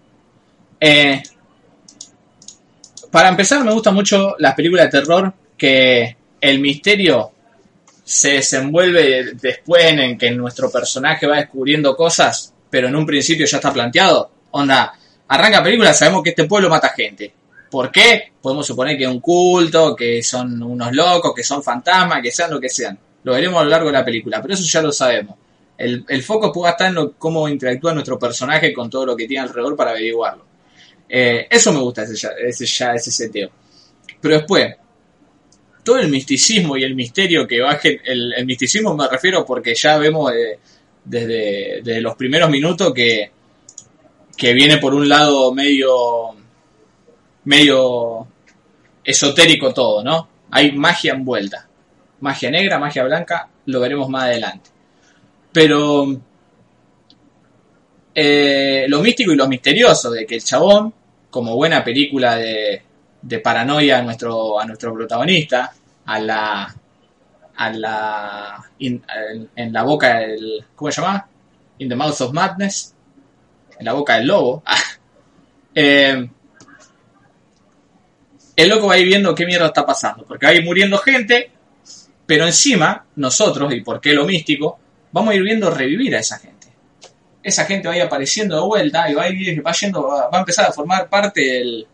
Eh, 0.80 1.22
para 3.10 3.28
empezar, 3.28 3.64
me 3.64 3.72
gustan 3.72 3.94
mucho 3.94 4.36
las 4.38 4.54
películas 4.54 4.86
de 4.86 5.00
terror 5.00 5.32
que 5.56 6.16
el 6.40 6.60
misterio 6.60 7.32
se 8.04 8.30
desenvuelve 8.30 9.34
después 9.34 9.84
en 9.84 10.16
que 10.16 10.30
nuestro 10.30 10.70
personaje 10.70 11.26
va 11.26 11.36
descubriendo 11.36 11.94
cosas, 11.94 12.54
pero 12.70 12.88
en 12.88 12.96
un 12.96 13.04
principio 13.04 13.46
ya 13.46 13.58
está 13.58 13.72
planteado. 13.72 14.30
Onda, 14.52 14.94
arranca 15.30 15.62
película, 15.62 15.94
sabemos 15.94 16.22
que 16.22 16.30
este 16.30 16.44
pueblo 16.44 16.68
mata 16.68 16.88
gente. 16.90 17.32
¿Por 17.70 17.90
qué? 17.90 18.32
Podemos 18.42 18.66
suponer 18.66 18.98
que 18.98 19.04
es 19.04 19.08
un 19.10 19.20
culto, 19.20 19.94
que 19.94 20.22
son 20.22 20.60
unos 20.62 20.92
locos, 20.92 21.32
que 21.34 21.44
son 21.44 21.62
fantasmas, 21.62 22.20
que 22.20 22.32
sean 22.32 22.50
lo 22.50 22.60
que 22.60 22.68
sean. 22.68 22.98
Lo 23.22 23.32
veremos 23.32 23.60
a 23.60 23.64
lo 23.64 23.70
largo 23.70 23.86
de 23.86 23.92
la 23.92 24.04
película, 24.04 24.42
pero 24.42 24.54
eso 24.54 24.64
ya 24.64 24.82
lo 24.82 24.90
sabemos. 24.92 25.36
El, 25.78 26.04
el 26.08 26.22
foco 26.22 26.50
puede 26.52 26.72
estar 26.72 26.88
en 26.88 26.94
lo- 26.94 27.12
cómo 27.12 27.48
interactúa 27.48 27.94
nuestro 27.94 28.18
personaje 28.18 28.72
con 28.72 28.90
todo 28.90 29.06
lo 29.06 29.16
que 29.16 29.26
tiene 29.26 29.44
alrededor 29.44 29.76
para 29.76 29.92
averiguarlo. 29.92 30.44
Eh, 31.08 31.46
eso 31.48 31.72
me 31.72 31.80
gusta, 31.80 32.02
ese, 32.02 32.28
ese, 32.46 32.66
ya, 32.66 32.92
ese 32.94 33.10
seteo. 33.10 33.50
Pero 34.20 34.34
después, 34.34 34.74
todo 35.84 35.98
el 35.98 36.08
misticismo 36.08 36.76
y 36.76 36.82
el 36.84 36.94
misterio 36.94 37.46
que 37.46 37.62
el, 38.04 38.32
el 38.34 38.46
misticismo 38.46 38.94
me 38.94 39.08
refiero 39.08 39.46
porque 39.46 39.74
ya 39.74 39.96
vemos 39.96 40.32
eh, 40.32 40.58
desde, 41.04 41.80
desde 41.82 42.00
los 42.00 42.16
primeros 42.16 42.50
minutos 42.50 42.92
que, 42.92 43.30
que 44.40 44.54
viene 44.54 44.78
por 44.78 44.94
un 44.94 45.06
lado 45.06 45.52
medio 45.52 46.34
medio 47.44 48.26
esotérico 49.04 49.74
todo, 49.74 50.02
¿no? 50.02 50.28
Hay 50.50 50.72
magia 50.72 51.12
envuelta. 51.12 51.68
Magia 52.20 52.50
negra, 52.50 52.78
magia 52.78 53.04
blanca, 53.04 53.50
lo 53.66 53.80
veremos 53.80 54.08
más 54.08 54.24
adelante. 54.24 54.70
Pero 55.52 56.06
eh, 58.14 58.86
lo 58.88 59.02
místico 59.02 59.30
y 59.32 59.36
lo 59.36 59.46
misterioso 59.46 60.10
de 60.10 60.24
que 60.24 60.36
el 60.36 60.42
chabón, 60.42 60.94
como 61.28 61.54
buena 61.54 61.84
película 61.84 62.36
de, 62.36 62.82
de 63.20 63.38
paranoia 63.40 63.98
a 63.98 64.02
nuestro, 64.02 64.58
a 64.58 64.64
nuestro 64.64 64.94
protagonista, 64.94 65.70
a 66.06 66.18
la 66.18 66.74
a 67.56 67.70
la 67.70 68.70
en 68.78 69.72
la 69.72 69.82
boca 69.82 70.20
del 70.20 70.64
¿cómo 70.74 70.90
se 70.90 71.02
llama? 71.02 71.28
In 71.76 71.90
the 71.90 71.94
mouth 71.94 72.18
of 72.22 72.32
madness 72.32 72.94
en 73.80 73.84
la 73.84 73.92
boca 73.94 74.16
del 74.16 74.28
lobo. 74.28 74.62
Eh, 75.72 76.28
el 78.56 78.68
loco 78.68 78.88
va 78.88 78.94
a 78.94 78.98
ir 78.98 79.06
viendo 79.06 79.32
qué 79.36 79.46
mierda 79.46 79.66
está 79.66 79.86
pasando 79.86 80.24
porque 80.26 80.44
va 80.44 80.50
a 80.50 80.54
ir 80.56 80.64
muriendo 80.64 80.98
gente 80.98 81.52
pero 82.30 82.46
encima 82.46 83.06
nosotros 83.16 83.74
y 83.74 83.80
por 83.80 84.00
qué 84.00 84.12
lo 84.12 84.24
místico 84.24 84.78
vamos 85.10 85.32
a 85.32 85.34
ir 85.34 85.42
viendo 85.42 85.68
revivir 85.68 86.14
a 86.14 86.20
esa 86.20 86.38
gente. 86.38 86.68
Esa 87.42 87.64
gente 87.64 87.88
va 87.88 87.94
a 87.94 87.96
ir 87.96 88.02
apareciendo 88.04 88.54
de 88.54 88.62
vuelta 88.62 89.10
y 89.10 89.14
va 89.14 89.24
a 89.24 89.28
ir 89.30 89.60
va 89.64 89.72
va 90.28 90.36
a 90.36 90.38
empezar 90.38 90.66
a 90.66 90.72
formar 90.72 91.08
parte 91.08 91.40
del, 91.40 91.86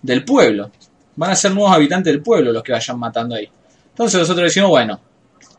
del 0.00 0.24
pueblo. 0.24 0.70
Van 1.16 1.32
a 1.32 1.36
ser 1.36 1.52
nuevos 1.52 1.76
habitantes 1.76 2.10
del 2.10 2.22
pueblo 2.22 2.50
los 2.50 2.62
que 2.62 2.72
vayan 2.72 2.98
matando 2.98 3.34
ahí. 3.34 3.46
Entonces 3.90 4.20
nosotros 4.20 4.46
decimos, 4.46 4.70
bueno, 4.70 4.98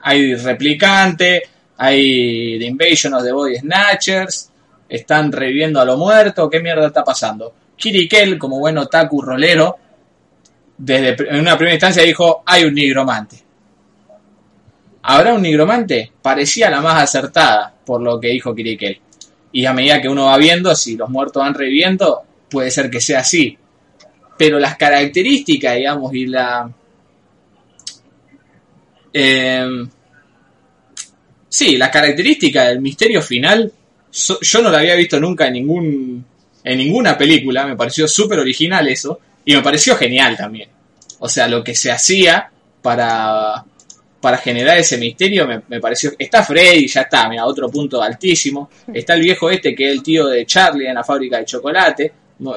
hay 0.01 0.33
replicante, 0.33 1.43
hay 1.77 2.57
The 2.57 2.65
Invasion 2.65 3.13
of 3.13 3.23
the 3.23 3.31
Body 3.31 3.57
Snatchers, 3.57 4.49
están 4.87 5.31
reviviendo 5.31 5.79
a 5.79 5.85
lo 5.85 5.97
muerto, 5.97 6.49
¿qué 6.49 6.59
mierda 6.59 6.87
está 6.87 7.03
pasando? 7.03 7.53
Kirikel, 7.75 8.37
como 8.37 8.59
buen 8.59 8.77
otaku 8.77 9.21
rolero, 9.21 9.77
desde 10.77 11.15
en 11.29 11.39
una 11.39 11.57
primera 11.57 11.75
instancia 11.75 12.03
dijo, 12.03 12.43
hay 12.45 12.65
un 12.65 12.73
nigromante. 12.73 13.43
¿Habrá 15.03 15.33
un 15.33 15.41
nigromante? 15.41 16.11
Parecía 16.21 16.69
la 16.69 16.81
más 16.81 17.01
acertada 17.01 17.73
por 17.85 18.01
lo 18.01 18.19
que 18.19 18.29
dijo 18.29 18.55
Kirikel. 18.55 18.99
Y 19.51 19.65
a 19.65 19.73
medida 19.73 20.01
que 20.01 20.09
uno 20.09 20.25
va 20.25 20.37
viendo, 20.37 20.73
si 20.75 20.97
los 20.97 21.09
muertos 21.09 21.41
van 21.41 21.53
reviviendo, 21.53 22.23
puede 22.49 22.71
ser 22.71 22.89
que 22.89 22.99
sea 22.99 23.19
así. 23.19 23.57
Pero 24.37 24.59
las 24.59 24.75
características, 24.75 25.75
digamos, 25.75 26.13
y 26.13 26.25
la, 26.25 26.69
eh, 29.13 29.85
sí, 31.47 31.77
la 31.77 31.89
característica 31.89 32.65
del 32.65 32.81
misterio 32.81 33.21
final, 33.21 33.71
yo 34.41 34.61
no 34.61 34.69
la 34.69 34.79
había 34.79 34.95
visto 34.95 35.19
nunca 35.19 35.47
en 35.47 35.53
ningún 35.53 36.25
en 36.65 36.79
ninguna 36.79 37.15
película, 37.15 37.65
me 37.67 37.75
pareció 37.75 38.07
súper 38.07 38.39
original 38.39 38.87
eso, 38.87 39.19
y 39.45 39.53
me 39.53 39.61
pareció 39.61 39.95
genial 39.95 40.35
también. 40.35 40.67
O 41.19 41.29
sea, 41.29 41.47
lo 41.47 41.63
que 41.63 41.75
se 41.75 41.91
hacía 41.91 42.49
para, 42.81 43.63
para 44.19 44.37
generar 44.37 44.79
ese 44.79 44.97
misterio 44.97 45.47
me, 45.47 45.61
me 45.67 45.79
pareció... 45.79 46.13
Está 46.17 46.43
Freddy, 46.43 46.87
ya 46.87 47.01
está, 47.01 47.29
mira, 47.29 47.45
otro 47.45 47.69
punto 47.69 48.01
altísimo. 48.01 48.71
Está 48.91 49.13
el 49.13 49.21
viejo 49.21 49.51
este 49.51 49.75
que 49.75 49.85
es 49.85 49.91
el 49.91 50.01
tío 50.01 50.25
de 50.25 50.43
Charlie 50.47 50.87
en 50.87 50.95
la 50.95 51.03
fábrica 51.03 51.37
de 51.37 51.45
chocolate, 51.45 52.13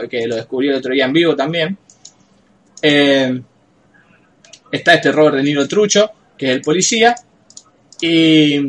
que 0.09 0.27
lo 0.27 0.37
descubrí 0.37 0.69
el 0.69 0.77
otro 0.77 0.95
día 0.95 1.05
en 1.05 1.13
vivo 1.13 1.37
también. 1.37 1.77
Eh, 2.81 3.43
está 4.73 4.95
este 4.95 5.13
Robert 5.13 5.37
De 5.37 5.43
Niro 5.43 5.69
Trucho, 5.69 6.11
que 6.37 6.47
es 6.47 6.53
el 6.53 6.63
policía. 6.63 7.15
Y. 8.01 8.67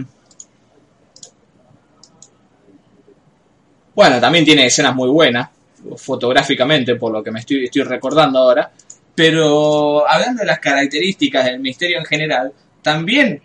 Bueno, 3.99 4.17
también 4.21 4.45
tiene 4.45 4.65
escenas 4.65 4.95
muy 4.95 5.09
buenas, 5.09 5.49
fotográficamente, 5.97 6.95
por 6.95 7.11
lo 7.11 7.21
que 7.21 7.31
me 7.31 7.41
estoy, 7.41 7.65
estoy 7.65 7.81
recordando 7.81 8.39
ahora. 8.39 8.71
Pero 9.13 10.09
hablando 10.09 10.39
de 10.39 10.45
las 10.45 10.59
características 10.59 11.43
del 11.43 11.59
misterio 11.59 11.99
en 11.99 12.05
general, 12.05 12.53
también 12.81 13.41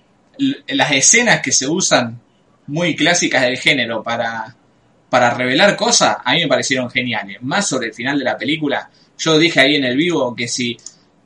las 0.69 0.93
escenas 0.93 1.41
que 1.41 1.51
se 1.51 1.67
usan 1.67 2.21
muy 2.69 2.95
clásicas 2.95 3.43
del 3.43 3.59
género 3.59 4.01
para, 4.05 4.55
para 5.11 5.31
revelar 5.31 5.75
cosas, 5.75 6.19
a 6.25 6.35
mí 6.35 6.43
me 6.43 6.47
parecieron 6.47 6.89
geniales. 6.89 7.43
Más 7.43 7.67
sobre 7.67 7.89
el 7.89 7.93
final 7.93 8.17
de 8.17 8.25
la 8.25 8.39
película, 8.39 8.89
yo 9.19 9.37
dije 9.37 9.59
ahí 9.59 9.75
en 9.75 9.87
el 9.87 9.97
vivo 9.97 10.37
que 10.37 10.47
si 10.47 10.77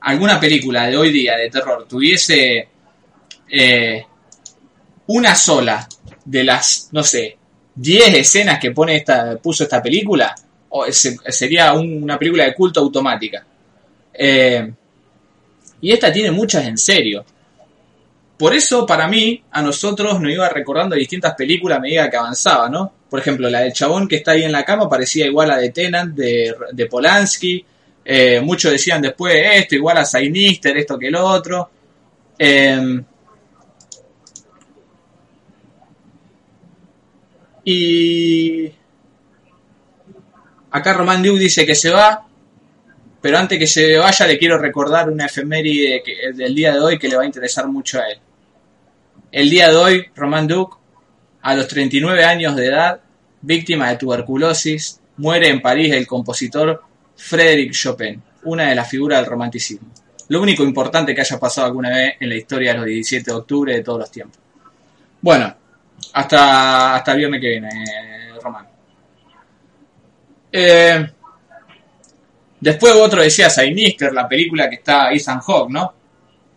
alguna 0.01 0.41
película 0.41 0.87
de 0.87 0.97
hoy 0.97 1.13
día 1.13 1.37
de 1.37 1.51
terror 1.51 1.87
tuviese 1.87 2.67
eh, 3.47 4.07
una 5.09 5.35
sola 5.35 5.87
de 6.25 6.45
las, 6.45 6.89
no 6.93 7.03
sé, 7.03 7.38
10 7.81 8.15
escenas 8.15 8.59
que 8.59 8.73
pone 8.73 8.97
esta, 8.97 9.37
puso 9.37 9.63
esta 9.65 9.83
película, 9.83 10.35
o 10.71 10.85
se- 10.93 11.17
sería 11.31 11.73
un- 11.73 12.03
una 12.03 12.19
película 12.19 12.45
de 12.45 12.55
culto 12.55 12.81
automática. 12.81 13.45
Eh, 14.13 14.73
y 15.81 15.93
esta 15.93 16.13
tiene 16.13 16.31
muchas 16.31 16.67
en 16.67 16.77
serio. 16.77 17.25
Por 18.37 18.55
eso, 18.55 18.87
para 18.87 19.09
mí, 19.09 19.43
a 19.51 19.63
nosotros 19.63 20.21
nos 20.21 20.33
iba 20.33 20.49
recordando 20.49 20.95
distintas 20.95 21.35
películas 21.35 21.79
a 21.79 21.81
medida 21.81 22.09
que 22.11 22.17
avanzaba, 22.17 22.69
¿no? 22.69 22.93
Por 23.11 23.21
ejemplo, 23.21 23.49
la 23.51 23.61
del 23.61 23.73
chabón 23.73 24.07
que 24.07 24.17
está 24.17 24.33
ahí 24.33 24.43
en 24.45 24.53
la 24.53 24.65
cama 24.65 24.89
parecía 24.89 25.27
igual 25.27 25.51
a 25.51 25.57
de 25.57 25.71
Tenant, 25.71 26.15
de, 26.15 26.55
de 26.73 26.87
Polanski. 26.87 27.65
Eh, 28.05 28.41
muchos 28.41 28.71
decían 28.73 29.03
después 29.03 29.35
esto, 29.55 29.75
igual 29.75 29.99
a 29.99 30.05
Sinister, 30.05 30.77
esto 30.77 30.99
que 30.99 31.09
el 31.09 31.17
otro. 31.17 31.71
Eh, 32.39 33.01
y 37.71 38.73
acá 40.71 40.95
Román 40.95 41.23
Duke 41.23 41.39
dice 41.39 41.67
que 41.67 41.75
se 41.75 41.91
va, 41.91 42.27
pero 43.21 43.37
antes 43.37 43.59
que 43.59 43.67
se 43.67 43.99
vaya 43.99 44.27
le 44.27 44.39
quiero 44.39 44.57
recordar 44.57 45.11
una 45.11 45.27
efeméride 45.27 46.03
que- 46.03 46.33
del 46.33 46.55
día 46.55 46.73
de 46.73 46.81
hoy 46.81 46.99
que 46.99 47.09
le 47.09 47.17
va 47.17 47.25
a 47.25 47.27
interesar 47.27 47.69
mucho 47.69 48.01
a 48.01 48.09
él. 48.09 48.19
El 49.31 49.51
día 49.51 49.69
de 49.69 49.77
hoy, 49.77 50.07
Román 50.17 50.47
Duke, 50.47 50.77
a 51.43 51.55
los 51.55 51.69
39 51.69 52.25
años 52.25 52.57
de 52.57 52.69
edad, 52.69 53.01
víctima 53.43 53.91
de 53.91 53.97
tuberculosis, 53.97 55.01
muere 55.19 55.49
en 55.49 55.61
París 55.61 55.93
el 55.93 56.07
compositor 56.07 56.83
Frédéric 57.17 57.73
Chopin, 57.73 58.23
una 58.45 58.71
de 58.71 58.77
las 58.77 58.89
figuras 58.89 59.21
del 59.21 59.29
romanticismo. 59.31 59.89
Lo 60.29 60.41
único 60.41 60.63
importante 60.63 61.15
que 61.15 61.21
haya 61.21 61.39
pasado 61.39 61.67
alguna 61.67 61.91
vez 61.91 62.15
en 62.19 62.31
la 62.31 62.37
historia 62.37 62.73
de 62.73 62.79
los 62.79 62.87
17 62.87 63.31
de 63.31 63.37
octubre 63.37 63.75
de 63.75 63.83
todos 63.83 63.99
los 63.99 64.11
tiempos. 64.11 64.39
Bueno, 65.21 65.55
hasta, 66.13 66.97
hasta 66.97 67.13
el 67.13 67.19
viernes 67.19 67.41
que 67.41 67.49
viene, 67.49 67.69
eh, 67.69 68.33
Román. 68.43 68.67
Eh, 70.51 71.07
después 72.61 72.95
otro 72.95 73.23
decía 73.23 73.51
Sinister, 73.51 74.13
la 74.13 74.29
película 74.29 74.69
que 74.69 74.77
está 74.77 75.13
Ethan 75.13 75.41
Hawke, 75.41 75.71
¿no? 75.71 75.95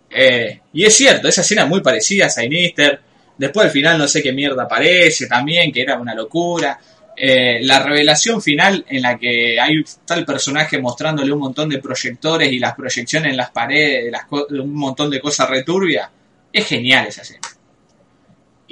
Eh, 0.10 0.62
y 0.74 0.84
es 0.84 0.96
cierto, 0.96 1.28
esa 1.28 1.42
escena 1.42 1.64
es 1.64 1.70
muy 1.70 1.82
parecida 1.82 2.26
a 2.26 2.30
Sinister. 2.30 3.00
Después 3.38 3.66
al 3.66 3.72
final 3.72 3.98
no 3.98 4.08
sé 4.08 4.22
qué 4.22 4.34
mierda 4.34 4.64
aparece 4.64 5.28
también, 5.28 5.72
que 5.72 5.82
era 5.82 6.00
una 6.00 6.14
locura. 6.14 6.80
Eh, 7.16 7.60
la 7.64 7.84
revelación 7.84 8.42
final 8.42 8.86
en 8.88 9.02
la 9.02 9.18
que 9.18 9.60
hay 9.60 9.84
el 10.16 10.26
personaje 10.26 10.80
mostrándole 10.80 11.32
un 11.32 11.40
montón 11.40 11.70
de 11.70 11.80
proyectores 11.80 12.52
y 12.52 12.60
las 12.60 12.74
proyecciones 12.76 13.32
en 13.32 13.38
las 13.38 13.52
paredes, 13.52 14.14
un 14.32 14.74
montón 14.74 15.10
de 15.10 15.20
cosas 15.20 15.50
returbias, 15.50 16.10
es 16.52 16.66
genial 16.66 17.08
esa 17.08 17.22
escena. 17.22 17.42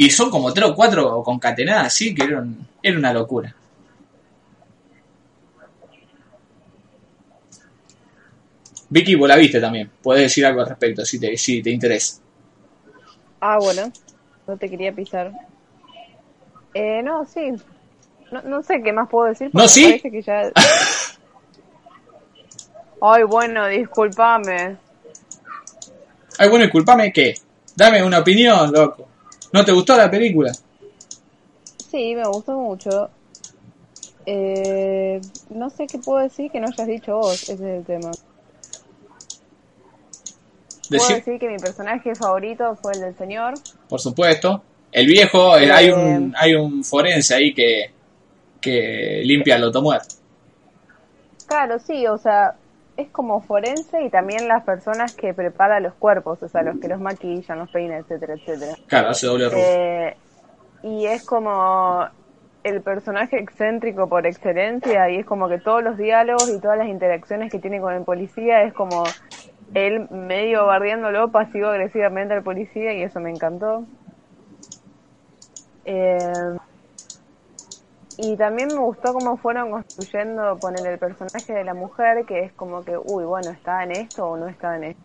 Y 0.01 0.09
son 0.11 0.29
como 0.29 0.53
tres 0.53 0.69
o 0.69 0.75
cuatro 0.75 1.21
concatenadas 1.23 1.87
así 1.87 2.15
que 2.15 2.23
eran, 2.23 2.55
era 2.81 2.97
una 2.97 3.11
locura. 3.11 3.53
Vicky, 8.87 9.15
vos 9.15 9.27
la 9.27 9.35
viste 9.35 9.59
también. 9.59 9.91
Podés 10.01 10.21
decir 10.21 10.45
algo 10.45 10.61
al 10.61 10.69
respecto 10.69 11.03
si 11.03 11.19
te, 11.19 11.35
si 11.35 11.61
te 11.61 11.71
interesa. 11.71 12.21
Ah, 13.41 13.57
bueno, 13.59 13.91
no 14.47 14.55
te 14.55 14.69
quería 14.69 14.95
pisar. 14.95 15.33
Eh, 16.73 17.03
no, 17.03 17.25
sí. 17.25 17.51
No, 18.31 18.41
no 18.43 18.63
sé 18.63 18.81
qué 18.81 18.93
más 18.93 19.09
puedo 19.09 19.27
decir. 19.27 19.49
¿No, 19.51 19.67
sí? 19.67 19.83
parece 19.83 20.11
que 20.11 20.21
ya... 20.21 20.43
Ay, 23.01 23.23
bueno, 23.23 23.67
discúlpame. 23.67 24.77
Ay, 26.37 26.47
bueno, 26.47 26.63
disculpame, 26.63 27.11
¿qué? 27.11 27.33
Dame 27.75 28.01
una 28.01 28.19
opinión, 28.19 28.71
loco. 28.71 29.08
¿No 29.51 29.65
te 29.65 29.71
gustó 29.71 29.95
la 29.97 30.09
película? 30.09 30.51
Sí, 31.89 32.13
me 32.15 32.27
gustó 32.27 32.53
mucho. 32.53 33.09
Eh, 34.25 35.19
no 35.49 35.69
sé 35.69 35.87
qué 35.87 35.97
puedo 35.97 36.19
decir 36.19 36.51
que 36.51 36.59
no 36.59 36.67
hayas 36.67 36.87
dicho 36.87 37.17
vos, 37.17 37.43
ese 37.43 37.53
es 37.53 37.59
el 37.61 37.83
tema. 37.85 38.11
Puedo 40.89 41.07
decir 41.07 41.39
que 41.39 41.47
mi 41.47 41.57
personaje 41.57 42.15
favorito 42.15 42.75
fue 42.81 42.93
el 42.93 43.01
del 43.01 43.17
señor. 43.17 43.53
por 43.87 43.99
supuesto. 43.99 44.63
El 44.91 45.05
viejo, 45.05 45.55
eh, 45.57 45.65
Eh, 45.65 45.71
hay 45.71 45.89
un 45.91 46.33
hay 46.35 46.55
un 46.55 46.83
forense 46.83 47.35
ahí 47.35 47.53
que, 47.53 47.91
que 48.59 49.21
limpia 49.23 49.55
el 49.55 49.63
automuerto. 49.65 50.15
Claro, 51.45 51.79
sí, 51.79 52.07
o 52.07 52.17
sea, 52.17 52.55
es 52.99 53.09
como 53.11 53.41
forense 53.41 54.03
y 54.03 54.09
también 54.09 54.47
las 54.47 54.63
personas 54.63 55.13
que 55.15 55.33
preparan 55.33 55.83
los 55.83 55.93
cuerpos, 55.95 56.41
o 56.43 56.47
sea, 56.47 56.61
los 56.63 56.77
que 56.79 56.87
los 56.87 56.99
maquillan, 56.99 57.59
los 57.59 57.69
peinan, 57.71 57.99
etcétera, 57.99 58.33
etcétera. 58.33 58.75
Claro, 58.87 59.09
hace 59.09 59.27
doble 59.27 59.49
rubro. 59.49 59.61
Eh, 59.61 60.17
y 60.83 61.05
es 61.05 61.23
como 61.25 62.05
el 62.63 62.81
personaje 62.81 63.39
excéntrico 63.39 64.09
por 64.09 64.25
excelencia 64.25 65.09
y 65.09 65.17
es 65.17 65.25
como 65.25 65.47
que 65.47 65.59
todos 65.59 65.83
los 65.83 65.97
diálogos 65.97 66.49
y 66.49 66.59
todas 66.59 66.77
las 66.77 66.87
interacciones 66.87 67.51
que 67.51 67.59
tiene 67.59 67.79
con 67.79 67.93
el 67.93 68.03
policía 68.03 68.63
es 68.63 68.73
como 68.73 69.03
él 69.73 70.07
medio 70.09 70.65
bardeándolo 70.65 71.31
pasivo 71.31 71.67
agresivamente 71.67 72.33
al 72.33 72.43
policía 72.43 72.93
y 72.93 73.03
eso 73.03 73.19
me 73.19 73.29
encantó. 73.29 73.85
Eh, 75.85 76.57
y 78.21 78.35
también 78.35 78.73
me 78.73 78.81
gustó 78.81 79.13
cómo 79.13 79.37
fueron 79.37 79.71
construyendo 79.71 80.59
poner 80.59 80.85
el 80.85 80.99
personaje 80.99 81.53
de 81.53 81.63
la 81.63 81.73
mujer, 81.73 82.25
que 82.25 82.43
es 82.43 82.53
como 82.53 82.83
que, 82.83 82.97
uy, 82.97 83.23
bueno, 83.23 83.51
¿está 83.51 83.81
en 83.85 83.93
esto 83.93 84.25
o 84.25 84.35
no 84.35 84.49
está 84.49 84.75
en 84.75 84.83
esto? 84.83 85.01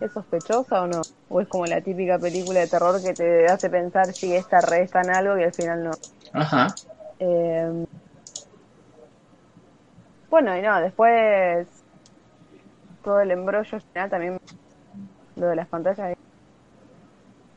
¿Es 0.00 0.12
sospechosa 0.12 0.82
o 0.82 0.86
no? 0.88 1.02
¿O 1.28 1.40
es 1.40 1.46
como 1.46 1.66
la 1.68 1.80
típica 1.80 2.18
película 2.18 2.58
de 2.58 2.66
terror 2.66 3.00
que 3.02 3.14
te 3.14 3.48
hace 3.48 3.70
pensar 3.70 4.12
si 4.14 4.34
esta 4.34 4.60
re 4.62 4.82
está 4.82 5.02
en 5.02 5.10
algo 5.10 5.38
y 5.38 5.44
al 5.44 5.52
final 5.52 5.84
no? 5.84 5.92
Ajá. 6.32 6.76
Eh, 7.20 7.84
bueno, 10.28 10.56
y 10.56 10.62
no, 10.62 10.80
después 10.80 11.68
todo 13.04 13.20
el 13.20 13.30
embrollo 13.30 13.78
final 13.92 14.10
también, 14.10 14.38
lo 15.36 15.46
de 15.46 15.56
las 15.56 15.68
pantallas. 15.68 16.25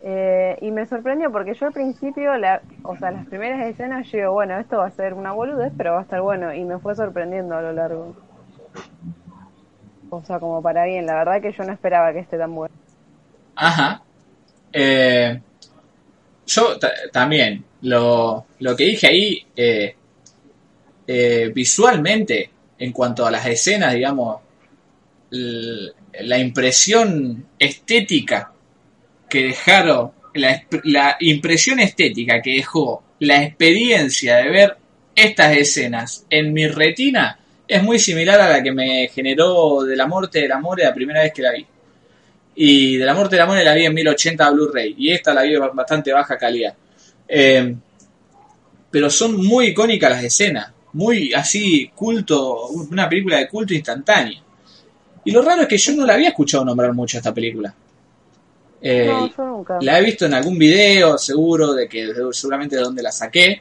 Eh, 0.02 0.58
y 0.61 0.72
me 0.72 0.86
sorprendió 0.86 1.30
porque 1.32 1.53
yo 1.53 1.68
al 1.68 1.74
principio, 1.74 2.36
la, 2.38 2.61
o 2.84 2.95
sea, 2.98 3.11
las 3.11 3.26
primeras 3.28 3.66
escenas, 3.68 4.08
yo 4.11 4.18
digo, 4.18 4.32
bueno, 4.34 4.58
esto 4.58 4.78
va 4.78 4.88
a 4.88 4.92
ser 4.92 5.14
una 5.14 5.34
boludez, 5.34 5.74
pero 5.78 5.94
va 5.94 6.00
a 6.00 6.03
estar 6.03 6.22
bueno. 6.22 6.53
Y 6.53 6.64
me 6.64 6.80
fue 6.80 6.95
sorprendiendo 6.95 7.56
a 7.56 7.61
lo 7.61 7.74
largo. 7.74 8.16
O 10.10 10.24
sea, 10.24 10.40
como 10.40 10.61
para 10.61 10.86
bien, 10.86 11.06
la 11.06 11.16
verdad 11.16 11.42
que 11.42 11.52
yo 11.52 11.64
no 11.64 11.74
esperaba 11.74 12.14
que 12.14 12.19
esté 12.19 12.38
tan 12.38 12.56
bueno. 12.56 12.74
Ajá. 13.56 14.02
Eh, 14.72 15.42
yo 16.48 16.80
ta- 16.80 16.92
también, 17.11 17.64
lo, 17.82 18.45
lo 18.60 18.76
que 18.76 18.86
dije 18.86 19.08
ahí, 19.08 19.45
eh, 19.56 19.95
eh, 21.08 21.52
visualmente, 21.53 22.50
en 22.78 22.92
cuanto 22.94 23.26
a 23.26 23.32
las 23.32 23.45
escenas, 23.45 23.94
digamos, 23.94 24.38
la 25.32 26.38
impresión 26.40 27.45
estética 27.60 28.52
que 29.30 29.43
dejaron, 29.43 30.11
la, 30.33 31.17
impresión 31.19 31.80
estética 31.80 32.41
que 32.41 32.56
dejó 32.56 33.03
la 33.19 33.43
experiencia 33.43 34.38
de 34.38 34.49
ver 34.49 34.77
estas 35.16 35.56
escenas 35.56 36.25
en 36.30 36.53
mi 36.53 36.67
retina 36.67 37.40
es 37.67 37.83
muy 37.83 37.99
similar 37.99 38.41
a 38.41 38.49
la 38.49 38.64
que 38.64 38.72
me 38.72 39.09
generó 39.09 39.83
de 39.83 39.95
la 39.95 40.08
muerte 40.08 40.40
del 40.40 40.51
amor 40.51 40.80
la 40.80 40.93
primera 40.93 41.22
vez 41.22 41.32
que 41.32 41.41
la 41.43 41.51
vi. 41.51 41.66
Y 42.56 42.98
de 42.98 43.06
la 43.06 43.14
muerte 43.14 43.35
del 43.35 43.43
amor 43.43 43.64
la 43.64 43.75
vi 43.75 43.85
en 43.85 43.93
1080 43.93 44.49
Blu-ray. 44.49 44.95
Y 44.98 45.11
esta 45.11 45.33
la 45.35 45.43
vi 45.43 45.53
en 45.53 45.75
bastante 45.75 46.11
baja 46.11 46.35
calidad. 46.35 46.74
Eh, 47.27 47.75
pero 48.90 49.09
son 49.11 49.45
muy 49.45 49.67
icónicas 49.67 50.09
las 50.09 50.24
escenas. 50.24 50.72
Muy 50.93 51.32
así, 51.32 51.91
culto. 51.93 52.69
Una 52.69 53.08
película 53.08 53.38
de 53.38 53.48
culto 53.48 53.75
instantánea. 53.75 54.41
Y 55.24 55.32
lo 55.32 55.43
raro 55.43 55.61
es 55.61 55.67
que 55.67 55.77
yo 55.77 55.93
no 55.93 56.08
la 56.08 56.16
había 56.16 56.30
escuchado 56.30 56.66
nombrar 56.66 56.91
mucho 56.93 57.17
esta 57.17 57.33
película. 57.33 57.74
Eh, 58.82 59.08
no, 59.08 59.27
yo 59.35 59.45
nunca. 59.45 59.77
la 59.82 59.99
he 59.99 60.03
visto 60.03 60.25
en 60.25 60.33
algún 60.33 60.58
video, 60.58 61.17
seguro, 61.17 61.74
de 61.74 61.88
que 61.88 62.14
seguramente 62.32 62.75
de 62.75 62.82
donde 62.82 63.03
la 63.03 63.11
saqué. 63.11 63.59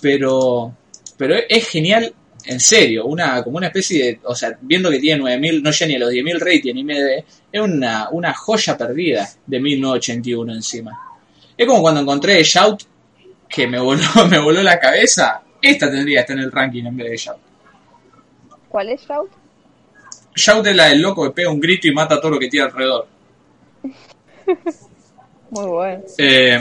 Pero, 0.00 0.74
pero 1.16 1.36
es 1.48 1.68
genial, 1.68 2.12
en 2.46 2.60
serio, 2.60 3.06
una 3.06 3.42
como 3.42 3.56
una 3.56 3.68
especie 3.68 4.04
de, 4.04 4.20
o 4.24 4.34
sea, 4.34 4.56
viendo 4.60 4.90
que 4.90 4.98
tiene 4.98 5.22
9000, 5.22 5.62
no 5.62 5.70
llega 5.70 5.86
ni 5.86 5.94
a 5.94 5.98
los 5.98 6.10
10000 6.10 6.40
rating 6.40 6.74
ni 6.74 6.84
MD, 6.84 7.24
es 7.50 7.60
una, 7.60 8.08
una 8.10 8.34
joya 8.34 8.76
perdida 8.76 9.28
de 9.46 9.60
1981 9.60 10.52
encima. 10.52 11.00
Es 11.56 11.66
como 11.66 11.80
cuando 11.80 12.00
encontré 12.00 12.42
Shout, 12.42 12.82
que 13.48 13.66
me 13.66 13.78
voló, 13.78 14.02
me 14.28 14.38
voló 14.38 14.62
la 14.62 14.78
cabeza. 14.78 15.42
Esta 15.62 15.90
tendría 15.90 16.16
que 16.16 16.20
estar 16.20 16.36
en 16.36 16.42
el 16.42 16.52
ranking 16.52 16.84
en 16.84 16.96
vez 16.96 17.10
de 17.10 17.16
Shout. 17.16 17.38
¿Cuál 18.68 18.90
es 18.90 19.00
Shout? 19.02 19.30
Shout 20.34 20.66
es 20.66 20.76
la 20.76 20.86
del 20.86 21.00
loco 21.00 21.24
que 21.24 21.30
pega 21.30 21.50
un 21.50 21.60
grito 21.60 21.86
y 21.86 21.92
mata 21.92 22.16
a 22.16 22.20
todo 22.20 22.32
lo 22.32 22.38
que 22.38 22.48
tiene 22.48 22.66
alrededor. 22.66 23.06
Muy 25.50 25.66
bueno. 25.66 26.02
Eh, 26.18 26.60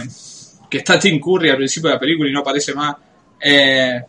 que 0.69 0.77
está 0.77 0.99
Tim 0.99 1.19
Curry 1.19 1.49
al 1.49 1.57
principio 1.57 1.89
de 1.89 1.95
la 1.95 1.99
película 1.99 2.29
y 2.29 2.33
no 2.33 2.39
aparece 2.41 2.73
más. 2.73 2.95
Eh, 3.41 4.01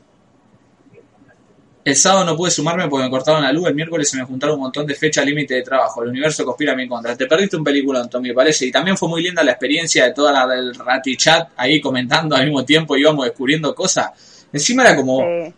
el 1.85 1.97
sábado 1.97 2.25
no 2.25 2.37
pude 2.37 2.51
sumarme 2.51 2.89
porque 2.89 3.05
me 3.05 3.11
cortaron 3.11 3.43
la 3.43 3.53
luz. 3.53 3.69
El 3.69 3.75
miércoles 3.75 4.09
se 4.09 4.17
me 4.17 4.25
juntaron 4.25 4.57
un 4.57 4.63
montón 4.63 4.87
de 4.87 4.95
fechas 4.95 5.25
límite 5.27 5.55
de 5.55 5.63
trabajo. 5.63 6.03
El 6.03 6.09
universo 6.09 6.43
conspira 6.45 6.73
a 6.73 6.77
mi 6.77 6.89
contra. 6.89 7.15
Te 7.15 7.27
perdiste 7.27 7.57
un 7.59 7.65
película, 7.65 8.07
Tommy, 8.09 8.33
parece. 8.33 8.65
Y 8.67 8.71
también 8.73 8.97
fue 8.97 9.09
muy 9.09 9.23
linda 9.23 9.45
la 9.45 9.51
experiencia 9.53 10.07
de 10.07 10.13
toda 10.15 10.33
la 10.33 10.47
del 10.47 10.75
Rati 10.75 11.17
Chat 11.17 11.51
ahí 11.57 11.81
comentando 11.83 12.35
al 12.37 12.45
mismo 12.47 12.65
tiempo. 12.65 12.97
Íbamos 12.97 13.27
descubriendo 13.27 13.75
cosas. 13.75 14.47
Encima 14.51 14.83
era 14.85 14.97
como 14.97 15.21
Sí. 15.21 15.53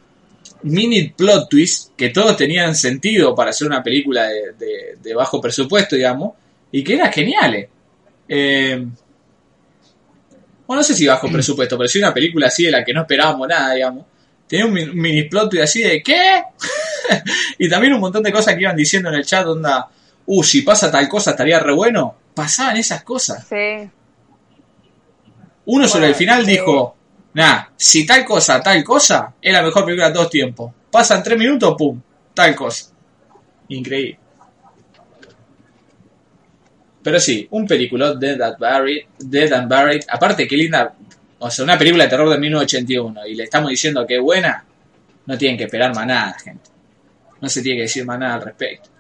mini 0.65 1.09
plot 1.11 1.49
twist 1.49 1.91
que 1.97 2.09
todos 2.09 2.37
tenían 2.37 2.75
sentido 2.75 3.33
para 3.35 3.51
hacer 3.51 3.69
una 3.69 3.83
película 3.83 4.25
de, 4.27 4.53
de- 4.59 4.97
de 5.01 5.15
bajo 5.15 5.41
presupuesto, 5.41 5.95
digamos, 5.95 6.33
y 6.73 6.83
que 6.83 6.95
eran 6.95 7.13
geniales. 7.13 7.69
Eh, 8.29 8.85
bueno, 10.67 10.81
no 10.81 10.85
sé 10.85 10.95
si 10.95 11.07
bajo 11.07 11.29
presupuesto, 11.31 11.77
pero 11.79 11.89
sí 11.89 11.99
una 11.99 12.13
película 12.13 12.49
así 12.49 12.65
de 12.65 12.73
la 12.73 12.85
que 12.85 12.93
no 12.93 13.03
esperábamos 13.03 13.47
nada, 13.49 13.75
digamos. 13.75 14.05
Tenía 14.49 14.67
un 14.67 14.73
mi- 14.73 14.87
mini 14.87 15.25
plot 15.25 15.51
twist 15.51 15.65
así 15.65 15.83
de 15.83 16.03
¿qué? 16.03 16.43
y 17.59 17.69
también 17.69 17.93
un 17.95 18.01
montón 18.01 18.23
de 18.23 18.33
cosas 18.33 18.55
que 18.55 18.63
iban 18.63 18.77
diciendo 18.77 19.09
en 19.09 19.17
el 19.17 19.25
chat, 19.25 19.47
onda, 19.47 19.89
uh, 20.27 20.43
si 20.43 20.63
pasa 20.63 20.91
tal 20.91 21.09
cosa 21.09 21.31
estaría 21.33 21.59
re 21.61 21.73
bueno. 21.73 22.17
Pasaban 22.35 22.77
esas 22.77 23.03
cosas. 23.03 23.47
Sí. 23.49 23.89
Uno 25.67 25.89
sobre 25.89 26.09
el 26.09 26.15
final 26.15 26.45
sí. 26.45 26.53
dijo, 26.53 26.97
nah, 27.35 27.65
si 27.77 28.05
tal 28.07 28.25
cosa, 28.25 28.61
tal 28.61 28.83
cosa, 28.85 29.35
es 29.41 29.53
la 29.53 29.63
mejor 29.63 29.85
película 29.85 30.09
de 30.09 30.15
todos 30.15 30.31
tiempos. 30.31 30.73
Pasan 30.91 31.23
tres 31.23 31.39
minutos, 31.39 31.75
pum, 31.77 32.01
tal 32.35 32.55
cosa. 32.55 32.87
Increíble. 33.69 34.19
Pero 37.07 37.21
sí, 37.21 37.47
un 37.53 37.69
película, 37.69 38.15
Dead 38.15 38.41
and 38.43 38.59
Buried, 38.59 39.05
Dead 39.17 39.53
and 39.53 39.73
Buried. 39.73 40.03
Aparte, 40.09 40.49
qué 40.49 40.57
linda, 40.57 40.93
o 41.39 41.49
sea, 41.49 41.65
una 41.65 41.79
película 41.79 42.03
de 42.03 42.11
terror 42.11 42.29
de 42.29 42.37
1981 42.37 43.29
y 43.29 43.37
le 43.37 43.45
estamos 43.45 43.71
diciendo 43.71 44.05
que 44.05 44.17
es 44.17 44.21
buena, 44.21 44.65
no 45.25 45.39
tienen 45.39 45.57
que 45.57 45.67
esperar 45.67 45.95
más 45.95 46.05
nada, 46.05 46.33
gente. 46.33 46.69
No 47.41 47.49
se 47.49 47.63
tiene 47.63 47.77
que 47.77 47.83
decir 47.83 48.05
más 48.05 48.19
nada 48.19 48.35
al 48.35 48.43
respecto. 48.43 48.91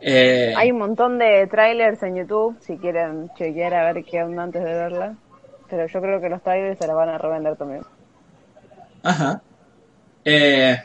Eh, 0.00 0.54
Hay 0.56 0.70
un 0.72 0.78
montón 0.78 1.18
de 1.18 1.46
trailers 1.48 2.02
en 2.02 2.16
YouTube, 2.16 2.56
si 2.62 2.78
quieren 2.78 3.28
chequear 3.36 3.74
a 3.74 3.92
ver 3.92 4.02
qué 4.02 4.22
onda 4.22 4.44
antes 4.44 4.64
de 4.64 4.72
verla. 4.72 5.14
Pero 5.68 5.86
yo 5.86 6.00
creo 6.00 6.18
que 6.18 6.30
los 6.30 6.42
trailers 6.42 6.78
se 6.78 6.86
la 6.86 6.94
van 6.94 7.10
a 7.10 7.18
revender 7.18 7.56
también. 7.56 7.82
Ajá. 9.02 9.42
Eh, 10.24 10.78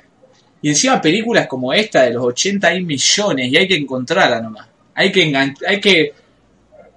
y 0.61 0.67
encima 0.67 0.99
películas 0.99 1.47
como 1.47 1.71
esta 1.71 2.01
de 2.01 2.11
los 2.11 2.25
80 2.25 2.67
hay 2.67 2.83
millones 2.83 3.47
y 3.47 3.55
hay 3.55 3.65
que 3.65 3.77
encontrarla 3.77 4.41
nomás. 4.41 4.67
Hay 4.97 5.11
que, 5.11 5.53
hay 5.67 5.79
que 5.79 6.11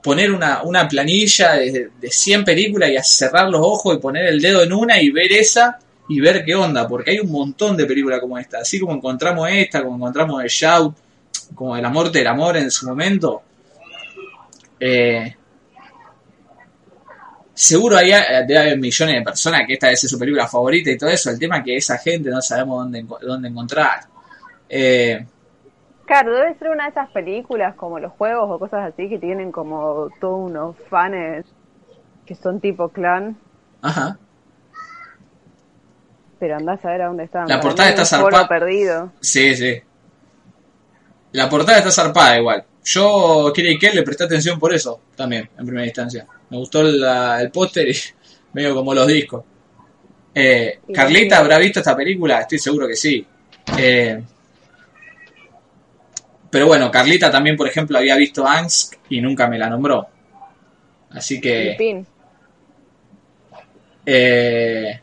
poner 0.02 0.32
una, 0.32 0.62
una 0.62 0.88
planilla 0.88 1.52
de, 1.52 1.90
de 2.00 2.10
100 2.10 2.44
películas 2.44 2.90
y 2.90 2.96
cerrar 3.02 3.48
los 3.50 3.60
ojos 3.60 3.94
y 3.94 4.00
poner 4.00 4.26
el 4.26 4.40
dedo 4.40 4.62
en 4.62 4.72
una 4.72 5.00
y 5.00 5.10
ver 5.10 5.30
esa 5.32 5.78
y 6.08 6.18
ver 6.18 6.44
qué 6.44 6.54
onda, 6.54 6.88
porque 6.88 7.10
hay 7.10 7.18
un 7.20 7.30
montón 7.30 7.76
de 7.76 7.84
películas 7.84 8.20
como 8.20 8.38
esta. 8.38 8.58
Así 8.58 8.80
como 8.80 8.94
encontramos 8.94 9.48
esta, 9.52 9.82
como 9.82 9.96
encontramos 9.96 10.42
el 10.42 10.48
Shout, 10.48 10.96
como 11.54 11.76
de 11.76 11.82
la 11.82 11.90
muerte 11.90 12.18
del 12.18 12.26
amor 12.26 12.56
en 12.56 12.70
su 12.70 12.88
momento. 12.88 13.42
Eh, 14.80 15.36
seguro 17.52 17.98
hay, 17.98 18.12
debe 18.46 18.58
haber 18.58 18.78
millones 18.78 19.16
de 19.16 19.22
personas 19.22 19.62
que 19.66 19.74
esta 19.74 19.90
es 19.90 20.00
su 20.00 20.18
película 20.18 20.48
favorita 20.48 20.90
y 20.90 20.96
todo 20.96 21.10
eso. 21.10 21.30
El 21.30 21.38
tema 21.38 21.58
es 21.58 21.64
que 21.64 21.76
esa 21.76 21.98
gente 21.98 22.30
no 22.30 22.40
sabemos 22.40 22.84
dónde, 22.84 23.04
dónde 23.20 23.48
encontrar. 23.48 24.00
Eh, 24.68 25.24
Claro, 26.10 26.34
debe 26.34 26.58
ser 26.58 26.70
una 26.70 26.84
de 26.86 26.90
esas 26.90 27.08
películas 27.10 27.76
como 27.76 28.00
los 28.00 28.10
juegos 28.14 28.50
o 28.50 28.58
cosas 28.58 28.92
así 28.92 29.08
que 29.08 29.16
tienen 29.20 29.52
como 29.52 30.08
todos 30.20 30.50
unos 30.50 30.74
fans 30.88 31.46
que 32.26 32.34
son 32.34 32.58
tipo 32.60 32.88
clan 32.88 33.36
Ajá. 33.80 34.18
Pero 36.40 36.56
andás 36.56 36.84
a 36.84 36.90
ver 36.90 37.02
a 37.02 37.06
dónde 37.06 37.22
estaban. 37.22 37.48
La 37.48 37.60
portada 37.60 37.90
está 37.90 38.04
zarpada. 38.04 38.48
perdido. 38.48 39.12
Sí, 39.20 39.54
sí. 39.54 39.80
La 41.30 41.48
portada 41.48 41.78
está 41.78 41.92
zarpada 41.92 42.38
igual. 42.38 42.64
Yo, 42.82 43.52
Kira 43.54 43.70
y 43.70 43.78
Kel, 43.78 43.94
le 43.94 44.02
presté 44.02 44.24
atención 44.24 44.58
por 44.58 44.74
eso 44.74 45.00
también, 45.14 45.48
en 45.56 45.64
primera 45.64 45.86
instancia. 45.86 46.26
Me 46.48 46.56
gustó 46.56 46.82
la- 46.82 47.40
el 47.40 47.52
póster 47.52 47.88
y 47.88 47.94
medio 48.52 48.74
como 48.74 48.92
los 48.94 49.06
discos. 49.06 49.44
Eh, 50.34 50.80
¿Carlita 50.92 51.38
habrá 51.38 51.56
visto 51.58 51.78
esta 51.78 51.94
película? 51.94 52.40
Estoy 52.40 52.58
seguro 52.58 52.88
que 52.88 52.96
sí. 52.96 53.24
Eh, 53.78 54.20
pero 56.50 56.66
bueno, 56.66 56.90
Carlita 56.90 57.30
también, 57.30 57.56
por 57.56 57.68
ejemplo, 57.68 57.96
había 57.96 58.16
visto 58.16 58.46
Angst 58.46 58.94
y 59.08 59.20
nunca 59.20 59.46
me 59.48 59.58
la 59.58 59.70
nombró. 59.70 60.08
Así 61.10 61.40
que... 61.40 62.04
Eh, 64.04 65.00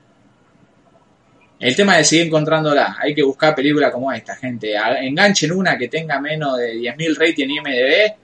el 1.59 1.75
tema 1.75 1.97
de 1.97 2.03
seguir 2.03 2.27
encontrándola. 2.27 2.97
Hay 2.99 3.15
que 3.15 3.23
buscar 3.23 3.55
películas 3.55 3.91
como 3.91 4.11
esta, 4.11 4.35
gente. 4.35 4.75
Enganchen 4.75 5.51
una 5.51 5.77
que 5.77 5.87
tenga 5.87 6.19
menos 6.19 6.57
de 6.57 6.75
10.000 6.75 7.17
rating 7.17 7.45
en 7.45 7.51
IMDB 7.51 8.15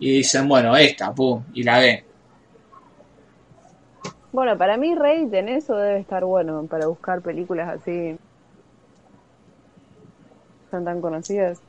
y 0.00 0.12
dicen, 0.18 0.46
bueno, 0.46 0.76
esta, 0.76 1.12
pum, 1.12 1.42
y 1.54 1.62
la 1.62 1.78
ven. 1.78 2.04
Bueno, 4.30 4.56
para 4.58 4.76
mí 4.76 4.94
Rate 4.94 5.38
en 5.38 5.48
eso 5.48 5.76
debe 5.76 5.98
estar 5.98 6.24
bueno, 6.24 6.66
para 6.66 6.86
buscar 6.86 7.22
películas 7.22 7.80
así. 7.80 8.16
Son 10.70 10.84
tan 10.84 11.00
conocidas. 11.00 11.60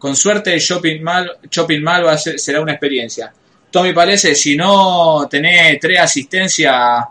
Con 0.00 0.16
suerte, 0.16 0.58
Shopping 0.58 1.00
Mal, 1.02 1.30
Shopping 1.48 1.80
Mal 1.82 2.04
va 2.04 2.12
a 2.14 2.18
ser- 2.18 2.40
será 2.40 2.60
una 2.60 2.72
experiencia. 2.72 3.32
Tommy 3.70 3.92
parece, 3.92 4.34
si 4.34 4.56
no 4.56 5.28
tenés 5.30 5.78
tres 5.78 6.00
asistencias 6.00 7.04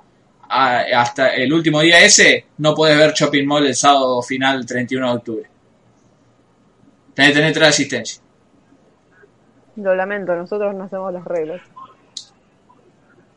hasta 0.49 1.35
el 1.35 1.53
último 1.53 1.79
día 1.79 1.99
ese, 2.03 2.47
no 2.57 2.73
puedes 2.75 2.97
ver 2.97 3.13
Shopping 3.13 3.45
Mall 3.45 3.67
el 3.67 3.75
sábado 3.75 4.21
final 4.21 4.65
31 4.65 5.07
de 5.11 5.15
octubre. 5.15 5.49
Tenés 7.13 7.31
que 7.31 7.37
tener 7.37 7.53
tres 7.53 7.67
asistencias. 7.69 8.21
Lo 9.77 9.95
lamento, 9.95 10.35
nosotros 10.35 10.75
no 10.75 10.83
hacemos 10.85 11.13
las 11.13 11.23
reglas. 11.23 11.61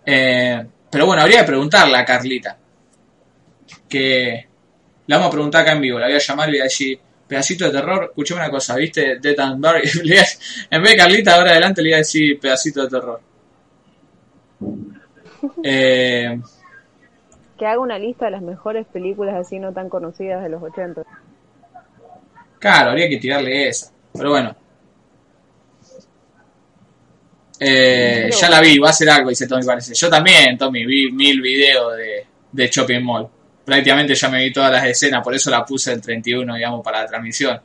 Eh, 0.04 0.64
pero 0.90 1.06
bueno, 1.06 1.22
habría 1.22 1.40
que 1.40 1.46
preguntarle 1.46 1.96
a 1.98 2.04
Carlita. 2.04 2.56
Que 3.88 4.46
la 5.06 5.16
vamos 5.16 5.28
a 5.28 5.32
preguntar 5.32 5.62
acá 5.62 5.72
en 5.72 5.80
vivo. 5.82 5.98
La 5.98 6.06
voy 6.06 6.16
a 6.16 6.18
llamar 6.18 6.48
y 6.48 6.52
voy 6.52 6.60
a 6.60 6.64
decir, 6.64 6.98
pedacito 7.32 7.64
de 7.64 7.70
terror, 7.70 8.04
escuchame 8.10 8.40
una 8.42 8.50
cosa, 8.50 8.76
¿viste? 8.76 9.18
Death 9.18 9.40
and 9.40 9.64
a- 9.66 9.78
en 9.78 10.82
vez 10.82 10.90
de 10.92 10.96
Carlita, 10.96 11.34
ahora 11.36 11.52
adelante 11.52 11.80
le 11.80 11.88
voy 11.88 11.94
a 11.94 11.98
decir 11.98 12.38
pedacito 12.38 12.82
de 12.82 12.88
terror. 12.90 13.20
Eh, 15.64 16.40
Que 17.58 17.66
haga 17.66 17.80
una 17.80 17.98
lista 17.98 18.26
de 18.26 18.30
las 18.32 18.42
mejores 18.42 18.86
películas 18.86 19.34
así 19.34 19.58
no 19.58 19.72
tan 19.72 19.88
conocidas 19.88 20.42
de 20.42 20.50
los 20.50 20.62
80. 20.62 21.02
claro, 22.60 22.90
habría 22.90 23.08
que 23.08 23.16
tirarle 23.16 23.68
esa. 23.68 23.90
Pero 24.12 24.30
bueno. 24.30 24.54
Eh, 27.58 28.30
ya 28.40 28.50
la 28.50 28.60
vi, 28.60 28.78
va 28.78 28.88
a 28.88 28.90
hacer 28.90 29.08
algo, 29.08 29.30
dice 29.30 29.46
Tommy, 29.48 29.64
parece. 29.64 29.94
Yo 29.94 30.08
también, 30.10 30.56
Tommy, 30.58 30.84
vi 30.84 31.10
mil 31.10 31.40
videos 31.40 31.96
de, 31.96 32.26
de 32.52 32.68
Shopping 32.68 33.02
Mall. 33.02 33.26
Prácticamente 33.64 34.14
ya 34.14 34.28
me 34.28 34.42
vi 34.42 34.52
todas 34.52 34.72
las 34.72 34.84
escenas, 34.84 35.22
por 35.22 35.34
eso 35.34 35.50
la 35.50 35.64
puse 35.64 35.92
el 35.92 36.00
31, 36.00 36.54
digamos, 36.54 36.82
para 36.82 37.02
la 37.02 37.06
transmisión. 37.06 37.60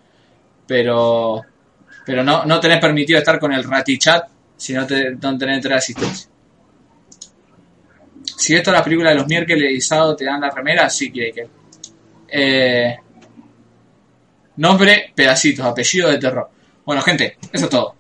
Pero 0.65 1.43
pero 2.07 2.23
no, 2.23 2.45
no 2.45 2.59
tenés 2.61 2.79
permitido 2.79 3.19
estar 3.19 3.37
con 3.37 3.51
el 3.51 3.65
ratichat 3.65 4.29
si 4.55 4.73
no, 4.73 4.87
te, 4.87 5.11
no 5.11 5.37
tenés 5.37 5.61
tres 5.61 5.77
asistencia. 5.77 6.29
Si 8.23 8.55
esto 8.55 8.71
es 8.71 8.77
la 8.77 8.83
película 8.83 9.09
de 9.09 9.17
los 9.17 9.27
miércoles 9.27 9.73
y 9.73 9.81
sábado 9.81 10.15
te 10.15 10.23
dan 10.23 10.39
la 10.39 10.49
remera, 10.49 10.89
sí 10.89 11.11
que. 11.11 11.47
Eh, 12.29 12.95
nombre, 14.55 15.11
pedacitos, 15.13 15.65
apellido 15.65 16.09
de 16.09 16.17
terror. 16.17 16.49
Bueno, 16.85 17.01
gente, 17.01 17.37
eso 17.51 17.65
es 17.65 17.69
todo. 17.69 17.95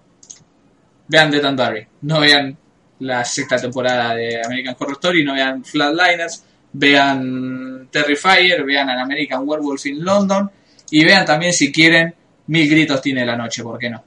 Vean 1.09 1.29
The 1.29 1.39
Barry. 1.41 1.87
No 2.01 2.21
vean 2.21 2.57
la 2.99 3.25
sexta 3.25 3.57
temporada 3.57 4.15
de 4.15 4.41
American 4.41 4.75
Horror 4.79 4.93
Story, 4.93 5.25
no 5.25 5.33
vean 5.33 5.65
Flatliners, 5.65 6.45
vean 6.77 7.87
Terrifier, 7.91 8.63
vean 8.63 8.89
An 8.89 8.99
American 8.99 9.41
Werewolf 9.45 9.85
in 9.87 10.03
London 10.03 10.49
y 10.91 11.03
vean 11.03 11.25
también 11.25 11.53
si 11.53 11.71
quieren 11.71 12.13
Mil 12.47 12.69
Gritos 12.69 13.01
Tiene 13.01 13.25
la 13.25 13.35
Noche, 13.35 13.63
¿por 13.63 13.77
qué 13.77 13.89
no? 13.89 14.03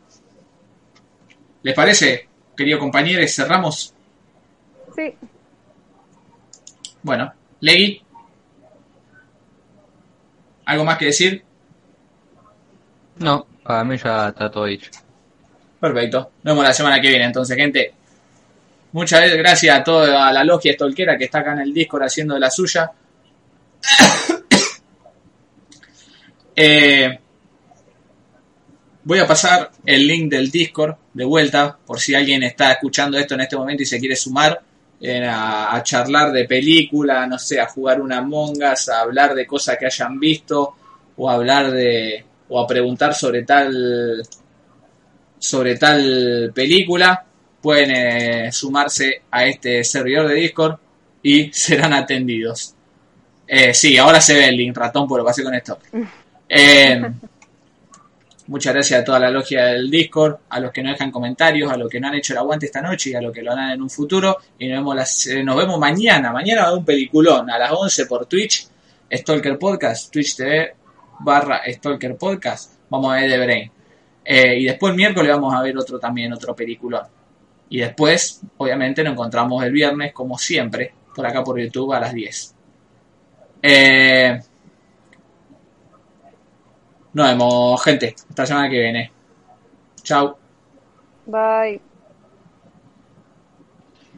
¿Les 1.63 1.75
parece, 1.75 2.29
queridos 2.57 2.81
compañeros? 2.81 3.31
Cerramos. 3.35 3.93
Sí, 4.97 5.15
Bueno, 7.03 7.33
Legui. 7.61 8.03
¿Algo 10.67 10.85
más 10.85 10.99
que 10.99 11.07
decir? 11.07 11.45
No, 13.17 13.47
para 13.63 13.85
mí 13.85 13.97
ya 13.97 14.29
está 14.29 14.51
todo 14.51 14.65
dicho. 14.67 14.91
Perfecto. 15.81 16.31
Nos 16.43 16.55
vemos 16.55 16.65
la 16.65 16.73
semana 16.73 17.01
que 17.01 17.09
viene, 17.09 17.25
entonces, 17.25 17.57
gente. 17.57 17.95
Muchas 18.93 19.33
gracias 19.37 19.79
a 19.79 19.85
toda 19.85 20.33
la 20.33 20.43
logia 20.43 20.73
estolquera 20.73 21.17
que 21.17 21.25
está 21.25 21.41
acá 21.41 21.53
en 21.53 21.61
el 21.61 21.73
Discord 21.73 22.03
haciendo 22.03 22.35
de 22.35 22.41
la 22.41 22.51
suya. 22.51 22.91
Eh, 26.63 27.19
voy 29.05 29.19
a 29.19 29.27
pasar 29.27 29.71
el 29.87 30.07
link 30.07 30.31
del 30.31 30.51
Discord 30.51 30.95
de 31.15 31.25
vuelta, 31.25 31.79
por 31.87 31.99
si 31.99 32.15
alguien 32.15 32.43
está 32.43 32.73
escuchando 32.73 33.17
esto 33.17 33.33
en 33.35 33.41
este 33.41 33.57
momento 33.57 33.83
y 33.83 33.87
se 33.87 33.99
quiere 33.99 34.15
sumar 34.15 34.61
a, 35.27 35.75
a 35.75 35.83
charlar 35.83 36.33
de 36.33 36.45
película, 36.45 37.27
no 37.27 37.39
sé, 37.39 37.59
a 37.61 37.67
jugar 37.67 38.03
una 38.03 38.21
mongas, 38.21 38.91
a 38.91 39.01
hablar 39.01 39.35
de 39.35 39.47
cosas 39.47 39.79
que 39.79 39.87
hayan 39.87 40.21
visto, 40.21 40.75
o 41.17 41.31
a 41.31 41.35
hablar 41.35 41.71
de. 41.71 42.25
o 42.49 42.61
a 42.61 42.67
preguntar 42.67 43.15
sobre 43.15 43.45
tal 43.45 44.23
sobre 45.39 45.77
tal 45.77 46.53
película, 46.55 47.25
pueden 47.63 47.91
eh, 47.91 48.53
sumarse 48.53 49.23
a 49.31 49.45
este 49.47 49.83
servidor 49.85 50.29
de 50.29 50.35
Discord 50.35 50.77
y 51.23 51.53
serán 51.53 51.93
atendidos. 51.93 52.75
Eh, 53.47 53.75
sí, 53.75 53.97
ahora 53.99 54.21
se 54.21 54.35
ve 54.35 54.49
el 54.49 54.57
link 54.57 54.77
ratón, 54.77 55.09
por 55.09 55.19
lo 55.19 55.25
pasé 55.25 55.43
con 55.43 55.55
esto. 55.55 55.79
Eh, 56.49 57.03
muchas 58.47 58.73
gracias 58.75 59.01
a 59.01 59.05
toda 59.05 59.19
la 59.19 59.31
logia 59.31 59.67
del 59.67 59.91
Discord, 59.91 60.37
a 60.49 60.61
los 60.61 60.73
que 60.73 60.83
no 60.83 60.91
dejan 60.91 61.11
comentarios, 61.11 61.71
a 61.73 61.77
los 61.77 61.89
que 61.91 62.01
no 62.01 62.09
han 62.09 62.15
hecho 62.15 62.33
el 62.33 62.39
aguante 62.39 62.67
esta 62.67 62.81
noche 62.81 63.11
y 63.11 63.15
a 63.15 63.21
los 63.21 63.33
que 63.33 63.43
lo 63.43 63.53
harán 63.53 63.73
en 63.73 63.83
un 63.83 63.91
futuro. 63.91 64.39
Y 64.59 64.69
nos 64.69 64.79
vemos, 64.79 64.97
las- 64.97 65.29
nos 65.45 65.57
vemos 65.57 65.79
mañana. 65.79 66.33
Mañana 66.33 66.61
va 66.63 66.67
a 66.67 66.71
haber 66.71 66.79
un 66.81 66.85
peliculón 66.85 67.51
a 67.51 67.59
las 67.59 67.73
11 67.73 68.07
por 68.07 68.27
Twitch, 68.27 68.67
Stalker 69.13 69.59
Podcast, 69.59 70.13
Twitch 70.13 70.37
TV 70.37 70.75
barra 71.21 71.61
Stalker 71.69 72.17
Podcast. 72.17 72.73
Vamos 72.89 73.13
a 73.13 73.17
ver 73.21 73.31
The 73.31 73.39
Brain. 73.39 73.71
Y 74.59 74.65
después 74.65 74.91
el 74.93 74.97
miércoles 74.97 75.33
vamos 75.33 75.53
a 75.55 75.61
ver 75.63 75.77
otro 75.77 75.99
también, 75.99 76.33
otro 76.33 76.55
peliculón. 76.55 77.03
Y 77.71 77.79
después, 77.79 78.43
obviamente, 78.59 79.03
nos 79.03 79.13
encontramos 79.13 79.65
el 79.65 79.73
viernes, 79.73 80.13
como 80.13 80.37
siempre, 80.37 80.93
por 81.15 81.25
acá 81.25 81.43
por 81.43 81.59
YouTube 81.59 81.93
a 81.93 82.01
las 82.01 82.13
10. 82.13 82.55
Eh, 83.63 84.41
nos 87.13 87.27
vemos, 87.29 87.83
gente. 87.83 88.15
Hasta 88.29 88.43
la 88.43 88.47
semana 88.47 88.71
que 88.71 88.81
viene. 88.81 89.13
Chau. 90.03 90.37
bye. 91.27 91.81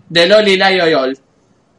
De 0.09 0.27
Loli 0.27 0.57
Layo 0.57 0.89
Yol. 0.89 1.19